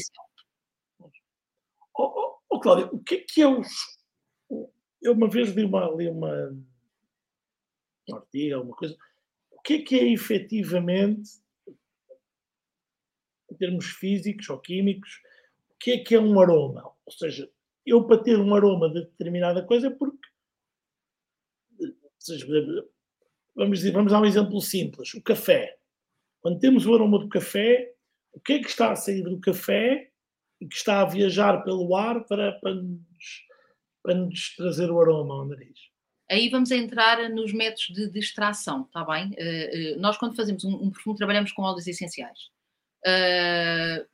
oh, 0.99 2.03
oh, 2.03 2.35
oh, 2.49 2.59
Cláudia, 2.59 2.89
o 2.91 2.99
que 2.99 3.15
é 3.15 3.25
que 3.27 3.41
é 3.41 3.47
os. 3.47 3.67
Eu 5.01 5.13
uma 5.13 5.29
vez 5.29 5.51
li 5.51 5.65
uma, 5.65 5.85
li 5.95 6.09
uma, 6.09 6.31
artigo, 8.11 8.55
alguma 8.55 8.75
coisa. 8.75 8.97
O 9.51 9.61
que 9.61 9.75
é 9.75 9.81
que 9.81 9.99
é 9.99 10.11
efetivamente, 10.11 11.31
em 13.51 13.55
termos 13.55 13.85
físicos 13.85 14.49
ou 14.49 14.59
químicos, 14.59 15.21
o 15.71 15.75
que 15.79 15.91
é 15.91 15.97
que 15.99 16.15
é 16.15 16.19
um 16.19 16.39
aroma? 16.39 16.83
Ou 17.05 17.11
seja, 17.11 17.49
eu 17.85 18.05
para 18.05 18.21
ter 18.23 18.39
um 18.39 18.55
aroma 18.55 18.89
de 18.89 19.01
determinada 19.01 19.65
coisa, 19.65 19.91
porque 19.91 20.27
seja, 22.19 22.45
vamos, 23.55 23.79
dizer, 23.79 23.91
vamos 23.91 24.11
dar 24.11 24.21
um 24.21 24.25
exemplo 24.25 24.59
simples: 24.61 25.13
o 25.13 25.21
café. 25.21 25.77
Quando 26.41 26.59
temos 26.59 26.85
o 26.85 26.93
aroma 26.93 27.19
do 27.19 27.29
café, 27.29 27.93
o 28.33 28.39
que 28.39 28.53
é 28.53 28.59
que 28.59 28.67
está 28.67 28.91
a 28.91 28.95
sair 28.95 29.21
do 29.21 29.39
café 29.39 30.11
e 30.59 30.67
que 30.67 30.75
está 30.75 31.01
a 31.01 31.05
viajar 31.05 31.63
pelo 31.63 31.95
ar 31.95 32.25
para, 32.25 32.53
para, 32.59 32.73
nos, 32.75 33.47
para 34.01 34.15
nos 34.15 34.55
trazer 34.55 34.89
o 34.89 34.99
aroma 34.99 35.35
ao 35.35 35.47
nariz? 35.47 35.92
Aí 36.33 36.49
vamos 36.49 36.71
entrar 36.71 37.29
nos 37.29 37.53
métodos 37.53 38.11
de, 38.11 38.19
extração, 38.19 38.81
está 38.81 39.05
bem? 39.05 39.29
Uh, 39.29 39.99
nós, 39.99 40.17
quando 40.17 40.35
fazemos 40.35 40.63
um, 40.63 40.73
um, 40.85 40.89
perfume, 40.89 41.15
trabalhamos 41.15 41.51
com 41.51 41.61
óleos 41.61 41.85
essenciais 41.85 42.49
uh, 43.05 44.07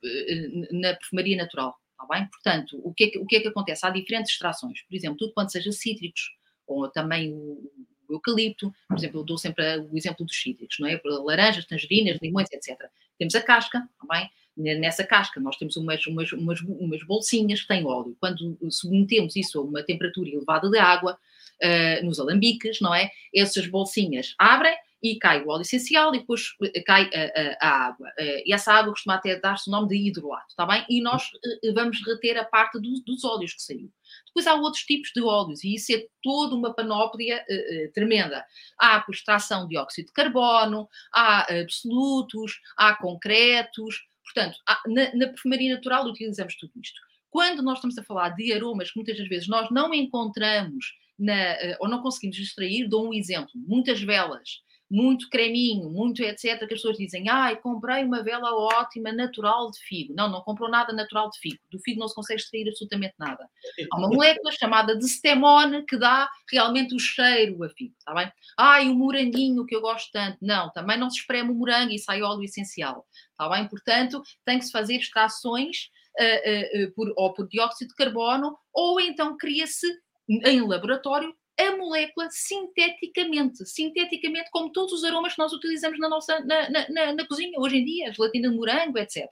na 0.70 0.94
perfumaria 0.94 1.38
natural. 1.38 1.74
Está 1.92 2.06
bem? 2.14 2.28
Portanto, 2.28 2.78
o 2.84 2.92
que, 2.92 3.04
é 3.04 3.10
que, 3.10 3.18
o 3.18 3.24
que 3.24 3.36
é 3.36 3.40
que 3.40 3.48
acontece? 3.48 3.86
Há 3.86 3.90
diferentes 3.90 4.32
extrações. 4.32 4.82
Por 4.82 4.94
exemplo, 4.94 5.16
tudo 5.16 5.32
quanto 5.32 5.52
seja 5.52 5.72
cítricos, 5.72 6.20
ou 6.66 6.90
também 6.90 7.32
o, 7.32 7.70
o 8.10 8.14
eucalipto, 8.14 8.72
por 8.88 8.98
exemplo, 8.98 9.20
eu 9.20 9.24
dou 9.24 9.38
sempre 9.38 9.78
o 9.78 9.96
exemplo 9.96 10.24
dos 10.24 10.40
cítricos, 10.40 10.78
não 10.78 10.88
é? 10.88 11.00
Laranjas, 11.04 11.64
tangerinas, 11.64 12.18
limões, 12.20 12.48
etc. 12.52 12.78
Temos 13.18 13.34
a 13.34 13.40
casca, 13.40 13.78
está 13.78 14.14
bem? 14.14 14.30
Nessa 14.56 15.04
casca 15.04 15.40
nós 15.40 15.56
temos 15.56 15.76
umas, 15.76 16.06
umas, 16.06 16.32
umas, 16.32 16.60
umas 16.60 17.02
bolsinhas 17.04 17.62
que 17.62 17.68
têm 17.68 17.86
óleo. 17.86 18.16
Quando 18.20 18.58
submetemos 18.70 19.36
isso 19.36 19.58
a 19.58 19.62
uma 19.62 19.82
temperatura 19.82 20.28
elevada 20.28 20.68
de 20.68 20.78
água, 20.78 21.18
uh, 21.62 22.04
nos 22.04 22.18
alambiques, 22.18 22.80
não 22.80 22.94
é? 22.94 23.10
Essas 23.34 23.66
bolsinhas 23.66 24.34
abrem 24.38 24.74
e 25.02 25.18
cai 25.18 25.42
o 25.42 25.48
óleo 25.48 25.62
essencial 25.62 26.14
e 26.14 26.18
depois 26.18 26.54
eh, 26.62 26.82
cai 26.82 27.08
a, 27.14 27.66
a, 27.66 27.68
a 27.68 27.86
água. 27.86 28.12
Eh, 28.18 28.42
e 28.46 28.52
essa 28.52 28.70
água 28.70 28.92
costuma 28.92 29.14
até 29.14 29.34
dar-se 29.40 29.70
o 29.70 29.72
nome 29.72 29.88
de 29.88 29.96
hidrolato, 29.96 30.48
está 30.50 30.66
bem? 30.66 30.84
E 30.90 31.00
nós 31.00 31.30
vamos 31.72 32.06
reter 32.06 32.36
a 32.36 32.44
parte 32.44 32.78
do, 32.78 33.02
dos 33.06 33.24
óleos 33.24 33.54
que 33.54 33.62
saiu. 33.62 33.90
Depois 34.30 34.46
há 34.46 34.54
outros 34.54 34.84
tipos 34.84 35.10
de 35.14 35.20
óleos 35.22 35.64
e 35.64 35.74
isso 35.74 35.92
é 35.92 36.06
toda 36.22 36.54
uma 36.54 36.72
panóplia 36.72 37.44
uh, 37.48 37.86
uh, 37.88 37.92
tremenda. 37.92 38.44
Há 38.78 39.00
por 39.00 39.14
extração 39.14 39.62
de 39.62 39.70
dióxido 39.70 40.06
de 40.06 40.12
carbono, 40.12 40.88
há 41.12 41.60
absolutos, 41.60 42.60
há 42.76 42.94
concretos. 42.94 44.00
Portanto, 44.24 44.58
há, 44.66 44.80
na, 44.86 45.14
na 45.14 45.26
perfumaria 45.28 45.74
natural 45.74 46.06
utilizamos 46.06 46.54
tudo 46.56 46.72
isto. 46.82 47.00
Quando 47.28 47.62
nós 47.62 47.78
estamos 47.78 47.98
a 47.98 48.02
falar 48.02 48.30
de 48.30 48.52
aromas 48.52 48.90
que 48.90 48.96
muitas 48.96 49.18
das 49.18 49.28
vezes 49.28 49.48
nós 49.48 49.68
não 49.70 49.92
encontramos 49.92 50.94
na, 51.18 51.56
ou 51.80 51.88
não 51.88 52.02
conseguimos 52.02 52.38
extrair, 52.38 52.88
dou 52.88 53.08
um 53.08 53.14
exemplo. 53.14 53.50
Muitas 53.54 54.00
velas 54.00 54.60
muito 54.90 55.28
creminho, 55.30 55.88
muito 55.88 56.20
etc, 56.22 56.58
que 56.58 56.64
as 56.64 56.80
pessoas 56.80 56.96
dizem, 56.96 57.28
ai, 57.28 57.56
comprei 57.56 58.02
uma 58.02 58.24
vela 58.24 58.52
ótima, 58.52 59.12
natural 59.12 59.70
de 59.70 59.78
figo. 59.78 60.12
Não, 60.14 60.28
não 60.28 60.40
comprou 60.40 60.68
nada 60.68 60.92
natural 60.92 61.30
de 61.30 61.38
figo. 61.38 61.58
Do 61.70 61.78
figo 61.78 62.00
não 62.00 62.08
se 62.08 62.14
consegue 62.14 62.40
extrair 62.40 62.68
absolutamente 62.68 63.14
nada. 63.16 63.48
Há 63.92 63.96
uma 63.96 64.08
molécula 64.08 64.50
chamada 64.50 64.96
de 64.96 65.04
stemone 65.06 65.84
que 65.84 65.96
dá 65.96 66.28
realmente 66.50 66.94
o 66.94 66.98
cheiro 66.98 67.62
a 67.62 67.68
figo, 67.68 67.94
está 67.98 68.12
bem? 68.12 68.32
Ai, 68.58 68.88
o 68.88 68.94
moranguinho 68.94 69.64
que 69.64 69.76
eu 69.76 69.80
gosto 69.80 70.10
tanto. 70.10 70.38
Não, 70.42 70.70
também 70.72 70.98
não 70.98 71.08
se 71.08 71.20
espreme 71.20 71.50
o 71.50 71.54
morango 71.54 71.92
e 71.92 71.98
sai 71.98 72.22
óleo 72.22 72.42
essencial, 72.42 73.06
está 73.30 73.48
bem? 73.48 73.68
Portanto, 73.68 74.20
tem 74.44 74.58
que 74.58 74.64
se 74.64 74.72
fazer 74.72 74.96
extrações 74.96 75.88
uh, 76.18 76.82
uh, 76.82 76.84
uh, 76.84 76.94
por, 76.94 77.12
ou 77.16 77.32
por 77.32 77.46
dióxido 77.46 77.88
de 77.88 77.94
carbono 77.94 78.56
ou 78.72 79.00
então 79.00 79.36
cria-se 79.36 79.86
em 80.28 80.60
laboratório 80.66 81.34
a 81.68 81.76
molécula 81.76 82.28
sinteticamente, 82.30 83.66
sinteticamente, 83.66 84.50
como 84.50 84.72
todos 84.72 84.92
os 84.92 85.04
aromas 85.04 85.34
que 85.34 85.38
nós 85.38 85.52
utilizamos 85.52 85.98
na 85.98 86.08
nossa 86.08 86.40
na, 86.40 86.70
na, 86.70 86.88
na, 86.88 87.12
na 87.14 87.26
cozinha 87.26 87.58
hoje 87.58 87.76
em 87.78 87.84
dia, 87.84 88.12
gelatina 88.12 88.50
de 88.50 88.56
morango, 88.56 88.98
etc. 88.98 89.26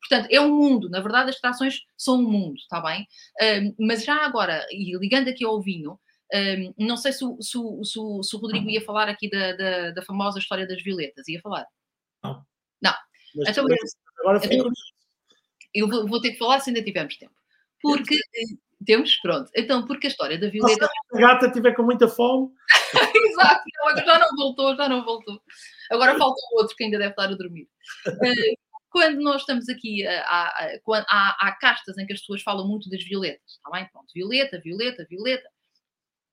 Portanto, 0.00 0.28
é 0.30 0.40
um 0.40 0.54
mundo, 0.54 0.88
na 0.88 1.00
verdade, 1.00 1.30
as 1.30 1.36
extrações 1.36 1.80
são 1.96 2.16
um 2.18 2.30
mundo, 2.30 2.56
está 2.56 2.80
bem? 2.80 3.06
Um, 3.42 3.86
mas 3.86 4.04
já 4.04 4.16
agora, 4.24 4.66
e 4.70 4.96
ligando 4.98 5.28
aqui 5.28 5.44
ao 5.44 5.60
vinho, 5.60 5.98
um, 6.32 6.86
não 6.86 6.96
sei 6.96 7.12
se 7.12 7.24
o, 7.24 7.40
se, 7.40 7.58
se, 7.84 7.98
se 8.22 8.36
o, 8.36 8.38
Rodrigo 8.38 8.68
ia 8.70 8.80
falar 8.80 9.08
aqui 9.08 9.28
da, 9.28 9.52
da, 9.52 9.90
da, 9.90 10.02
famosa 10.02 10.38
história 10.38 10.66
das 10.66 10.82
violetas. 10.82 11.26
Ia 11.26 11.40
falar? 11.40 11.66
Não. 12.22 12.44
Não. 12.80 12.94
Mas, 13.34 13.48
então, 13.48 13.64
agora 14.20 14.40
então, 14.44 14.70
eu 15.74 15.88
vou, 15.88 16.06
vou, 16.06 16.20
ter 16.20 16.32
que 16.32 16.38
falar 16.38 16.60
se 16.60 16.70
ainda 16.70 16.82
tivermos 16.82 17.16
tempo. 17.16 17.34
Porque 17.80 18.16
temos? 18.84 19.16
Pronto. 19.16 19.50
Então, 19.54 19.86
porque 19.86 20.06
a 20.06 20.10
história 20.10 20.38
da 20.38 20.48
Violeta. 20.48 20.86
Se 20.86 21.16
a 21.16 21.20
gata 21.20 21.46
estiver 21.46 21.74
com 21.74 21.82
muita 21.82 22.08
fome. 22.08 22.50
Exato, 23.14 23.64
já 24.04 24.18
não 24.18 24.36
voltou, 24.36 24.76
já 24.76 24.88
não 24.88 25.04
voltou. 25.04 25.40
Agora 25.90 26.16
falta 26.16 26.40
outro 26.54 26.76
que 26.76 26.84
ainda 26.84 26.98
deve 26.98 27.10
estar 27.10 27.24
a 27.24 27.34
dormir. 27.34 27.68
Eh, 28.06 28.54
quando 28.90 29.20
nós 29.20 29.42
estamos 29.42 29.68
aqui, 29.68 30.06
há, 30.06 30.78
há, 30.88 31.36
há, 31.40 31.52
castas 31.60 31.96
em 31.98 32.06
que 32.06 32.12
as 32.12 32.20
pessoas 32.20 32.42
falam 32.42 32.66
muito 32.66 32.88
das 32.90 33.02
violetas, 33.04 33.52
está 33.52 33.70
bem? 33.70 33.88
Pronto, 33.92 34.08
violeta, 34.14 34.60
violeta, 34.60 35.06
violeta. 35.08 35.48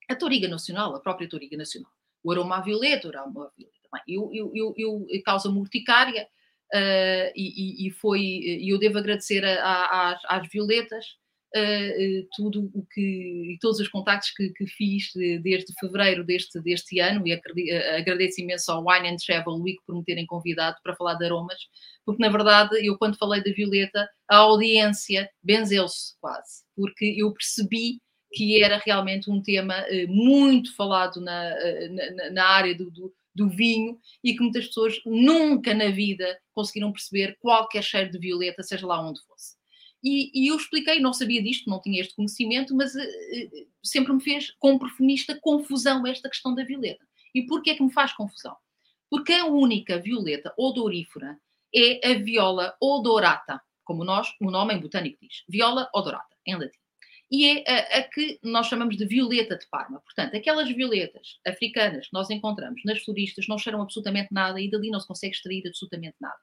A 0.10 0.16
toriga 0.16 0.48
nacional, 0.48 0.96
a 0.96 1.00
própria 1.00 1.28
toriga 1.28 1.58
nacional. 1.58 1.92
O 2.24 2.32
aroma 2.32 2.58
à 2.58 2.62
violeta, 2.62 3.08
o 3.08 3.12
aroma 3.12 3.46
à 3.46 3.52
violeta. 3.58 3.78
Bem, 3.94 4.02
eu, 4.08 4.30
eu, 4.34 4.74
eu, 4.76 5.06
eu 5.10 5.24
causa-me 5.24 5.58
urticária 5.60 6.28
uh, 6.74 7.32
e, 7.36 7.86
e, 7.86 7.88
e, 7.88 7.92
foi, 7.92 8.22
eu 8.62 8.78
devo 8.80 8.98
agradecer 8.98 9.46
a, 9.46 9.64
a, 9.64 10.12
às, 10.12 10.22
às 10.26 10.48
violetas 10.50 11.06
uh, 11.56 12.28
tudo 12.36 12.70
o 12.74 12.86
que 12.86 13.54
e 13.54 13.58
todos 13.60 13.80
os 13.80 13.88
contactos 13.88 14.32
que, 14.32 14.50
que 14.50 14.68
fiz 14.68 15.12
desde 15.42 15.74
fevereiro 15.80 16.24
deste, 16.24 16.60
deste 16.62 17.00
ano 17.00 17.26
e 17.28 17.34
agradeço 17.98 18.42
imenso 18.42 18.72
ao 18.72 18.86
Wine 18.86 19.10
and 19.10 19.18
Travel 19.26 19.62
Week 19.62 19.80
por 19.86 19.96
me 19.96 20.04
terem 20.04 20.26
convidado 20.26 20.78
para 20.84 20.96
falar 20.96 21.16
de 21.16 21.26
aromas, 21.26 21.60
porque 22.06 22.22
na 22.22 22.30
verdade 22.30 22.86
eu 22.86 22.98
quando 22.98 23.18
falei 23.18 23.44
da 23.44 23.52
Violeta, 23.52 24.08
a 24.28 24.38
audiência 24.38 25.30
benzeu-se 25.42 26.18
quase, 26.20 26.64
porque 26.76 27.16
eu 27.18 27.34
percebi 27.34 28.00
que 28.34 28.62
era 28.62 28.78
realmente 28.78 29.32
um 29.32 29.42
tema 29.42 29.76
uh, 29.82 30.08
muito 30.08 30.76
falado 30.76 31.22
na, 31.22 31.50
na, 32.14 32.30
na 32.32 32.46
área 32.46 32.76
do, 32.76 32.92
do, 32.92 33.14
do, 33.34 33.50
vinho 33.50 33.98
e 34.24 34.34
que 34.34 34.42
muitas 34.42 34.68
pessoas 34.68 35.00
nunca 35.06 35.74
na 35.74 35.90
vida 35.90 36.38
conseguiram 36.54 36.92
perceber 36.92 37.38
qualquer 37.40 37.84
cheiro 37.84 38.12
de 38.12 38.20
violeta, 38.20 38.64
seja 38.64 38.86
lá 38.86 39.02
onde 39.02 39.22
fosse. 39.22 39.57
E, 40.08 40.32
e, 40.34 40.48
eu 40.48 40.56
expliquei, 40.56 41.02
não 41.02 41.12
sabia 41.12 41.44
disto, 41.44 41.70
não 41.70 41.82
tinha 41.82 42.00
este 42.00 42.16
conhecimento, 42.16 42.74
mas 42.74 42.96
uh, 42.96 43.68
sempre 43.84 44.14
me 44.14 44.22
fez, 44.22 44.52
como 44.52 44.80
perfumista, 44.80 45.38
confusão 45.42 46.08
esta 46.08 46.30
questão 46.30 46.56
da 46.56 46.64
violeta. 46.64 47.06
E 47.36 47.46
porquê 47.46 47.72
é 47.72 47.76
que 47.76 47.84
me 47.84 47.92
faz 47.92 48.14
confusão? 48.14 48.56
Porque 49.10 49.34
a 49.34 49.46
única 49.46 50.00
violeta 50.00 50.54
odorífera 50.58 51.38
é 51.76 52.12
a 52.12 52.14
viola 52.20 52.74
odorata, 52.82 53.62
como 53.84 54.06
nós, 54.06 54.34
o 54.40 54.50
nome 54.50 54.74
em 54.74 54.80
botânico 54.80 55.18
diz. 55.22 55.44
Viola 55.50 55.90
odorata, 55.94 56.38
em 56.46 56.56
latim. 56.56 56.80
E 57.30 57.46
é 57.46 57.64
a, 57.70 57.98
a, 57.98 58.04
que 58.04 58.40
nós 58.42 58.68
chamamos 58.68 58.96
de 58.96 59.06
violeta 59.06 59.58
de 59.58 59.68
Parma. 59.70 60.00
Portanto, 60.00 60.38
aquelas 60.38 60.70
violetas 60.70 61.40
africanas 61.46 62.08
que 62.08 62.14
nós 62.14 62.30
encontramos 62.30 62.82
nas 62.86 63.04
floristas 63.04 63.46
não 63.50 63.58
cheiram 63.58 63.82
absolutamente 63.82 64.30
nada 64.32 64.62
e 64.62 64.72
dali 64.72 64.90
não 64.90 65.02
se 65.02 65.08
consegue 65.08 65.36
extrair 65.36 65.68
absolutamente 65.68 66.16
nada. 66.22 66.40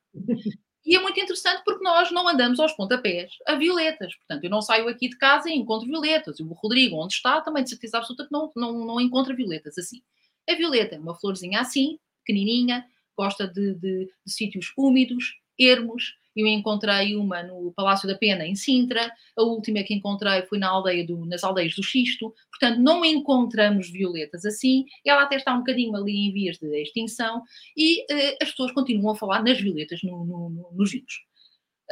E 0.85 0.95
é 0.95 1.01
muito 1.01 1.19
interessante 1.19 1.63
porque 1.65 1.83
nós 1.83 2.11
não 2.11 2.29
andamos 2.29 2.61
aos 2.61 2.73
pontapés 2.73 3.33
a 3.47 3.55
violetas. 3.55 4.15
Portanto, 4.17 4.45
eu 4.45 4.51
não 4.51 4.61
saio 4.61 4.89
aqui 4.89 5.09
de 5.09 5.17
casa 5.17 5.49
e 5.49 5.55
encontro 5.55 5.89
violetas. 5.89 6.39
E 6.39 6.43
o 6.43 6.53
Rodrigo, 6.53 6.97
onde 6.97 7.15
está, 7.15 7.41
também 7.41 7.65
de 7.65 7.71
certeza 7.71 7.99
absoluta 7.99 8.27
que 8.27 8.33
não, 8.33 8.53
não, 8.55 8.85
não 8.85 9.01
encontra 9.01 9.35
violetas 9.35 9.79
assim. 9.79 10.03
A 10.49 10.55
violeta 10.55 10.95
é 10.95 10.99
uma 10.99 11.15
florzinha 11.15 11.61
assim, 11.61 11.99
pequenininha, 12.19 12.87
gosta 13.17 13.49
de, 13.49 13.75
de, 13.75 14.11
de 14.27 14.33
sítios 14.33 14.73
úmidos, 14.77 15.37
ermos, 15.59 16.15
eu 16.37 16.47
encontrei 16.47 17.17
uma 17.17 17.43
no 17.43 17.73
Palácio 17.73 18.09
da 18.09 18.17
Pena, 18.17 18.47
em 18.47 18.55
Sintra. 18.55 19.13
A 19.37 19.43
última 19.43 19.83
que 19.83 19.95
encontrei 19.95 20.43
foi 20.43 20.59
na 20.59 20.69
aldeia 20.69 21.07
do, 21.07 21.25
nas 21.25 21.45
aldeias 21.45 21.75
do 21.75 21.83
Xisto. 21.83 22.35
Portanto, 22.51 22.81
não 22.81 23.05
encontramos 23.05 23.91
violetas 23.91 24.45
assim. 24.45 24.85
Ela 25.05 25.23
até 25.23 25.37
está 25.37 25.55
um 25.55 25.59
bocadinho 25.59 25.95
ali 25.97 26.29
em 26.29 26.33
vias 26.33 26.59
de 26.59 26.67
extinção. 26.83 27.43
E 27.77 28.03
uh, 28.03 28.37
as 28.43 28.51
pessoas 28.51 28.73
continuam 28.73 29.15
a 29.15 29.17
falar 29.17 29.43
nas 29.43 29.61
violetas 29.61 30.03
no, 30.03 30.25
no, 30.25 30.51
no, 30.51 30.73
nos 30.73 30.91
vinhos. 30.91 31.25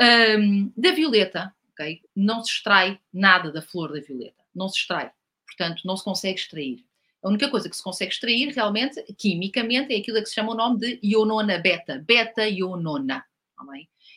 Um, 0.01 0.73
da 0.77 0.91
violeta, 0.93 1.55
okay, 1.73 2.01
não 2.17 2.43
se 2.43 2.53
extrai 2.53 2.99
nada 3.13 3.53
da 3.53 3.63
flor 3.63 3.93
da 3.93 4.01
violeta. 4.01 4.43
Não 4.55 4.69
se 4.69 4.79
extrai. 4.79 5.11
Portanto, 5.47 5.83
não 5.85 5.97
se 5.97 6.05
consegue 6.05 6.39
extrair. 6.39 6.85
A 7.23 7.29
única 7.29 7.49
coisa 7.49 7.71
que 7.71 7.77
se 7.77 7.83
consegue 7.83 8.13
extrair 8.13 8.53
realmente, 8.53 9.01
quimicamente, 9.17 9.95
é 9.95 9.99
aquilo 9.99 10.19
que 10.19 10.27
se 10.27 10.35
chama 10.35 10.53
o 10.53 10.57
nome 10.57 10.81
de 10.81 10.99
ionona 11.05 11.59
beta, 11.59 12.03
beta-ionona. 12.05 13.25
Tá 13.57 13.65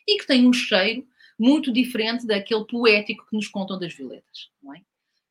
e 0.07 0.17
que 0.17 0.27
tem 0.27 0.47
um 0.47 0.53
cheiro 0.53 1.07
muito 1.37 1.71
diferente 1.71 2.25
daquele 2.25 2.65
poético 2.65 3.25
que 3.27 3.35
nos 3.35 3.47
contam 3.47 3.77
das 3.77 3.93
violetas. 3.93 4.49
Não 4.63 4.73
é? 4.73 4.81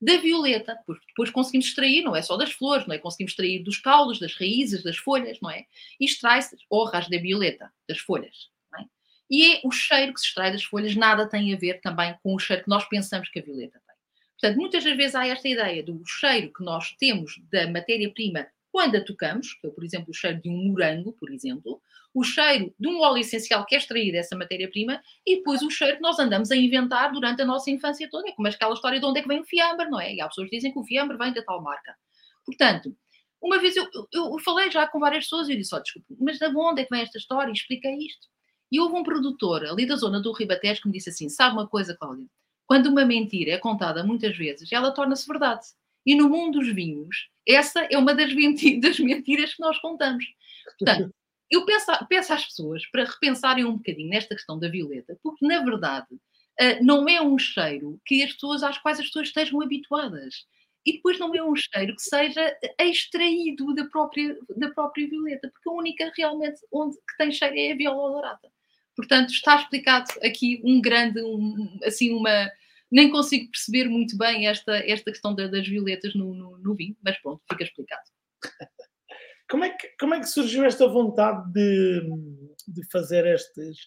da 0.04 0.18
violeta, 0.18 0.78
porque 0.86 1.06
depois 1.08 1.30
conseguimos 1.30 1.66
extrair, 1.66 2.02
não 2.02 2.14
é 2.14 2.20
só 2.20 2.36
das 2.36 2.52
flores, 2.52 2.86
não 2.86 2.94
é? 2.94 2.98
Conseguimos 2.98 3.32
extrair 3.32 3.62
dos 3.62 3.78
caules, 3.78 4.18
das 4.18 4.34
raízes, 4.34 4.82
das 4.82 4.98
folhas, 4.98 5.38
não 5.40 5.50
é? 5.50 5.64
E 5.98 6.04
extrai-se 6.04 6.54
hojas 6.68 7.08
da 7.08 7.16
violeta, 7.16 7.72
das 7.88 7.98
folhas. 7.98 8.50
É? 8.78 8.84
E 9.30 9.54
é 9.54 9.60
o 9.64 9.70
cheiro 9.70 10.12
que 10.12 10.20
se 10.20 10.26
extrai 10.26 10.52
das 10.52 10.62
folhas, 10.62 10.94
nada 10.94 11.26
tem 11.26 11.54
a 11.54 11.56
ver 11.56 11.80
também 11.80 12.14
com 12.22 12.34
o 12.34 12.38
cheiro 12.38 12.62
que 12.62 12.68
nós 12.68 12.86
pensamos 12.86 13.30
que 13.30 13.38
a 13.38 13.42
violeta 13.42 13.80
tem. 13.86 13.96
Portanto, 14.38 14.60
muitas 14.60 14.84
das 14.84 14.96
vezes 14.96 15.14
há 15.14 15.26
esta 15.26 15.48
ideia 15.48 15.82
do 15.82 16.02
cheiro 16.06 16.52
que 16.52 16.62
nós 16.62 16.94
temos 16.98 17.40
da 17.50 17.66
matéria-prima 17.66 18.46
quando 18.70 18.96
a 18.96 19.00
tocamos, 19.04 19.54
que 19.54 19.66
é, 19.66 19.70
por 19.70 19.84
exemplo, 19.84 20.10
o 20.10 20.14
cheiro 20.14 20.42
de 20.42 20.50
um 20.50 20.68
morango, 20.68 21.12
por 21.12 21.32
exemplo, 21.32 21.80
o 22.14 22.22
cheiro 22.22 22.72
de 22.78 22.88
um 22.88 23.00
óleo 23.00 23.18
essencial 23.18 23.66
que 23.66 23.74
é 23.74 23.78
extraído 23.78 24.12
dessa 24.12 24.36
matéria-prima 24.36 25.02
e 25.26 25.36
depois 25.36 25.62
o 25.62 25.70
cheiro 25.70 25.96
que 25.96 26.02
nós 26.02 26.16
andamos 26.20 26.52
a 26.52 26.56
inventar 26.56 27.12
durante 27.12 27.42
a 27.42 27.44
nossa 27.44 27.70
infância 27.70 28.08
toda. 28.08 28.28
É 28.28 28.32
como 28.32 28.46
aquela 28.46 28.72
história 28.72 29.00
de 29.00 29.04
onde 29.04 29.18
é 29.18 29.22
que 29.22 29.28
vem 29.28 29.40
o 29.40 29.44
fiambre, 29.44 29.90
não 29.90 30.00
é? 30.00 30.14
E 30.14 30.20
há 30.20 30.28
pessoas 30.28 30.48
que 30.48 30.56
dizem 30.56 30.72
que 30.72 30.78
o 30.78 30.84
fiambre 30.84 31.18
vem 31.18 31.32
da 31.32 31.42
tal 31.42 31.60
marca. 31.60 31.96
Portanto, 32.46 32.96
uma 33.42 33.58
vez 33.58 33.76
eu, 33.76 33.84
eu, 34.12 34.32
eu 34.32 34.38
falei 34.38 34.70
já 34.70 34.86
com 34.86 35.00
várias 35.00 35.24
pessoas 35.24 35.48
e 35.48 35.52
eu 35.52 35.56
disse, 35.58 35.74
oh, 35.74 35.80
desculpa, 35.80 36.06
mas 36.20 36.38
de 36.38 36.46
onde 36.46 36.82
é 36.82 36.84
que 36.84 36.90
vem 36.90 37.02
esta 37.02 37.18
história? 37.18 37.50
E 37.50 37.52
expliquei 37.52 37.94
isto. 37.96 38.28
E 38.70 38.80
houve 38.80 38.94
um 38.94 39.02
produtor 39.02 39.66
ali 39.66 39.84
da 39.84 39.96
zona 39.96 40.20
do 40.20 40.32
Ribatejo 40.32 40.82
que 40.82 40.88
me 40.88 40.94
disse 40.94 41.10
assim, 41.10 41.28
sabe 41.28 41.54
uma 41.54 41.66
coisa, 41.66 41.96
Cláudia? 41.96 42.26
Quando 42.64 42.86
uma 42.86 43.04
mentira 43.04 43.50
é 43.50 43.58
contada 43.58 44.04
muitas 44.04 44.36
vezes, 44.36 44.70
ela 44.72 44.92
torna-se 44.92 45.26
verdade. 45.26 45.66
E 46.06 46.14
no 46.14 46.28
mundo 46.28 46.60
dos 46.60 46.72
vinhos, 46.72 47.28
essa 47.46 47.80
é 47.90 47.98
uma 47.98 48.14
das 48.14 48.32
mentiras 48.34 49.54
que 49.54 49.60
nós 49.60 49.78
contamos. 49.80 50.24
Portanto, 50.78 51.14
eu 51.54 51.64
peço, 51.64 51.86
peço 52.08 52.32
às 52.32 52.44
pessoas 52.44 52.86
para 52.86 53.04
repensarem 53.04 53.64
um 53.64 53.76
bocadinho 53.76 54.10
nesta 54.10 54.34
questão 54.34 54.58
da 54.58 54.68
violeta, 54.68 55.18
porque 55.22 55.46
na 55.46 55.60
verdade 55.62 56.12
uh, 56.14 56.84
não 56.84 57.08
é 57.08 57.20
um 57.20 57.38
cheiro 57.38 58.00
que 58.04 58.22
as 58.22 58.32
pessoas, 58.32 58.62
às 58.62 58.78
quais 58.78 58.98
as 58.98 59.06
pessoas 59.06 59.28
estejam 59.28 59.60
habituadas. 59.62 60.46
E 60.86 60.92
depois 60.94 61.18
não 61.18 61.34
é 61.34 61.42
um 61.42 61.56
cheiro 61.56 61.96
que 61.96 62.02
seja 62.02 62.54
extraído 62.78 63.74
da 63.74 63.86
própria, 63.86 64.36
da 64.54 64.70
própria 64.70 65.08
violeta, 65.08 65.48
porque 65.48 65.68
a 65.68 65.72
única 65.72 66.12
realmente 66.14 66.60
onde 66.70 66.94
que 66.96 67.16
tem 67.16 67.32
cheiro 67.32 67.56
é 67.56 67.72
a 67.72 67.76
viola 67.76 68.12
dourada. 68.12 68.52
Portanto, 68.94 69.30
está 69.30 69.56
explicado 69.56 70.10
aqui 70.22 70.60
um 70.62 70.82
grande, 70.82 71.22
um, 71.22 71.78
assim, 71.84 72.12
uma, 72.12 72.50
nem 72.92 73.10
consigo 73.10 73.50
perceber 73.50 73.88
muito 73.88 74.16
bem 74.16 74.46
esta, 74.46 74.76
esta 74.76 75.10
questão 75.10 75.34
da, 75.34 75.46
das 75.46 75.66
violetas 75.66 76.14
no, 76.14 76.34
no, 76.34 76.58
no, 76.58 76.74
vinho, 76.74 76.96
mas 77.02 77.18
pronto, 77.18 77.42
fica 77.50 77.64
explicado. 77.64 78.04
Como 79.50 79.64
é 79.64 79.70
que, 79.70 79.88
como 79.98 80.14
é 80.14 80.20
que 80.20 80.26
surgiu 80.26 80.64
esta 80.64 80.88
vontade 80.88 81.52
de, 81.52 82.00
de 82.68 82.90
fazer 82.90 83.26
estes, 83.26 83.78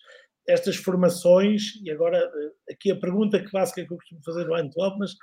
estas 0.48 0.76
formações? 0.76 1.76
E 1.84 1.92
agora, 1.92 2.18
eh, 2.18 2.74
aqui 2.74 2.92
a 2.92 3.00
pergunta 3.00 3.44
clássica 3.44 3.86
que 3.86 3.94
eu 3.94 3.98
costumo 3.98 4.22
fazer 4.24 4.46
no 4.46 4.56
Antwerp, 4.56 4.98
mas 5.00 5.16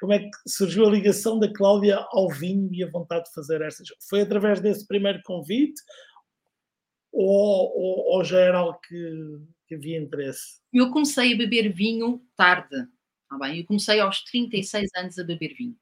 como 0.00 0.12
é 0.12 0.18
que 0.18 0.30
surgiu 0.48 0.86
a 0.86 0.90
ligação 0.90 1.38
da 1.38 1.52
Cláudia 1.52 1.98
ao 2.10 2.28
vinho 2.28 2.68
e 2.72 2.82
a 2.82 2.90
vontade 2.90 3.24
de 3.24 3.34
fazer 3.34 3.60
estas? 3.60 3.88
Foi 4.08 4.22
através 4.22 4.60
desse 4.60 4.86
primeiro 4.86 5.20
convite 5.24 5.80
ou, 7.12 7.72
ou, 7.76 8.16
ou 8.16 8.24
já 8.24 8.40
era 8.40 8.58
algo 8.58 8.78
que, 8.80 9.38
que 9.68 9.74
havia 9.74 9.98
interesse? 9.98 10.60
Eu 10.72 10.90
comecei 10.90 11.34
a 11.34 11.36
beber 11.36 11.72
vinho 11.72 12.20
tarde 12.34 12.88
Tá 13.32 13.38
bem? 13.38 13.60
Eu 13.60 13.64
comecei 13.64 13.98
aos 13.98 14.22
36 14.24 14.90
anos 14.94 15.18
a 15.18 15.24
beber 15.24 15.54
vinho. 15.54 15.74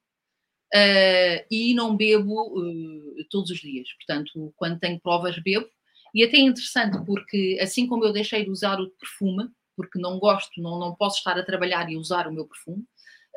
Uh, 0.73 1.43
e 1.51 1.75
não 1.75 1.97
bebo 1.97 2.59
uh, 2.61 3.25
todos 3.29 3.51
os 3.51 3.59
dias. 3.59 3.89
Portanto, 3.95 4.53
quando 4.57 4.79
tenho 4.79 5.01
provas, 5.01 5.37
bebo. 5.39 5.69
E 6.15 6.23
até 6.25 6.37
é 6.37 6.41
interessante 6.41 7.05
porque, 7.05 7.59
assim 7.61 7.87
como 7.87 8.05
eu 8.05 8.13
deixei 8.13 8.45
de 8.45 8.51
usar 8.51 8.81
o 8.81 8.91
perfume, 8.91 9.49
porque 9.77 9.99
não 9.99 10.19
gosto, 10.19 10.61
não, 10.61 10.79
não 10.79 10.95
posso 10.95 11.19
estar 11.19 11.39
a 11.39 11.45
trabalhar 11.45 11.91
e 11.91 11.97
usar 11.97 12.29
o 12.29 12.33
meu 12.33 12.47
perfume, 12.47 12.83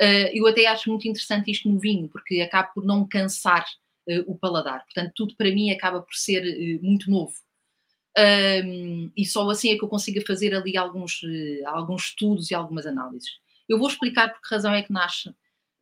uh, 0.02 0.30
eu 0.32 0.46
até 0.48 0.68
acho 0.68 0.90
muito 0.90 1.08
interessante 1.08 1.50
isto 1.50 1.68
no 1.68 1.80
vinho, 1.80 2.08
porque 2.08 2.40
acaba 2.42 2.70
por 2.70 2.86
não 2.86 3.08
cansar 3.08 3.66
o 4.28 4.38
paladar. 4.38 4.84
Portanto, 4.84 5.14
tudo 5.16 5.34
para 5.38 5.50
mim 5.50 5.72
acaba 5.72 6.02
por 6.02 6.14
ser 6.14 6.44
muito 6.82 7.10
novo. 7.10 7.34
e 9.16 9.26
só 9.26 9.50
assim 9.50 9.72
é 9.72 9.78
que 9.78 9.84
eu 9.86 9.88
consigo 9.88 10.20
fazer 10.28 10.54
ali 10.54 10.76
alguns, 10.76 11.22
alguns 11.68 12.08
estudos 12.08 12.52
e 12.52 12.54
algumas 12.54 12.86
análises. 12.86 13.30
Eu 13.68 13.80
vou 13.80 13.88
explicar 13.88 14.34
por 14.34 14.42
que 14.42 14.54
razão 14.54 14.74
é 14.74 14.84
que 14.84 14.92
nasce 14.92 15.34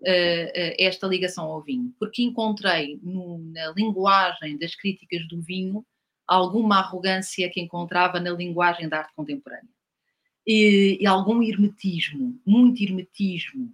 esta 0.03 1.07
ligação 1.07 1.45
ao 1.45 1.61
vinho. 1.61 1.93
Porque 1.99 2.23
encontrei 2.23 2.99
no, 3.03 3.37
na 3.37 3.71
linguagem 3.71 4.57
das 4.57 4.75
críticas 4.75 5.27
do 5.27 5.41
vinho 5.41 5.85
alguma 6.27 6.79
arrogância 6.79 7.49
que 7.49 7.59
encontrava 7.59 8.19
na 8.19 8.31
linguagem 8.31 8.87
da 8.87 8.99
arte 8.99 9.13
contemporânea. 9.15 9.69
E, 10.47 10.97
e 10.99 11.05
algum 11.05 11.43
hermetismo, 11.43 12.39
muito 12.45 12.81
hermetismo. 12.81 13.73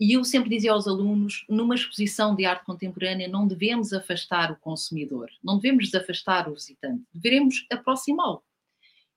E 0.00 0.12
eu 0.12 0.24
sempre 0.24 0.48
dizia 0.48 0.70
aos 0.70 0.86
alunos, 0.86 1.44
numa 1.48 1.74
exposição 1.74 2.36
de 2.36 2.44
arte 2.44 2.64
contemporânea, 2.64 3.26
não 3.26 3.48
devemos 3.48 3.92
afastar 3.92 4.52
o 4.52 4.56
consumidor, 4.56 5.28
não 5.42 5.56
devemos 5.58 5.86
desafastar 5.86 6.48
o 6.48 6.54
visitante, 6.54 7.02
devemos 7.12 7.66
aproximá-lo. 7.72 8.42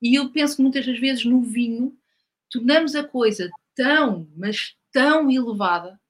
E 0.02 0.16
eu 0.18 0.32
penso 0.32 0.56
que 0.56 0.64
muitas 0.64 0.86
das 0.86 0.98
vezes 0.98 1.24
no 1.24 1.42
vinho 1.42 1.96
tornamos 2.50 2.96
a 2.96 3.04
coisa 3.04 3.52
tão, 3.76 4.28
mas 4.36 4.76
tão 4.92 5.30
elevada, 5.30 6.01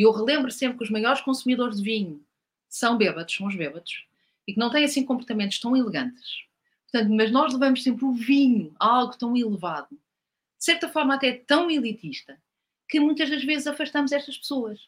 e 0.00 0.02
eu 0.02 0.12
relembro 0.12 0.50
sempre 0.50 0.78
que 0.78 0.84
os 0.84 0.88
maiores 0.88 1.20
consumidores 1.20 1.76
de 1.76 1.82
vinho 1.82 2.24
são 2.70 2.96
bêbados, 2.96 3.34
são 3.34 3.46
os 3.46 3.54
bêbados, 3.54 4.06
e 4.48 4.54
que 4.54 4.58
não 4.58 4.70
têm 4.70 4.82
assim 4.82 5.04
comportamentos 5.04 5.60
tão 5.60 5.76
elegantes. 5.76 6.46
Portanto, 6.90 7.12
mas 7.12 7.30
nós 7.30 7.52
levamos 7.52 7.82
sempre 7.82 8.06
o 8.06 8.12
vinho 8.14 8.74
a 8.80 8.86
algo 8.86 9.18
tão 9.18 9.36
elevado, 9.36 9.90
de 9.90 10.64
certa 10.64 10.88
forma 10.88 11.14
até 11.14 11.34
tão 11.46 11.70
elitista, 11.70 12.40
que 12.88 12.98
muitas 12.98 13.28
das 13.28 13.44
vezes 13.44 13.66
afastamos 13.66 14.10
estas 14.10 14.38
pessoas. 14.38 14.80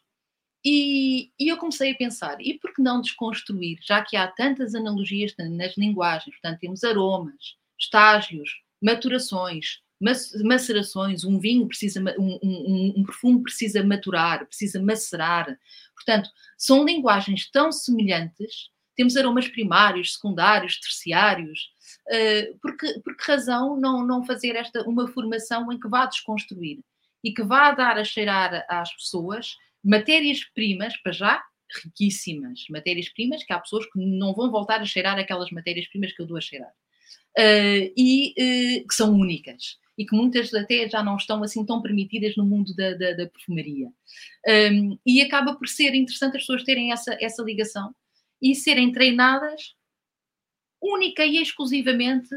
E, 0.65 1.31
e, 1.39 1.49
eu 1.49 1.59
comecei 1.59 1.93
a 1.93 1.95
pensar, 1.95 2.41
e 2.41 2.59
por 2.59 2.73
que 2.73 2.81
não 2.81 3.03
desconstruir, 3.03 3.81
já 3.83 4.03
que 4.03 4.17
há 4.17 4.27
tantas 4.27 4.75
analogias 4.75 5.35
nas 5.37 5.77
linguagens, 5.77 6.35
portanto, 6.37 6.59
temos 6.59 6.83
aromas, 6.85 7.59
estágios, 7.79 8.63
maturações, 8.81 9.82
macerações, 10.45 11.25
um 11.25 11.39
vinho 11.39 11.67
precisa, 11.69 12.03
um, 12.19 12.39
um, 12.43 12.95
um, 12.97 13.05
perfume 13.05 13.43
precisa 13.43 13.85
maturar, 13.85 14.47
precisa 14.47 14.83
macerar. 14.83 15.57
Portanto, 15.95 16.29
são 16.59 16.85
linguagens 16.85 17.49
tão 17.51 17.71
semelhantes, 17.71 18.71
temos 18.97 19.17
aromas 19.17 19.49
primários, 19.49 20.15
secundários, 20.15 20.79
terciários. 20.81 21.71
Uh, 22.09 22.59
por 22.59 22.77
que 22.77 23.25
razão 23.27 23.79
não, 23.79 24.05
não 24.05 24.25
fazer 24.25 24.57
esta 24.57 24.83
uma 24.83 25.07
formação 25.09 25.71
em 25.73 25.79
que 25.79 25.89
vá 25.89 26.05
desconstruir 26.07 26.81
e 27.23 27.33
que 27.33 27.43
vá 27.43 27.71
dar 27.71 27.97
a 27.97 28.05
cheirar 28.05 28.67
às 28.69 28.93
pessoas 28.95 29.57
matérias-primas, 29.85 30.97
para 30.97 31.13
já, 31.13 31.43
riquíssimas 31.85 32.65
matérias-primas, 32.69 33.45
que 33.45 33.53
há 33.53 33.59
pessoas 33.59 33.87
que 33.87 33.99
não 33.99 34.35
vão 34.35 34.51
voltar 34.51 34.81
a 34.81 34.85
cheirar 34.85 35.19
aquelas 35.19 35.51
matérias-primas 35.51 36.13
que 36.13 36.21
eu 36.21 36.27
dou 36.27 36.37
a 36.37 36.41
cheirar. 36.41 36.73
Uh, 37.39 37.89
e 37.97 38.35
uh, 38.83 38.87
que 38.87 38.95
são 38.95 39.13
únicas 39.13 39.81
e 39.97 40.07
que 40.07 40.17
muitas 40.17 40.53
até 40.55 40.89
já 40.89 41.03
não 41.03 41.17
estão 41.17 41.43
assim 41.43 41.65
tão 41.65 41.83
permitidas 41.83 42.37
no 42.37 42.45
mundo 42.45 42.75
da, 42.75 42.95
da, 42.95 43.13
da 43.13 43.27
perfumaria. 43.27 43.89
Um, 44.47 44.99
e 45.05 45.21
acaba 45.21 45.55
por 45.55 45.69
ser 45.69 45.95
interessante 45.95 46.37
as 46.37 46.43
pessoas 46.43 46.65
terem 46.65 46.93
essa, 46.93 47.17
essa 47.21 47.43
ligação 47.43 47.95
e 48.41 48.55
serem 48.55 48.91
treinadas 48.91 49.75
única 50.81 51.25
e 51.25 51.41
exclusivamente 51.41 52.29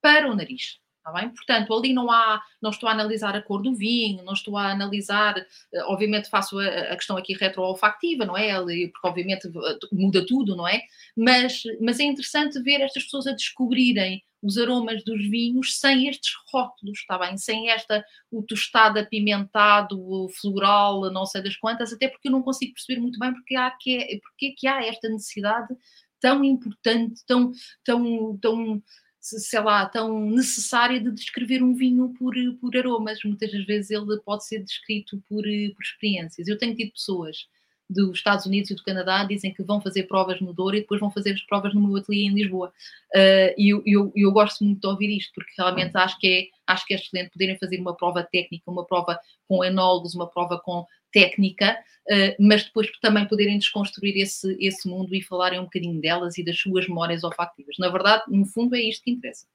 para 0.00 0.30
o 0.30 0.36
nariz. 0.36 0.81
Está 1.04 1.12
bem? 1.20 1.30
Portanto, 1.30 1.74
ali 1.74 1.92
não 1.92 2.12
há, 2.12 2.40
não 2.62 2.70
estou 2.70 2.88
a 2.88 2.92
analisar 2.92 3.34
a 3.34 3.42
cor 3.42 3.60
do 3.60 3.74
vinho, 3.74 4.22
não 4.22 4.34
estou 4.34 4.56
a 4.56 4.70
analisar, 4.70 5.36
eh, 5.36 5.84
obviamente 5.86 6.30
faço 6.30 6.60
a, 6.60 6.64
a 6.64 6.96
questão 6.96 7.16
aqui 7.16 7.34
retroolfactiva, 7.34 8.24
não 8.24 8.36
é? 8.36 8.54
Porque 8.88 9.08
obviamente 9.08 9.50
muda 9.90 10.24
tudo, 10.24 10.54
não 10.54 10.66
é? 10.66 10.80
Mas, 11.16 11.64
mas 11.80 11.98
é 11.98 12.04
interessante 12.04 12.62
ver 12.62 12.80
estas 12.80 13.02
pessoas 13.02 13.26
a 13.26 13.32
descobrirem 13.32 14.22
os 14.40 14.56
aromas 14.56 15.02
dos 15.04 15.20
vinhos 15.28 15.78
sem 15.80 16.08
estes 16.08 16.32
rótulos, 16.52 17.00
está 17.00 17.18
bem? 17.18 17.36
Sem 17.36 17.70
esta, 17.70 18.04
o 18.30 18.40
tostado 18.42 19.00
apimentado, 19.00 20.00
o 20.00 20.28
floral, 20.28 21.10
não 21.12 21.26
sei 21.26 21.42
das 21.42 21.56
quantas, 21.56 21.92
até 21.92 22.06
porque 22.06 22.28
eu 22.28 22.32
não 22.32 22.42
consigo 22.42 22.74
perceber 22.74 23.00
muito 23.00 23.18
bem 23.18 23.32
porque, 23.32 23.56
há 23.56 23.72
que, 23.72 23.98
é, 23.98 24.20
porque 24.20 24.52
que 24.52 24.68
há 24.68 24.84
esta 24.84 25.08
necessidade 25.08 25.74
tão 26.20 26.44
importante, 26.44 27.20
tão, 27.26 27.50
tão, 27.84 28.38
tão 28.38 28.82
sei 29.22 29.60
lá, 29.60 29.86
tão 29.86 30.26
necessária 30.26 31.00
de 31.00 31.10
descrever 31.12 31.62
um 31.62 31.74
vinho 31.74 32.12
por, 32.18 32.34
por 32.60 32.76
aromas. 32.76 33.22
Muitas 33.24 33.52
das 33.52 33.64
vezes 33.64 33.90
ele 33.90 34.18
pode 34.24 34.44
ser 34.44 34.62
descrito 34.64 35.22
por, 35.28 35.42
por 35.44 35.82
experiências. 35.82 36.48
Eu 36.48 36.58
tenho 36.58 36.74
tido 36.74 36.92
pessoas 36.92 37.46
dos 37.88 38.18
Estados 38.18 38.46
Unidos 38.46 38.70
e 38.70 38.74
do 38.74 38.82
Canadá 38.82 39.24
dizem 39.24 39.52
que 39.52 39.62
vão 39.62 39.80
fazer 39.80 40.04
provas 40.04 40.40
no 40.40 40.52
Douro 40.52 40.76
e 40.76 40.80
depois 40.80 41.00
vão 41.00 41.10
fazer 41.10 41.32
as 41.32 41.42
provas 41.42 41.74
no 41.74 41.80
meu 41.80 41.96
ateliê 41.96 42.24
em 42.24 42.34
Lisboa. 42.34 42.72
Uh, 43.14 43.54
e 43.56 43.72
eu, 43.72 43.82
eu, 43.84 44.12
eu, 44.16 44.32
gosto 44.32 44.64
muito 44.64 44.80
de 44.80 44.86
ouvir 44.86 45.16
isto, 45.16 45.32
porque 45.34 45.52
realmente 45.56 45.96
acho 45.96 46.18
que, 46.18 46.26
é, 46.26 46.72
acho 46.72 46.86
que 46.86 46.94
é 46.94 46.96
excelente 46.96 47.30
poderem 47.30 47.58
fazer 47.58 47.78
uma 47.78 47.94
prova 47.94 48.22
técnica, 48.22 48.70
uma 48.70 48.86
prova 48.86 49.18
com 49.46 49.62
enólogos, 49.62 50.14
uma 50.14 50.28
prova 50.28 50.58
com 50.58 50.86
técnica, 51.12 51.78
uh, 52.10 52.42
mas 52.42 52.64
depois 52.64 52.90
também 53.00 53.26
poderem 53.26 53.58
desconstruir 53.58 54.16
esse, 54.16 54.56
esse 54.60 54.88
mundo 54.88 55.14
e 55.14 55.22
falarem 55.22 55.60
um 55.60 55.64
bocadinho 55.64 56.00
delas 56.00 56.38
e 56.38 56.44
das 56.44 56.58
suas 56.58 56.88
memórias 56.88 57.24
olfactivas. 57.24 57.76
Na 57.78 57.88
verdade, 57.88 58.24
no 58.28 58.46
fundo, 58.46 58.74
é 58.74 58.80
isto 58.80 59.04
que 59.04 59.10
interessa. 59.10 59.46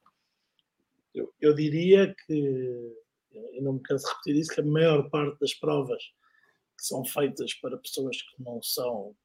Eu, 1.14 1.34
eu 1.42 1.56
diria 1.56 2.16
que, 2.26 2.94
eu 3.54 3.64
não 3.64 3.74
me 3.74 3.80
canso 3.82 4.06
de 4.06 4.12
repetir 4.12 4.36
isso, 4.36 4.54
que 4.54 4.62
a 4.62 4.66
maior 4.66 5.10
parte 5.10 5.40
das 5.40 5.54
provas 5.54 6.04
que 6.78 6.86
são 6.86 7.04
feitas 7.04 7.54
para 7.56 7.78
pessoas 7.78 8.22
que 8.22 8.44
não 8.44 8.62
são 8.62 9.16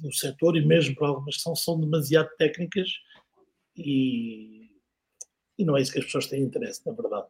do 0.00 0.12
setor 0.12 0.56
e 0.56 0.64
mesmo 0.64 0.94
para 0.94 1.08
algumas 1.08 1.36
que 1.36 1.42
são, 1.42 1.56
são 1.56 1.80
demasiado 1.80 2.28
técnicas 2.38 2.88
e, 3.76 4.70
e 5.58 5.64
não 5.64 5.76
é 5.76 5.82
isso 5.82 5.92
que 5.92 5.98
as 5.98 6.04
pessoas 6.04 6.26
têm 6.26 6.42
interesse, 6.42 6.86
na 6.86 6.92
verdade. 6.92 7.26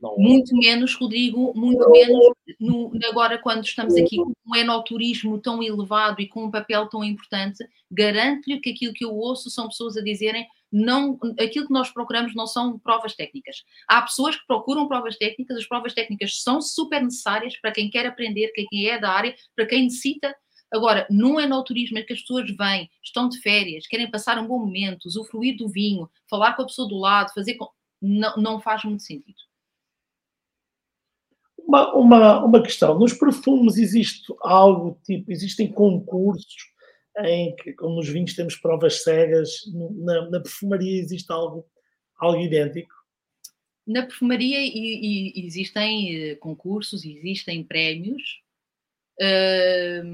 Não... 0.00 0.16
Muito 0.16 0.56
menos, 0.56 0.94
Rodrigo, 0.94 1.52
muito 1.56 1.90
menos 1.90 2.30
no, 2.60 2.92
agora 3.08 3.38
quando 3.38 3.64
estamos 3.64 3.96
aqui 3.96 4.16
com 4.16 4.32
um 4.46 4.56
enoturismo 4.56 5.38
tão 5.40 5.62
elevado 5.62 6.20
e 6.20 6.28
com 6.28 6.44
um 6.44 6.50
papel 6.50 6.88
tão 6.88 7.02
importante, 7.02 7.66
garanto-lhe 7.90 8.60
que 8.60 8.70
aquilo 8.70 8.92
que 8.92 9.04
eu 9.04 9.14
ouço 9.14 9.50
são 9.50 9.68
pessoas 9.68 9.96
a 9.96 10.02
dizerem 10.02 10.46
não, 10.70 11.18
aquilo 11.40 11.66
que 11.66 11.72
nós 11.72 11.90
procuramos 11.90 12.34
não 12.34 12.46
são 12.46 12.78
provas 12.78 13.14
técnicas. 13.14 13.64
Há 13.88 14.02
pessoas 14.02 14.36
que 14.36 14.46
procuram 14.46 14.86
provas 14.86 15.16
técnicas, 15.16 15.56
as 15.56 15.66
provas 15.66 15.94
técnicas 15.94 16.42
são 16.42 16.60
super 16.60 17.02
necessárias 17.02 17.56
para 17.58 17.72
quem 17.72 17.90
quer 17.90 18.06
aprender, 18.06 18.52
quem 18.52 18.86
é 18.86 18.98
da 18.98 19.10
área, 19.10 19.34
para 19.56 19.66
quem 19.66 19.84
necessita. 19.84 20.34
Agora, 20.70 21.06
não 21.10 21.40
é 21.40 21.46
no 21.46 21.64
turismo 21.64 22.04
que 22.04 22.12
as 22.12 22.20
pessoas 22.20 22.50
vêm, 22.54 22.90
estão 23.02 23.28
de 23.28 23.40
férias, 23.40 23.86
querem 23.86 24.10
passar 24.10 24.38
um 24.38 24.46
bom 24.46 24.58
momento, 24.58 25.06
usufruir 25.06 25.56
do 25.56 25.68
vinho, 25.68 26.08
falar 26.28 26.54
com 26.54 26.62
a 26.62 26.66
pessoa 26.66 26.86
do 26.86 26.98
lado, 26.98 27.32
fazer. 27.32 27.54
Com... 27.54 27.68
Não, 28.00 28.36
não 28.36 28.60
faz 28.60 28.84
muito 28.84 29.02
sentido. 29.02 29.47
Uma, 31.68 31.94
uma, 31.94 32.44
uma 32.46 32.62
questão: 32.62 32.98
nos 32.98 33.12
perfumes 33.12 33.76
existe 33.76 34.32
algo 34.40 34.98
tipo, 35.04 35.30
existem 35.30 35.70
concursos 35.70 36.56
em 37.18 37.54
que, 37.56 37.74
como 37.74 37.96
nos 37.96 38.08
vinhos 38.08 38.34
temos 38.34 38.56
provas 38.56 39.02
cegas, 39.02 39.50
na, 39.74 40.30
na 40.30 40.40
perfumaria 40.40 40.98
existe 40.98 41.30
algo, 41.30 41.66
algo 42.18 42.40
idêntico? 42.40 42.94
Na 43.86 44.02
perfumaria 44.02 44.60
e, 44.60 45.34
e, 45.34 45.46
existem 45.46 46.30
eh, 46.30 46.34
concursos, 46.36 47.04
existem 47.04 47.62
prémios, 47.62 48.40
uh, 49.20 50.06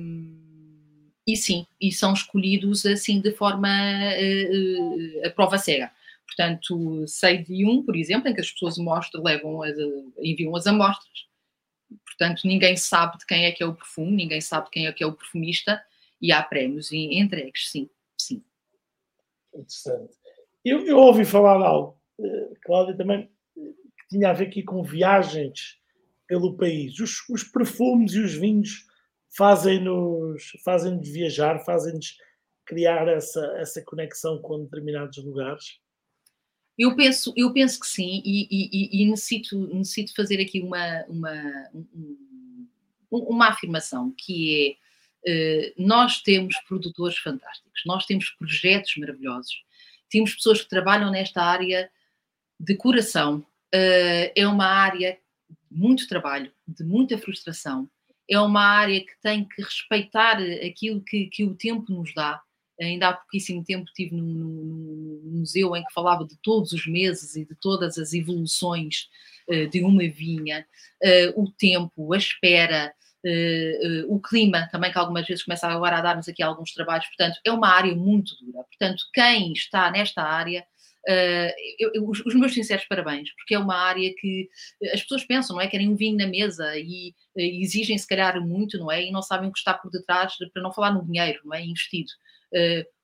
e 1.27 1.37
sim, 1.37 1.67
e 1.81 1.93
são 1.93 2.13
escolhidos 2.15 2.85
assim 2.85 3.21
de 3.21 3.33
forma 3.33 3.69
uh, 3.69 5.23
uh, 5.23 5.27
a 5.27 5.31
prova 5.31 5.59
cega. 5.59 5.93
Portanto, 6.27 7.05
sei 7.07 7.39
de 7.39 7.65
um, 7.65 7.83
por 7.85 7.95
exemplo, 7.95 8.29
em 8.29 8.35
que 8.35 8.41
as 8.41 8.51
pessoas 8.51 8.77
mostram, 8.79 9.23
levam, 9.23 9.61
enviam 10.19 10.57
as 10.57 10.67
amostras. 10.67 11.34
Portanto, 12.05 12.43
ninguém 12.45 12.77
sabe 12.77 13.19
de 13.19 13.27
quem 13.27 13.45
é 13.45 13.53
que 13.53 13.63
é 13.63 13.67
o 13.67 13.75
perfume, 13.75 14.17
ninguém 14.17 14.41
sabe 14.41 14.67
de 14.67 14.71
quem 14.71 14.87
é 14.87 14.93
que 14.93 15.03
é 15.03 15.07
o 15.07 15.13
perfumista, 15.13 15.83
e 16.21 16.33
há 16.33 16.43
prémios 16.43 16.91
entregues, 16.93 17.71
sim, 17.71 17.91
sim. 18.19 18.43
Interessante. 19.55 20.15
Eu, 20.65 20.87
eu 20.87 20.99
ouvi 20.99 21.25
falar 21.25 21.65
algo, 21.65 22.01
uh, 22.19 22.57
Cláudia, 22.63 22.97
também, 22.97 23.31
que 23.55 24.09
tinha 24.09 24.31
a 24.31 24.33
ver 24.33 24.49
aqui 24.49 24.63
com 24.63 24.83
viagens 24.83 25.79
pelo 26.27 26.57
país. 26.57 26.99
Os, 26.99 27.29
os 27.29 27.45
perfumes 27.45 28.15
e 28.15 28.21
os 28.21 28.35
vinhos 28.35 28.87
fazem-nos 29.37 30.53
fazem 30.65 31.01
viajar, 31.01 31.59
fazem-nos 31.65 32.17
criar 32.65 33.09
essa, 33.09 33.45
essa 33.59 33.83
conexão 33.83 34.41
com 34.41 34.65
determinados 34.65 35.23
lugares? 35.23 35.79
Eu 36.79 36.97
penso, 36.97 37.33
eu 37.37 37.53
penso 37.53 37.79
que 37.79 37.87
sim, 37.87 38.21
e, 38.25 38.49
e, 38.51 39.03
e 39.03 39.07
necessito, 39.07 39.57
necessito 39.75 40.15
fazer 40.15 40.41
aqui 40.41 40.61
uma, 40.61 41.05
uma, 41.09 41.71
uma 43.11 43.49
afirmação, 43.49 44.13
que 44.17 44.79
é 44.81 44.85
eh, 45.27 45.73
nós 45.79 46.21
temos 46.21 46.55
produtores 46.69 47.17
fantásticos, 47.19 47.83
nós 47.87 48.05
temos 48.05 48.29
projetos 48.31 48.95
maravilhosos, 48.97 49.65
temos 50.11 50.35
pessoas 50.35 50.63
que 50.63 50.69
trabalham 50.69 51.11
nesta 51.11 51.43
área 51.43 51.91
de 52.61 52.77
coração. 52.77 53.45
Eh, 53.73 54.33
é 54.37 54.47
uma 54.47 54.67
área 54.67 55.19
de 55.49 55.79
muito 55.79 56.07
trabalho, 56.07 56.53
de 56.69 56.85
muita 56.85 57.17
frustração. 57.19 57.89
É 58.29 58.39
uma 58.39 58.63
área 58.63 59.01
que 59.01 59.21
tem 59.23 59.45
que 59.45 59.63
respeitar 59.63 60.39
aquilo 60.67 61.03
que, 61.03 61.27
que 61.27 61.45
o 61.45 61.55
tempo 61.55 61.93
nos 61.93 62.13
dá. 62.15 62.43
Ainda 62.81 63.09
há 63.09 63.13
pouquíssimo 63.13 63.65
tempo 63.65 63.85
estive 63.85 64.17
num, 64.17 64.25
num, 64.25 65.21
museu 65.39 65.77
em 65.77 65.85
que 65.85 65.93
falava 65.93 66.25
de 66.25 66.37
todos 66.43 66.73
os 66.73 66.87
meses 66.87 67.37
e 67.37 67.45
de 67.45 67.55
todas 67.55 67.99
as 67.99 68.13
evoluções 68.13 69.09
uh, 69.49 69.69
de 69.69 69.83
uma 69.83 70.09
vinha, 70.09 70.67
uh, 71.03 71.43
o 71.43 71.51
tempo, 71.51 72.13
a 72.13 72.17
espera, 72.17 72.93
Uh, 73.25 74.05
uh, 74.05 74.15
o 74.15 74.21
clima 74.21 74.69
também, 74.71 74.93
que 74.93 74.99
algumas 74.99 75.27
vezes 75.27 75.43
começa 75.43 75.67
agora 75.67 75.97
a 75.97 76.03
dar-nos 76.03 76.29
aqui 76.29 76.43
alguns 76.43 76.75
trabalhos, 76.75 77.07
portanto, 77.07 77.41
é 77.43 77.51
uma 77.51 77.69
área 77.69 77.95
muito 77.95 78.37
dura. 78.45 78.65
Portanto, 78.65 79.03
quem 79.15 79.51
está 79.55 79.91
nesta 79.91 80.23
área, 80.23 80.61
uh, 81.09 81.53
eu, 81.79 81.91
eu, 81.95 82.07
os, 82.07 82.21
os, 82.21 82.35
meus 82.35 82.53
sinceros 82.53 82.85
parabéns, 82.85 83.35
porque 83.35 83.55
é 83.55 83.59
uma 83.59 83.77
área 83.77 84.13
que 84.19 84.51
as 84.93 85.01
pessoas 85.01 85.25
pensam, 85.25 85.57
não 85.57 85.63
é? 85.63 85.69
Querem 85.69 85.89
um 85.89 85.97
vinho 85.97 86.19
na 86.19 86.27
mesa 86.27 86.77
e 86.77 87.15
exigem, 87.35 87.97
se 87.97 88.07
calhar, 88.07 88.39
muito, 88.47 88.77
não 88.77 88.93
é? 88.93 89.03
E 89.03 89.11
não 89.11 89.23
sabem 89.23 89.49
o 89.49 89.53
que 89.53 89.59
está 89.59 89.73
por 89.73 89.91
detrás, 89.91 90.35
para 90.53 90.63
não 90.63 90.71
falar 90.71 90.93
no 90.93 91.03
dinheiro, 91.03 91.41
não 91.47 91.55
é? 91.55 91.65
Investido. 91.65 92.11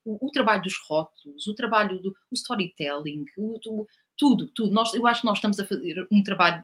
O, 0.03 0.27
o, 0.27 0.31
trabalho 0.31 0.63
dos 0.63 0.73
rótulos, 0.89 1.45
o 1.45 1.53
trabalho 1.53 1.99
do 2.01 2.09
o 2.09 2.33
storytelling, 2.33 3.23
o, 3.37 3.59
o, 3.67 3.87
tudo, 4.17 4.47
tudo. 4.47 4.73
Nós, 4.73 4.93
eu 4.93 5.05
acho 5.05 5.21
que 5.21 5.27
nós 5.27 5.37
estamos 5.37 5.59
a 5.59 5.65
fazer 5.65 6.07
um 6.11 6.23
trabalho 6.23 6.63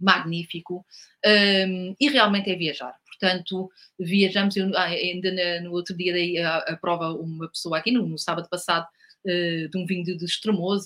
magnífico 0.00 0.84
um, 1.24 1.94
e 1.98 2.08
realmente 2.08 2.50
é 2.50 2.56
viajar. 2.56 2.94
Portanto, 3.06 3.70
viajamos, 3.98 4.56
eu, 4.56 4.76
ah, 4.76 4.84
ainda 4.84 5.60
no 5.60 5.72
outro 5.72 5.96
dia 5.96 6.12
dei 6.12 6.38
a, 6.38 6.58
a 6.58 6.76
prova 6.76 7.12
uma 7.12 7.48
pessoa 7.48 7.78
aqui, 7.78 7.90
no, 7.90 8.06
no 8.06 8.18
sábado 8.18 8.48
passado, 8.48 8.86
uh, 9.24 9.68
de 9.68 9.78
um 9.78 9.86
vinho 9.86 10.04
de, 10.04 10.16
de 10.16 10.26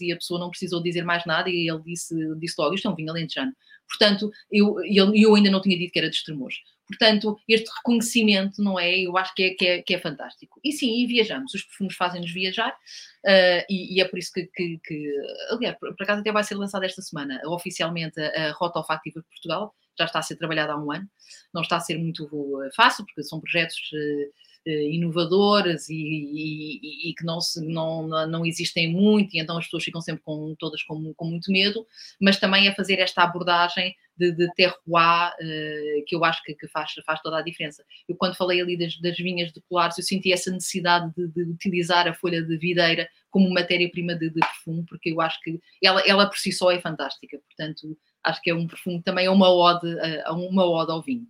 e 0.01 0.13
a 0.13 0.17
pessoa 0.17 0.39
não 0.39 0.51
precisou 0.51 0.83
dizer 0.83 1.05
mais 1.05 1.25
nada 1.25 1.49
e 1.49 1.69
ele 1.69 1.83
disse, 1.83 2.15
disse 2.39 2.55
logo, 2.59 2.75
isto 2.75 2.87
é 2.87 2.91
um 2.91 2.95
vinho 2.95 3.11
alentejano. 3.11 3.53
Portanto, 3.89 4.31
eu, 4.51 4.77
eu, 4.85 5.15
eu 5.15 5.35
ainda 5.35 5.51
não 5.51 5.63
tinha 5.63 5.79
dito 5.79 5.93
que 5.93 5.99
era 5.99 6.11
de 6.11 6.17
extremoso. 6.17 6.57
Portanto, 6.89 7.39
este 7.47 7.71
reconhecimento, 7.77 8.63
não 8.63 8.79
é? 8.79 8.99
Eu 8.99 9.17
acho 9.19 9.35
que 9.35 9.43
é, 9.43 9.51
que 9.51 9.67
é, 9.67 9.83
que 9.83 9.95
é 9.95 9.99
fantástico. 9.99 10.59
E 10.65 10.73
sim, 10.73 11.03
e 11.03 11.07
viajamos. 11.07 11.53
Os 11.55 11.63
perfumes 11.63 11.95
fazem-nos 11.95 12.33
viajar 12.33 12.71
uh, 12.71 13.65
e, 13.69 13.97
e, 13.97 14.01
é 14.01 14.05
por 14.07 14.19
isso 14.19 14.33
que, 14.33 14.47
que, 14.47 14.81
que, 14.83 15.13
aliás, 15.51 15.77
por, 15.79 15.95
por 15.95 16.03
acaso 16.03 16.21
até 16.21 16.33
vai 16.33 16.43
ser 16.43 16.55
lançada 16.55 16.87
esta 16.87 17.03
semana, 17.03 17.41
oficialmente, 17.47 18.19
a, 18.19 18.53
Rota 18.53 18.79
Olfativa 18.79 19.21
de 19.21 19.27
Portugal. 19.27 19.75
Já 19.99 20.07
está 20.07 20.21
a 20.21 20.23
ser 20.23 20.37
trabalhada 20.37 20.73
há 20.73 20.79
um 20.79 20.91
ano. 20.91 21.07
Não 21.53 21.61
está 21.61 21.77
a 21.77 21.81
ser 21.81 21.99
muito 21.99 22.27
fácil, 22.75 23.05
porque 23.05 23.23
são 23.23 23.41
projetos 23.41 23.77
uh, 23.93 23.97
eh, 23.97 24.31
inovadoras 24.71 25.89
e, 25.89 25.95
e, 25.95 27.11
e, 27.11 27.15
que 27.15 27.25
não, 27.25 27.41
se, 27.41 27.65
não, 27.65 28.07
não 28.27 28.45
existem 28.45 28.93
muito, 28.93 29.35
e 29.35 29.41
então 29.41 29.57
as 29.57 29.65
pessoas 29.65 29.85
ficam 29.85 30.01
sempre 30.01 30.23
com, 30.23 30.55
todas 30.59 30.83
com, 30.83 31.13
com 31.15 31.25
muito 31.25 31.51
medo, 31.51 31.87
mas 32.21 32.39
também 32.39 32.69
é 32.69 32.75
fazer 32.75 32.99
esta 32.99 33.23
abordagem 33.23 33.95
de, 34.17 34.33
de 34.33 34.53
terroir 34.55 35.33
uh, 35.33 36.05
que 36.07 36.15
eu 36.15 36.25
acho 36.25 36.43
que, 36.43 36.55
que, 36.55 36.67
faz, 36.69 36.93
faz 37.07 37.21
toda 37.21 37.39
a 37.39 37.43
diferença. 37.43 37.85
Eu, 38.09 38.17
quando 38.17 38.37
falei 38.37 38.61
ali 38.61 38.77
das, 38.77 38.99
das 39.01 39.17
vinhas 39.17 39.53
de 39.53 39.61
colares, 39.63 39.97
eu 39.97 40.05
senti 40.05 40.33
essa 40.33 40.51
necessidade 40.51 41.13
de, 41.17 41.29
de 41.29 41.43
utilizar 41.43 42.09
a 42.09 42.15
folha 42.15 42.43
de 42.43 42.57
videira 42.59 43.09
como 43.31 43.49
matéria-prima 43.51 44.15
de, 44.15 44.31
de, 44.31 44.41
perfume, 44.41 44.85
porque 44.89 45.11
eu 45.11 45.21
acho 45.21 45.41
que 45.43 45.61
ela, 45.83 46.01
ela 46.07 46.27
por 46.27 46.37
si 46.37 46.51
só 46.51 46.71
é 46.71 46.81
fantástica. 46.81 47.39
Portanto, 47.47 47.97
acho 48.25 48.43
que 48.43 48.51
é 48.51 48.55
um 48.55 48.67
perfume 48.67 49.03
também 49.03 49.27
é 49.27 49.31
uma 49.31 49.51
ode, 49.51 49.87
uh, 49.87 50.35
uma 50.35 50.67
ode 50.67 50.91
ao 50.91 51.03
vinho 51.03 51.27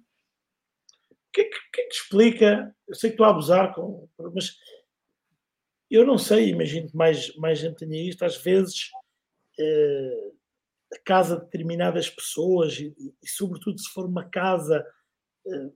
que, 1.33 1.45
que, 1.45 1.59
que 1.73 1.95
explica? 1.95 2.75
Eu 2.87 2.95
sei 2.95 3.11
que 3.11 3.15
estou 3.15 3.27
a 3.27 3.31
abusar, 3.31 3.75
com, 3.75 4.09
mas 4.35 4.57
eu 5.91 6.07
não 6.07 6.19
sei, 6.19 6.51
imagino 6.51 6.89
que 6.89 6.97
mais, 6.97 7.35
mais 7.37 7.59
gente 7.59 7.77
tenha 7.77 8.09
isto, 8.09 8.25
às 8.25 8.37
vezes 8.37 8.91
eh, 9.59 10.31
a 10.93 10.99
casa 11.05 11.37
de 11.37 11.45
determinadas 11.45 12.11
pessoas, 12.11 12.79
e, 12.79 12.95
e, 13.23 13.29
sobretudo 13.29 13.79
se 13.79 13.91
for 13.91 14.07
uma 14.07 14.29
casa, 14.29 14.87
eh, 15.47 15.71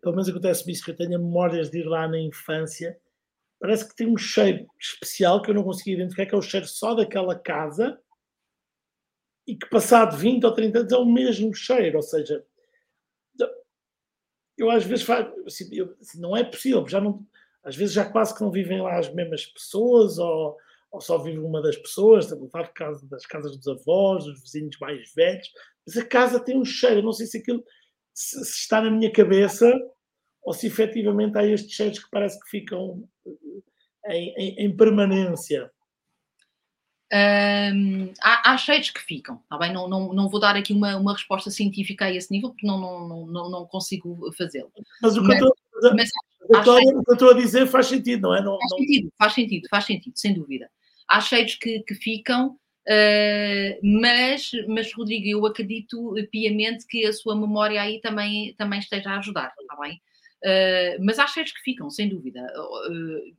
pelo 0.00 0.14
menos 0.14 0.28
acontece-me 0.28 0.72
isso, 0.72 0.84
que 0.84 0.90
eu 0.90 0.96
tenho 0.96 1.10
memórias 1.10 1.70
de 1.70 1.78
ir 1.78 1.84
lá 1.84 2.06
na 2.06 2.18
infância, 2.18 2.98
parece 3.58 3.88
que 3.88 3.96
tem 3.96 4.06
um 4.06 4.16
cheiro 4.16 4.66
especial 4.78 5.40
que 5.40 5.50
eu 5.50 5.54
não 5.54 5.62
consegui 5.62 5.92
identificar, 5.92 6.26
que 6.26 6.34
é 6.34 6.38
o 6.38 6.42
cheiro 6.42 6.66
só 6.66 6.94
daquela 6.94 7.38
casa, 7.38 7.98
e 9.46 9.56
que 9.56 9.68
passado 9.68 10.16
20 10.16 10.44
ou 10.44 10.52
30 10.52 10.78
anos 10.80 10.92
é 10.92 10.96
o 10.96 11.04
mesmo 11.04 11.54
cheiro, 11.54 11.96
ou 11.96 12.02
seja, 12.02 12.44
eu 14.62 14.70
às 14.70 14.84
vezes 14.84 15.04
faço, 15.04 15.32
assim, 15.46 15.68
eu, 15.72 15.94
assim, 16.00 16.20
não 16.20 16.36
é 16.36 16.44
possível, 16.44 16.86
já 16.86 17.00
não, 17.00 17.24
às 17.64 17.76
vezes 17.76 17.94
já 17.94 18.04
quase 18.04 18.34
que 18.34 18.42
não 18.42 18.50
vivem 18.50 18.80
lá 18.80 18.98
as 18.98 19.12
mesmas 19.12 19.46
pessoas, 19.46 20.18
ou, 20.18 20.56
ou 20.90 21.00
só 21.00 21.18
vive 21.18 21.38
uma 21.38 21.62
das 21.62 21.76
pessoas, 21.76 22.24
estou 22.30 22.46
a 22.46 22.50
falar 22.50 22.72
das 23.04 23.26
casas 23.26 23.56
dos 23.56 23.68
avós, 23.68 24.24
dos 24.24 24.40
vizinhos 24.42 24.76
mais 24.80 25.12
velhos, 25.14 25.48
mas 25.86 25.96
a 25.96 26.04
casa 26.04 26.40
tem 26.40 26.58
um 26.58 26.64
cheiro, 26.64 27.02
não 27.02 27.12
sei 27.12 27.26
se 27.26 27.38
aquilo 27.38 27.62
se, 28.14 28.44
se 28.44 28.60
está 28.60 28.80
na 28.80 28.90
minha 28.90 29.10
cabeça 29.10 29.72
ou 30.42 30.52
se 30.52 30.66
efetivamente 30.66 31.38
há 31.38 31.46
estes 31.46 31.72
cheiros 31.72 31.98
que 31.98 32.10
parece 32.10 32.38
que 32.40 32.50
ficam 32.50 33.08
eh, 34.06 34.16
em, 34.16 34.34
em, 34.36 34.66
em 34.66 34.76
permanência. 34.76 35.70
Um, 37.12 38.10
há, 38.22 38.52
há, 38.52 38.56
cheiros 38.56 38.88
que 38.88 39.00
ficam, 39.00 39.42
tá 39.48 39.58
bem? 39.58 39.72
Não, 39.72 39.86
não, 39.86 40.12
não 40.14 40.28
vou 40.30 40.40
dar 40.40 40.56
aqui 40.56 40.72
uma, 40.72 40.96
uma 40.96 41.12
resposta 41.12 41.50
científica 41.50 42.06
a 42.06 42.10
esse 42.12 42.32
nível, 42.32 42.50
porque 42.50 42.66
não, 42.66 42.80
não, 42.80 43.26
não, 43.26 43.50
não 43.50 43.66
consigo 43.66 44.32
fazê-lo. 44.32 44.72
Mas 45.02 45.16
o 45.16 45.20
que, 45.20 45.28
mas, 45.28 45.40
eu, 45.40 45.48
estou, 45.74 45.94
mas, 45.94 46.10
Vitória, 46.58 46.88
o 46.88 47.04
que 47.04 47.10
eu 47.10 47.14
estou 47.14 47.30
a 47.30 47.34
dizer 47.34 47.66
faz 47.66 47.86
sentido, 47.86 48.22
não 48.22 48.34
é? 48.34 48.42
Não, 48.42 48.58
faz, 48.58 48.72
Sentido, 48.72 49.12
faz 49.18 49.34
sentido, 49.34 49.68
faz 49.68 49.84
sentido, 49.84 50.12
sem 50.16 50.34
dúvida. 50.34 50.70
Há 51.08 51.20
cheiros 51.20 51.54
que, 51.56 51.80
que 51.80 51.94
ficam 51.94 52.56
Uh, 52.82 53.78
mas, 54.00 54.50
mas, 54.66 54.92
Rodrigo, 54.92 55.26
eu 55.28 55.46
acredito 55.46 56.14
piamente 56.30 56.86
que 56.86 57.06
a 57.06 57.12
sua 57.12 57.36
memória 57.36 57.80
aí 57.80 58.00
também, 58.00 58.54
também 58.54 58.80
esteja 58.80 59.10
a 59.10 59.18
ajudar, 59.18 59.54
está 59.60 59.76
bem? 59.80 60.00
Uh, 60.44 61.04
mas 61.04 61.18
há 61.18 61.26
cheiros 61.26 61.52
que 61.52 61.60
ficam, 61.60 61.88
sem 61.90 62.08
dúvida. 62.08 62.40
Uh, 62.90 63.34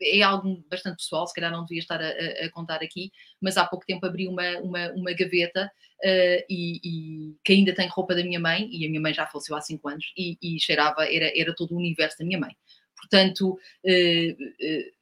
é 0.00 0.22
algo 0.22 0.64
bastante 0.70 0.96
pessoal, 0.96 1.26
se 1.26 1.34
calhar 1.34 1.50
não 1.50 1.64
devia 1.64 1.80
estar 1.80 2.00
a, 2.00 2.08
a, 2.44 2.50
contar 2.50 2.82
aqui, 2.82 3.10
mas 3.40 3.56
há 3.56 3.64
pouco 3.66 3.86
tempo 3.86 4.06
abri 4.06 4.28
uma, 4.28 4.58
uma, 4.58 4.90
uma 4.92 5.12
gaveta 5.12 5.70
uh, 6.00 6.44
e, 6.48 6.80
e, 6.84 7.36
que 7.44 7.52
ainda 7.52 7.74
tem 7.74 7.88
roupa 7.88 8.14
da 8.14 8.22
minha 8.22 8.40
mãe, 8.40 8.68
e 8.70 8.86
a 8.86 8.88
minha 8.88 9.00
mãe 9.00 9.12
já 9.12 9.26
faleceu 9.26 9.56
há 9.56 9.60
5 9.60 9.88
anos, 9.88 10.12
e, 10.16 10.38
e, 10.40 10.60
cheirava, 10.60 11.04
era, 11.04 11.32
era 11.38 11.54
todo 11.54 11.72
o 11.72 11.78
universo 11.78 12.18
da 12.18 12.24
minha 12.24 12.38
mãe. 12.38 12.56
Portanto, 12.96 13.58
uh, 13.84 14.92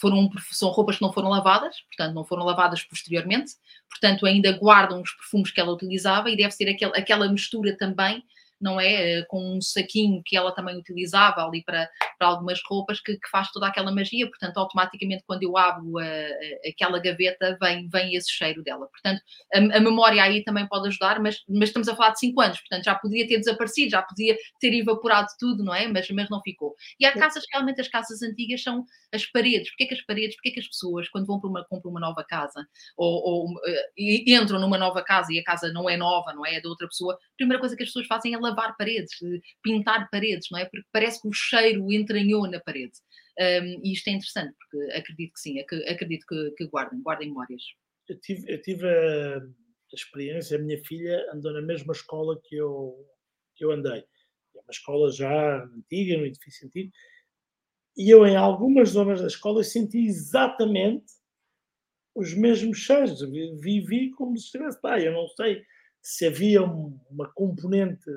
foram, 0.00 0.30
são 0.50 0.70
roupas 0.70 0.96
que 0.96 1.02
não 1.02 1.12
foram 1.12 1.28
lavadas, 1.28 1.80
portanto, 1.82 2.14
não 2.14 2.24
foram 2.24 2.44
lavadas 2.44 2.82
posteriormente, 2.82 3.52
portanto, 3.88 4.26
ainda 4.26 4.52
guardam 4.52 5.00
os 5.00 5.12
perfumes 5.12 5.50
que 5.50 5.60
ela 5.60 5.72
utilizava 5.72 6.30
e 6.30 6.36
deve 6.36 6.52
ser 6.52 6.68
aquel, 6.68 6.90
aquela 6.94 7.30
mistura 7.30 7.76
também 7.76 8.22
não 8.60 8.80
é? 8.80 9.18
Eh, 9.18 9.24
com 9.28 9.56
um 9.56 9.60
saquinho 9.60 10.22
que 10.24 10.36
ela 10.36 10.52
também 10.54 10.76
utilizava 10.76 11.44
ali 11.44 11.62
para, 11.64 11.88
para 12.18 12.28
algumas 12.28 12.60
roupas, 12.68 13.00
que, 13.00 13.14
que 13.14 13.30
faz 13.30 13.50
toda 13.50 13.66
aquela 13.66 13.90
magia. 13.92 14.28
Portanto, 14.28 14.58
automaticamente, 14.58 15.24
quando 15.26 15.42
eu 15.42 15.56
abro 15.56 15.98
a, 15.98 16.04
a, 16.04 16.68
aquela 16.68 16.98
gaveta, 16.98 17.56
vem, 17.60 17.88
vem 17.88 18.14
esse 18.14 18.30
cheiro 18.30 18.62
dela. 18.62 18.86
Portanto, 18.88 19.22
a, 19.54 19.58
a, 19.58 19.80
memória 19.80 20.22
aí 20.22 20.44
também 20.44 20.66
pode 20.66 20.88
ajudar, 20.88 21.20
mas, 21.20 21.38
mas 21.48 21.68
estamos 21.70 21.88
a 21.88 21.96
falar 21.96 22.10
de 22.10 22.20
5 22.20 22.40
anos, 22.40 22.60
portanto, 22.60 22.84
já 22.84 22.94
podia 22.94 23.26
ter 23.26 23.38
desaparecido, 23.38 23.90
já 23.90 24.02
podia 24.02 24.36
ter 24.60 24.74
evaporado 24.74 25.28
tudo, 25.38 25.64
não 25.64 25.74
é? 25.74 25.88
Mas, 25.88 26.08
mas 26.10 26.28
não 26.28 26.40
ficou. 26.42 26.74
E 26.98 27.06
há 27.06 27.12
casas, 27.12 27.44
realmente, 27.52 27.80
as 27.80 27.88
casas 27.88 28.22
antigas 28.22 28.62
são 28.62 28.84
as 29.12 29.24
paredes. 29.26 29.70
Porquê 29.70 29.86
que 29.86 29.94
as 29.94 30.02
paredes, 30.02 30.36
porquê 30.36 30.50
que 30.50 30.60
as 30.60 30.66
pessoas, 30.66 31.08
quando 31.08 31.26
vão 31.26 31.40
para 31.40 31.50
uma, 31.50 31.64
compram 31.64 31.90
uma 31.90 32.00
nova 32.00 32.24
casa, 32.24 32.66
ou, 32.96 33.08
ou 33.08 33.60
e 33.96 34.34
entram 34.34 34.60
numa 34.60 34.78
nova 34.78 35.02
casa 35.02 35.32
e 35.32 35.38
a 35.38 35.44
casa 35.44 35.72
não 35.72 35.88
é 35.88 35.96
nova, 35.96 36.32
não 36.32 36.44
é? 36.44 36.56
É 36.56 36.60
de 36.60 36.66
outra 36.66 36.86
pessoa, 36.86 37.14
a 37.14 37.36
primeira 37.36 37.60
coisa 37.60 37.76
que 37.76 37.82
as 37.82 37.88
pessoas 37.88 38.06
fazem 38.06 38.34
é 38.34 38.38
lavar 38.50 38.76
paredes, 38.76 39.12
pintar 39.62 40.08
paredes, 40.10 40.48
não 40.50 40.58
é? 40.58 40.64
Porque 40.64 40.86
parece 40.92 41.20
que 41.20 41.28
o 41.28 41.32
cheiro 41.32 41.90
entranhou 41.92 42.48
na 42.48 42.60
parede. 42.60 42.92
Um, 43.38 43.80
e 43.84 43.92
isto 43.92 44.08
é 44.08 44.12
interessante, 44.12 44.54
porque 44.58 44.92
acredito 44.92 45.32
que 45.32 45.40
sim, 45.40 45.58
acredito 45.60 46.26
que, 46.26 46.50
que 46.56 46.66
guardem, 46.66 47.00
guardem 47.00 47.28
memórias. 47.28 47.62
Eu 48.08 48.18
tive, 48.20 48.52
eu 48.52 48.60
tive 48.60 48.86
a, 48.86 49.38
a, 49.38 49.94
experiência, 49.94 50.58
a 50.58 50.60
minha 50.60 50.82
filha 50.84 51.26
andou 51.32 51.52
na 51.52 51.62
mesma 51.62 51.92
escola 51.92 52.38
que 52.44 52.56
eu, 52.56 53.08
que 53.56 53.64
eu 53.64 53.70
andei. 53.70 54.00
É 54.54 54.58
uma 54.60 54.70
escola 54.70 55.10
já 55.10 55.64
antiga, 55.64 56.18
no 56.18 56.26
edifício 56.26 56.66
antigo, 56.66 56.92
e 57.96 58.10
eu, 58.10 58.26
em 58.26 58.36
algumas 58.36 58.90
zonas 58.90 59.20
da 59.20 59.26
escola, 59.26 59.62
senti 59.64 60.06
exatamente 60.06 61.12
os 62.14 62.34
mesmos 62.34 62.78
cheiros. 62.78 63.20
Vivi 63.60 64.10
como 64.12 64.36
se 64.36 64.44
estivesse 64.44 64.78
lá. 64.82 64.98
Eu 64.98 65.12
não 65.12 65.28
sei 65.28 65.62
se 66.02 66.26
havia 66.26 66.62
uma 66.62 67.30
componente 67.32 68.10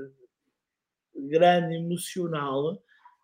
grande 1.16 1.76
emocional, 1.76 2.82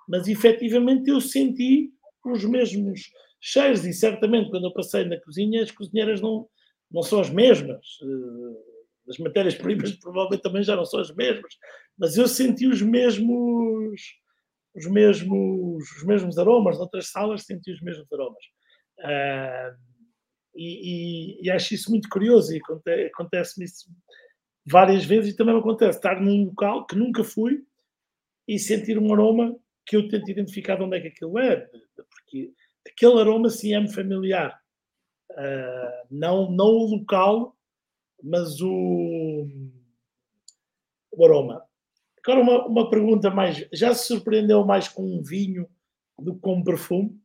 mas 0.07 0.27
efetivamente 0.27 1.09
eu 1.09 1.21
senti 1.21 1.91
os 2.25 2.43
mesmos 2.45 3.11
cheiros 3.39 3.85
e 3.85 3.93
certamente 3.93 4.49
quando 4.49 4.65
eu 4.65 4.73
passei 4.73 5.05
na 5.05 5.19
cozinha 5.21 5.63
as 5.63 5.71
cozinheiras 5.71 6.21
não, 6.21 6.47
não 6.91 7.01
são 7.01 7.19
as 7.19 7.29
mesmas. 7.29 7.85
Eh, 8.01 9.09
as 9.09 9.17
matérias-primas 9.17 9.93
provavelmente 10.01 10.43
também 10.43 10.63
já 10.63 10.75
não 10.75 10.85
são 10.85 10.99
as 10.99 11.13
mesmas, 11.15 11.53
mas 11.97 12.17
eu 12.17 12.27
senti 12.27 12.67
os 12.67 12.81
mesmos 12.81 14.19
os 14.75 14.87
mesmos, 14.87 15.91
os 15.97 16.03
mesmos 16.03 16.37
aromas, 16.37 16.77
noutras 16.77 17.07
salas 17.07 17.43
senti 17.43 17.71
os 17.71 17.81
mesmos 17.81 18.07
aromas. 18.13 18.43
Uh, 18.99 19.75
e, 20.55 21.39
e, 21.41 21.45
e, 21.45 21.51
acho 21.51 21.73
isso 21.73 21.89
muito 21.89 22.09
curioso 22.09 22.53
e 22.53 22.61
acontece-me 23.07 23.65
isso 23.65 23.85
várias 24.65 25.05
vezes 25.05 25.33
e 25.33 25.35
também 25.35 25.53
me 25.53 25.61
acontece 25.61 25.97
estar 25.97 26.19
num 26.21 26.45
local 26.45 26.85
que 26.85 26.95
nunca 26.95 27.23
fui 27.23 27.63
e 28.49 28.57
sentir 28.57 28.97
um 28.97 29.13
aroma 29.13 29.55
que 29.85 29.95
eu 29.95 30.07
tento 30.07 30.27
identificar 30.31 30.75
de 30.75 30.81
onde 30.81 30.97
é 30.97 31.01
que 31.01 31.09
aquilo 31.09 31.37
é, 31.37 31.69
porque 31.95 32.51
aquele 32.87 33.19
aroma 33.19 33.47
sim 33.47 33.75
é-me 33.75 33.93
familiar. 33.93 34.59
Uh, 35.29 36.07
não, 36.09 36.51
não 36.51 36.65
o 36.65 36.95
local, 36.95 37.55
mas 38.23 38.59
o, 38.59 39.47
o 41.11 41.25
aroma. 41.25 41.63
Agora, 42.23 42.41
uma, 42.41 42.65
uma 42.65 42.89
pergunta 42.89 43.29
mais: 43.29 43.67
já 43.71 43.93
se 43.93 44.07
surpreendeu 44.07 44.65
mais 44.65 44.87
com 44.87 45.03
um 45.03 45.21
vinho 45.21 45.69
do 46.17 46.33
que 46.33 46.41
com 46.41 46.55
um 46.55 46.63
perfume? 46.63 47.21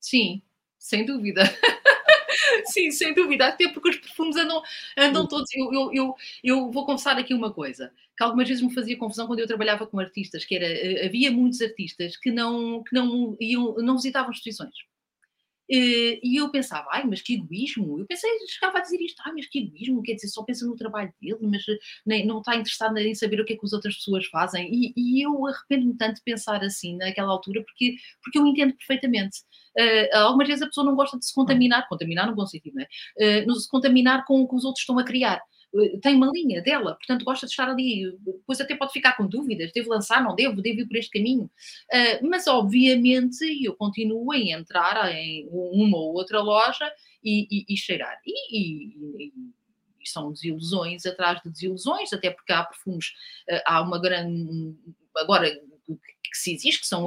Sim, 0.00 0.42
sem 0.76 1.06
dúvida. 1.06 1.42
Sim, 2.68 2.90
sem 2.90 3.14
dúvida, 3.14 3.48
até 3.48 3.68
porque 3.68 3.90
os 3.90 3.96
perfumes 3.96 4.36
andam, 4.36 4.62
andam 4.96 5.26
todos. 5.26 5.48
Eu, 5.54 5.72
eu, 5.72 5.92
eu, 5.92 6.14
eu, 6.44 6.70
vou 6.70 6.84
confessar 6.84 7.18
aqui 7.18 7.32
uma 7.34 7.52
coisa, 7.52 7.92
que 8.16 8.22
algumas 8.22 8.48
vezes 8.48 8.62
me 8.62 8.74
fazia 8.74 8.96
confusão 8.96 9.26
quando 9.26 9.40
eu 9.40 9.46
trabalhava 9.46 9.86
com 9.86 9.98
artistas, 9.98 10.44
que 10.44 10.54
era, 10.54 10.66
eh, 10.66 11.06
havia 11.06 11.30
muitos 11.30 11.60
artistas 11.60 12.16
que 12.16 12.30
não, 12.30 12.82
que 12.84 12.94
não, 12.94 13.36
iam, 13.40 13.74
não 13.76 13.96
visitavam 13.96 14.30
instituições. 14.30 14.74
Eh, 15.70 16.20
e 16.22 16.36
eu 16.40 16.50
pensava, 16.50 16.86
ai, 16.90 17.04
mas 17.04 17.20
que 17.22 17.34
egoísmo. 17.34 17.98
Eu 17.98 18.06
pensei, 18.06 18.30
chegava 18.48 18.78
a 18.78 18.80
dizer 18.80 19.00
isto, 19.00 19.20
ai, 19.24 19.32
mas 19.32 19.46
que 19.46 19.58
egoísmo, 19.60 20.02
quer 20.02 20.14
dizer, 20.14 20.28
só 20.28 20.42
pensa 20.42 20.66
no 20.66 20.76
trabalho 20.76 21.12
dele, 21.20 21.38
mas 21.42 21.62
nem, 22.06 22.26
não 22.26 22.38
está 22.38 22.54
interessado 22.56 22.96
em 22.98 23.14
saber 23.14 23.40
o 23.40 23.44
que 23.44 23.54
é 23.54 23.56
que 23.56 23.64
as 23.66 23.72
outras 23.72 23.96
pessoas 23.96 24.26
fazem. 24.26 24.70
E, 24.72 24.92
e 24.96 25.24
eu 25.24 25.46
arrependo-me 25.46 25.96
tanto 25.96 26.16
de 26.16 26.22
pensar 26.22 26.62
assim 26.64 26.96
naquela 26.96 27.30
altura, 27.32 27.62
porque, 27.64 27.96
porque 28.22 28.38
eu 28.38 28.46
entendo 28.46 28.74
perfeitamente. 28.74 29.40
Uh, 29.78 30.16
algumas 30.16 30.48
vezes 30.48 30.62
a 30.62 30.66
pessoa 30.66 30.86
não 30.86 30.96
gosta 30.96 31.18
de 31.18 31.26
se 31.26 31.34
contaminar, 31.34 31.88
contaminar 31.88 32.26
no 32.26 32.34
bom 32.34 32.46
sentido, 32.46 32.74
não 32.74 32.82
é? 32.82 33.44
Uh, 33.46 33.54
se 33.54 33.68
contaminar 33.68 34.24
com 34.24 34.40
o 34.42 34.48
que 34.48 34.56
os 34.56 34.64
outros 34.64 34.82
estão 34.82 34.98
a 34.98 35.04
criar. 35.04 35.40
Eh, 35.74 35.98
tem 36.00 36.14
uma 36.16 36.30
linha 36.32 36.62
dela, 36.62 36.94
portanto 36.94 37.24
gosta 37.24 37.46
de 37.46 37.52
estar 37.52 37.68
ali, 37.68 38.10
depois 38.20 38.60
até 38.60 38.74
pode 38.74 38.92
ficar 38.92 39.16
com 39.16 39.26
dúvidas, 39.26 39.72
devo 39.72 39.90
lançar, 39.90 40.22
não 40.22 40.34
devo, 40.34 40.62
devo 40.62 40.80
ir 40.80 40.86
por 40.86 40.96
este 40.96 41.10
caminho, 41.18 41.44
uh, 41.44 42.28
mas 42.28 42.46
obviamente 42.46 43.44
eu 43.62 43.74
continuo 43.74 44.32
a 44.32 44.38
entrar 44.38 45.12
em 45.12 45.46
uma 45.50 45.96
ou 45.98 46.14
outra 46.14 46.40
loja 46.40 46.90
e, 47.22 47.46
e, 47.50 47.74
e 47.74 47.76
cheirar. 47.76 48.18
E, 48.24 49.26
e, 49.26 49.32
são 50.04 50.32
desilusões 50.32 51.04
atrás 51.04 51.38
de 51.42 51.50
desilusões, 51.50 52.14
até 52.14 52.30
porque 52.30 52.50
há 52.50 52.64
perfumes, 52.64 53.08
uh, 53.50 53.60
há 53.66 53.82
uma 53.82 54.00
grande. 54.00 54.74
Agora, 55.14 55.50
que 56.30 56.38
se 56.38 56.52
existe, 56.52 56.82
que 56.82 56.86
são 56.86 57.06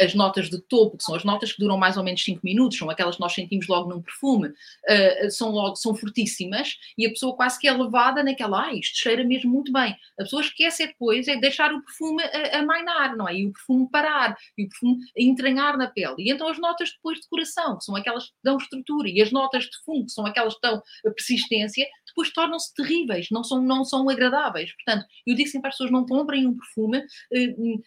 as 0.00 0.14
notas 0.14 0.48
de 0.48 0.60
topo, 0.60 0.96
que 0.96 1.04
são 1.04 1.14
as 1.14 1.24
notas 1.24 1.52
que 1.52 1.60
duram 1.60 1.76
mais 1.76 1.96
ou 1.96 2.02
menos 2.02 2.22
5 2.22 2.40
minutos, 2.42 2.78
são 2.78 2.90
aquelas 2.90 3.16
que 3.16 3.20
nós 3.20 3.32
sentimos 3.32 3.66
logo 3.68 3.88
num 3.88 4.02
perfume, 4.02 4.48
uh, 4.48 5.30
são 5.30 5.50
logo, 5.50 5.76
são 5.76 5.94
fortíssimas, 5.94 6.76
e 6.96 7.06
a 7.06 7.10
pessoa 7.10 7.36
quase 7.36 7.58
que 7.58 7.68
é 7.68 7.72
levada 7.72 8.22
naquela, 8.22 8.66
ah, 8.66 8.74
isto 8.74 8.98
cheira 8.98 9.24
mesmo 9.24 9.50
muito 9.50 9.72
bem. 9.72 9.94
A 10.18 10.22
pessoa 10.22 10.42
esquece 10.42 10.86
depois, 10.86 11.28
é 11.28 11.36
deixar 11.36 11.72
o 11.72 11.82
perfume 11.82 12.22
a, 12.22 12.58
a 12.58 12.62
mainar, 12.62 13.16
não 13.16 13.28
é? 13.28 13.36
E 13.36 13.46
o 13.46 13.52
perfume 13.52 13.88
parar, 13.90 14.36
e 14.56 14.64
o 14.64 14.68
perfume 14.68 14.98
entranhar 15.16 15.76
na 15.76 15.88
pele. 15.88 16.16
E 16.18 16.30
então 16.30 16.48
as 16.48 16.58
notas 16.58 16.90
depois 16.90 17.20
de 17.20 17.28
coração, 17.28 17.78
que 17.78 17.84
são 17.84 17.96
aquelas 17.96 18.26
que 18.26 18.32
dão 18.42 18.56
estrutura, 18.56 19.08
e 19.08 19.20
as 19.20 19.30
notas 19.30 19.64
de 19.64 19.78
fundo, 19.84 20.06
que 20.06 20.12
são 20.12 20.26
aquelas 20.26 20.54
que 20.54 20.60
dão 20.62 20.82
persistência, 21.14 21.86
depois 22.12 22.32
tornam-se 22.32 22.74
terríveis, 22.74 23.28
não 23.30 23.42
são, 23.42 23.60
não 23.62 23.84
são 23.84 24.08
agradáveis. 24.08 24.72
Portanto, 24.74 25.06
eu 25.26 25.34
digo 25.34 25.48
sempre 25.48 25.68
às 25.68 25.74
pessoas, 25.74 25.90
não 25.90 26.06
comprem 26.06 26.46
um 26.46 26.56
perfume 26.56 26.98
uh, 26.98 27.82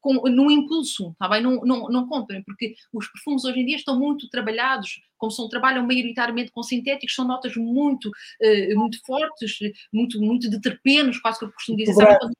com 0.00 0.14
no 0.28 0.50
impulso, 0.50 1.14
tá 1.18 1.28
bem? 1.28 1.42
Não, 1.42 1.60
não, 1.60 1.88
não 1.88 2.08
comprem, 2.08 2.42
porque 2.42 2.74
os 2.92 3.06
perfumes 3.08 3.44
hoje 3.44 3.60
em 3.60 3.66
dia 3.66 3.76
estão 3.76 3.98
muito 3.98 4.28
trabalhados, 4.30 5.00
como 5.18 5.30
são, 5.30 5.48
trabalham 5.48 5.86
maioritariamente 5.86 6.50
com 6.50 6.62
sintéticos, 6.62 7.14
são 7.14 7.26
notas 7.26 7.54
muito, 7.56 8.08
uh, 8.08 8.78
muito 8.78 8.98
fortes, 9.04 9.58
muito, 9.92 10.20
muito 10.20 10.50
de 10.50 10.60
terpenos, 10.60 11.18
quase 11.18 11.38
que 11.38 11.44
eu 11.44 11.52
costumo 11.52 11.78
dizer, 11.78 11.94
sabe? 11.94 12.34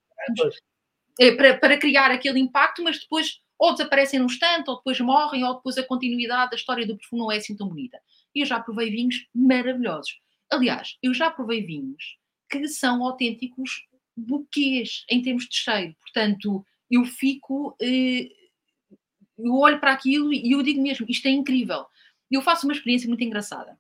É, 1.19 1.33
para, 1.35 1.57
para 1.59 1.79
criar 1.79 2.11
aquele 2.11 2.41
impacto, 2.41 2.83
mas 2.83 2.99
depois 2.99 3.41
ou 3.59 3.73
desaparecem 3.73 4.21
num 4.21 4.27
instante, 4.27 4.69
ou 4.69 4.77
depois 4.77 5.01
morrem, 5.01 5.45
ou 5.45 5.55
depois 5.55 5.79
a 5.79 5.83
continuidade 5.83 6.51
da 6.51 6.57
história 6.57 6.87
do 6.87 6.97
perfume 6.97 7.23
não 7.23 7.33
é 7.33 7.39
assim 7.39 7.57
tão 7.57 7.69
bonita. 7.69 7.99
E 8.35 8.41
eu 8.41 8.47
já 8.47 8.61
provei 8.61 8.91
vinhos 8.91 9.27
maravilhosos. 9.35 10.21
Aliás, 10.51 10.97
eu 11.03 11.13
já 11.13 11.31
provei 11.31 11.63
vinhos 11.63 12.17
que 12.49 12.69
são 12.69 13.05
autênticos 13.05 13.87
buquês 14.17 15.05
em 15.11 15.21
termos 15.23 15.49
de 15.49 15.57
cheiro. 15.57 15.95
Portanto, 16.01 16.65
eu 16.91 17.05
fico. 17.05 17.77
Eh, 17.81 18.29
eu 19.39 19.55
olho 19.55 19.79
para 19.79 19.93
aquilo 19.93 20.33
e 20.33 20.53
eu 20.53 20.63
digo 20.63 20.83
mesmo: 20.83 21.07
isto 21.09 21.27
é 21.27 21.31
incrível. 21.31 21.85
Eu 22.31 22.43
faço 22.43 22.67
uma 22.67 22.73
experiência 22.73 23.09
muito 23.09 23.23
engraçada. 23.23 23.79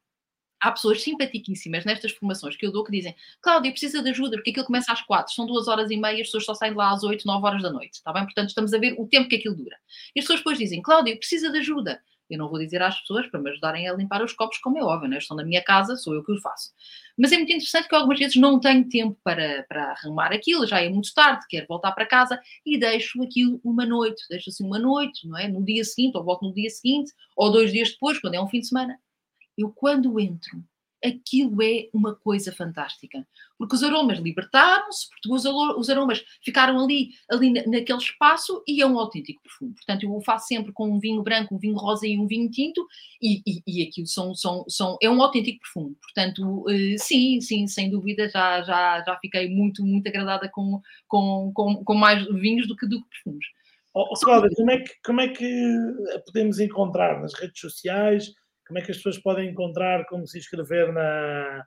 Há 0.60 0.72
pessoas 0.72 1.02
simpaticíssimas 1.02 1.84
nestas 1.84 2.12
formações 2.12 2.56
que 2.56 2.66
eu 2.66 2.72
dou 2.72 2.84
que 2.84 2.92
dizem: 2.92 3.14
Cláudia, 3.40 3.70
precisa 3.70 4.02
de 4.02 4.10
ajuda, 4.10 4.36
porque 4.36 4.50
aquilo 4.50 4.66
começa 4.66 4.92
às 4.92 5.02
quatro, 5.02 5.32
são 5.34 5.46
duas 5.46 5.68
horas 5.68 5.90
e 5.90 5.96
meia, 5.96 6.20
as 6.20 6.28
pessoas 6.28 6.44
só 6.44 6.54
saem 6.54 6.74
lá 6.74 6.92
às 6.92 7.02
oito, 7.04 7.26
nove 7.26 7.46
horas 7.46 7.62
da 7.62 7.70
noite, 7.70 7.94
está 7.94 8.12
bem? 8.12 8.24
Portanto, 8.24 8.48
estamos 8.48 8.72
a 8.74 8.78
ver 8.78 8.94
o 8.98 9.06
tempo 9.06 9.28
que 9.28 9.36
aquilo 9.36 9.54
dura. 9.54 9.76
E 10.14 10.20
as 10.20 10.24
pessoas 10.24 10.40
depois 10.40 10.58
dizem: 10.58 10.82
Cláudia, 10.82 11.16
precisa 11.16 11.50
de 11.50 11.58
ajuda. 11.58 12.02
Eu 12.28 12.38
não 12.38 12.48
vou 12.48 12.58
dizer 12.58 12.82
às 12.82 12.98
pessoas 13.00 13.26
para 13.28 13.40
me 13.40 13.50
ajudarem 13.50 13.88
a 13.88 13.94
limpar 13.94 14.22
os 14.22 14.32
copos, 14.32 14.58
como 14.58 14.78
é 14.78 14.82
óbvio, 14.82 15.08
né? 15.08 15.18
estão 15.18 15.36
na 15.36 15.44
minha 15.44 15.62
casa, 15.62 15.96
sou 15.96 16.14
eu 16.14 16.24
que 16.24 16.32
o 16.32 16.40
faço. 16.40 16.72
Mas 17.16 17.32
é 17.32 17.36
muito 17.36 17.52
interessante 17.52 17.88
que 17.88 17.94
algumas 17.94 18.18
vezes 18.18 18.36
não 18.36 18.58
tenho 18.58 18.88
tempo 18.88 19.18
para, 19.22 19.64
para 19.68 19.92
arrumar 19.92 20.32
aquilo, 20.32 20.66
já 20.66 20.80
é 20.80 20.88
muito 20.88 21.12
tarde, 21.14 21.46
quero 21.48 21.66
voltar 21.68 21.92
para 21.92 22.06
casa 22.06 22.40
e 22.64 22.78
deixo 22.78 23.22
aquilo 23.22 23.60
uma 23.64 23.86
noite, 23.86 24.22
deixo 24.28 24.50
assim 24.50 24.64
uma 24.64 24.78
noite, 24.78 25.26
não 25.26 25.38
é? 25.38 25.48
No 25.48 25.64
dia 25.64 25.84
seguinte, 25.84 26.16
ou 26.16 26.24
volto 26.24 26.44
no 26.46 26.52
dia 26.52 26.70
seguinte, 26.70 27.12
ou 27.36 27.50
dois 27.50 27.72
dias 27.72 27.90
depois, 27.90 28.18
quando 28.18 28.34
é 28.34 28.40
um 28.40 28.48
fim 28.48 28.60
de 28.60 28.68
semana. 28.68 28.98
Eu, 29.56 29.70
quando 29.70 30.20
entro, 30.20 30.62
aquilo 31.04 31.62
é 31.62 31.88
uma 31.92 32.14
coisa 32.14 32.52
fantástica. 32.52 33.26
Porque 33.58 33.74
os 33.74 33.82
aromas 33.82 34.18
libertaram-se, 34.18 35.08
porque 35.08 35.32
os, 35.32 35.88
aromas 35.88 36.22
ficaram 36.44 36.82
ali, 36.82 37.10
ali 37.30 37.52
naquele 37.52 37.98
espaço 37.98 38.62
e 38.66 38.82
é 38.82 38.86
um 38.86 38.98
autêntico 38.98 39.42
perfume. 39.42 39.74
Portanto, 39.74 40.02
eu 40.02 40.14
o 40.14 40.20
faço 40.20 40.48
sempre 40.48 40.72
com 40.72 40.90
um 40.90 40.98
vinho 40.98 41.22
branco, 41.22 41.54
um 41.54 41.58
vinho 41.58 41.76
rosa 41.76 42.06
e 42.06 42.18
um 42.18 42.26
vinho 42.26 42.50
tinto 42.50 42.86
e, 43.22 43.42
e, 43.46 43.62
e 43.66 43.82
aquilo 43.82 44.06
são, 44.06 44.34
são, 44.34 44.64
são, 44.68 44.96
é 45.02 45.08
um 45.08 45.22
autêntico 45.22 45.60
perfume. 45.60 45.96
Portanto, 46.02 46.64
uh, 46.66 46.98
sim, 46.98 47.40
sim, 47.40 47.66
sem 47.66 47.90
dúvida, 47.90 48.28
já, 48.28 48.62
já, 48.62 49.02
já 49.04 49.18
fiquei 49.18 49.48
muito, 49.48 49.84
muito 49.84 50.06
agradada 50.08 50.48
com, 50.48 50.80
com, 51.08 51.50
com, 51.54 51.84
com 51.84 51.94
mais 51.94 52.26
vinhos 52.26 52.66
do 52.66 52.76
que, 52.76 52.86
do 52.86 53.02
que 53.02 53.08
perfumes. 53.08 53.46
Oh, 53.94 54.12
Cláudia, 54.20 54.50
como 54.54 54.70
é, 54.70 54.78
que, 54.78 54.92
como 55.02 55.20
é 55.22 55.28
que 55.28 55.82
podemos 56.26 56.60
encontrar 56.60 57.18
nas 57.18 57.32
redes 57.32 57.58
sociais? 57.58 58.30
Como 58.66 58.78
é 58.78 58.82
que 58.82 58.90
as 58.90 58.96
pessoas 58.96 59.18
podem 59.18 59.50
encontrar 59.50 60.06
como 60.06 60.26
se 60.26 60.38
inscrever 60.38 60.92
na, 60.92 61.66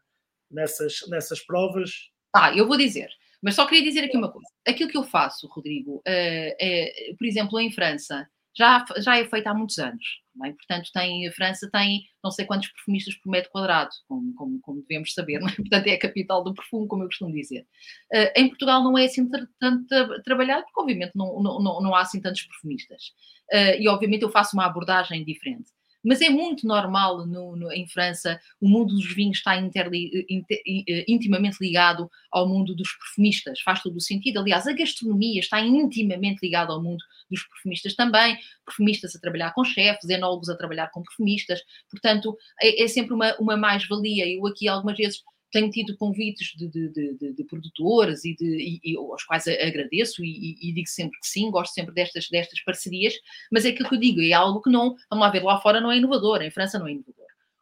nessas, 0.52 1.00
nessas 1.10 1.46
provas? 1.46 1.92
Ah, 2.36 2.56
eu 2.56 2.68
vou 2.68 2.78
dizer, 2.78 3.10
mas 3.42 3.56
só 3.56 3.66
queria 3.66 3.84
dizer 3.84 4.04
aqui 4.04 4.18
uma 4.18 4.32
coisa. 4.32 4.50
Aquilo 4.68 4.90
que 4.90 4.98
eu 4.98 5.04
faço, 5.04 5.48
Rodrigo, 5.48 6.02
é, 6.06 6.56
é 6.60 7.14
por 7.16 7.26
exemplo, 7.26 7.60
em 7.60 7.72
França, 7.72 8.28
já, 8.56 8.84
já 8.98 9.18
é 9.18 9.26
feito 9.26 9.48
há 9.48 9.54
muitos 9.54 9.78
anos. 9.78 10.04
Bem? 10.36 10.54
Portanto, 10.54 10.90
tem, 10.94 11.28
a 11.28 11.32
França 11.32 11.70
tem 11.72 12.04
não 12.24 12.32
sei 12.32 12.46
quantos 12.46 12.70
perfumistas 12.70 13.16
por 13.16 13.30
metro 13.30 13.50
quadrado, 13.52 13.90
como, 14.08 14.34
como, 14.34 14.60
como 14.62 14.82
devemos 14.82 15.14
saber. 15.14 15.40
É? 15.50 15.56
Portanto, 15.56 15.88
é 15.88 15.94
a 15.94 16.00
capital 16.00 16.44
do 16.44 16.54
perfume, 16.54 16.88
como 16.88 17.04
eu 17.04 17.08
costumo 17.08 17.34
dizer. 17.34 17.66
Uh, 18.14 18.32
em 18.36 18.50
Portugal 18.50 18.84
não 18.84 18.98
é 18.98 19.06
assim 19.06 19.30
tanto 19.60 20.24
trabalhado, 20.24 20.64
porque 20.66 20.82
obviamente 20.82 21.12
não, 21.16 21.42
não, 21.42 21.62
não, 21.62 21.82
não 21.82 21.96
há 21.96 22.02
assim 22.02 22.22
tantos 22.22 22.44
perfumistas. 22.44 23.14
Uh, 23.52 23.80
e 23.80 23.88
obviamente 23.88 24.24
eu 24.24 24.30
faço 24.30 24.56
uma 24.56 24.66
abordagem 24.66 25.24
diferente. 25.24 25.72
Mas 26.04 26.22
é 26.22 26.30
muito 26.30 26.66
normal 26.66 27.26
no, 27.26 27.56
no, 27.56 27.72
em 27.72 27.88
França, 27.88 28.40
o 28.62 28.68
mundo 28.68 28.96
dos 28.96 29.14
vinhos 29.14 29.38
está 29.38 29.58
interli, 29.58 30.26
inter, 30.30 30.62
eh, 30.66 31.06
intimamente 31.08 31.58
ligado 31.60 32.10
ao 32.32 32.48
mundo 32.48 32.76
dos 32.76 32.92
perfumistas, 32.94 33.60
faz 33.62 33.82
todo 33.82 33.98
o 33.98 34.02
sentido. 34.02 34.40
Aliás, 34.40 34.66
a 34.68 34.74
gastronomia 34.74 35.40
está 35.40 35.60
intimamente 35.60 36.40
ligada 36.42 36.72
ao 36.72 36.82
mundo 36.82 37.04
dos 37.30 37.44
perfumistas 37.44 37.96
também, 37.96 38.38
perfumistas 38.66 39.16
a 39.16 39.20
trabalhar 39.20 39.54
com 39.54 39.64
chefes, 39.64 40.10
enólogos 40.10 40.50
a 40.50 40.56
trabalhar 40.56 40.90
com 40.92 41.04
perfumistas, 41.04 41.60
portanto, 41.90 42.38
é, 42.62 42.84
é 42.84 42.88
sempre 42.88 43.14
uma, 43.14 43.36
uma 43.38 43.58
mais-valia. 43.58 44.28
Eu 44.28 44.46
aqui 44.48 44.68
algumas 44.68 44.98
vezes 44.98 45.22
tenho 45.52 45.70
tido 45.70 45.98
convites 45.98 46.54
de, 46.56 46.68
de, 46.68 46.90
de, 46.90 47.34
de 47.34 47.44
produtoras 47.46 48.24
e, 48.24 48.36
e, 48.40 48.80
e, 48.84 48.98
aos 48.98 49.24
quais 49.24 49.48
agradeço 49.48 50.24
e, 50.24 50.58
e, 50.62 50.74
digo 50.74 50.88
sempre 50.88 51.20
que 51.20 51.28
sim, 51.28 51.50
gosto 51.50 51.74
sempre 51.74 51.94
destas, 51.94 52.28
destas 52.30 52.62
parcerias, 52.62 53.14
mas 53.52 53.66
é 53.66 53.70
aquilo 53.70 53.90
que 53.90 53.96
eu 53.96 54.00
digo, 54.00 54.22
é 54.22 54.34
algo 54.34 54.62
que 54.62 54.70
não, 54.70 54.96
vamos 55.10 55.26
lá 55.26 55.30
ver, 55.30 55.44
lá 55.44 55.60
fora 55.60 55.82
não 55.82 55.92
é 55.92 55.98
inovador, 55.98 56.42
em 56.42 56.52
França 56.52 56.78
não 56.78 56.88
é 56.88 56.92
inovador. 56.92 57.20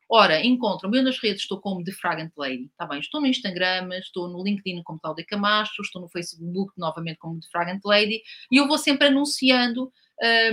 Ora, 0.10 0.46
encontro-me 0.46 1.02
nas 1.02 1.20
redes, 1.20 1.42
estou 1.42 1.60
como 1.60 1.84
The 1.84 1.92
Fragrant 1.92 2.32
Lady, 2.38 2.66
está 2.66 2.86
bem? 2.86 3.00
Estou 3.00 3.20
no 3.20 3.28
Instagram, 3.28 3.90
estou 3.98 4.30
no 4.30 4.42
LinkedIn 4.42 4.82
como 4.84 5.00
tal 5.00 5.14
de 5.14 5.26
Camacho, 5.26 5.82
estou 5.82 6.02
no 6.02 6.08
Facebook 6.08 6.72
novamente 6.78 7.18
como 7.18 7.40
The 7.42 7.48
Fragrant 7.52 7.82
Lady, 7.84 8.22
e 8.50 8.56
eu 8.56 8.68
vou 8.68 8.78
sempre 8.78 9.08
anunciando 9.08 9.92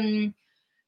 um, 0.00 0.32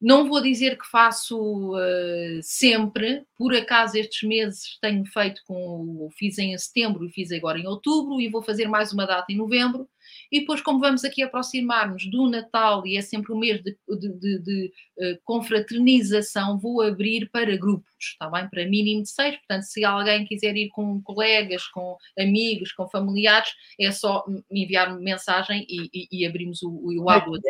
não 0.01 0.29
vou 0.29 0.43
dizer 0.43 0.79
que 0.79 0.87
faço 0.87 1.75
uh, 1.75 2.43
sempre, 2.43 3.25
por 3.37 3.55
acaso 3.55 3.97
estes 3.97 4.29
meses 4.29 4.79
tenho 4.81 5.05
feito 5.07 5.41
com. 5.47 6.09
Fiz 6.19 6.39
em 6.39 6.57
setembro 6.59 7.05
e 7.05 7.11
fiz 7.11 7.33
agora 7.33 7.59
em 7.59 7.67
outubro 7.67 8.21
e 8.21 8.29
vou 8.29 8.43
fazer 8.43 8.69
mais 8.69 8.93
uma 8.93 9.07
data 9.07 9.33
em 9.33 9.37
novembro. 9.37 9.89
E 10.31 10.41
depois, 10.41 10.61
como 10.61 10.79
vamos 10.79 11.05
aqui 11.05 11.23
aproximar-nos 11.23 12.09
do 12.11 12.29
Natal 12.29 12.87
e 12.87 12.97
é 12.97 13.01
sempre 13.01 13.33
um 13.33 13.39
mês 13.39 13.63
de, 13.63 13.77
de, 13.89 14.09
de, 14.19 14.39
de 14.43 14.73
uh, 14.99 15.19
confraternização, 15.25 16.59
vou 16.59 16.83
abrir 16.83 17.29
para 17.31 17.57
grupos, 17.57 17.87
está 17.99 18.29
bem? 18.31 18.49
Para 18.49 18.67
mínimo 18.67 19.03
de 19.03 19.11
seis. 19.11 19.37
Portanto, 19.37 19.63
se 19.63 19.85
alguém 19.85 20.25
quiser 20.27 20.57
ir 20.57 20.69
com 20.69 21.01
colegas, 21.03 21.67
com 21.69 21.97
amigos, 22.19 22.73
com 22.73 22.89
familiares, 22.89 23.51
é 23.81 23.91
só 23.91 24.25
me 24.29 24.63
enviar 24.63 24.95
mensagem 24.99 25.67
e, 25.69 25.89
e, 25.93 26.09
e 26.21 26.27
abrimos 26.27 26.63
o, 26.63 26.71
o, 26.71 27.03
o 27.03 27.41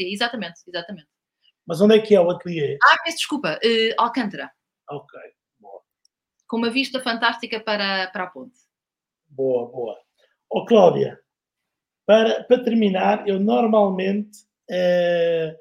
exatamente, 0.00 0.60
exatamente. 0.66 1.08
Mas 1.66 1.80
onde 1.80 1.96
é 1.96 2.00
que 2.00 2.14
é 2.14 2.20
o 2.20 2.30
ateliê? 2.30 2.78
Ah, 2.82 2.96
peço 3.04 3.18
desculpa, 3.18 3.58
uh, 3.62 4.02
Alcântara. 4.02 4.50
Ok, 4.90 5.20
boa. 5.60 5.82
Com 6.46 6.56
uma 6.56 6.70
vista 6.70 6.98
fantástica 7.00 7.60
para, 7.60 8.06
para 8.08 8.24
a 8.24 8.26
ponte. 8.28 8.58
Boa, 9.28 9.70
boa. 9.70 9.98
Ó 10.50 10.60
oh, 10.60 10.64
Cláudia, 10.64 11.20
para, 12.06 12.42
para 12.44 12.64
terminar, 12.64 13.28
eu 13.28 13.38
normalmente 13.38 14.38
uh, 14.70 15.54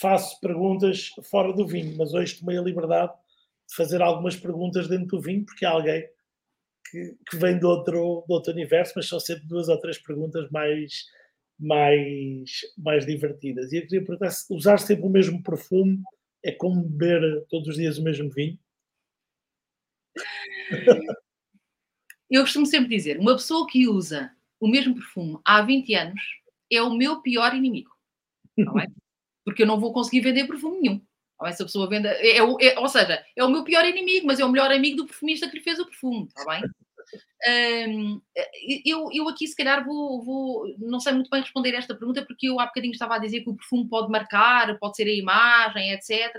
faço 0.00 0.38
perguntas 0.40 1.10
fora 1.28 1.52
do 1.52 1.66
vinho, 1.66 1.96
mas 1.96 2.14
hoje 2.14 2.38
tomei 2.38 2.56
a 2.56 2.62
liberdade 2.62 3.12
de 3.68 3.74
fazer 3.74 4.00
algumas 4.00 4.36
perguntas 4.36 4.86
dentro 4.86 5.16
do 5.16 5.20
vinho, 5.20 5.44
porque 5.44 5.66
há 5.66 5.70
alguém 5.70 6.08
que, 6.88 7.16
que 7.28 7.36
vem 7.36 7.58
de 7.58 7.66
outro, 7.66 8.24
de 8.28 8.32
outro 8.32 8.52
universo, 8.52 8.92
mas 8.94 9.08
são 9.08 9.18
sempre 9.18 9.46
duas 9.48 9.68
ou 9.68 9.78
três 9.80 9.98
perguntas 9.98 10.48
mais 10.50 11.04
mais, 11.62 12.60
mais 12.76 13.06
divertidas. 13.06 13.72
E 13.72 13.76
eu 13.76 13.82
queria 13.82 14.04
perguntar 14.04 14.30
se 14.30 14.52
usar 14.52 14.78
sempre 14.78 15.06
o 15.06 15.10
mesmo 15.10 15.42
perfume 15.42 16.02
é 16.44 16.50
como 16.50 16.82
beber 16.82 17.46
todos 17.48 17.68
os 17.68 17.76
dias 17.76 17.98
o 17.98 18.02
mesmo 18.02 18.28
vinho? 18.28 18.58
Eu 22.28 22.42
costumo 22.42 22.66
sempre 22.66 22.88
dizer: 22.88 23.18
uma 23.18 23.34
pessoa 23.34 23.66
que 23.68 23.86
usa 23.86 24.34
o 24.58 24.66
mesmo 24.66 24.94
perfume 24.94 25.38
há 25.44 25.62
20 25.62 25.94
anos 25.94 26.20
é 26.70 26.82
o 26.82 26.94
meu 26.94 27.20
pior 27.22 27.54
inimigo. 27.54 27.90
É? 28.58 28.62
Porque 29.44 29.62
eu 29.62 29.66
não 29.66 29.78
vou 29.78 29.92
conseguir 29.92 30.20
vender 30.20 30.46
perfume 30.46 30.80
nenhum. 30.80 31.00
Não 31.40 31.48
é? 31.48 31.52
Se 31.52 31.62
a 31.62 31.66
pessoa 31.66 31.88
venda. 31.88 32.08
É, 32.08 32.38
é, 32.38 32.78
ou 32.78 32.88
seja, 32.88 33.24
é 33.36 33.44
o 33.44 33.50
meu 33.50 33.64
pior 33.64 33.84
inimigo, 33.84 34.26
mas 34.26 34.40
é 34.40 34.44
o 34.44 34.48
melhor 34.48 34.70
amigo 34.70 34.96
do 34.96 35.06
perfumista 35.06 35.48
que 35.48 35.56
lhe 35.56 35.62
fez 35.62 35.78
o 35.78 35.86
perfume. 35.86 36.26
Está 36.26 36.44
bem? 36.44 36.62
Um, 37.88 38.20
eu, 38.84 39.08
eu 39.12 39.28
aqui, 39.28 39.46
se 39.46 39.56
calhar, 39.56 39.84
vou, 39.84 40.22
vou, 40.22 40.74
não 40.78 41.00
sei 41.00 41.12
muito 41.12 41.30
bem 41.30 41.40
responder 41.40 41.74
esta 41.74 41.94
pergunta, 41.94 42.24
porque 42.24 42.48
eu 42.48 42.60
há 42.60 42.66
bocadinho 42.66 42.92
estava 42.92 43.16
a 43.16 43.18
dizer 43.18 43.42
que 43.42 43.50
o 43.50 43.56
perfume 43.56 43.88
pode 43.88 44.10
marcar, 44.10 44.78
pode 44.78 44.96
ser 44.96 45.04
a 45.04 45.14
imagem, 45.14 45.92
etc. 45.92 46.32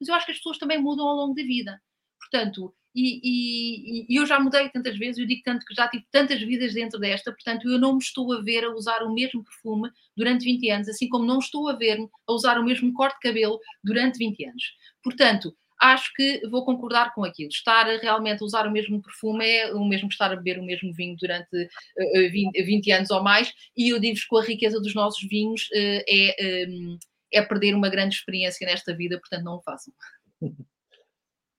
Mas 0.00 0.08
eu 0.08 0.14
acho 0.14 0.26
que 0.26 0.32
as 0.32 0.38
pessoas 0.38 0.58
também 0.58 0.80
mudam 0.80 1.06
ao 1.06 1.16
longo 1.16 1.34
da 1.34 1.42
vida. 1.42 1.80
Portanto, 2.18 2.74
e, 2.94 3.20
e, 3.22 4.06
e, 4.12 4.16
eu 4.16 4.26
já 4.26 4.40
mudei 4.40 4.68
tantas 4.70 4.98
vezes, 4.98 5.18
eu 5.18 5.26
digo 5.26 5.42
tanto 5.44 5.64
que 5.64 5.74
já 5.74 5.88
tive 5.88 6.04
tantas 6.10 6.40
vidas 6.40 6.74
dentro 6.74 6.98
desta, 6.98 7.30
portanto, 7.30 7.68
eu 7.68 7.78
não 7.78 7.92
me 7.92 7.98
estou 7.98 8.32
a 8.32 8.40
ver 8.40 8.64
a 8.64 8.74
usar 8.74 9.02
o 9.02 9.12
mesmo 9.12 9.44
perfume 9.44 9.90
durante 10.16 10.44
20 10.44 10.70
anos, 10.70 10.88
assim 10.88 11.08
como 11.08 11.24
não 11.24 11.38
estou 11.38 11.68
a 11.68 11.74
ver-me 11.74 12.08
a 12.26 12.32
usar 12.32 12.58
o 12.58 12.64
mesmo 12.64 12.92
corte 12.92 13.14
de 13.14 13.28
cabelo 13.28 13.60
durante 13.84 14.18
20 14.18 14.44
anos. 14.46 14.64
Portanto, 15.02 15.54
acho 15.80 16.12
que 16.14 16.46
vou 16.48 16.64
concordar 16.64 17.14
com 17.14 17.24
aquilo. 17.24 17.48
Estar 17.48 17.86
realmente 18.00 18.42
a 18.42 18.44
usar 18.44 18.66
o 18.66 18.70
mesmo 18.70 19.00
perfume 19.00 19.46
é 19.46 19.72
o 19.72 19.84
mesmo 19.86 20.08
que 20.08 20.14
estar 20.14 20.32
a 20.32 20.36
beber 20.36 20.58
o 20.58 20.64
mesmo 20.64 20.92
vinho 20.92 21.16
durante 21.16 21.56
uh, 21.56 22.30
20, 22.30 22.62
20, 22.62 22.92
anos 22.92 23.10
ou 23.10 23.22
mais, 23.22 23.52
e 23.76 23.90
eu 23.90 24.00
digo-vos 24.00 24.24
que 24.24 24.36
a 24.36 24.42
riqueza 24.42 24.80
dos 24.80 24.94
nossos 24.94 25.26
vinhos 25.28 25.62
uh, 25.66 26.04
é, 26.08 26.66
um, 26.68 26.98
é 27.32 27.42
perder 27.42 27.74
uma 27.74 27.88
grande 27.88 28.14
experiência 28.14 28.66
nesta 28.66 28.94
vida, 28.94 29.18
portanto 29.18 29.44
não 29.44 29.56
o 29.56 29.62
façam. 29.62 29.92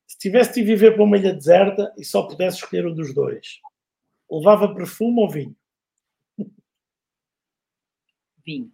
Se 0.07 0.17
tivesse 0.17 0.55
de 0.55 0.63
viver 0.63 0.95
para 0.95 1.03
uma 1.03 1.17
ilha 1.17 1.33
deserta 1.33 1.93
e 1.97 2.03
só 2.03 2.23
pudesse 2.23 2.57
escolher 2.57 2.85
um 2.87 2.93
dos 2.93 3.13
dois, 3.13 3.59
levava 4.29 4.73
perfume 4.73 5.19
ou 5.21 5.29
vinho? 5.29 5.55
Vinho. 8.45 8.71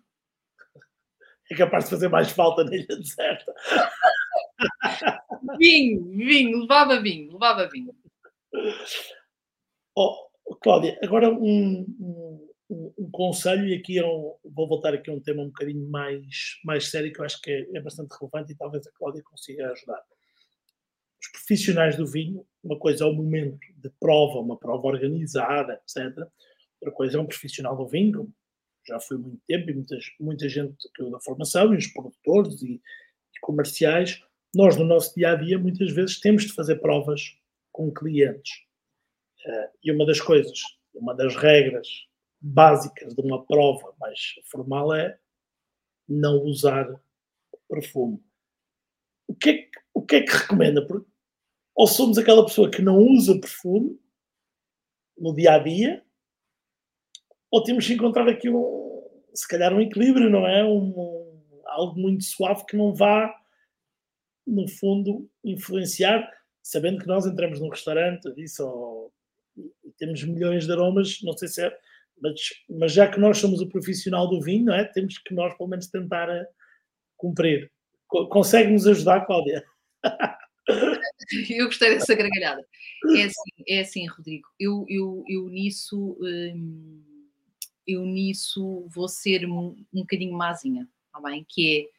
É 1.51 1.55
capaz 1.55 1.85
de 1.85 1.91
fazer 1.91 2.07
mais 2.07 2.31
falta 2.31 2.63
na 2.63 2.75
ilha 2.75 2.87
deserta. 2.87 3.53
vinho, 5.59 6.05
vinho, 6.05 6.61
levava 6.61 7.01
vinho, 7.01 7.33
levava 7.33 7.69
vinho. 7.69 7.95
Oh, 9.95 10.27
Cláudia, 10.61 10.97
agora 11.03 11.29
um, 11.29 11.85
um, 12.69 12.93
um, 12.97 13.09
conselho, 13.11 13.67
e 13.67 13.75
aqui 13.75 13.99
é 13.99 14.05
um, 14.05 14.35
vou 14.43 14.67
voltar 14.67 14.93
aqui 14.93 15.09
a 15.09 15.13
um 15.13 15.19
tema 15.19 15.43
um 15.43 15.47
bocadinho 15.47 15.87
mais, 15.89 16.59
mais 16.63 16.89
sério, 16.89 17.11
que 17.13 17.19
eu 17.19 17.25
acho 17.25 17.39
que 17.41 17.51
é, 17.51 17.77
é 17.77 17.81
bastante 17.81 18.15
relevante 18.19 18.51
e 18.51 18.55
talvez 18.55 18.87
a 18.87 18.91
Cláudia 18.91 19.23
consiga 19.23 19.71
ajudar. 19.71 20.01
Os 21.21 21.31
profissionais 21.31 21.95
do 21.95 22.05
vinho, 22.05 22.45
uma 22.63 22.77
coisa 22.77 23.03
é 23.03 23.07
o 23.07 23.13
momento 23.13 23.59
de 23.77 23.89
prova, 23.99 24.39
uma 24.39 24.57
prova 24.57 24.87
organizada, 24.87 25.73
etc. 25.73 26.27
Outra 26.81 26.95
coisa 26.95 27.17
é 27.17 27.21
um 27.21 27.25
profissional 27.25 27.75
do 27.75 27.87
vinho, 27.87 28.31
já 28.87 28.99
foi 28.99 29.17
muito 29.17 29.41
tempo 29.47 29.69
e 29.69 29.73
muitas, 29.73 30.05
muita 30.19 30.47
gente 30.47 30.75
da 31.11 31.19
formação, 31.19 31.73
e 31.73 31.77
os 31.77 31.87
produtores 31.87 32.61
e, 32.61 32.73
e 32.73 33.39
comerciais, 33.41 34.21
nós, 34.53 34.75
no 34.77 34.85
nosso 34.85 35.13
dia 35.15 35.31
a 35.31 35.35
dia, 35.35 35.59
muitas 35.59 35.91
vezes 35.91 36.19
temos 36.19 36.43
de 36.43 36.53
fazer 36.53 36.77
provas 36.77 37.37
com 37.71 37.91
clientes. 37.91 38.51
Uh, 39.45 39.69
e 39.83 39.91
uma 39.91 40.05
das 40.05 40.19
coisas, 40.21 40.59
uma 40.93 41.13
das 41.13 41.35
regras 41.35 41.87
básicas 42.39 43.13
de 43.13 43.21
uma 43.21 43.45
prova 43.45 43.93
mais 43.99 44.19
formal 44.45 44.93
é 44.93 45.19
não 46.07 46.43
usar 46.43 46.87
perfume. 47.67 48.23
O 49.27 49.35
que 49.35 49.49
é 49.49 49.57
que, 49.57 49.69
o 49.93 50.01
que, 50.01 50.15
é 50.17 50.21
que 50.21 50.31
recomenda? 50.31 50.85
Porque 50.85 51.09
ou 51.75 51.87
somos 51.87 52.17
aquela 52.17 52.45
pessoa 52.45 52.71
que 52.71 52.81
não 52.81 52.97
usa 52.97 53.37
perfume 53.37 53.99
no 55.17 55.35
dia 55.35 55.55
a 55.55 55.59
dia, 55.59 56.04
ou 57.55 57.63
temos 57.63 57.87
que 57.87 57.93
encontrar 57.93 58.27
aqui 58.27 58.49
um, 58.49 59.01
se 59.33 59.47
calhar 59.47 59.73
um 59.73 59.79
equilíbrio, 59.79 60.29
não 60.29 60.45
é? 60.45 60.61
Um, 60.65 61.39
algo 61.67 61.97
muito 61.97 62.25
suave 62.25 62.65
que 62.65 62.75
não 62.75 62.93
vá 62.93 63.33
no 64.45 64.67
fundo, 64.67 65.29
influenciar 65.41 66.29
sabendo 66.61 66.99
que 66.99 67.07
nós 67.07 67.25
entramos 67.25 67.61
num 67.61 67.69
restaurante 67.69 68.27
só 68.49 69.07
e 69.55 69.91
temos 69.97 70.21
milhões 70.25 70.65
de 70.65 70.73
aromas, 70.73 71.19
não 71.23 71.31
sei 71.31 71.47
se 71.47 71.63
é, 71.63 71.77
mas, 72.21 72.41
mas 72.69 72.91
já 72.91 73.09
que 73.09 73.21
nós 73.21 73.37
somos 73.37 73.61
o 73.61 73.69
profissional 73.69 74.27
do 74.29 74.41
vinho, 74.41 74.65
não 74.65 74.73
é? 74.73 74.83
Temos 74.83 75.17
que 75.17 75.33
nós, 75.33 75.55
pelo 75.55 75.69
menos, 75.69 75.87
tentar 75.87 76.27
eh, 76.29 76.45
cumprir. 77.15 77.71
Consegue-nos 78.07 78.85
ajudar, 78.85 79.25
Cláudia? 79.25 79.63
eu 81.49 81.67
gostei 81.67 81.91
dessa 81.91 82.15
gargalhada. 82.15 82.67
É 83.15 83.23
assim, 83.23 83.51
é 83.69 83.79
assim 83.79 84.07
Rodrigo. 84.07 84.49
Eu, 84.59 84.85
eu, 84.89 85.23
eu 85.29 85.47
nisso. 85.47 86.17
Hum, 86.19 87.14
eu 87.87 88.05
nisso 88.05 88.85
vou 88.89 89.07
ser 89.07 89.45
um, 89.45 89.75
um 89.93 90.01
bocadinho 90.01 90.33
mazinha, 90.33 90.87
tá 91.11 91.19
bem? 91.21 91.45
Que 91.47 91.79
é 91.91 91.95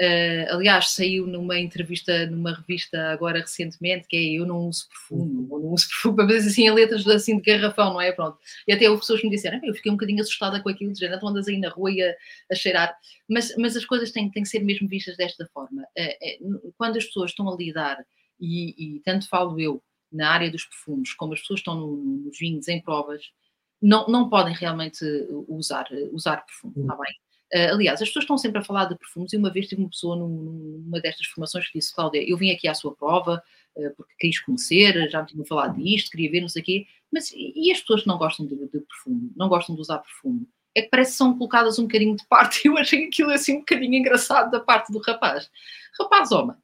Uh, 0.00 0.46
aliás, 0.54 0.90
saiu 0.90 1.26
numa 1.26 1.58
entrevista 1.58 2.24
numa 2.26 2.54
revista 2.54 3.10
agora 3.10 3.40
recentemente 3.40 4.06
que 4.06 4.16
é 4.16 4.40
Eu 4.40 4.46
não 4.46 4.68
uso 4.68 4.88
perfume, 4.88 5.48
ou 5.50 5.58
não 5.58 5.70
uso 5.70 5.88
perfume, 5.88 6.24
mas 6.24 6.46
assim 6.46 6.66
em 6.68 6.70
letras 6.70 7.04
assim 7.08 7.36
de 7.36 7.42
garrafão, 7.42 7.94
não 7.94 8.00
é? 8.00 8.12
Pronto. 8.12 8.38
E 8.68 8.72
até 8.72 8.88
houve 8.88 9.00
pessoas 9.00 9.20
que 9.20 9.26
me 9.26 9.34
disseram, 9.34 9.58
eu 9.64 9.74
fiquei 9.74 9.90
um 9.90 9.96
bocadinho 9.96 10.22
assustada 10.22 10.62
com 10.62 10.68
aquilo, 10.68 10.92
dizendo, 10.92 11.18
tu 11.18 11.26
andas 11.26 11.48
aí 11.48 11.58
na 11.58 11.68
rua 11.68 11.90
a, 11.90 12.52
a 12.52 12.54
cheirar. 12.54 12.96
Mas, 13.28 13.52
mas 13.56 13.76
as 13.76 13.84
coisas 13.84 14.12
têm, 14.12 14.30
têm 14.30 14.44
que 14.44 14.48
ser 14.48 14.60
mesmo 14.60 14.86
vistas 14.88 15.16
desta 15.16 15.44
forma. 15.52 15.82
Uh, 15.98 16.46
uh, 16.46 16.74
quando 16.78 16.96
as 16.96 17.04
pessoas 17.04 17.32
estão 17.32 17.52
a 17.52 17.56
lidar, 17.56 17.98
e, 18.40 18.98
e, 18.98 19.00
tanto 19.00 19.28
falo 19.28 19.58
eu 19.58 19.82
na 20.12 20.30
área 20.30 20.48
dos 20.48 20.64
perfumes, 20.64 21.12
como 21.14 21.32
as 21.32 21.40
pessoas 21.40 21.58
estão 21.58 21.74
no, 21.74 21.96
nos 21.96 22.38
vinhos, 22.38 22.68
em 22.68 22.80
provas, 22.80 23.32
não, 23.80 24.06
não 24.08 24.28
podem 24.28 24.54
realmente 24.54 25.04
usar, 25.46 25.86
usar 26.12 26.44
perfume, 26.44 26.74
está 26.78 26.96
bem? 26.96 27.14
Uh, 27.54 27.72
aliás, 27.72 28.02
as 28.02 28.08
pessoas 28.08 28.24
estão 28.24 28.36
sempre 28.36 28.58
a 28.58 28.64
falar 28.64 28.84
de 28.84 28.96
perfumes 28.96 29.32
e 29.32 29.36
uma 29.36 29.50
vez 29.50 29.66
tive 29.66 29.80
uma 29.80 29.88
pessoa 29.88 30.16
numa 30.16 31.00
destas 31.00 31.26
formações 31.28 31.66
que 31.66 31.78
disse, 31.78 31.94
Cláudia, 31.94 32.22
eu 32.28 32.36
vim 32.36 32.50
aqui 32.50 32.68
à 32.68 32.74
sua 32.74 32.94
prova 32.94 33.42
uh, 33.74 33.94
porque 33.96 34.14
quis 34.18 34.38
conhecer, 34.40 35.08
já 35.08 35.22
me 35.22 35.28
tinham 35.28 35.46
falado 35.46 35.82
disto, 35.82 36.10
queria 36.10 36.30
ver, 36.30 36.42
não 36.42 36.48
sei 36.48 36.60
o 36.60 36.64
quê, 36.64 36.86
mas 37.10 37.32
e 37.34 37.72
as 37.72 37.80
pessoas 37.80 38.02
que 38.02 38.08
não 38.08 38.18
gostam 38.18 38.44
de, 38.44 38.54
de, 38.54 38.80
perfume, 38.80 39.32
não 39.34 39.48
gostam 39.48 39.74
de 39.74 39.80
usar 39.80 39.98
perfume? 39.98 40.46
É 40.74 40.82
que 40.82 40.90
parece 40.90 41.12
que 41.12 41.16
são 41.16 41.38
colocadas 41.38 41.78
um 41.78 41.84
bocadinho 41.84 42.14
de 42.14 42.26
parte 42.26 42.66
e 42.66 42.68
eu 42.68 42.76
achei 42.76 43.06
aquilo 43.06 43.30
assim 43.30 43.56
um 43.56 43.60
bocadinho 43.60 43.94
engraçado 43.94 44.50
da 44.50 44.60
parte 44.60 44.92
do 44.92 44.98
rapaz. 44.98 45.50
Rapaz, 45.98 46.30
homem. 46.32 46.56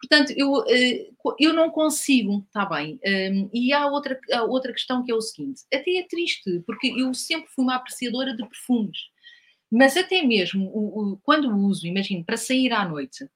Portanto, 0.00 0.32
eu, 0.36 0.52
uh, 0.52 1.34
eu 1.38 1.52
não 1.52 1.70
consigo, 1.70 2.44
está 2.46 2.66
bem. 2.66 3.00
Um, 3.04 3.50
e 3.52 3.72
há 3.72 3.86
outra, 3.86 4.18
há 4.32 4.42
outra 4.42 4.72
questão 4.72 5.02
que 5.04 5.10
é 5.10 5.14
o 5.14 5.20
seguinte, 5.20 5.62
até 5.72 5.96
é 5.96 6.06
triste, 6.06 6.62
porque 6.66 6.88
eu 6.88 7.12
sempre 7.14 7.48
fui 7.54 7.64
uma 7.64 7.76
apreciadora 7.76 8.36
de 8.36 8.46
perfumes 8.46 8.98
mas 9.70 9.96
até 9.96 10.22
mesmo 10.22 11.20
quando 11.22 11.54
uso, 11.56 11.86
imagino, 11.86 12.24
para 12.24 12.36
sair 12.36 12.72
à 12.72 12.88
noite 12.88 13.28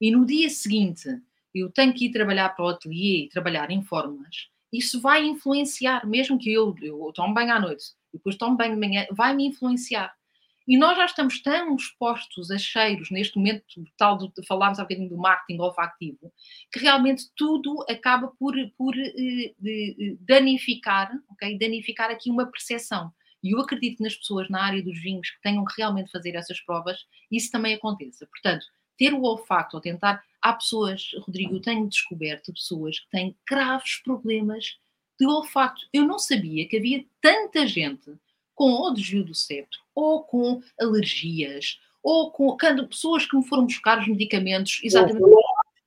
e 0.00 0.10
no 0.10 0.24
dia 0.24 0.48
seguinte 0.48 1.08
eu 1.54 1.70
tenho 1.70 1.92
que 1.92 2.06
ir 2.06 2.12
trabalhar 2.12 2.50
para 2.50 2.64
o 2.64 2.68
ateliê 2.68 3.24
e 3.24 3.28
trabalhar 3.28 3.70
em 3.70 3.82
formas, 3.82 4.48
isso 4.72 5.00
vai 5.00 5.24
influenciar, 5.24 6.04
mesmo 6.04 6.38
que 6.38 6.52
eu, 6.52 6.74
eu 6.82 7.12
tome 7.14 7.32
bem 7.32 7.50
à 7.50 7.60
noite, 7.60 7.84
depois 8.12 8.36
tomo 8.36 8.56
bem 8.56 8.70
de 8.70 8.76
manhã, 8.76 9.06
vai 9.12 9.34
me 9.34 9.46
influenciar. 9.46 10.12
E 10.66 10.78
nós 10.78 10.96
já 10.96 11.04
estamos 11.04 11.42
tão 11.42 11.76
expostos 11.76 12.50
a 12.50 12.56
cheiros 12.56 13.10
neste 13.10 13.36
momento, 13.36 13.64
tal 13.98 14.16
de 14.16 14.30
falarmos 14.46 14.78
há 14.78 14.82
bocadinho 14.82 15.10
do 15.10 15.18
marketing 15.18 15.60
olfativo, 15.60 16.32
que 16.72 16.78
realmente 16.78 17.24
tudo 17.36 17.84
acaba 17.88 18.28
por, 18.38 18.54
por 18.76 18.96
eh, 18.96 19.54
de, 19.58 20.16
danificar, 20.20 21.12
ok? 21.30 21.58
Danificar 21.58 22.10
aqui 22.10 22.30
uma 22.30 22.46
percepção. 22.46 23.12
E 23.42 23.54
eu 23.54 23.60
acredito 23.60 23.98
que 23.98 24.02
nas 24.02 24.16
pessoas 24.16 24.48
na 24.48 24.64
área 24.64 24.82
dos 24.82 24.98
vinhos 25.02 25.28
que 25.28 25.42
tenham 25.42 25.66
que 25.66 25.74
realmente 25.76 26.10
fazer 26.10 26.34
essas 26.34 26.58
provas, 26.60 27.04
isso 27.30 27.50
também 27.50 27.74
aconteça. 27.74 28.26
Portanto, 28.26 28.64
ter 28.96 29.12
o 29.12 29.22
olfato 29.22 29.76
ou 29.76 29.82
tentar. 29.82 30.24
Há 30.40 30.54
pessoas, 30.54 31.10
Rodrigo, 31.20 31.56
eu 31.56 31.60
tenho 31.60 31.86
descoberto 31.86 32.54
pessoas 32.54 33.00
que 33.00 33.10
têm 33.10 33.36
graves 33.46 33.96
problemas 34.02 34.78
de 35.18 35.26
olfato. 35.26 35.82
Eu 35.92 36.06
não 36.06 36.18
sabia 36.18 36.66
que 36.66 36.78
havia 36.78 37.04
tanta 37.20 37.66
gente 37.66 38.14
com 38.54 38.70
ou 38.70 38.94
desvio 38.94 39.24
do 39.24 39.34
septo, 39.34 39.78
ou 39.94 40.24
com 40.24 40.60
alergias, 40.80 41.78
ou 42.02 42.30
com 42.30 42.56
quando, 42.56 42.88
pessoas 42.88 43.26
que 43.26 43.36
me 43.36 43.46
foram 43.46 43.66
buscar 43.66 44.00
os 44.00 44.08
medicamentos. 44.08 44.80
Exatamente. 44.82 45.24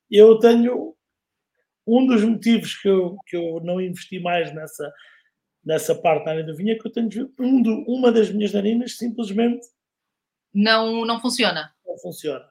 Eu 0.10 0.40
tenho 0.40 0.96
um 1.86 2.06
dos 2.06 2.24
motivos 2.24 2.76
que 2.76 2.88
eu, 2.88 3.18
que 3.26 3.36
eu 3.36 3.62
não 3.64 3.80
investi 3.80 4.20
mais 4.20 4.54
nessa 4.54 4.92
nessa 5.64 5.94
parte 5.94 6.24
da 6.24 6.32
área 6.32 6.44
do 6.46 6.56
vinho 6.56 6.72
é 6.72 6.76
que 6.76 6.88
eu 6.88 6.92
tenho 6.92 7.10
um 7.38 7.62
do, 7.62 7.84
uma 7.90 8.10
das 8.10 8.32
minhas 8.32 8.54
narinas 8.54 8.96
simplesmente 8.96 9.68
não, 10.54 11.06
não 11.06 11.20
funciona. 11.20 11.74
Não 11.86 11.98
funciona. 11.98 12.46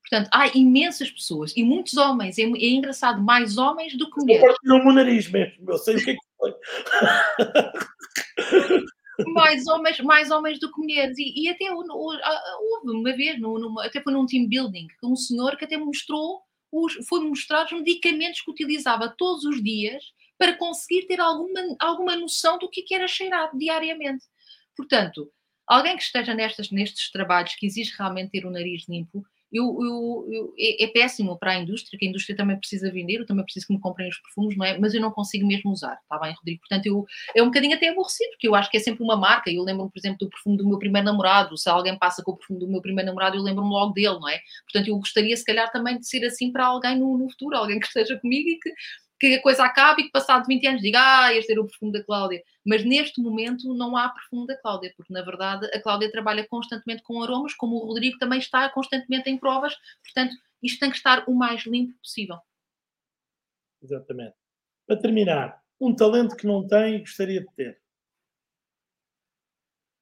Portanto, 0.00 0.30
há 0.32 0.48
imensas 0.48 1.10
pessoas 1.10 1.54
e 1.56 1.62
muitos 1.62 1.96
homens. 1.96 2.38
É, 2.38 2.42
é 2.42 2.68
engraçado, 2.68 3.22
mais 3.22 3.56
homens 3.56 3.96
do 3.96 4.10
que 4.10 4.20
mulheres. 4.20 4.46
Partiram 4.46 4.78
o 4.78 4.84
meu 4.84 4.94
nariz 4.94 5.30
mesmo, 5.30 5.70
eu 5.70 5.78
sei 5.78 5.96
o 5.96 6.04
que 6.04 6.10
é 6.10 6.14
que 6.14 6.20
foi. 6.36 6.54
mais 9.28 9.66
homens, 9.66 10.00
mais 10.00 10.30
homens 10.30 10.58
do 10.58 10.72
que 10.72 10.80
mulheres. 10.80 11.16
E, 11.18 11.42
e 11.42 11.48
até 11.48 11.72
houve 11.72 12.90
uma 12.90 13.16
vez, 13.16 13.40
numa, 13.40 13.84
até 13.84 14.00
foi 14.00 14.12
num 14.12 14.26
team 14.26 14.48
building, 14.48 14.88
que 14.88 15.06
um 15.06 15.16
senhor 15.16 15.56
que 15.56 15.64
até 15.64 15.76
mostrou, 15.76 16.42
os, 16.72 16.94
foi 17.08 17.20
mostrar 17.20 17.66
os 17.66 17.72
medicamentos 17.72 18.40
que 18.40 18.50
utilizava 18.50 19.14
todos 19.16 19.44
os 19.44 19.62
dias 19.62 20.02
para 20.36 20.56
conseguir 20.56 21.06
ter 21.06 21.20
alguma, 21.20 21.60
alguma 21.78 22.16
noção 22.16 22.58
do 22.58 22.68
que 22.68 22.84
era 22.92 23.06
cheirar 23.06 23.56
diariamente. 23.56 24.24
Portanto, 24.76 25.30
alguém 25.66 25.96
que 25.96 26.02
esteja 26.02 26.34
nestas, 26.34 26.70
nestes 26.70 27.10
trabalhos 27.10 27.54
que 27.54 27.66
exige 27.66 27.94
realmente 27.96 28.30
ter 28.30 28.44
o 28.44 28.50
nariz 28.50 28.88
limpo, 28.88 29.24
eu, 29.54 30.26
eu, 30.32 30.54
é, 30.58 30.84
é, 30.84 30.86
péssimo 30.88 31.38
para 31.38 31.52
a 31.52 31.58
indústria, 31.58 31.96
que 31.96 32.04
a 32.04 32.08
indústria 32.08 32.36
também 32.36 32.58
precisa 32.58 32.90
vender, 32.90 33.20
eu 33.20 33.26
também 33.26 33.44
preciso 33.44 33.68
que 33.68 33.72
me 33.72 33.80
comprem 33.80 34.08
os 34.08 34.18
perfumes, 34.20 34.56
não 34.56 34.66
é? 34.66 34.76
Mas 34.76 34.94
eu 34.94 35.00
não 35.00 35.12
consigo 35.12 35.46
mesmo 35.46 35.70
usar, 35.70 35.96
está 36.02 36.18
bem, 36.18 36.34
Rodrigo? 36.34 36.60
Portanto, 36.60 36.86
eu, 36.86 37.06
é 37.36 37.40
um 37.40 37.46
bocadinho 37.46 37.76
até 37.76 37.88
aborrecido, 37.88 38.30
porque 38.30 38.48
eu 38.48 38.54
acho 38.56 38.68
que 38.68 38.76
é 38.76 38.80
sempre 38.80 39.04
uma 39.04 39.16
marca. 39.16 39.52
Eu 39.52 39.62
lembro-me, 39.62 39.90
por 39.92 39.98
exemplo, 39.98 40.18
do 40.18 40.28
perfume 40.28 40.56
do 40.56 40.68
meu 40.68 40.78
primeiro 40.78 41.06
namorado. 41.06 41.56
Se 41.56 41.68
alguém 41.68 41.96
passa 41.96 42.20
com 42.24 42.32
o 42.32 42.36
perfume 42.36 42.58
do 42.58 42.68
meu 42.68 42.82
primeiro 42.82 43.06
namorado, 43.06 43.36
eu 43.36 43.42
lembro-me 43.42 43.70
logo 43.70 43.92
dele, 43.92 44.18
não 44.18 44.28
é? 44.28 44.40
Portanto, 44.64 44.88
eu 44.88 44.96
gostaria, 44.98 45.36
se 45.36 45.44
calhar, 45.44 45.70
também 45.70 45.98
de 45.98 46.08
ser 46.08 46.24
assim 46.24 46.50
para 46.50 46.66
alguém 46.66 46.98
no, 46.98 47.16
no 47.16 47.30
futuro, 47.30 47.56
alguém 47.56 47.78
que 47.78 47.86
esteja 47.86 48.18
comigo 48.18 48.48
e 48.48 48.58
que 48.58 48.72
que 49.18 49.34
a 49.34 49.42
coisa 49.42 49.64
acabe 49.64 50.02
e 50.02 50.04
que 50.06 50.10
passado 50.10 50.46
20 50.46 50.66
anos 50.66 50.82
diga, 50.82 50.98
ah, 51.00 51.34
este 51.34 51.52
era 51.52 51.60
o 51.60 51.66
perfume 51.66 51.92
da 51.92 52.02
Cláudia. 52.02 52.42
Mas 52.64 52.84
neste 52.84 53.20
momento 53.20 53.72
não 53.74 53.96
há 53.96 54.08
perfume 54.08 54.46
da 54.46 54.56
Cláudia, 54.56 54.92
porque 54.96 55.12
na 55.12 55.22
verdade 55.22 55.66
a 55.66 55.80
Cláudia 55.80 56.10
trabalha 56.10 56.46
constantemente 56.48 57.02
com 57.02 57.22
aromas, 57.22 57.54
como 57.54 57.76
o 57.76 57.86
Rodrigo 57.86 58.18
também 58.18 58.38
está 58.38 58.68
constantemente 58.70 59.30
em 59.30 59.38
provas, 59.38 59.74
portanto 60.02 60.34
isto 60.62 60.80
tem 60.80 60.90
que 60.90 60.96
estar 60.96 61.24
o 61.28 61.34
mais 61.34 61.64
limpo 61.66 61.96
possível. 61.98 62.38
Exatamente. 63.82 64.34
Para 64.86 64.96
terminar, 64.96 65.62
um 65.80 65.94
talento 65.94 66.36
que 66.36 66.46
não 66.46 66.66
tem 66.66 66.96
e 66.96 67.00
gostaria 67.00 67.40
de 67.40 67.52
ter. 67.54 67.80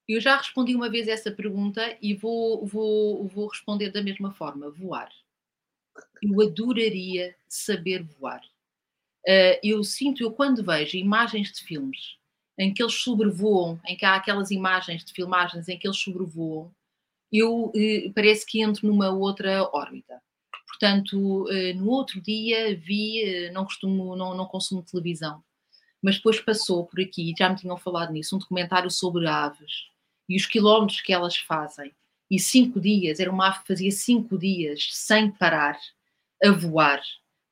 Eu 0.07 0.19
já 0.19 0.37
respondi 0.37 0.75
uma 0.75 0.89
vez 0.89 1.07
essa 1.07 1.31
pergunta 1.31 1.97
e 2.01 2.13
vou, 2.13 2.65
vou, 2.65 3.27
vou 3.27 3.47
responder 3.47 3.89
da 3.91 4.01
mesma 4.01 4.33
forma: 4.33 4.69
voar. 4.69 5.09
Eu 6.21 6.41
adoraria 6.41 7.35
saber 7.47 8.03
voar. 8.03 8.41
Uh, 9.27 9.57
eu 9.63 9.83
sinto, 9.83 10.21
eu 10.21 10.31
quando 10.31 10.63
vejo 10.63 10.97
imagens 10.97 11.51
de 11.51 11.61
filmes 11.63 12.17
em 12.57 12.73
que 12.73 12.83
eles 12.83 12.95
sobrevoam, 12.95 13.79
em 13.87 13.95
que 13.95 14.05
há 14.05 14.15
aquelas 14.15 14.51
imagens 14.51 15.03
de 15.03 15.13
filmagens 15.13 15.69
em 15.69 15.79
que 15.79 15.87
eles 15.87 15.97
sobrevoam, 15.97 16.71
eu 17.31 17.67
uh, 17.67 18.13
parece 18.13 18.45
que 18.45 18.61
entro 18.61 18.85
numa 18.85 19.09
outra 19.09 19.63
órbita. 19.73 20.21
Portanto, 20.67 21.45
uh, 21.45 21.73
no 21.75 21.89
outro 21.89 22.19
dia 22.21 22.75
vi, 22.75 23.49
não 23.51 23.63
costumo, 23.63 24.15
não, 24.15 24.35
não 24.35 24.45
consumo 24.45 24.83
televisão, 24.83 25.41
mas 26.01 26.17
depois 26.17 26.41
passou 26.41 26.85
por 26.85 26.99
aqui, 26.99 27.33
já 27.37 27.49
me 27.49 27.55
tinham 27.55 27.77
falado 27.77 28.11
nisso, 28.11 28.35
um 28.35 28.39
documentário 28.39 28.91
sobre 28.91 29.25
aves 29.25 29.87
e 30.27 30.35
os 30.35 30.45
quilómetros 30.45 30.99
que 30.99 31.13
elas 31.13 31.37
fazem. 31.37 31.93
E 32.29 32.39
cinco 32.39 32.79
dias, 32.81 33.19
era 33.19 33.31
uma 33.31 33.47
ave 33.47 33.59
que 33.61 33.67
fazia 33.67 33.91
cinco 33.91 34.37
dias 34.37 34.89
sem 34.91 35.31
parar 35.31 35.79
a 36.43 36.51
voar 36.51 37.01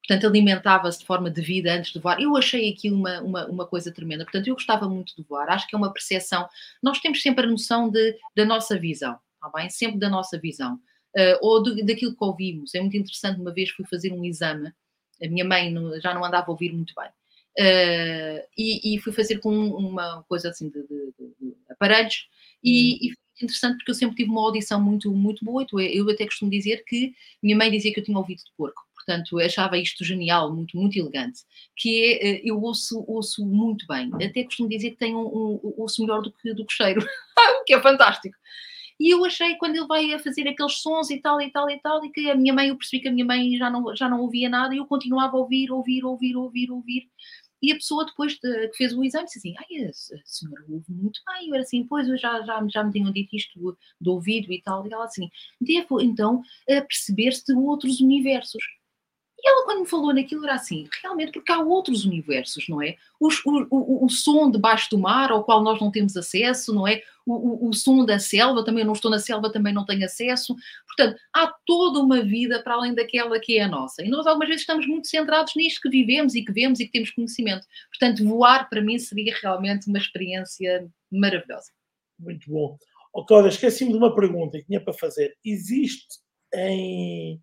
portanto 0.06 0.28
alimentava-se 0.28 1.00
de 1.00 1.06
forma 1.06 1.30
de 1.30 1.42
vida 1.42 1.74
antes 1.74 1.94
de 1.94 2.00
voar. 2.00 2.20
Eu 2.20 2.36
achei 2.36 2.70
aquilo 2.70 2.98
uma, 2.98 3.22
uma, 3.22 3.46
uma, 3.48 3.68
coisa 3.68 3.92
tremenda, 3.92 4.24
portanto 4.24 4.48
eu 4.48 4.56
gostava 4.56 4.90
muito 4.90 5.16
de 5.16 5.24
voar, 5.24 5.50
acho 5.50 5.68
que 5.68 5.76
é 5.76 5.78
uma 5.78 5.94
percepção, 5.94 6.48
nós 6.82 7.00
temos 7.00 7.22
sempre 7.22 7.46
a 7.46 7.50
noção 7.50 7.90
de, 7.90 8.18
da 8.36 8.46
nossa 8.46 8.78
visão, 8.78 9.18
está 9.36 9.50
bem? 9.56 9.70
Sempre 9.70 10.00
da 10.00 10.10
nossa 10.10 10.40
visão, 10.40 10.76
uh, 10.76 11.38
ou 11.42 11.62
do, 11.62 11.86
daquilo 11.86 12.16
que 12.16 12.24
ouvimos, 12.24 12.74
é 12.74 12.82
muito 12.82 12.98
interessante, 12.98 13.40
uma 13.40 13.54
vez 13.54 13.70
fui 13.70 13.86
fazer 13.86 14.12
um 14.12 14.26
exame, 14.26 14.74
a 15.24 15.28
minha 15.28 15.46
mãe 15.46 15.74
já 16.02 16.14
não 16.14 16.26
andava 16.26 16.48
a 16.48 16.52
ouvir 16.52 16.74
muito 16.74 16.94
bem, 16.96 17.10
uh, 17.10 18.48
e, 18.58 18.96
e, 18.96 19.00
fui 19.00 19.14
fazer 19.14 19.40
com 19.40 19.54
uma 19.54 20.24
coisa 20.24 20.50
assim 20.50 20.70
de, 20.70 20.82
de, 20.82 21.14
de 21.40 21.56
aparelhos, 21.70 22.28
e, 22.64 22.96
hum. 22.96 22.98
e 23.02 23.10
foi 23.10 23.46
interessante 23.46 23.78
porque 23.78 23.92
eu 23.92 23.96
sempre 23.96 24.16
tive 24.16 24.30
uma 24.30 24.42
audição 24.42 24.82
muito, 24.82 25.12
muito 25.12 25.46
boa, 25.46 25.66
eu 25.74 26.10
até 26.10 26.26
costumo 26.26 26.50
dizer 26.50 26.84
que 26.86 27.14
minha 27.42 27.56
mãe 27.56 27.70
dizia 27.70 27.94
que 27.94 28.00
eu 28.00 28.04
tinha 28.04 28.18
ouvido 28.18 28.40
de 28.40 28.52
porco, 28.58 28.82
portanto 29.06 29.40
achava 29.40 29.78
isto 29.78 30.04
genial, 30.04 30.54
muito, 30.54 30.78
muito 30.78 30.98
elegante, 30.98 31.42
que 31.76 32.04
é, 32.04 32.28
eh, 32.28 32.42
eu 32.44 32.62
ouço, 32.62 33.04
ouço 33.08 33.46
muito 33.46 33.86
bem, 33.88 34.10
até 34.24 34.44
costumo 34.44 34.70
dizer 34.70 34.92
que 34.92 34.98
tenho 34.98 35.20
um, 35.20 35.60
um 35.64 35.74
ouço 35.78 36.02
melhor 36.02 36.22
do 36.22 36.32
que, 36.32 36.54
do 36.54 36.66
que 36.66 36.74
cheiro, 36.74 37.02
que 37.66 37.74
é 37.74 37.82
fantástico. 37.82 38.36
E 39.00 39.10
eu 39.10 39.26
achei, 39.26 39.56
quando 39.56 39.76
ele 39.76 39.88
vai 39.88 40.14
a 40.14 40.20
fazer 40.20 40.48
aqueles 40.48 40.80
sons 40.80 41.10
e 41.10 41.20
tal, 41.20 41.42
e 41.42 41.52
tal, 41.52 41.68
e 41.72 41.80
tal, 41.80 42.06
e 42.06 42.12
que 42.12 42.30
a 42.30 42.36
minha 42.36 42.54
mãe, 42.54 42.70
eu 42.70 42.78
percebi 42.78 43.02
que 43.02 43.10
a 43.10 43.12
minha 43.12 43.26
mãe 43.26 43.58
já 43.58 43.68
não, 43.68 43.96
já 43.96 44.08
não 44.08 44.22
ouvia 44.22 44.48
nada, 44.48 44.76
e 44.76 44.78
eu 44.78 44.86
continuava 44.86 45.38
a 45.38 45.40
ouvir, 45.40 45.72
ouvir, 45.72 46.06
ouvir, 46.06 46.36
ouvir, 46.36 46.72
ouvir. 46.72 47.10
E 47.62 47.72
a 47.72 47.76
pessoa, 47.76 48.06
depois 48.06 48.34
de, 48.34 48.68
que 48.70 48.78
fez 48.78 48.94
o 48.94 49.04
exame, 49.04 49.26
disse 49.26 49.40
assim: 49.40 49.56
Ai, 49.58 49.86
a 49.86 49.92
senhora 50.26 50.66
ouve 50.68 50.92
muito 50.92 51.20
bem. 51.28 51.48
Eu 51.48 51.54
era 51.54 51.64
assim: 51.64 51.86
Pois, 51.86 52.08
eu 52.08 52.18
já, 52.18 52.42
já, 52.42 52.64
já 52.68 52.84
me 52.84 52.92
tinham 52.92 53.12
dito 53.12 53.36
isto 53.36 53.78
do 54.00 54.12
ouvido 54.14 54.52
e 54.52 54.62
tal. 54.62 54.86
E 54.88 54.94
ela 54.94 55.06
assim: 55.06 55.30
Devo 55.60 56.02
então 56.02 56.42
perceber-se 56.66 57.46
de 57.46 57.54
outros 57.54 58.00
universos. 58.02 58.64
E 59.44 59.50
ela, 59.50 59.66
quando 59.66 59.80
me 59.82 59.88
falou 59.88 60.14
naquilo, 60.14 60.44
era 60.46 60.54
assim, 60.54 60.88
realmente, 61.02 61.32
porque 61.32 61.52
há 61.52 61.60
outros 61.60 62.06
universos, 62.06 62.68
não 62.70 62.82
é? 62.82 62.96
o, 63.22 63.30
o, 63.70 64.06
o, 64.06 64.10
som 64.10 64.50
debaixo 64.50 64.90
do 64.90 64.98
mar, 64.98 65.32
ao 65.32 65.44
qual 65.44 65.64
nós 65.64 65.80
não 65.80 65.92
temos 65.92 66.18
acesso, 66.18 66.74
não 66.74 66.88
é? 66.88 67.04
O, 67.24 67.70
o, 67.70 67.74
som 67.74 68.04
da 68.04 68.18
selva, 68.18 68.66
também 68.66 68.84
não 68.84 68.94
estou 68.94 69.12
na 69.12 69.20
selva, 69.20 69.52
também 69.52 69.72
não 69.72 69.86
tenho 69.86 70.04
acesso. 70.04 70.56
Portanto, 70.88 71.20
há 71.32 71.54
toda 71.66 72.00
uma 72.00 72.24
vida 72.24 72.64
para 72.64 72.74
além 72.74 72.96
daquela 72.96 73.40
que 73.40 73.60
é 73.60 73.64
a 73.64 73.68
nossa. 73.68 74.04
E 74.04 74.10
nós, 74.10 74.26
algumas 74.26 74.48
vezes, 74.48 74.64
estamos 74.64 74.88
muito 74.88 75.08
centrados 75.08 75.54
nisto 75.56 75.82
que 75.82 75.90
vivemos 75.90 76.34
e 76.34 76.44
que 76.44 76.52
vemos 76.52 76.80
e 76.80 76.86
que 76.86 76.92
temos 76.92 77.12
conhecimento. 77.12 77.68
Portanto, 77.90 78.28
voar, 78.28 78.68
para 78.70 78.82
mim, 78.82 78.98
seria 78.98 79.36
realmente 79.40 79.88
uma 79.88 80.00
experiência 80.00 80.90
maravilhosa. 81.12 81.72
Muito 82.20 82.50
bom. 82.50 82.78
Oh, 83.14 83.24
Cláudia, 83.24 83.50
esqueci-me 83.50 83.92
de 83.92 83.98
uma 83.98 84.16
pergunta 84.16 84.58
que 84.58 84.66
tinha 84.66 84.82
para 84.82 84.94
fazer. 84.94 85.38
Existe 85.46 86.20
em 86.54 87.40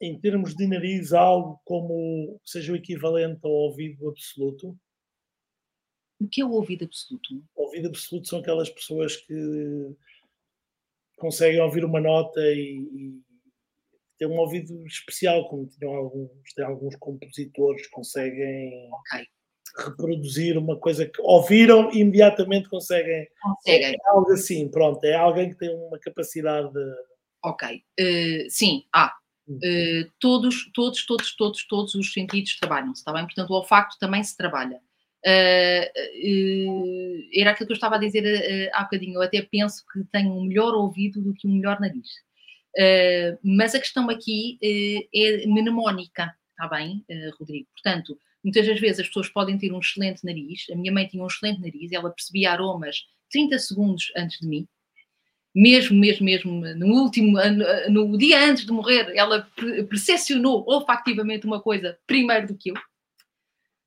em 0.00 0.18
termos 0.18 0.54
de 0.54 0.66
nariz, 0.66 1.12
algo 1.12 1.60
como 1.64 2.40
seja 2.44 2.72
o 2.72 2.76
equivalente 2.76 3.40
ao 3.44 3.50
ouvido 3.50 4.08
absoluto? 4.08 4.76
O 6.18 6.28
que 6.28 6.40
é 6.40 6.44
o 6.44 6.52
ouvido 6.52 6.84
absoluto? 6.84 7.42
O 7.54 7.62
ouvido 7.64 7.88
absoluto 7.88 8.28
são 8.28 8.40
aquelas 8.40 8.70
pessoas 8.70 9.16
que 9.16 9.96
conseguem 11.16 11.60
ouvir 11.60 11.84
uma 11.84 12.00
nota 12.00 12.40
e, 12.40 12.80
e 12.92 13.20
têm 14.18 14.28
um 14.28 14.38
ouvido 14.38 14.86
especial, 14.86 15.48
como 15.48 15.66
tinham 15.66 15.94
alguns, 15.94 16.30
tem 16.54 16.64
alguns 16.64 16.96
compositores 16.96 17.86
que 17.86 17.90
conseguem 17.90 18.90
okay. 18.92 19.26
reproduzir 19.78 20.58
uma 20.58 20.78
coisa 20.78 21.06
que 21.06 21.20
ouviram 21.22 21.90
e 21.92 22.00
imediatamente 22.00 22.68
conseguem. 22.68 23.26
Conseguem. 23.40 23.94
É 23.94 24.08
algo 24.08 24.30
assim, 24.32 24.70
pronto, 24.70 25.04
é 25.04 25.14
alguém 25.14 25.50
que 25.50 25.56
tem 25.56 25.74
uma 25.74 25.98
capacidade. 25.98 26.78
Ok, 27.42 27.82
uh, 27.98 28.50
sim, 28.50 28.84
ah, 28.94 29.14
Uh, 29.48 30.10
todos, 30.20 30.70
todos, 30.72 31.04
todos, 31.04 31.34
todos, 31.34 31.66
todos 31.66 31.94
os 31.94 32.12
sentidos 32.12 32.56
trabalham-se, 32.58 33.00
está 33.00 33.12
bem? 33.12 33.24
Portanto, 33.24 33.50
o 33.50 33.54
olfacto 33.54 33.98
também 33.98 34.22
se 34.22 34.36
trabalha. 34.36 34.80
Uh, 35.26 35.84
uh, 36.26 37.28
era 37.34 37.50
aquilo 37.50 37.66
que 37.66 37.72
eu 37.72 37.74
estava 37.74 37.96
a 37.96 37.98
dizer 37.98 38.70
há 38.72 38.84
bocadinho. 38.84 39.14
Eu 39.14 39.22
até 39.22 39.42
penso 39.42 39.84
que 39.92 40.04
tenho 40.12 40.32
um 40.32 40.44
melhor 40.44 40.74
ouvido 40.74 41.20
do 41.20 41.34
que 41.34 41.48
um 41.48 41.52
melhor 41.52 41.80
nariz. 41.80 42.08
mas 43.42 43.74
a 43.74 43.80
questão 43.80 44.08
aqui 44.08 44.58
é 44.62 45.46
mnemónica, 45.46 46.32
está 46.50 46.68
bem, 46.68 47.04
Rodrigo? 47.38 47.68
Portanto, 47.74 48.16
muitas 48.44 48.66
das 48.66 48.80
vezes 48.80 49.00
as 49.00 49.06
pessoas 49.08 49.28
podem 49.28 49.58
ter 49.58 49.72
um 49.72 49.80
excelente 49.80 50.24
nariz. 50.24 50.66
A 50.72 50.76
minha 50.76 50.92
mãe 50.92 51.06
tinha 51.06 51.22
um 51.22 51.26
excelente 51.26 51.60
nariz, 51.60 51.92
ela 51.92 52.10
percebia 52.10 52.52
aromas 52.52 53.04
30 53.30 53.58
segundos 53.58 54.12
antes 54.16 54.38
de 54.38 54.46
mim 54.46 54.68
mesmo, 55.54 55.98
mesmo, 55.98 56.24
mesmo 56.24 56.52
no 56.76 56.86
último, 57.02 57.38
no 57.88 58.16
dia 58.16 58.44
antes 58.44 58.64
de 58.64 58.72
morrer, 58.72 59.12
ela 59.16 59.48
percepcionou 59.88 60.64
olfactivamente 60.66 61.46
uma 61.46 61.60
coisa 61.60 61.98
primeiro 62.06 62.48
do 62.48 62.56
que 62.56 62.70
eu. 62.70 62.74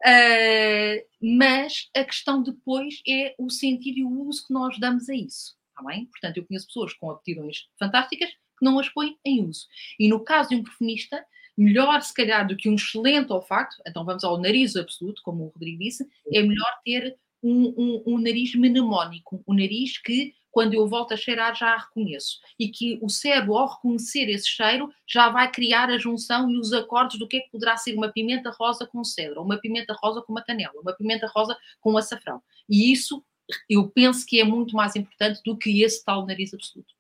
Uh, 0.06 1.00
mas 1.22 1.90
a 1.96 2.04
questão 2.04 2.44
depois 2.44 3.02
é 3.08 3.34
o 3.38 3.50
sentido 3.50 4.00
e 4.00 4.04
o 4.04 4.28
uso 4.28 4.46
que 4.46 4.54
nós 4.54 4.78
damos 4.78 5.10
a 5.10 5.16
isso. 5.16 5.56
Tá 5.74 5.82
bem? 5.84 6.06
Portanto, 6.08 6.38
eu 6.38 6.46
conheço 6.46 6.68
pessoas 6.68 6.94
com 6.94 7.10
aptidões 7.10 7.68
fantásticas 7.80 8.30
que 8.30 8.66
não 8.66 8.78
as 8.80 8.90
põem 8.90 9.18
em 9.26 9.46
uso. 9.46 9.66
E 9.98 10.10
no 10.10 10.20
caso 10.20 10.50
de 10.50 10.56
um 10.56 10.64
perfuminista, 10.64 11.26
melhor 11.58 12.02
se 12.02 12.14
calhar 12.14 12.46
do 12.46 12.58
que 12.58 12.70
um 12.70 12.76
excelente 12.76 13.32
olfato, 13.32 13.76
então 13.88 14.04
vamos 14.04 14.24
ao 14.24 14.40
nariz 14.40 14.76
absoluto, 14.76 15.22
como 15.24 15.46
o 15.46 15.48
Rodrigo 15.48 15.80
disse, 15.80 16.06
é 16.32 16.42
melhor 16.42 16.80
ter 16.84 17.18
um, 17.42 17.74
um, 17.78 18.04
um 18.06 18.18
nariz 18.18 18.54
mnemónico, 18.56 19.44
um 19.48 19.54
nariz 19.54 19.98
que 19.98 20.34
quando 20.54 20.76
eu 20.76 20.88
volto 20.88 21.16
a 21.16 21.18
cheirar 21.18 21.56
já 21.56 21.74
a 21.74 21.78
reconheço. 21.80 22.40
E 22.60 22.70
que 22.70 23.00
o 23.02 23.10
cérebro, 23.10 23.58
ao 23.58 23.68
reconhecer 23.68 24.30
esse 24.30 24.48
cheiro, 24.48 24.94
já 25.06 25.28
vai 25.30 25.52
criar 25.52 25.90
a 25.90 25.98
junção 25.98 26.50
e 26.50 26.60
os 26.60 26.72
acordes 26.72 27.18
do 27.18 27.28
que 27.28 27.38
é 27.38 27.40
que 27.40 27.50
poderá 27.50 27.76
ser 27.76 27.96
uma 27.96 28.10
pimenta 28.10 28.52
rosa 28.52 28.86
com 28.86 29.04
cedro, 29.04 29.40
ou 29.40 29.46
uma 29.46 29.58
pimenta 29.58 29.98
rosa 30.00 30.22
com 30.22 30.32
uma 30.32 30.44
canela, 30.44 30.80
uma 30.80 30.94
pimenta 30.94 31.26
rosa 31.36 31.58
com 31.82 31.98
açafrão. 31.98 32.40
E 32.70 32.94
isso 32.94 33.26
eu 33.68 33.90
penso 33.90 34.26
que 34.28 34.40
é 34.40 34.44
muito 34.44 34.76
mais 34.76 34.96
importante 34.96 35.42
do 35.44 35.58
que 35.58 35.82
esse 35.82 36.06
tal 36.06 36.24
nariz 36.26 36.54
absoluto. 36.54 36.94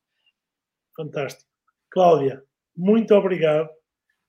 Fantástico. 0.95 1.47
Cláudia, 1.91 2.43
muito 2.75 3.13
obrigado. 3.13 3.69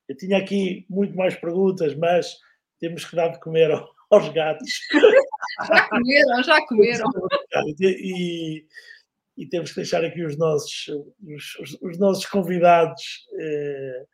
Eu 0.06 0.14
tinha 0.18 0.36
aqui 0.36 0.84
muito 0.88 1.16
mais 1.16 1.34
perguntas, 1.34 1.94
mas 1.94 2.36
temos 2.78 3.06
que 3.06 3.16
dar 3.16 3.28
de 3.28 3.40
comer 3.40 3.70
aos 4.10 4.28
gatos. 4.28 4.70
já 5.66 5.88
comeram, 5.88 6.42
já 6.42 6.66
comeram. 6.66 7.06
E, 7.80 8.66
e 9.36 9.46
temos 9.46 9.70
que 9.70 9.76
deixar 9.76 10.04
aqui 10.04 10.24
os 10.24 10.38
nossos, 10.38 10.88
os, 11.58 11.78
os 11.82 11.98
nossos 11.98 12.26
convidados 12.26 13.02
eh, 13.38 14.04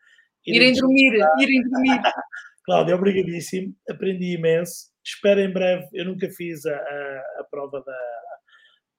irem, 0.47 0.73
dormir, 0.73 1.13
irem 1.41 1.63
dormir. 1.63 2.01
Cláudia, 2.65 2.95
obrigadíssimo, 2.95 3.75
aprendi 3.89 4.35
imenso. 4.35 4.91
Espero 5.05 5.41
em 5.41 5.53
breve, 5.53 5.87
eu 5.93 6.05
nunca 6.05 6.29
fiz 6.31 6.65
a, 6.67 6.75
a, 6.75 7.41
a 7.41 7.45
prova 7.51 7.83
da, 7.85 7.99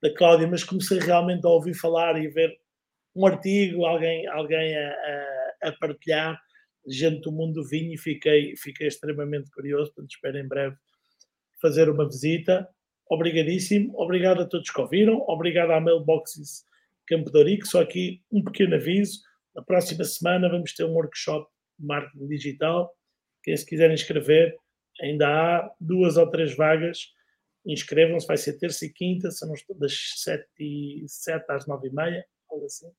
da 0.04 0.16
Cláudia, 0.16 0.48
mas 0.48 0.64
comecei 0.64 1.00
realmente 1.00 1.46
a 1.46 1.50
ouvir 1.50 1.74
falar 1.74 2.22
e 2.22 2.28
ver 2.28 2.52
um 3.16 3.26
artigo, 3.26 3.86
alguém, 3.86 4.28
alguém 4.28 4.76
a, 4.76 4.90
a, 4.90 5.70
a, 5.70 5.72
partilhar, 5.74 6.40
gente 6.88 7.22
do 7.22 7.32
mundo 7.32 7.62
do 7.62 7.68
vinho, 7.68 7.94
e 7.94 7.98
fiquei, 7.98 8.56
fiquei 8.56 8.88
extremamente 8.88 9.52
curioso, 9.52 9.94
portanto 9.94 10.12
espero 10.12 10.38
em 10.38 10.48
breve 10.48 10.76
fazer 11.62 11.90
uma 11.90 12.08
visita 12.08 12.68
obrigadíssimo. 13.12 13.94
Obrigado 14.00 14.42
a 14.42 14.46
todos 14.46 14.70
que 14.70 14.80
ouviram. 14.80 15.20
Obrigado 15.28 15.72
à 15.72 15.82
Mailboxes 15.82 16.66
Campo 17.06 17.30
de. 17.30 17.68
Só 17.68 17.82
aqui 17.82 18.22
um 18.32 18.42
pequeno 18.42 18.76
aviso. 18.76 19.20
Na 19.54 19.62
próxima 19.62 20.06
semana 20.06 20.50
vamos 20.50 20.74
ter 20.74 20.86
um 20.86 20.94
workshop 20.94 21.46
de 21.78 21.86
marketing 21.86 22.28
digital. 22.28 22.90
Quem 23.44 23.58
se 23.58 23.66
quiser 23.66 23.92
inscrever, 23.92 24.56
ainda 25.02 25.28
há 25.28 25.72
duas 25.78 26.16
ou 26.16 26.26
três 26.30 26.56
vagas. 26.56 27.12
Inscrevam-se, 27.66 28.26
vai 28.26 28.38
ser 28.38 28.54
terça 28.54 28.86
e 28.86 28.90
quinta, 28.90 29.30
são 29.30 29.52
das 29.78 30.14
7, 30.16 30.46
e, 30.60 31.04
7 31.06 31.46
às 31.50 31.68
9 31.68 31.90
e 31.90 31.92
meia, 31.92 32.26
algo 32.50 32.66
assim. 32.66 32.90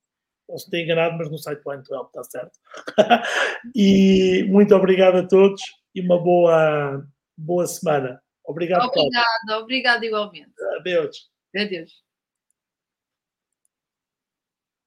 Não 0.49 0.59
se 0.59 0.71
tem 0.71 0.85
enganado, 0.85 1.17
mas 1.17 1.31
no 1.31 1.39
site 1.39 1.63
do 1.63 1.71
N12 1.71 2.07
está 2.07 2.25
certo. 2.25 2.59
e 3.75 4.45
muito 4.49 4.75
obrigado 4.75 5.17
a 5.17 5.27
todos 5.27 5.63
e 5.95 6.03
uma 6.03 6.23
boa, 6.23 7.03
boa 7.37 7.67
semana. 7.67 8.22
Obrigado, 8.45 8.87
Obrigada, 8.89 9.59
obrigada 9.63 10.05
igualmente. 10.07 10.53
Adeus. 10.81 11.31
Adeus. 11.55 12.03